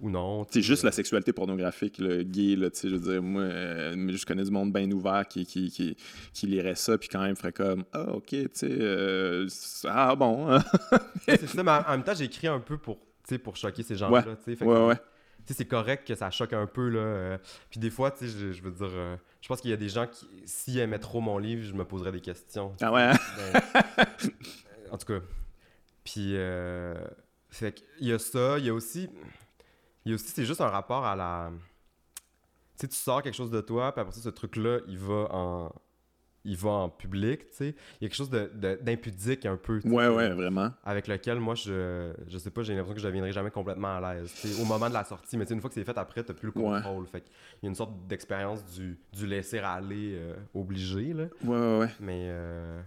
ou 0.00 0.10
non? 0.10 0.44
C'est 0.50 0.62
juste 0.62 0.82
la 0.82 0.92
sexualité 0.92 1.32
pornographique, 1.32 1.98
le 1.98 2.24
gay, 2.24 2.56
là, 2.56 2.68
je 2.82 2.88
veux 2.88 3.12
dire, 3.12 3.22
moi, 3.22 3.44
je 3.44 4.26
connais 4.26 4.44
du 4.44 4.50
monde 4.50 4.72
bien 4.72 4.90
ouvert 4.90 5.26
qui, 5.28 5.46
qui, 5.46 5.70
qui, 5.70 5.96
qui, 6.32 6.46
lirait 6.48 6.74
ça, 6.74 6.98
puis 6.98 7.08
quand 7.08 7.22
même 7.22 7.36
ferait 7.36 7.52
comme, 7.52 7.84
ah, 7.92 8.12
ok, 8.12 8.28
tu 8.28 8.48
sais, 8.52 9.48
ah, 9.88 10.16
bon. 10.16 10.58
c'est 11.28 11.46
ça, 11.46 11.62
mais 11.62 11.70
en 11.70 11.90
même 11.92 12.02
temps, 12.02 12.14
j'ai 12.14 12.24
écrit 12.24 12.48
un 12.48 12.55
un 12.56 12.60
peu 12.60 12.78
pour, 12.78 12.98
pour 13.44 13.56
choquer 13.56 13.82
ces 13.82 13.96
gens-là. 13.96 14.24
Ouais. 14.46 14.62
ouais, 14.62 14.86
ouais. 14.86 14.96
C'est 15.46 15.66
correct 15.66 16.06
que 16.06 16.14
ça 16.14 16.30
choque 16.30 16.52
un 16.52 16.66
peu. 16.66 16.88
Là, 16.88 16.98
euh. 16.98 17.38
puis 17.70 17.78
des 17.78 17.90
fois, 17.90 18.12
je, 18.20 18.52
je 18.52 18.62
veux 18.62 18.72
dire, 18.72 18.88
euh, 18.90 19.16
je 19.40 19.48
pense 19.48 19.60
qu'il 19.60 19.70
y 19.70 19.74
a 19.74 19.76
des 19.76 19.88
gens 19.88 20.06
qui, 20.06 20.26
s'ils 20.44 20.78
aimaient 20.78 20.98
trop 20.98 21.20
mon 21.20 21.38
livre, 21.38 21.62
je 21.62 21.74
me 21.74 21.84
poserais 21.84 22.12
des 22.12 22.20
questions. 22.20 22.72
Ah 22.80 22.92
ouais? 22.92 23.02
Hein? 23.02 23.14
Ben, 23.96 24.06
en 24.90 24.98
tout 24.98 25.06
cas. 25.06 25.20
Puis, 26.04 26.36
euh, 26.36 26.94
fait 27.50 27.82
il 28.00 28.08
y 28.08 28.12
a 28.12 28.18
ça. 28.18 28.58
Il 28.58 28.64
y 28.64 28.70
a 28.70 28.74
aussi, 28.74 29.08
il 30.04 30.10
y 30.10 30.12
a 30.12 30.14
aussi, 30.16 30.28
c'est 30.28 30.44
juste 30.44 30.60
un 30.60 30.68
rapport 30.68 31.04
à 31.04 31.14
la. 31.14 31.52
Tu 32.78 32.82
sais, 32.82 32.88
tu 32.88 32.96
sors 32.96 33.22
quelque 33.22 33.34
chose 33.34 33.50
de 33.50 33.60
toi, 33.60 33.92
puis 33.92 34.00
après 34.00 34.12
ça, 34.12 34.20
ce 34.20 34.28
truc-là, 34.28 34.80
il 34.88 34.98
va 34.98 35.28
en 35.30 35.72
il 36.46 36.56
va 36.56 36.70
en 36.70 36.88
public, 36.88 37.48
tu 37.50 37.56
sais. 37.56 37.74
Il 38.00 38.04
y 38.04 38.06
a 38.06 38.08
quelque 38.08 38.14
chose 38.14 38.30
d'impudique 38.30 39.44
un 39.44 39.56
peu. 39.56 39.80
Ouais, 39.84 40.08
ouais, 40.08 40.30
vraiment. 40.30 40.70
Avec 40.84 41.08
lequel, 41.08 41.40
moi, 41.40 41.54
je, 41.54 42.12
je 42.28 42.38
sais 42.38 42.50
pas, 42.50 42.62
j'ai 42.62 42.74
l'impression 42.74 42.94
que 42.94 43.00
je 43.00 43.06
deviendrai 43.06 43.32
jamais 43.32 43.50
complètement 43.50 43.96
à 43.96 44.14
l'aise. 44.14 44.32
Au 44.60 44.64
moment 44.64 44.88
de 44.88 44.94
la 44.94 45.04
sortie, 45.04 45.36
mais 45.36 45.44
une 45.44 45.60
fois 45.60 45.68
que 45.68 45.74
c'est 45.74 45.84
fait 45.84 45.98
après, 45.98 46.22
t'as 46.22 46.34
plus 46.34 46.46
le 46.46 46.52
contrôle. 46.52 47.06
Fait 47.06 47.24
il 47.62 47.64
y 47.64 47.66
a 47.66 47.68
une 47.68 47.74
sorte 47.74 48.06
d'expérience 48.06 48.64
du, 48.66 48.98
du 49.12 49.26
laisser 49.26 49.58
aller 49.58 50.14
euh, 50.14 50.36
obligé, 50.54 51.12
là. 51.12 51.24
Ouais, 51.44 51.58
ouais, 51.58 51.78
ouais. 51.80 51.88
Mais. 52.00 52.26
Euh... 52.28 52.80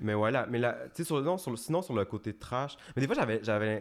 Mais 0.00 0.14
voilà, 0.14 0.46
mais 0.50 0.58
là, 0.58 0.76
tu 0.94 1.02
sais, 1.02 1.04
sur, 1.04 1.58
sinon 1.58 1.80
sur 1.80 1.94
le 1.94 2.04
côté 2.04 2.34
trash. 2.34 2.76
Mais 2.96 3.06
des 3.06 3.12
fois, 3.12 3.24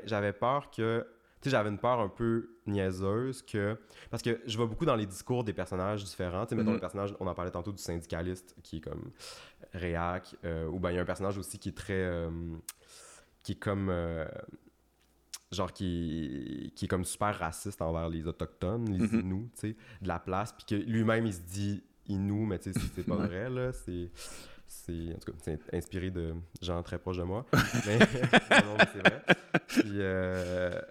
j'avais 0.06 0.34
peur 0.34 0.70
que 0.70 1.06
sais, 1.44 1.50
j'avais 1.50 1.70
une 1.70 1.78
peur 1.78 2.00
un 2.00 2.10
peu 2.10 2.50
niaiseuse 2.66 3.42
que. 3.42 3.78
Parce 4.10 4.24
que 4.24 4.42
je 4.46 4.58
vois 4.58 4.68
beaucoup 4.68 4.86
dans 4.86 4.96
les 4.96 5.06
discours 5.06 5.44
des 5.44 5.54
personnages 5.54 6.04
différents. 6.04 6.46
Tu 6.46 6.50
sais, 6.50 6.56
mettons 6.56 6.70
mhm. 6.70 6.76
le 6.76 6.82
personnage, 6.82 7.16
on 7.20 7.28
en 7.28 7.34
parlait 7.34 7.52
tantôt 7.52 7.72
du 7.72 7.82
syndicaliste 7.82 8.56
qui 8.64 8.78
est 8.78 8.82
comme 8.82 9.12
réac, 9.74 10.36
euh, 10.46 10.68
ou 10.68 10.80
bien 10.80 10.92
il 10.92 10.96
y 10.96 11.00
a 11.00 11.02
un 11.02 11.06
personnage 11.06 11.38
aussi 11.38 11.60
qui 11.60 11.70
est 11.70 11.78
très. 11.78 11.94
Euh, 11.94 12.30
qui 13.44 13.54
est 13.54 13.60
comme. 13.60 13.90
Euh, 13.90 14.26
genre 15.52 15.72
qui, 15.72 16.74
qui 16.76 16.86
est 16.86 16.88
comme 16.88 17.06
super 17.06 17.38
raciste 17.38 17.80
envers 17.84 18.10
les 18.10 18.26
autochtones, 18.26 18.90
les 18.90 18.98
mhm. 18.98 19.20
Inuits, 19.20 19.52
tu 19.54 19.60
sais, 19.60 19.76
de 20.02 20.08
la 20.08 20.18
place, 20.18 20.52
puis 20.52 20.66
que 20.66 20.76
lui-même 20.90 21.28
il 21.28 21.34
se 21.34 21.42
dit 21.42 21.84
Inou, 22.08 22.46
mais 22.46 22.58
tu 22.58 22.74
sais, 22.74 22.80
c'est 22.96 23.06
pas 23.06 23.16
vrai, 23.28 23.50
là. 23.50 23.72
C'est 23.72 24.10
c'est 24.74 25.14
en 25.14 25.20
tout 25.20 25.32
cas 25.32 25.38
c'est 25.44 25.76
inspiré 25.76 26.10
de 26.10 26.34
gens 26.62 26.82
très 26.84 26.98
proches 26.98 27.18
de 27.18 27.24
moi 27.24 27.46
mais, 27.86 28.00
non, 28.00 28.78
c'est 28.80 29.00
vrai 29.00 29.24
puis 29.68 29.92
euh, 30.00 30.82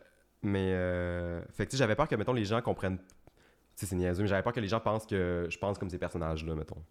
mais, 0.42 0.72
euh, 0.74 1.40
fait 1.52 1.66
que 1.66 1.76
j'avais 1.76 1.94
peur 1.94 2.08
que, 2.08 2.14
mettons, 2.16 2.32
les 2.32 2.44
gens 2.44 2.60
comprennent. 2.60 2.98
Tu 2.98 3.04
sais, 3.76 3.86
c'est 3.86 3.96
niaiseux, 3.96 4.22
mais 4.22 4.28
j'avais 4.28 4.42
peur 4.42 4.52
que 4.52 4.60
les 4.60 4.68
gens 4.68 4.80
pensent 4.80 5.06
que 5.06 5.46
je 5.48 5.58
pense 5.58 5.78
comme 5.78 5.88
ces 5.88 5.98
personnages-là, 5.98 6.54
mettons. 6.54 6.82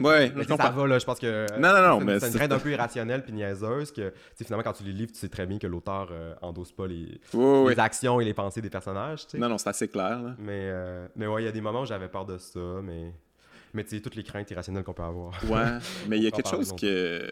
Ouais, 0.00 0.32
mais 0.34 0.42
je 0.42 0.48
ça 0.48 0.70
va, 0.70 0.86
là, 0.86 0.98
je 0.98 1.04
pense 1.04 1.18
que. 1.18 1.46
Non, 1.58 1.72
non, 1.72 1.88
non, 1.88 2.04
mais. 2.04 2.20
C'est 2.20 2.28
une 2.28 2.34
crainte 2.34 2.52
un 2.52 2.58
peu 2.58 2.70
irrationnelle 2.70 3.22
puis 3.22 3.32
niaiseuse 3.32 3.92
que, 3.92 4.12
finalement, 4.36 4.64
quand 4.64 4.72
tu 4.72 4.84
les 4.84 4.92
livres, 4.92 5.12
tu 5.12 5.18
sais 5.18 5.28
très 5.28 5.46
bien 5.46 5.58
que 5.58 5.66
l'auteur 5.66 6.08
euh, 6.10 6.34
endosse 6.42 6.72
pas 6.72 6.86
les, 6.86 7.20
les 7.34 7.78
actions 7.78 8.20
et 8.20 8.24
les 8.24 8.34
pensées 8.34 8.60
des 8.60 8.70
personnages, 8.70 9.26
tu 9.26 9.32
sais. 9.32 9.38
Non, 9.38 9.48
non, 9.48 9.58
c'est 9.58 9.68
assez 9.68 9.88
clair, 9.88 10.22
là. 10.22 10.34
Mais, 10.38 10.68
euh, 10.70 11.06
mais 11.16 11.26
ouais, 11.26 11.42
il 11.42 11.44
y 11.44 11.48
a 11.48 11.52
des 11.52 11.60
moments 11.60 11.82
où 11.82 11.86
j'avais 11.86 12.08
peur 12.08 12.24
de 12.26 12.38
ça, 12.38 12.60
mais. 12.82 13.12
Mais 13.74 13.84
tu 13.84 13.90
sais, 13.90 14.00
toutes 14.00 14.16
les 14.16 14.22
craintes 14.22 14.50
irrationnelles 14.50 14.84
qu'on 14.84 14.92
peut 14.92 15.02
avoir. 15.02 15.32
Ouais, 15.44 15.78
mais 16.08 16.18
il 16.18 16.24
y 16.24 16.26
a 16.26 16.30
quelque 16.32 16.50
chose 16.50 16.74
que. 16.78 17.30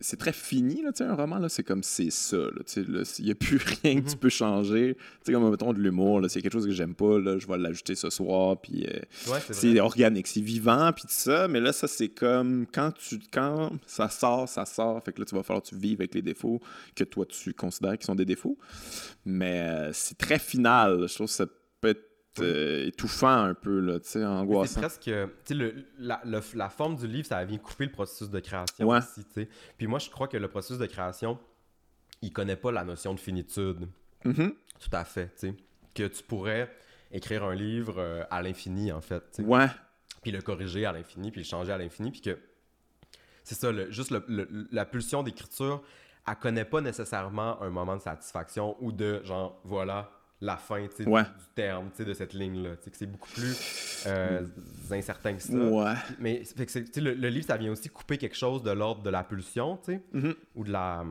C'est 0.00 0.18
très 0.18 0.32
fini, 0.32 0.82
là, 0.82 0.92
tu 0.92 0.98
sais, 0.98 1.04
un 1.04 1.14
roman, 1.14 1.38
là. 1.38 1.48
C'est 1.48 1.62
comme 1.62 1.82
c'est 1.82 2.10
ça, 2.10 2.36
là. 2.36 2.62
Tu 2.66 2.84
sais, 2.84 3.18
il 3.18 3.24
n'y 3.26 3.30
a 3.30 3.34
plus 3.34 3.56
rien 3.82 4.00
que 4.00 4.08
tu 4.08 4.14
mhm. 4.14 4.20
peux 4.20 4.28
changer. 4.30 4.96
Tu 4.96 5.02
sais, 5.24 5.32
comme, 5.32 5.50
mettons, 5.50 5.72
de 5.72 5.80
l'humour, 5.80 6.20
là. 6.20 6.28
C'est 6.28 6.40
quelque 6.40 6.52
chose 6.52 6.66
que 6.66 6.72
j'aime 6.72 6.94
pas, 6.94 7.18
là. 7.18 7.38
Je 7.38 7.46
vais 7.46 7.58
l'ajouter 7.58 7.94
ce 7.94 8.10
soir, 8.10 8.60
puis. 8.60 8.86
Euh, 8.86 9.38
c'est 9.50 9.78
organique, 9.80 10.26
c'est 10.26 10.40
vivant, 10.40 10.90
puis 10.92 11.02
tout 11.02 11.08
ça. 11.10 11.48
Mais 11.48 11.60
là, 11.60 11.72
ça, 11.72 11.86
c'est 11.86 12.08
comme. 12.08 12.66
Quand, 12.72 12.92
tu... 12.92 13.18
quand 13.30 13.72
ça 13.86 14.08
sort, 14.08 14.48
ça 14.48 14.64
sort. 14.64 15.02
Fait 15.04 15.12
que 15.12 15.20
là, 15.20 15.26
tu 15.26 15.34
vas 15.34 15.42
falloir 15.42 15.62
que 15.62 15.68
tu 15.68 15.76
vives 15.76 16.00
avec 16.00 16.14
les 16.14 16.22
défauts 16.22 16.60
que 16.96 17.04
toi, 17.04 17.26
tu 17.26 17.52
considères 17.52 17.98
qui 17.98 18.06
sont 18.06 18.14
des 18.14 18.24
défauts. 18.24 18.56
Mais 19.24 19.60
euh, 19.60 19.90
c'est 19.92 20.16
très 20.16 20.38
final. 20.38 21.06
Je 21.08 21.14
trouve 21.14 21.26
que 21.26 21.32
ça 21.32 21.46
peut 21.80 21.88
être 21.88 22.11
euh, 22.40 22.86
étouffant 22.86 23.44
un 23.44 23.54
peu, 23.54 23.80
là, 23.80 24.00
tu 24.00 24.08
sais, 24.08 24.24
angoissant. 24.24 24.74
C'est 24.74 24.80
presque, 24.80 25.10
tu 25.44 25.56
sais, 25.56 25.74
la, 25.98 26.22
la, 26.24 26.70
forme 26.70 26.96
du 26.96 27.06
livre, 27.06 27.26
ça 27.26 27.44
vient 27.44 27.58
couper 27.58 27.86
le 27.86 27.92
processus 27.92 28.30
de 28.30 28.40
création 28.40 28.88
aussi, 28.88 29.24
tu 29.24 29.32
sais. 29.34 29.48
Puis 29.76 29.86
moi, 29.86 29.98
je 29.98 30.08
crois 30.08 30.28
que 30.28 30.36
le 30.36 30.48
processus 30.48 30.78
de 30.78 30.86
création, 30.86 31.38
il 32.22 32.32
connaît 32.32 32.56
pas 32.56 32.72
la 32.72 32.84
notion 32.84 33.12
de 33.12 33.20
finitude. 33.20 33.86
Mm-hmm. 34.24 34.54
Tout 34.80 34.90
à 34.96 35.04
fait, 35.04 35.26
tu 35.34 35.48
sais. 35.48 35.54
Que 35.94 36.04
tu 36.04 36.22
pourrais 36.22 36.74
écrire 37.10 37.44
un 37.44 37.54
livre 37.54 37.96
euh, 37.98 38.24
à 38.30 38.40
l'infini, 38.40 38.92
en 38.92 39.02
fait, 39.02 39.22
sais. 39.32 39.42
Ouais. 39.42 39.66
Puis 40.22 40.30
le 40.30 40.40
corriger 40.40 40.86
à 40.86 40.92
l'infini, 40.92 41.30
puis 41.30 41.42
le 41.42 41.46
changer 41.46 41.72
à 41.72 41.78
l'infini, 41.78 42.10
puis 42.10 42.22
que 42.22 42.38
c'est 43.44 43.56
ça, 43.56 43.72
juste 43.90 44.14
la 44.70 44.84
pulsion 44.86 45.22
d'écriture, 45.22 45.82
elle 46.26 46.36
connaît 46.36 46.64
pas 46.64 46.80
nécessairement 46.80 47.60
un 47.60 47.70
moment 47.70 47.96
de 47.96 48.00
satisfaction 48.00 48.76
ou 48.80 48.92
de 48.92 49.20
genre, 49.24 49.60
voilà, 49.64 50.10
la 50.42 50.56
fin 50.56 50.82
du 50.82 51.06
terme 51.54 51.90
de 51.98 52.14
cette 52.14 52.34
ligne-là. 52.34 52.70
C'est 52.92 53.06
beaucoup 53.06 53.30
plus 53.30 54.04
euh, 54.06 54.44
incertain 54.90 55.34
que 55.34 55.42
ça. 55.42 55.54
Ouais. 55.54 55.94
Mais 56.18 56.42
fait 56.44 56.96
le, 56.96 57.14
le, 57.14 57.28
livre, 57.28 57.46
ça 57.46 57.56
vient 57.56 57.70
aussi 57.70 57.88
couper 57.88 58.18
quelque 58.18 58.36
chose 58.36 58.62
de 58.62 58.72
l'ordre 58.72 59.02
de 59.02 59.10
la 59.10 59.22
pulsion, 59.22 59.78
mm-hmm. 59.86 60.34
ou 60.56 60.64
de 60.64 60.72
la. 60.72 61.04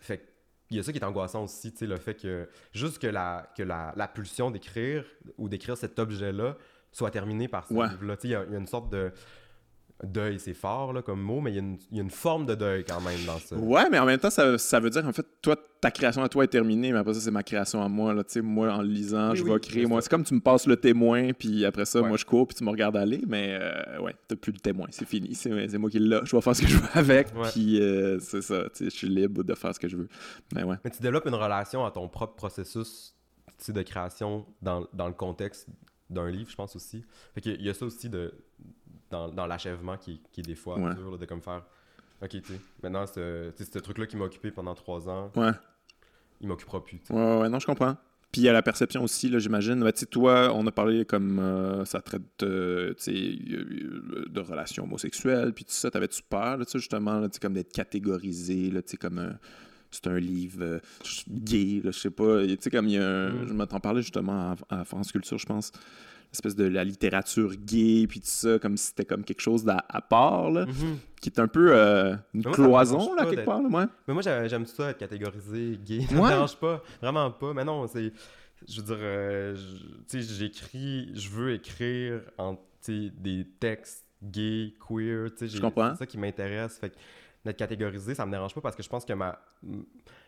Fait 0.00 0.22
il 0.70 0.76
y 0.76 0.80
a 0.80 0.82
ça 0.82 0.92
qui 0.92 0.98
est 0.98 1.04
angoissant 1.04 1.44
aussi, 1.44 1.72
le 1.80 1.96
fait 1.96 2.14
que 2.14 2.48
juste 2.72 2.98
que 2.98 3.06
la, 3.06 3.50
que 3.56 3.62
la, 3.62 3.94
la 3.96 4.08
pulsion 4.08 4.50
d'écrire 4.50 5.04
ou 5.38 5.48
d'écrire 5.48 5.76
cet 5.76 5.98
objet-là 5.98 6.56
soit 6.90 7.10
terminée 7.10 7.46
par 7.46 7.66
ce 7.66 7.74
livre-là. 7.74 8.16
Il 8.24 8.30
y, 8.30 8.34
a 8.34 8.44
une 8.44 8.66
sorte 8.66 8.90
de 8.90 9.12
deuil, 10.04 10.38
c'est 10.38 10.54
fort 10.54 10.92
là, 10.92 11.00
comme 11.00 11.20
mot, 11.20 11.40
mais 11.40 11.52
il 11.52 11.78
y, 11.90 11.98
a 11.98 12.02
une 12.02 12.10
forme 12.10 12.44
de 12.44 12.54
deuil 12.54 12.84
quand 12.84 13.00
même 13.00 13.24
dans 13.26 13.38
ça. 13.38 13.56
Ouais, 13.56 13.88
mais 13.90 13.98
en 13.98 14.04
même 14.04 14.18
temps, 14.18 14.30
ça, 14.30 14.58
ça, 14.58 14.78
veut 14.78 14.90
dire, 14.90 15.06
en 15.06 15.12
fait, 15.12 15.26
toi, 15.40 15.56
ta 15.80 15.90
création 15.90 16.22
à 16.22 16.28
toi 16.28 16.44
est 16.44 16.48
terminée, 16.48 16.92
mais 16.92 16.98
après 16.98 17.14
ça, 17.14 17.20
c'est 17.20 17.30
ma 17.30 17.42
création 17.42 17.82
à 17.82 17.88
moi. 17.88 18.12
Là, 18.12 18.22
moi, 18.42 18.72
en 18.72 18.82
lisant, 18.82 19.34
je 19.34 19.42
vais 19.42 19.58
créer. 19.58 19.86
Moi, 19.86 20.02
c'est 20.02 20.10
comme 20.10 20.24
tu 20.24 20.34
me 20.34 20.40
passes 20.40 20.66
le 20.66 20.76
témoin, 20.76 21.32
puis 21.32 21.64
après 21.64 21.86
ça, 21.86 22.02
moi, 22.02 22.16
je 22.16 22.24
cours, 22.24 22.46
puis 22.46 22.56
tu 22.56 22.64
me 22.64 22.70
regardes 22.70 22.96
aller, 22.96 23.22
mais 23.26 23.56
euh, 23.58 24.00
ouais, 24.00 24.14
t'as 24.28 24.36
plus 24.36 24.52
le 24.52 24.58
témoin, 24.58 24.86
c'est 24.90 25.08
fini. 25.08 25.34
C'est 25.34 25.78
moi 25.78 25.90
qui 25.90 25.98
l'ai. 25.98 26.20
Je 26.24 26.36
vais 26.36 26.42
faire 26.42 26.56
ce 26.56 26.62
que 26.62 26.68
je 26.68 26.76
veux 26.76 26.88
avec, 26.94 27.28
puis 27.52 27.80
euh, 27.80 28.18
c'est 28.20 28.42
ça. 28.42 28.64
Je 28.78 28.88
suis 28.90 29.08
libre 29.08 29.42
de 29.42 29.54
faire 29.54 29.74
ce 29.74 29.80
que 29.80 29.88
je 29.88 29.96
veux. 29.96 30.08
Mais 30.54 30.62
ouais. 30.62 30.76
Mais 30.84 30.90
tu 30.90 31.00
développes 31.00 31.26
une 31.26 31.34
relation 31.34 31.84
à 31.84 31.90
ton 31.90 32.08
propre 32.08 32.34
processus 32.34 33.14
de 33.68 33.82
création 33.82 34.46
dans, 34.60 34.86
dans 34.92 35.06
le 35.08 35.14
contexte 35.14 35.68
d'un 36.10 36.30
livre, 36.30 36.50
je 36.50 36.56
pense 36.56 36.76
aussi. 36.76 37.04
Fait 37.34 37.44
il 37.46 37.62
y 37.62 37.70
a 37.70 37.74
ça 37.74 37.86
aussi 37.86 38.08
de 38.08 38.32
dans, 39.10 39.28
dans 39.28 39.46
l'achèvement 39.46 39.96
qui, 39.96 40.20
qui, 40.32 40.40
est 40.40 40.44
des 40.44 40.54
fois 40.54 40.78
dur, 40.94 41.18
de 41.18 41.24
comme 41.24 41.42
faire 41.42 41.62
Ok, 42.22 42.30
tu 42.30 42.52
maintenant, 42.82 43.06
ce, 43.06 43.52
ce 43.58 43.78
truc-là 43.78 44.06
qui 44.06 44.16
m'a 44.16 44.24
occupé 44.24 44.50
pendant 44.50 44.74
trois 44.74 45.08
ans, 45.08 45.30
ouais. 45.36 45.50
il 46.40 46.48
m'occupera 46.48 46.82
plus. 46.82 46.98
Ouais, 47.10 47.40
ouais, 47.40 47.48
non, 47.48 47.58
je 47.58 47.66
comprends. 47.66 47.96
Puis 48.32 48.42
il 48.42 48.44
y 48.44 48.48
a 48.48 48.52
la 48.52 48.62
perception 48.62 49.04
aussi, 49.04 49.28
là, 49.28 49.38
j'imagine. 49.38 49.82
Tu 49.92 50.00
sais, 50.00 50.06
toi, 50.06 50.50
on 50.54 50.66
a 50.66 50.72
parlé 50.72 51.04
comme 51.04 51.38
euh, 51.38 51.84
ça 51.84 52.00
traite 52.00 52.42
euh, 52.42 52.94
de 53.06 54.40
relations 54.40 54.84
homosexuelles, 54.84 55.52
puis 55.52 55.64
tout 55.64 55.72
ça. 55.72 55.90
T'avais-tu 55.90 56.22
peur, 56.22 56.56
là, 56.56 56.64
justement, 56.74 57.20
là, 57.20 57.28
comme 57.40 57.52
d'être 57.52 57.72
catégorisé, 57.72 58.70
là, 58.70 58.80
comme 58.98 59.18
un 59.18 59.38
c'est 59.90 60.08
un 60.08 60.18
livre 60.18 60.58
euh, 60.62 60.78
gay, 61.28 61.80
là, 61.82 61.90
je 61.90 61.98
sais 61.98 62.10
pas. 62.10 62.44
Tu 62.46 62.56
sais, 62.60 62.70
comme 62.70 62.88
il 62.88 62.94
y 62.94 62.98
a 62.98 63.08
un, 63.08 63.30
mm. 63.30 63.48
Je 63.48 63.52
m'entends 63.52 63.80
parler 63.80 64.02
justement 64.02 64.54
à, 64.68 64.80
à, 64.80 64.84
France 64.84 65.12
Culture, 65.12 65.38
je 65.38 65.46
pense 65.46 65.70
espèce 66.32 66.56
de 66.56 66.64
la 66.64 66.84
littérature 66.84 67.54
gay, 67.56 68.06
puis 68.08 68.20
tout 68.20 68.26
ça, 68.28 68.58
comme 68.58 68.76
si 68.76 68.88
c'était 68.88 69.04
comme 69.04 69.24
quelque 69.24 69.40
chose 69.40 69.66
à, 69.68 70.00
part, 70.00 70.50
là, 70.50 70.66
mhm. 70.66 70.98
qui 71.20 71.30
est 71.30 71.40
un 71.40 71.48
peu 71.48 71.72
euh, 71.72 72.14
une 72.34 72.44
cloison, 72.44 73.14
là, 73.14 73.26
quelque 73.26 73.44
part. 73.44 73.62
Là, 73.62 73.68
ouais. 73.68 73.84
Mais 74.06 74.14
moi, 74.14 74.22
j'aime 74.22 74.66
ça, 74.66 74.90
être 74.90 74.98
catégorisé 74.98 75.78
gay. 75.84 76.02
Ça 76.02 76.14
me 76.14 76.28
dérange 76.28 76.56
pas, 76.56 76.82
vraiment 77.00 77.30
pas. 77.30 77.52
Mais 77.54 77.64
non, 77.64 77.86
c'est... 77.86 78.12
Je 78.66 78.80
veux 78.80 78.86
dire, 78.86 78.96
euh, 79.00 79.56
tu 80.08 80.22
sais, 80.22 80.34
j'écris... 80.34 81.10
Je 81.14 81.28
veux 81.30 81.52
écrire 81.54 82.22
en, 82.38 82.58
des 82.88 83.46
textes 83.60 84.04
gays, 84.22 84.74
queer, 84.86 85.30
tu 85.36 85.48
sais. 85.48 85.58
C'est 85.58 85.96
ça 85.96 86.06
qui 86.06 86.18
m'intéresse. 86.18 86.78
Fait 86.78 86.92
d'être 87.44 87.56
catégorisé, 87.56 88.14
ça 88.14 88.26
me 88.26 88.32
dérange 88.32 88.54
pas 88.54 88.60
parce 88.60 88.74
que 88.74 88.82
je 88.82 88.88
pense 88.88 89.04
que 89.04 89.12
ma 89.12 89.38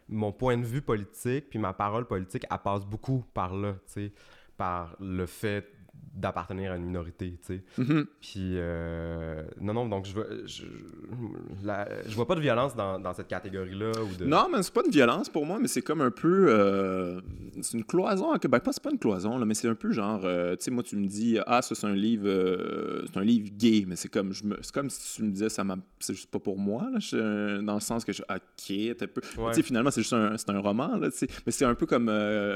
mon 0.08 0.32
point 0.32 0.56
de 0.56 0.64
vue 0.64 0.82
politique 0.82 1.50
puis 1.50 1.58
ma 1.58 1.72
parole 1.72 2.06
politique, 2.06 2.46
elle 2.50 2.58
passe 2.58 2.84
beaucoup 2.84 3.24
par 3.34 3.54
là, 3.54 3.74
tu 3.86 3.92
sais, 3.92 4.12
par 4.56 4.96
le 5.00 5.26
fait 5.26 5.70
d'appartenir 6.18 6.72
à 6.72 6.76
une 6.76 6.84
minorité, 6.84 7.38
tu 7.46 7.54
sais. 7.54 7.62
Mm-hmm. 7.78 8.04
Puis, 8.20 8.52
euh, 8.56 9.44
non, 9.60 9.72
non, 9.72 9.88
donc 9.88 10.04
je 10.04 10.12
vois, 10.12 10.26
je, 10.46 10.64
je 12.06 12.14
vois 12.14 12.26
pas 12.26 12.34
de 12.34 12.40
violence 12.40 12.74
dans, 12.74 12.98
dans 12.98 13.12
cette 13.12 13.28
catégorie-là. 13.28 13.92
de... 14.18 14.24
Non, 14.24 14.48
mais 14.50 14.62
c'est 14.62 14.74
pas 14.74 14.82
une 14.84 14.90
violence 14.90 15.28
pour 15.28 15.46
moi, 15.46 15.58
mais 15.60 15.68
c'est 15.68 15.82
comme 15.82 16.00
un 16.00 16.10
peu... 16.10 16.46
Euh, 16.48 17.20
c'est 17.60 17.78
une 17.78 17.84
cloison. 17.84 18.32
Ben, 18.32 18.60
pas, 18.60 18.72
c'est 18.72 18.82
pas 18.82 18.90
une 18.90 18.98
cloison, 18.98 19.38
là, 19.38 19.44
mais 19.44 19.54
c'est 19.54 19.68
un 19.68 19.74
peu 19.74 19.92
genre... 19.92 20.22
Euh, 20.24 20.56
tu 20.56 20.64
sais, 20.64 20.70
moi, 20.70 20.82
tu 20.82 20.96
me 20.96 21.06
dis, 21.06 21.38
ah, 21.46 21.62
ça, 21.62 21.74
c'est 21.74 21.86
un 21.86 21.94
livre... 21.94 22.28
c'est 23.06 23.18
un 23.18 23.24
livre 23.24 23.50
gay, 23.56 23.84
mais 23.86 23.94
c'est 23.94 24.08
comme, 24.08 24.32
je 24.32 24.44
me, 24.44 24.58
c'est 24.60 24.72
comme 24.72 24.90
si 24.90 25.16
tu 25.16 25.22
me 25.22 25.30
disais, 25.30 25.48
ça 25.48 25.64
c'est 26.00 26.14
juste 26.14 26.30
pas 26.30 26.40
pour 26.40 26.58
moi, 26.58 26.88
là, 26.92 27.62
dans 27.62 27.74
le 27.74 27.80
sens 27.80 28.04
que 28.04 28.12
je... 28.12 28.22
OK, 28.22 28.96
peu... 28.98 29.20
Tu 29.20 29.52
sais, 29.52 29.62
finalement, 29.62 29.90
c'est 29.90 30.02
juste 30.02 30.14
un, 30.14 30.34
un 30.48 30.60
roman, 30.60 30.96
là, 30.96 31.10
tu 31.10 31.18
sais. 31.18 31.28
Mais 31.46 31.52
c'est 31.52 31.64
un 31.64 31.74
peu 31.74 31.86
comme 31.86 32.10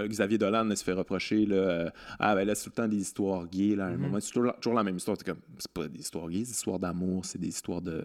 Xavier 0.08 0.38
Dolan 0.38 0.74
se 0.74 0.82
fait 0.82 0.92
reprocher, 0.92 1.46
là, 1.46 1.92
ah, 2.18 2.34
ben 2.34 2.44
là, 2.44 2.54
c'est 2.56 2.64
tout 2.64 2.70
le 2.70 2.82
temps 2.82 2.88
des 2.88 3.00
histoires 3.00 3.31
là, 3.76 3.84
à 3.84 3.88
un 3.88 3.92
mhm. 3.92 4.00
moment. 4.00 4.18
C'est 4.20 4.32
toujours, 4.32 4.74
la 4.74 4.82
même 4.82 4.96
histoire. 4.96 5.16
C'est 5.18 5.26
comme, 5.26 5.40
c'est 5.58 5.72
pas 5.72 5.88
des 5.88 6.00
histoires 6.00 6.28
gays, 6.28 6.40
des 6.40 6.50
histoires 6.50 6.78
d'amour, 6.78 7.24
c'est 7.24 7.38
des 7.38 7.48
histoires 7.48 7.80
de, 7.80 8.04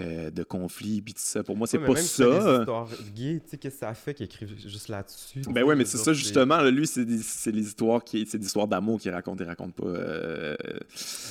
euh, 0.00 0.30
de 0.30 0.42
conflits, 0.42 1.02
puis 1.02 1.14
tout 1.14 1.20
ça. 1.22 1.42
Pour 1.42 1.56
moi, 1.56 1.66
c'est 1.66 1.78
pas 1.78 1.96
ça. 1.96 2.24
des 2.24 2.60
histoires 2.60 2.88
gays, 3.14 3.40
tu 3.44 3.50
sais, 3.50 3.58
qu'est-ce 3.58 3.74
que 3.74 3.80
ça 3.80 3.94
fait 3.94 4.14
qu'il 4.14 4.26
écrive 4.26 4.54
juste 4.58 4.88
là-dessus? 4.88 5.42
Ben 5.50 5.64
ouais, 5.64 5.76
mais 5.76 5.84
c'est 5.84 5.98
ça, 5.98 6.12
justement. 6.12 6.62
lui, 6.62 6.86
c'est 6.86 7.04
des, 7.04 7.60
histoires 7.60 8.02
qui, 8.02 8.26
c'est 8.26 8.38
des 8.38 8.46
histoires 8.46 8.68
d'amour 8.68 9.00
qu'il 9.00 9.12
raconte, 9.12 9.40
il 9.40 9.46
raconte 9.46 9.74
pas. 9.74 9.86
Euh... 9.86 10.56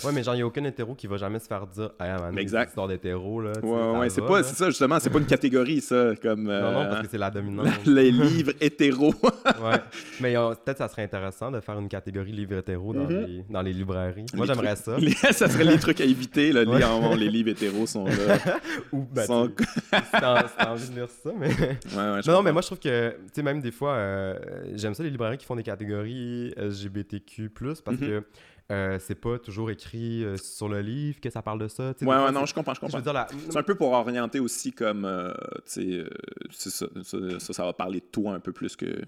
Ouais, 0.04 0.12
mais 0.14 0.24
genre, 0.24 0.36
il 0.36 0.40
y 0.40 0.42
a 0.42 0.48
aucun 0.48 0.64
hétéro 0.64 0.96
qui 0.96 1.08
va 1.08 1.18
jamais 1.18 1.40
se 1.40 1.48
faire 1.48 1.68
dire, 1.68 1.92
ah, 2.00 2.20
man, 2.20 2.38
exact. 2.38 2.70
histoire 2.70 2.88
d'hétéro, 2.88 3.42
là. 3.42 3.54
Ouais, 3.62 4.00
ouais, 4.00 4.10
c'est 4.10 4.22
pas, 4.22 4.44
c'est 4.44 4.56
ça, 4.56 4.70
justement, 4.70 5.00
c'est 5.00 5.10
pas 5.10 5.20
une 5.20 5.26
catégorie, 5.26 5.82
ça. 5.82 6.16
Comme, 6.22 6.44
Non, 6.44 6.72
non, 6.72 6.86
parce 6.86 7.00
euh, 7.00 7.02
que 7.04 7.10
c'est 7.10 7.18
la 7.18 7.32
dominante. 7.32 7.68
les 7.86 8.12
livres 8.12 8.54
hétéros. 8.62 9.14
ouais. 9.24 9.82
Mais 10.22 10.34
peut-être 10.34 10.78
ça 10.78 10.88
serait 10.88 11.04
intéressant 11.04 11.52
de 11.52 11.60
faire 11.60 11.80
une 11.80 11.90
catégorie 11.90 12.32
livres 12.32 12.58
hétéros 12.58 12.94
dans 12.94 13.10
mhm. 13.10 13.23
Les 13.26 13.44
dans 13.50 13.62
les 13.62 13.74
librairies. 13.74 14.26
Moi, 14.34 14.46
j'aimerais 14.46 14.76
ça. 14.76 14.98
ça 15.32 15.50
serait 15.50 15.64
les 15.64 15.80
trucs 15.80 16.02
à 16.02 16.06
éviter. 16.06 16.52
Là. 16.52 16.64
Les, 16.64 17.26
les 17.26 17.30
livres 17.30 17.50
hétéros 17.50 17.86
sont 17.88 18.06
là. 18.06 18.14
Ou, 18.92 19.06
ben, 19.12 19.26
sont... 19.26 19.52
si 19.58 20.68
envie 20.68 20.90
de 20.90 20.96
lire 20.96 21.10
ça, 21.10 21.32
mais... 21.38 21.50
Ouais, 21.50 22.22
non, 22.28 22.42
mais 22.42 22.52
moi, 22.52 22.62
je 22.62 22.68
trouve 22.68 22.80
que, 22.80 23.12
tu 23.12 23.18
sais, 23.34 23.44
même 23.44 23.62
des 23.62 23.72
fois, 23.72 23.94
euh, 23.94 24.40
j'aime 24.76 24.94
ça 24.94 25.04
les 25.04 25.10
librairies 25.10 25.38
qui 25.38 25.46
font 25.46 25.56
des 25.56 25.64
catégories 25.64 26.54
LGBTQ+, 26.58 27.50
parce 27.54 27.82
mm-hmm. 27.82 28.00
que 28.00 28.24
euh, 28.72 28.98
c'est 29.00 29.16
pas 29.16 29.40
toujours 29.40 29.70
écrit 29.72 30.24
euh, 30.24 30.38
sur 30.38 30.70
le 30.70 30.82
livre 30.82 31.20
que 31.20 31.30
ça 31.30 31.42
parle 31.42 31.60
de 31.60 31.68
ça. 31.68 31.94
Ouais, 32.02 32.08
ouais, 32.08 32.32
non, 32.32 32.46
je 32.46 32.54
comprends, 32.54 32.74
je 32.74 32.80
comprends. 32.80 33.02
C'est 33.02 33.58
un 33.58 33.64
peu 33.64 33.76
pour 33.76 33.92
orienter 33.92 34.40
aussi 34.40 34.72
comme, 34.72 35.08
tu 35.66 36.06
sais, 36.52 36.72
ça, 36.72 36.86
ça, 37.04 37.54
ça, 37.54 37.66
va 37.66 37.74
parler 37.74 38.00
de 38.00 38.06
toi 38.06 38.34
un 38.34 38.40
peu 38.40 38.52
plus 38.52 38.76
que... 38.76 39.02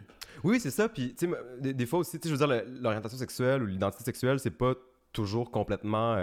Oui, 0.44 0.60
c'est 0.60 0.72
ça. 0.72 0.90
Puis, 0.90 1.15
tu 1.15 1.27
sais, 1.27 1.73
des, 1.73 1.86
fois 1.86 1.99
aussi, 1.99 2.19
tu 2.19 2.27
sais, 2.27 2.36
je 2.36 2.40
veux 2.40 2.48
dire, 2.48 2.64
l'orientation 2.82 3.18
sexuelle 3.18 3.64
ou 3.64 3.65
l'identité 3.65 4.03
sexuelle, 4.03 4.40
c'est 4.40 4.52
pas 4.52 4.73
toujours 5.14 5.52
complètement. 5.52 6.18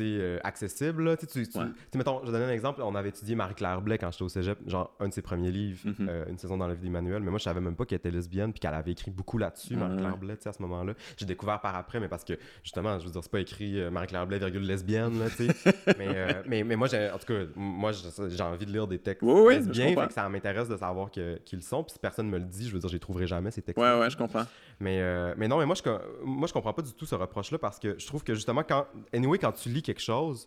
Euh, 0.00 0.38
accessible. 0.44 1.04
Là. 1.04 1.16
Tu, 1.16 1.26
tu, 1.26 1.58
mettons, 1.94 2.20
je 2.20 2.26
vais 2.26 2.32
donner 2.32 2.50
un 2.50 2.54
exemple. 2.54 2.82
On 2.82 2.94
avait 2.94 3.10
étudié 3.10 3.34
Marie-Claire 3.34 3.80
Blais 3.80 3.98
quand 3.98 4.10
j'étais 4.10 4.24
au 4.24 4.28
cégep, 4.28 4.58
genre 4.66 4.94
un 5.00 5.08
de 5.08 5.14
ses 5.14 5.22
premiers 5.22 5.50
livres, 5.50 5.80
mm-hmm. 5.84 6.08
euh, 6.08 6.24
Une 6.28 6.38
saison 6.38 6.56
dans 6.56 6.66
la 6.66 6.74
vie 6.74 6.82
d'Emmanuel. 6.82 7.22
Mais 7.22 7.30
moi, 7.30 7.38
je 7.38 7.44
savais 7.44 7.60
même 7.60 7.76
pas 7.76 7.84
qu'elle 7.84 7.96
était 7.96 8.10
lesbienne 8.10 8.52
puis 8.52 8.60
qu'elle 8.60 8.74
avait 8.74 8.92
écrit 8.92 9.10
beaucoup 9.10 9.38
là-dessus, 9.38 9.76
Marie-Claire 9.76 10.16
Blais, 10.16 10.46
à 10.46 10.52
ce 10.52 10.62
moment-là. 10.62 10.94
J'ai 11.16 11.26
découvert 11.26 11.60
par 11.60 11.74
après, 11.76 12.00
mais 12.00 12.08
parce 12.08 12.24
que 12.24 12.34
justement, 12.62 12.98
je 12.98 13.06
veux 13.06 13.10
dire, 13.10 13.22
c'est 13.22 13.30
pas 13.30 13.40
écrit 13.40 13.80
euh, 13.80 13.90
Marie-Claire 13.90 14.26
Blais, 14.26 14.38
virgule 14.38 14.66
lesbienne, 14.66 15.18
là, 15.18 15.26
mais, 15.98 16.42
mais, 16.46 16.64
mais, 16.64 16.76
moi, 16.76 16.88
en 16.88 17.18
tout 17.18 17.26
cas, 17.26 17.40
moi, 17.54 17.92
j'ai 17.92 18.42
envie 18.42 18.66
de 18.66 18.72
lire 18.72 18.86
des 18.86 18.98
textes 18.98 19.22
oui, 19.22 19.56
lesbiens, 19.56 19.94
fait 19.94 20.06
que 20.08 20.12
ça 20.12 20.28
m'intéresse 20.28 20.68
de 20.68 20.76
savoir 20.76 21.10
qu'ils 21.10 21.62
sont. 21.62 21.84
Puis 21.84 21.94
si 21.94 21.98
personne 21.98 22.28
me 22.28 22.38
le 22.38 22.44
dit, 22.44 22.68
je 22.68 22.72
veux 22.72 22.78
dire, 22.78 22.88
je 22.88 22.94
les 22.94 23.00
trouverai 23.00 23.26
jamais, 23.26 23.50
ces 23.50 23.62
textes. 23.62 23.80
Ouais, 23.80 23.98
ouais, 23.98 24.10
je 24.10 24.16
comprends. 24.16 24.44
Mais, 24.78 25.00
mais 25.36 25.48
non, 25.48 25.58
mais 25.58 25.66
moi 25.66 25.74
je, 25.74 25.82
moi, 26.24 26.46
je 26.46 26.52
comprends 26.52 26.72
pas 26.72 26.82
du 26.82 26.92
tout 26.92 27.06
ce 27.06 27.14
reproche-là 27.14 27.58
parce 27.58 27.78
que 27.78 27.96
je 27.98 28.06
trouve 28.06 28.22
que 28.22 28.34
justement, 28.34 28.62
quand, 28.62 28.86
anyway, 29.12 29.38
quand 29.38 29.52
tu 29.52 29.68
lis 29.70 29.82
quelque 29.86 30.02
chose, 30.02 30.46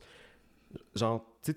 genre, 0.96 1.26
tu 1.42 1.56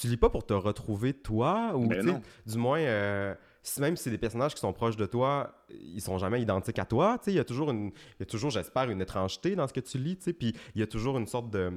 tu 0.00 0.06
lis 0.06 0.18
pas 0.18 0.28
pour 0.28 0.44
te 0.44 0.52
retrouver 0.52 1.14
toi 1.14 1.72
ou 1.74 1.86
ben 1.86 2.20
du 2.44 2.58
moins 2.58 2.80
euh, 2.80 3.34
même 3.78 3.96
si 3.96 4.04
c'est 4.04 4.10
des 4.10 4.18
personnages 4.18 4.54
qui 4.54 4.60
sont 4.60 4.72
proches 4.72 4.96
de 4.96 5.06
toi, 5.06 5.54
ils 5.70 6.00
sont 6.00 6.18
jamais 6.18 6.42
identiques 6.42 6.78
à 6.78 6.84
toi. 6.84 7.18
Il 7.26 7.34
y 7.34 7.38
a 7.38 7.44
toujours, 7.44 7.70
une, 7.70 7.86
il 7.86 8.20
y 8.20 8.22
a 8.22 8.26
toujours 8.26 8.50
j'espère, 8.50 8.90
une 8.90 9.00
étrangeté 9.00 9.54
dans 9.54 9.68
ce 9.68 9.72
que 9.72 9.80
tu 9.80 9.98
lis. 9.98 10.16
Puis 10.16 10.54
il 10.74 10.80
y 10.80 10.82
a 10.82 10.86
toujours 10.86 11.16
une 11.16 11.26
sorte 11.26 11.50
de, 11.50 11.72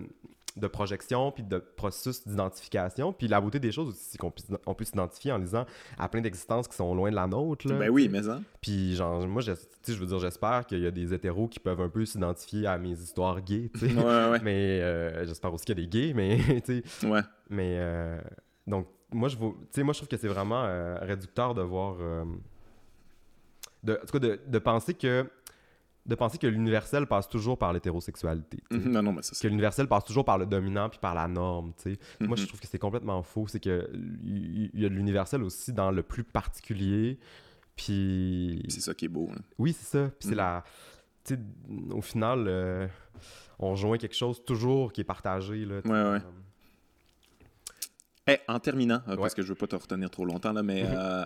de 0.56 0.68
projection 0.68 1.32
puis 1.32 1.44
de 1.44 1.58
processus 1.58 2.26
d'identification. 2.26 3.12
Puis 3.12 3.28
la 3.28 3.42
beauté 3.42 3.60
des 3.60 3.72
choses 3.72 3.90
aussi, 3.90 4.04
c'est 4.12 4.18
qu'on 4.18 4.32
peut, 4.32 4.86
s'identifier 4.86 5.32
en 5.32 5.38
lisant 5.38 5.66
à 5.98 6.08
plein 6.08 6.22
d'existences 6.22 6.68
qui 6.68 6.76
sont 6.76 6.94
loin 6.96 7.10
de 7.10 7.16
la 7.16 7.28
nôtre. 7.28 7.68
ben 7.68 7.90
oui, 7.90 8.08
mais 8.10 8.24
ça. 8.24 8.40
Puis 8.62 8.96
genre, 8.96 9.28
moi, 9.28 9.42
je, 9.42 9.52
je 9.88 9.94
veux 9.94 10.06
dire, 10.06 10.20
j'espère 10.20 10.66
qu'il 10.66 10.80
y 10.80 10.88
a 10.88 10.92
des 10.92 11.14
hétéros 11.14 11.48
qui 11.48 11.60
peuvent 11.60 11.82
un 11.82 11.90
peu 11.90 12.06
s'identifier 12.06 12.68
à 12.68 12.78
mes 12.78 12.92
histoires 12.92 13.42
gays, 13.42 13.70
tu 13.74 13.80
sais. 13.82 13.94
Ouais, 13.94 14.30
ouais. 14.30 14.40
Mais 14.44 14.82
euh, 14.82 15.26
j'espère 15.26 15.54
aussi 15.54 15.66
qu'il 15.66 15.78
y 15.78 15.82
a 15.82 15.86
des 15.86 15.90
gays, 15.90 16.14
mais 16.14 16.38
tu 16.66 16.84
sais. 16.86 17.08
Ouais. 17.08 17.22
Mais 17.50 17.76
euh, 17.80 18.22
donc, 18.66 18.88
moi, 19.12 19.28
je, 19.30 19.38
moi, 19.38 19.54
je 19.76 19.98
trouve 19.98 20.08
que 20.08 20.18
c'est 20.18 20.28
vraiment 20.28 20.64
euh, 20.66 20.98
réducteur 21.02 21.54
de 21.54 21.62
voir. 21.62 21.98
de, 23.84 23.94
en 23.94 24.06
tout 24.06 24.14
cas, 24.14 24.20
de, 24.20 24.40
de 24.48 24.60
penser 24.60 24.94
que 24.94 25.26
de 26.06 26.16
penser 26.16 26.38
que 26.38 26.48
l'universel 26.48 27.08
passe 27.08 27.28
toujours 27.28 27.58
par 27.58 27.74
l'hétérosexualité. 27.74 28.60
Non, 28.72 29.02
non, 29.02 29.14
mais 29.14 29.22
Que 29.22 29.48
l'universel 29.48 29.88
passe 29.88 30.06
toujours 30.06 30.26
par 30.26 30.38
le 30.38 30.46
dominant 30.46 30.90
puis 30.90 31.00
par 31.00 31.16
la 31.16 31.28
norme. 31.28 31.74
Moi, 32.20 32.36
je 32.36 32.42
mhm. 32.42 32.48
trouve 32.48 32.60
que 32.60 32.68
c'est 32.68 32.80
complètement 32.80 33.24
faux. 33.24 33.48
C'est 33.48 33.60
qu'il 33.60 34.70
y 34.74 34.86
a 34.86 34.90
de 34.90 34.94
l'universel 34.94 35.44
aussi 35.44 35.74
dans 35.74 35.92
le 35.92 36.04
plus 36.04 36.24
particulier. 36.24 37.18
Puis. 37.76 38.64
C'est 38.70 38.82
ça 38.82 38.94
qui 38.94 39.06
est 39.06 39.10
beau. 39.10 39.30
Hein. 39.32 39.42
Oui, 39.58 39.74
c'est 39.74 39.98
ça. 39.98 40.10
Puis 40.10 40.30
c'est 40.30 40.36
mhm. 40.36 40.38
la. 40.38 40.64
au 41.96 42.02
final, 42.02 42.46
euh, 42.48 42.88
on 43.60 43.72
rejoint 43.72 43.98
quelque 43.98 44.16
chose 44.16 44.44
toujours 44.46 44.94
qui 44.94 45.02
est 45.02 45.06
partagé. 45.06 45.66
Là, 45.66 45.82
ouais, 45.86 46.12
ouais. 46.12 46.22
Eh, 48.28 48.40
en 48.48 48.60
terminant, 48.60 49.02
euh, 49.08 49.16
parce 49.18 49.36
que 49.36 49.44
je 49.44 49.50
veux 49.50 49.56
pas 49.56 49.68
te 49.68 49.76
retenir 49.76 50.10
trop 50.10 50.26
longtemps, 50.26 50.52
là, 50.52 50.64
mais 50.64 50.84
euh, 50.90 51.26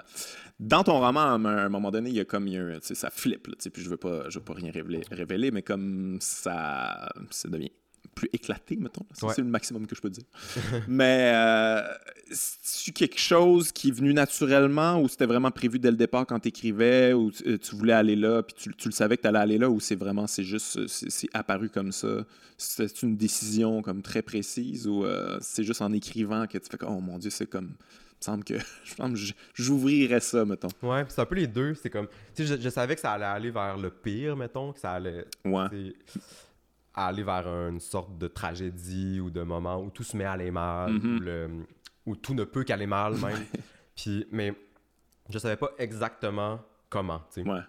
dans 0.59 0.83
ton 0.83 0.99
roman, 0.99 1.21
à 1.21 1.33
un 1.35 1.69
moment 1.69 1.91
donné, 1.91 2.09
il 2.09 2.15
y 2.15 2.19
a 2.19 2.25
comme, 2.25 2.47
il 2.47 2.79
ça 2.81 3.09
flippe, 3.09 3.47
puis 3.71 3.81
je 3.81 3.89
veux 3.89 3.97
pas, 3.97 4.29
je 4.29 4.39
veux 4.39 4.43
pas 4.43 4.53
rien 4.53 4.71
révéler, 4.71 5.03
révéler, 5.09 5.51
mais 5.51 5.61
comme 5.61 6.17
ça, 6.19 7.09
ça 7.29 7.47
devient 7.47 7.71
plus 8.19 8.29
éclaté, 8.33 8.75
mettons. 8.75 9.05
C'est 9.13 9.37
le 9.37 9.45
maximum 9.45 9.87
que 9.87 9.95
je 9.95 10.01
peux 10.01 10.09
dire. 10.09 10.25
Mais 10.87 11.31
euh, 11.33 11.81
c'est 12.31 12.91
quelque 12.91 13.17
chose 13.17 13.71
qui 13.71 13.89
est 13.89 13.91
venu 13.91 14.13
naturellement 14.13 15.01
ou 15.01 15.07
c'était 15.07 15.25
vraiment 15.25 15.51
prévu 15.51 15.79
dès 15.79 15.89
le 15.89 15.95
départ 15.95 16.25
quand 16.25 16.39
tu 16.39 16.49
écrivais 16.49 17.13
ou 17.13 17.31
tu, 17.31 17.47
euh, 17.47 17.57
voulais 17.71 17.93
aller 17.93 18.17
là 18.17 18.43
puis 18.43 18.73
tu, 18.77 18.87
le 18.89 18.91
savais 18.91 19.15
que 19.15 19.21
tu 19.21 19.27
allais 19.29 19.39
aller 19.39 19.57
là 19.57 19.69
ou 19.69 19.79
c'est 19.79 19.95
vraiment, 19.95 20.27
c'est 20.27 20.43
juste, 20.43 20.85
c'est 20.87 21.29
apparu 21.33 21.69
comme 21.69 21.93
ça? 21.93 22.25
C'est 22.57 23.03
une 23.03 23.15
décision 23.15 23.81
comme 23.81 24.01
très 24.01 24.21
précise 24.21 24.85
ou 24.85 25.05
euh, 25.05 25.37
c'est 25.39 25.63
juste 25.63 25.81
en 25.81 25.93
écrivant 25.93 26.45
que 26.45 26.57
tu 26.57 26.69
fais 26.69 26.77
comme, 26.77 26.97
oh 26.97 26.99
mon 26.99 27.17
Dieu, 27.17 27.29
c'est 27.29 27.47
comme 27.47 27.69
il 28.21 28.31
me 28.31 28.37
semble 28.37 28.43
que 28.43 28.55
j'ouvrirais 29.53 30.19
ça, 30.19 30.43
mettons. 30.43 30.67
Ouais, 30.83 31.05
c'est 31.07 31.21
un 31.21 31.25
peu 31.25 31.35
les 31.35 31.47
deux. 31.47 31.73
C'est 31.75 31.89
comme. 31.89 32.07
Tu 32.35 32.45
sais, 32.45 32.57
je, 32.57 32.61
je, 32.61 32.67
savais 32.67 32.95
que 32.95 32.99
ça 32.99 33.13
allait 33.13 33.23
aller 33.23 33.49
vers 33.49 33.77
le 33.77 33.89
pire, 33.89 34.35
mettons, 34.35 34.73
que 34.73 34.79
ça 34.81 34.91
allait. 34.91 35.23
Ouais 35.45 35.93
aller 37.05 37.23
vers 37.23 37.47
une 37.47 37.79
sorte 37.79 38.17
de 38.17 38.27
tragédie 38.27 39.19
ou 39.19 39.29
de 39.29 39.41
moment 39.41 39.81
où 39.81 39.89
tout 39.89 40.03
se 40.03 40.17
met 40.17 40.25
à 40.25 40.33
aller 40.33 40.51
mal, 40.51 40.93
mm-hmm. 40.93 41.65
où, 42.05 42.15
tout 42.15 42.33
ne 42.33 42.43
peut 42.43 42.63
qu'aller 42.63 42.87
mal 42.87 43.15
même. 43.15 43.45
Puis, 43.95 44.25
mais 44.31 44.53
je 45.29 45.37
savais 45.37 45.57
pas 45.57 45.71
exactement 45.77 46.59
comment, 46.89 47.19
tu 47.31 47.43
sais. 47.43 47.49
Ouais. 47.49 47.61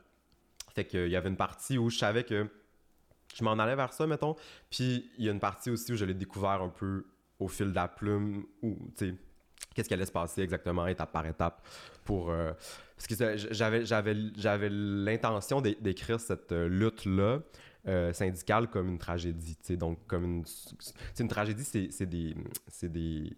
Fait 0.75 0.85
qu'il 0.85 1.09
y 1.09 1.17
avait 1.17 1.29
une 1.29 1.37
partie 1.37 1.79
où 1.79 1.91
je 1.91 1.99
savais 1.99 2.25
que 2.25 2.49
je 3.35 3.45
m'en 3.45 3.53
allais 3.53 3.77
vers 3.77 3.93
ça, 3.93 4.07
mettons. 4.07 4.37
Puis 4.71 5.11
il 5.19 5.25
y 5.25 5.29
a 5.29 5.33
une 5.33 5.41
partie 5.41 5.71
aussi 5.71 5.93
où 5.93 5.97
je 5.97 6.05
l'ai 6.05 6.15
découvert 6.15 6.63
un 6.63 6.69
peu 6.69 7.05
au 7.39 7.49
fil 7.49 7.71
de 7.71 7.75
la 7.75 7.89
plume, 7.89 8.45
où, 8.63 8.77
tu 8.97 9.11
sais, 9.11 9.15
qu'est-ce 9.75 9.89
qui 9.89 9.95
allait 9.95 10.07
se 10.07 10.13
passer 10.13 10.43
exactement, 10.43 10.87
étape 10.87 11.13
par 11.13 11.27
étape, 11.27 11.67
pour... 12.05 12.31
Euh, 12.31 12.53
parce 12.97 13.07
que 13.07 13.37
j'avais 13.51 14.69
l'intention 14.69 15.63
d'écrire 15.63 16.21
cette 16.21 16.53
euh, 16.53 16.69
lutte-là, 16.69 17.41
euh, 17.87 18.13
syndicale 18.13 18.69
comme 18.69 18.89
une 18.89 18.99
tragédie. 18.99 19.57
Donc, 19.77 20.07
comme 20.07 20.25
une. 20.25 20.45
une 21.19 21.29
tragédie, 21.29 21.65
c'est 21.65 22.07
des, 22.07 22.35
des 22.83 23.37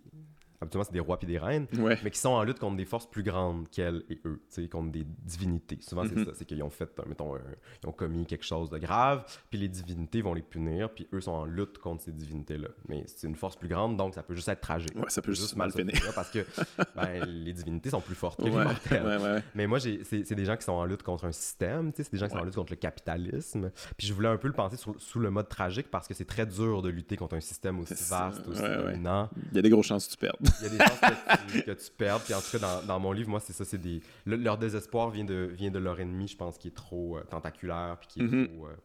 habituellement, 0.63 0.85
c'est 0.85 0.93
des 0.93 1.01
rois 1.01 1.19
et 1.21 1.27
des 1.27 1.39
reines, 1.39 1.67
mais 2.03 2.11
qui 2.11 2.19
sont 2.19 2.31
en 2.31 2.43
lutte 2.43 2.59
contre 2.59 2.77
des 2.77 2.85
forces 2.85 3.07
plus 3.07 3.23
grandes 3.23 3.69
qu'elles 3.71 4.05
et 4.09 4.21
eux, 4.25 4.41
contre 4.71 4.93
des 4.93 5.05
divinités. 5.05 5.79
Souvent, 5.81 6.05
c'est 6.05 6.17
mhm. 6.17 6.27
ça, 6.27 6.31
c'est 6.35 6.45
qu'ils 6.45 6.63
ont 6.63 6.71
fait, 6.71 6.91
mettons, 7.07 7.37
ils 7.83 7.89
ont 7.89 7.93
commis 7.93 8.27
quelque 8.27 8.45
chose 8.45 8.71
de 8.71 8.79
grave, 8.79 9.25
puis 9.51 9.59
les 9.59 9.69
divinités 9.69 10.23
vont 10.23 10.35
les 10.35 10.43
punir, 10.43 10.91
puis 10.91 11.09
eux 11.13 11.21
sont 11.21 11.33
en 11.33 11.45
lutte 11.45 11.79
contre 11.79 12.05
ces 12.05 12.13
divinités-là. 12.13 12.69
Mais 12.89 13.05
c'est 13.07 13.27
une 13.27 13.35
force 13.35 13.57
plus 13.57 13.69
grande, 13.69 13.97
donc 13.97 14.15
ça 14.15 14.23
peut 14.23 14.35
juste 14.35 14.49
être 14.49 14.61
tragique. 14.61 14.95
Ouais, 14.97 15.09
ça 15.09 15.23
peut 15.23 15.33
juste, 15.33 15.57
mal 15.57 15.73
finir. 15.73 15.95
Parce 16.15 16.31
que 16.31 16.47
ben, 16.95 17.25
les 17.27 17.53
divinités 17.53 17.91
sont 17.91 18.01
plus 18.01 18.15
fortes 18.15 18.39
que 18.39 18.45
les 18.45 18.51
mortels. 18.51 19.43
Mais 19.55 19.67
moi, 19.67 19.79
c'est 19.81 20.35
des 20.35 20.45
gens 20.45 20.57
qui 20.57 20.65
sont 20.65 20.73
en 20.73 20.85
lutte 20.85 21.03
contre 21.03 21.25
un 21.25 21.33
système, 21.33 21.93
c'est 21.95 22.11
des 22.11 22.19
gens 22.19 22.27
qui 22.27 22.33
sont 22.33 22.41
en 22.41 22.45
lutte 22.45 22.55
contre 22.55 22.73
le 22.73 22.77
capitalisme. 22.77 23.71
Puis 23.97 24.07
je 24.07 24.15
voulais 24.15 24.29
un 24.29 24.37
peu 24.37 24.49
le 24.49 24.55
penser 24.55 24.77
sous 24.77 25.19
le 25.19 25.31
mode 25.31 25.49
tragique 25.49 25.91
parce 25.91 26.07
que 26.07 26.15
c'est 26.15 26.25
très 26.25 26.47
dur 26.47 26.83
de 26.83 26.89
lutter 26.89 27.17
contre 27.17 27.37
un 27.37 27.41
système 27.41 27.81
aussi 27.81 27.95
vaste, 28.09 28.47
aussi 28.47 28.63
dominant. 28.63 29.29
Il 29.51 29.57
y 29.57 29.59
a 29.59 29.63
des 29.63 29.71
grosses 29.71 29.87
chances 29.87 30.07
que 30.07 30.13
tu 30.13 30.19
perdes. 30.19 30.52
Il 30.61 30.65
y 30.65 30.67
a 30.67 30.69
des 30.71 30.79
chances 30.79 31.01
que 31.01 31.53
tu, 31.53 31.63
que 31.63 31.71
tu 31.71 31.91
perdes. 31.97 32.23
Puis 32.23 32.35
en 32.35 32.41
tout 32.41 32.51
cas, 32.53 32.59
dans, 32.59 32.83
dans 32.87 33.01
mon 33.01 33.13
livre, 33.13 33.31
moi, 33.31 33.41
c'est 33.41 33.53
ça. 33.53 33.65
c'est 33.65 33.79
des 33.79 34.01
Leur 34.27 34.59
désespoir 34.59 35.11
vient 35.11 35.25
de, 35.25 35.51
vient 35.53 35.71
de 35.71 35.79
leur 35.79 36.01
ennemi, 36.01 36.29
je 36.29 36.37
pense, 36.37 36.59
qui 36.59 36.69
est 36.69 36.75
trop 36.75 37.19
euh, 37.19 37.23
tentaculaire. 37.25 37.97
Puis 38.01 38.09
qui 38.09 38.21
est 38.21 38.25
mm-hmm. 38.25 38.49
trop. 38.49 38.67
Euh, 38.67 38.77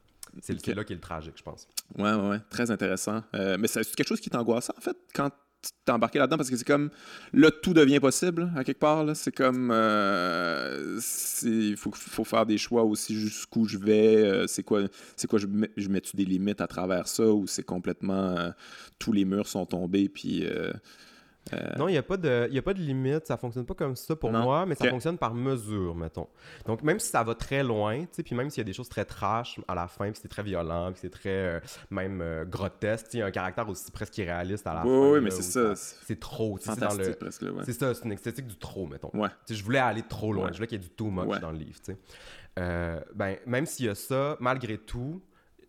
c'est 0.42 0.54
là 0.76 0.84
qui 0.84 0.94
est 0.94 0.96
le 0.96 1.02
tragique, 1.02 1.36
je 1.38 1.44
pense. 1.44 1.68
Ouais, 1.98 2.14
ouais, 2.14 2.30
ouais. 2.30 2.40
Très 2.50 2.70
intéressant. 2.70 3.24
Euh, 3.34 3.58
mais 3.60 3.68
c'est 3.68 3.84
quelque 3.96 4.08
chose 4.08 4.20
qui 4.20 4.30
t'angoisse, 4.30 4.70
en 4.70 4.82
fait, 4.82 4.98
quand 5.14 5.32
t'es 5.86 5.92
embarqué 5.92 6.20
là-dedans 6.20 6.38
parce 6.38 6.52
que 6.52 6.56
c'est 6.56 6.68
comme 6.68 6.92
là 7.34 7.50
tout 7.50 7.74
devient 7.74 8.00
possible 8.00 8.52
à 8.56 8.64
quelque 8.64 8.80
part 8.80 9.04
c'est 9.16 9.34
comme 9.34 9.74
il 11.44 11.76
faut, 11.76 11.92
faut 11.92 12.24
faire 12.24 12.46
des 12.46 12.60
choix 12.60 12.84
aussi 12.84 13.20
jusqu'où 13.20 13.66
je 13.66 13.80
vais 13.80 14.48
c'est 14.48 14.62
quoi 14.62 14.84
c'est 15.16 15.28
quoi 15.28 15.40
je 15.40 15.48
mets, 15.48 15.72
je 15.76 15.90
mets 15.90 16.00
tu 16.00 16.16
des 16.16 16.26
limites 16.26 16.62
à 16.62 16.68
travers 16.68 17.08
ça 17.08 17.26
ou 17.26 17.48
c'est 17.48 17.64
complètement 17.64 18.54
tous 19.00 19.12
les 19.12 19.26
murs 19.26 19.48
sont 19.48 19.66
tombés 19.66 20.10
puis 20.10 20.46
euh, 21.54 21.76
non, 21.78 21.88
il 21.88 21.92
n'y 21.94 21.98
a, 21.98 22.04
pas 22.04 22.18
de, 22.18 22.50
a 22.54 22.62
pas 22.62 22.74
de 22.74 22.80
limite. 22.80 23.28
Ça 23.28 23.38
fonctionne 23.38 23.66
pas 23.66 23.74
comme 23.74 23.96
ça 23.96 24.16
pour 24.16 24.32
moi, 24.32 24.66
mais 24.66 24.76
ça 24.76 24.90
fonctionne 24.90 25.18
par 25.18 25.34
mesure, 25.34 25.96
mettons. 25.96 26.28
Donc, 26.66 26.84
même 26.84 27.00
si 27.00 27.10
ça 27.10 27.24
va 27.24 27.36
très 27.36 27.64
loin, 27.64 28.06
puis 28.06 28.36
même 28.36 28.50
s'il 28.50 28.62
y 28.62 28.62
a 28.62 28.66
des 28.66 28.74
choses 28.74 28.90
très 28.90 29.06
trash 29.06 29.60
à 29.68 29.76
la 29.76 29.88
fin, 29.88 30.12
puis 30.12 30.20
c'est 30.22 30.28
très 30.28 30.44
violent, 30.44 30.92
puis 30.92 31.00
c'est 31.02 31.10
très 31.10 31.30
euh, 31.30 31.60
même 31.90 32.22
euh, 32.22 32.46
grotesque, 32.46 33.08
il 33.14 33.20
y 33.20 33.22
a 33.22 33.26
un 33.26 33.32
caractère 33.32 33.68
aussi 33.70 33.92
presque 33.92 34.18
irréaliste 34.18 34.68
à 34.68 34.74
la 34.74 34.82
fin. 34.82 35.12
Oui, 35.12 35.20
mais 35.22 35.32
c'est 35.32 35.44
ça. 35.44 35.76
C'est 35.76 36.20
trop. 36.20 36.58
C'est 36.60 36.76
presque, 37.18 37.46
C'est 37.64 37.74
ça, 37.74 37.94
c'est 37.94 38.06
une 38.06 38.12
esthétique 38.12 38.48
du 38.48 38.58
trop, 38.58 38.88
mettons. 38.88 39.12
Ouais. 39.14 39.30
je 39.50 39.64
voulais 39.64 39.80
aller 39.80 40.04
trop 40.04 40.34
loin. 40.34 40.50
Je 40.52 40.58
voulais 40.58 40.68
qu'il 40.68 40.82
y 40.82 40.84
ait 40.84 40.88
du 40.88 40.94
too 40.94 41.10
much 41.10 41.40
dans 41.40 41.52
le 41.52 41.58
livre. 41.58 41.80
ben, 42.56 43.36
même 43.46 43.66
s'il 43.66 43.86
y 43.86 43.90
a 43.90 43.96
ça, 43.96 44.38
malgré 44.40 44.78
tout, 44.78 45.22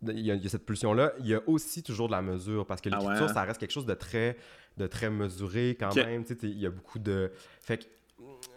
il 0.03 0.21
y, 0.21 0.31
a, 0.31 0.49
cette 0.49 0.65
pulsion-là, 0.65 1.13
il 1.21 1.27
y 1.27 1.35
a 1.35 1.41
aussi 1.47 1.83
toujours 1.83 2.07
de 2.09 2.13
la 2.13 2.23
mesure 2.23 2.67
parce 2.67 2.81
que 2.81 2.89
ah 2.93 2.99
l'écriture, 2.99 3.31
ça 3.31 3.43
reste 3.43 3.59
quelque 3.59 3.73
chose 3.73 3.87
de 3.87 3.95
très 3.95 4.37
de 4.77 4.87
très 4.87 5.11
mesuré 5.11 5.77
quand 5.79 5.95
même. 5.97 6.25
Il 6.43 6.59
y 6.59 6.67
a 6.67 6.71
beaucoup 6.71 6.99
de. 6.99 7.33
Fait 7.61 7.79
que, 7.79 7.85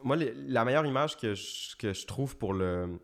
moi, 0.03 0.15
la 0.15 0.65
meilleure 0.65 0.85
image 0.85 1.17
que 1.17 1.33
je, 1.33 1.75
que 1.77 1.93
je 1.93 2.05
trouve 2.05 2.37
pour 2.37 2.53
le 2.53 2.99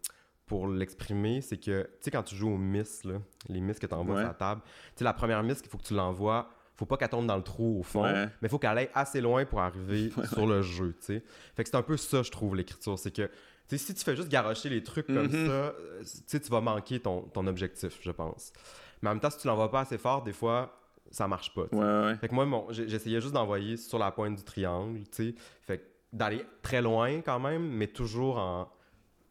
pour 0.45 0.67
l'exprimer, 0.67 1.41
c'est 1.41 1.57
que, 1.57 1.83
tu 1.83 1.89
sais, 1.99 2.11
quand 2.11 2.23
tu 2.23 2.35
joues 2.35 2.51
aux 2.51 2.57
miss, 2.57 3.03
là, 3.03 3.15
les 3.49 3.59
miss 3.59 3.79
que 3.79 3.85
tu 3.85 3.93
envoies 3.93 4.15
sur 4.15 4.27
la 4.27 4.33
table, 4.33 4.61
tu 4.63 4.71
sais, 4.95 5.03
la 5.03 5.13
première 5.13 5.43
miss 5.43 5.61
qu'il 5.61 5.69
faut 5.69 5.77
que 5.77 5.83
tu 5.83 5.93
l'envoies, 5.93 6.49
faut 6.75 6.85
pas 6.85 6.95
qu'elle 6.95 7.09
tombe 7.09 7.27
dans 7.27 7.35
le 7.35 7.43
trou 7.43 7.79
au 7.79 7.83
fond, 7.83 8.03
mais 8.03 8.29
il 8.43 8.49
faut 8.49 8.57
qu'elle 8.57 8.77
aille 8.77 8.89
assez 8.93 9.19
loin 9.19 9.45
pour 9.45 9.59
arriver 9.59 10.09
sur 10.33 10.47
le 10.47 10.61
jeu, 10.61 10.95
tu 10.99 11.05
sais. 11.05 11.23
Fait 11.55 11.63
que 11.63 11.69
c'est 11.69 11.75
un 11.75 11.81
peu 11.81 11.97
ça, 11.97 12.23
je 12.23 12.31
trouve, 12.31 12.55
l'écriture. 12.55 12.97
C'est 12.97 13.11
que, 13.11 13.29
si 13.75 13.93
tu 13.93 14.03
fais 14.03 14.15
juste 14.15 14.29
garocher 14.29 14.69
les 14.69 14.83
trucs 14.83 15.07
comme 15.07 15.27
mm-hmm. 15.27 15.47
ça, 15.47 15.51
euh, 15.51 16.03
tu 16.29 16.49
vas 16.49 16.61
manquer 16.61 16.99
ton, 16.99 17.21
ton 17.21 17.45
objectif, 17.47 17.99
je 18.01 18.11
pense. 18.11 18.53
Mais 19.01 19.09
en 19.09 19.13
même 19.13 19.19
temps, 19.19 19.29
si 19.29 19.39
tu 19.39 19.47
l'envoies 19.47 19.71
pas 19.71 19.81
assez 19.81 19.97
fort, 19.97 20.23
des 20.23 20.33
fois, 20.33 20.79
ça 21.11 21.27
marche 21.27 21.53
pas. 21.53 21.67
Fait 22.15 22.27
que 22.27 22.33
moi, 22.35 22.67
j'essayais 22.71 23.21
juste 23.21 23.33
d'envoyer 23.33 23.77
sur 23.77 23.99
la 23.99 24.11
pointe 24.11 24.35
du 24.35 24.43
triangle, 24.43 25.01
tu 25.11 25.31
sais. 25.31 25.35
Fait 25.61 25.83
d'aller 26.13 26.45
très 26.61 26.81
loin 26.81 27.21
quand 27.21 27.39
même, 27.39 27.67
mais 27.67 27.87
toujours 27.87 28.37
en, 28.37 28.69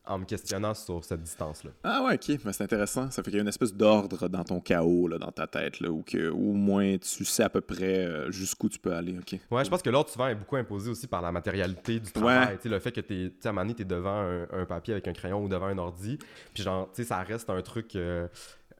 en 0.06 0.18
me 0.18 0.24
questionnant 0.24 0.74
sur 0.74 1.04
cette 1.04 1.22
distance-là. 1.22 1.70
Ah 1.84 2.04
ouais, 2.04 2.14
ok, 2.14 2.38
c'est 2.52 2.62
intéressant. 2.62 3.10
Ça 3.10 3.22
fait 3.22 3.30
qu'il 3.30 3.36
y 3.36 3.40
a 3.40 3.42
une 3.42 3.48
espèce 3.48 3.74
d'ordre 3.74 4.28
dans 4.28 4.44
ton 4.44 4.60
chaos, 4.60 5.08
là, 5.08 5.18
dans 5.18 5.32
ta 5.32 5.46
tête, 5.46 5.80
là, 5.80 5.90
ou 5.90 6.02
que 6.02 6.28
au 6.28 6.52
moins 6.52 6.96
tu 6.98 7.24
sais 7.24 7.42
à 7.42 7.48
peu 7.48 7.60
près 7.60 8.04
euh, 8.04 8.30
jusqu'où 8.30 8.68
tu 8.68 8.78
peux 8.78 8.92
aller. 8.92 9.16
ok? 9.18 9.40
Ouais, 9.50 9.64
je 9.64 9.70
pense 9.70 9.82
que 9.82 9.90
l'ordre 9.90 10.10
souvent 10.10 10.28
est 10.28 10.34
beaucoup 10.34 10.56
imposé 10.56 10.90
aussi 10.90 11.06
par 11.06 11.22
la 11.22 11.32
matérialité 11.32 12.00
du 12.00 12.12
travail. 12.12 12.58
Ouais. 12.64 12.70
Le 12.70 12.78
fait 12.78 12.92
que 12.92 13.00
tu 13.00 13.32
à 13.44 13.48
un 13.48 13.52
moment 13.52 13.66
donné, 13.66 13.80
es 13.80 13.84
devant 13.84 14.46
un, 14.52 14.64
papier 14.66 14.94
avec 14.94 15.08
un 15.08 15.12
crayon 15.12 15.44
ou 15.44 15.48
devant 15.48 15.66
un 15.66 15.78
ordi, 15.78 16.18
puis 16.52 16.62
genre, 16.62 16.88
tu 16.92 17.02
sais, 17.02 17.08
ça 17.08 17.22
reste 17.22 17.50
un 17.50 17.62
truc. 17.62 17.94
Euh, 17.96 18.28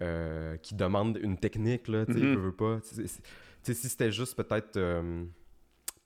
euh, 0.03 0.59
qui 0.59 0.75
demande 0.75 1.19
une 1.23 1.39
technique, 1.39 1.89
là, 1.89 2.05
tu 2.05 2.13
sais, 2.13 2.21
mm 2.21 2.53
pas. 2.53 2.81
si 2.83 3.75
c'était 3.75 4.13
juste 4.13 4.37
peut-être 4.37 4.77
euh, 4.77 5.25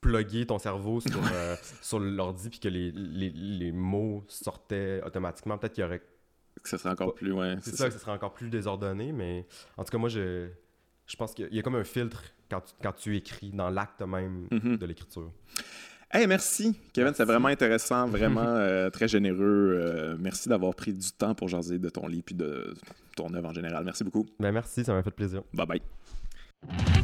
plugger 0.01 0.45
ton 0.45 0.59
cerveau 0.59 0.99
sur, 0.99 1.21
euh, 1.31 1.55
sur 1.81 1.99
l'ordi 1.99 2.49
puis 2.49 2.59
que 2.59 2.67
les, 2.67 2.91
les, 2.91 3.29
les, 3.29 3.71
mots 3.71 4.23
sortaient 4.27 5.01
automatiquement, 5.05 5.57
peut-être 5.57 5.73
qu'il 5.73 5.83
y 5.83 5.85
aurait... 5.85 6.01
Que 6.61 6.69
ça 6.69 6.77
serait 6.77 6.89
encore 6.89 7.13
plus, 7.13 7.31
ouais. 7.31 7.55
C'est 7.61 7.75
ça, 7.75 7.85
que 7.85 7.93
ça 7.93 7.99
serait 7.99 8.11
encore 8.11 8.33
plus 8.33 8.49
désordonné, 8.49 9.11
mais 9.11 9.47
en 9.77 9.83
tout 9.83 9.91
cas, 9.91 9.97
moi, 9.97 10.09
je, 10.09 10.49
je 11.07 11.15
pense 11.15 11.33
qu'il 11.33 11.53
y 11.53 11.59
a 11.59 11.61
comme 11.61 11.75
un 11.75 11.83
filtre 11.83 12.23
quand 12.49 12.61
tu, 12.61 12.73
quand 12.81 12.93
tu 12.93 13.15
écris 13.15 13.51
dans 13.51 13.69
l'acte 13.69 14.01
même 14.01 14.47
mm-hmm. 14.51 14.77
de 14.77 14.85
l'écriture. 14.85 15.31
Hey, 16.13 16.27
merci, 16.27 16.75
Kevin. 16.91 17.13
C'est 17.13 17.23
vraiment 17.23 17.47
intéressant, 17.47 18.05
vraiment 18.05 18.41
euh, 18.45 18.89
très 18.89 19.07
généreux. 19.07 19.79
Euh, 19.81 20.17
merci 20.19 20.49
d'avoir 20.49 20.75
pris 20.75 20.93
du 20.93 21.11
temps 21.11 21.33
pour 21.33 21.47
jaser 21.47 21.79
de 21.79 21.89
ton 21.89 22.07
livre 22.07 22.25
et 22.31 22.33
de 22.33 22.75
ton 23.15 23.33
œuvre 23.33 23.49
en 23.49 23.53
général. 23.53 23.85
Merci 23.85 24.03
beaucoup. 24.03 24.25
Ben, 24.37 24.51
merci, 24.51 24.83
ça 24.83 24.93
m'a 24.93 25.03
fait 25.03 25.11
plaisir. 25.11 25.41
Bye 25.53 25.67
bye. 25.67 27.01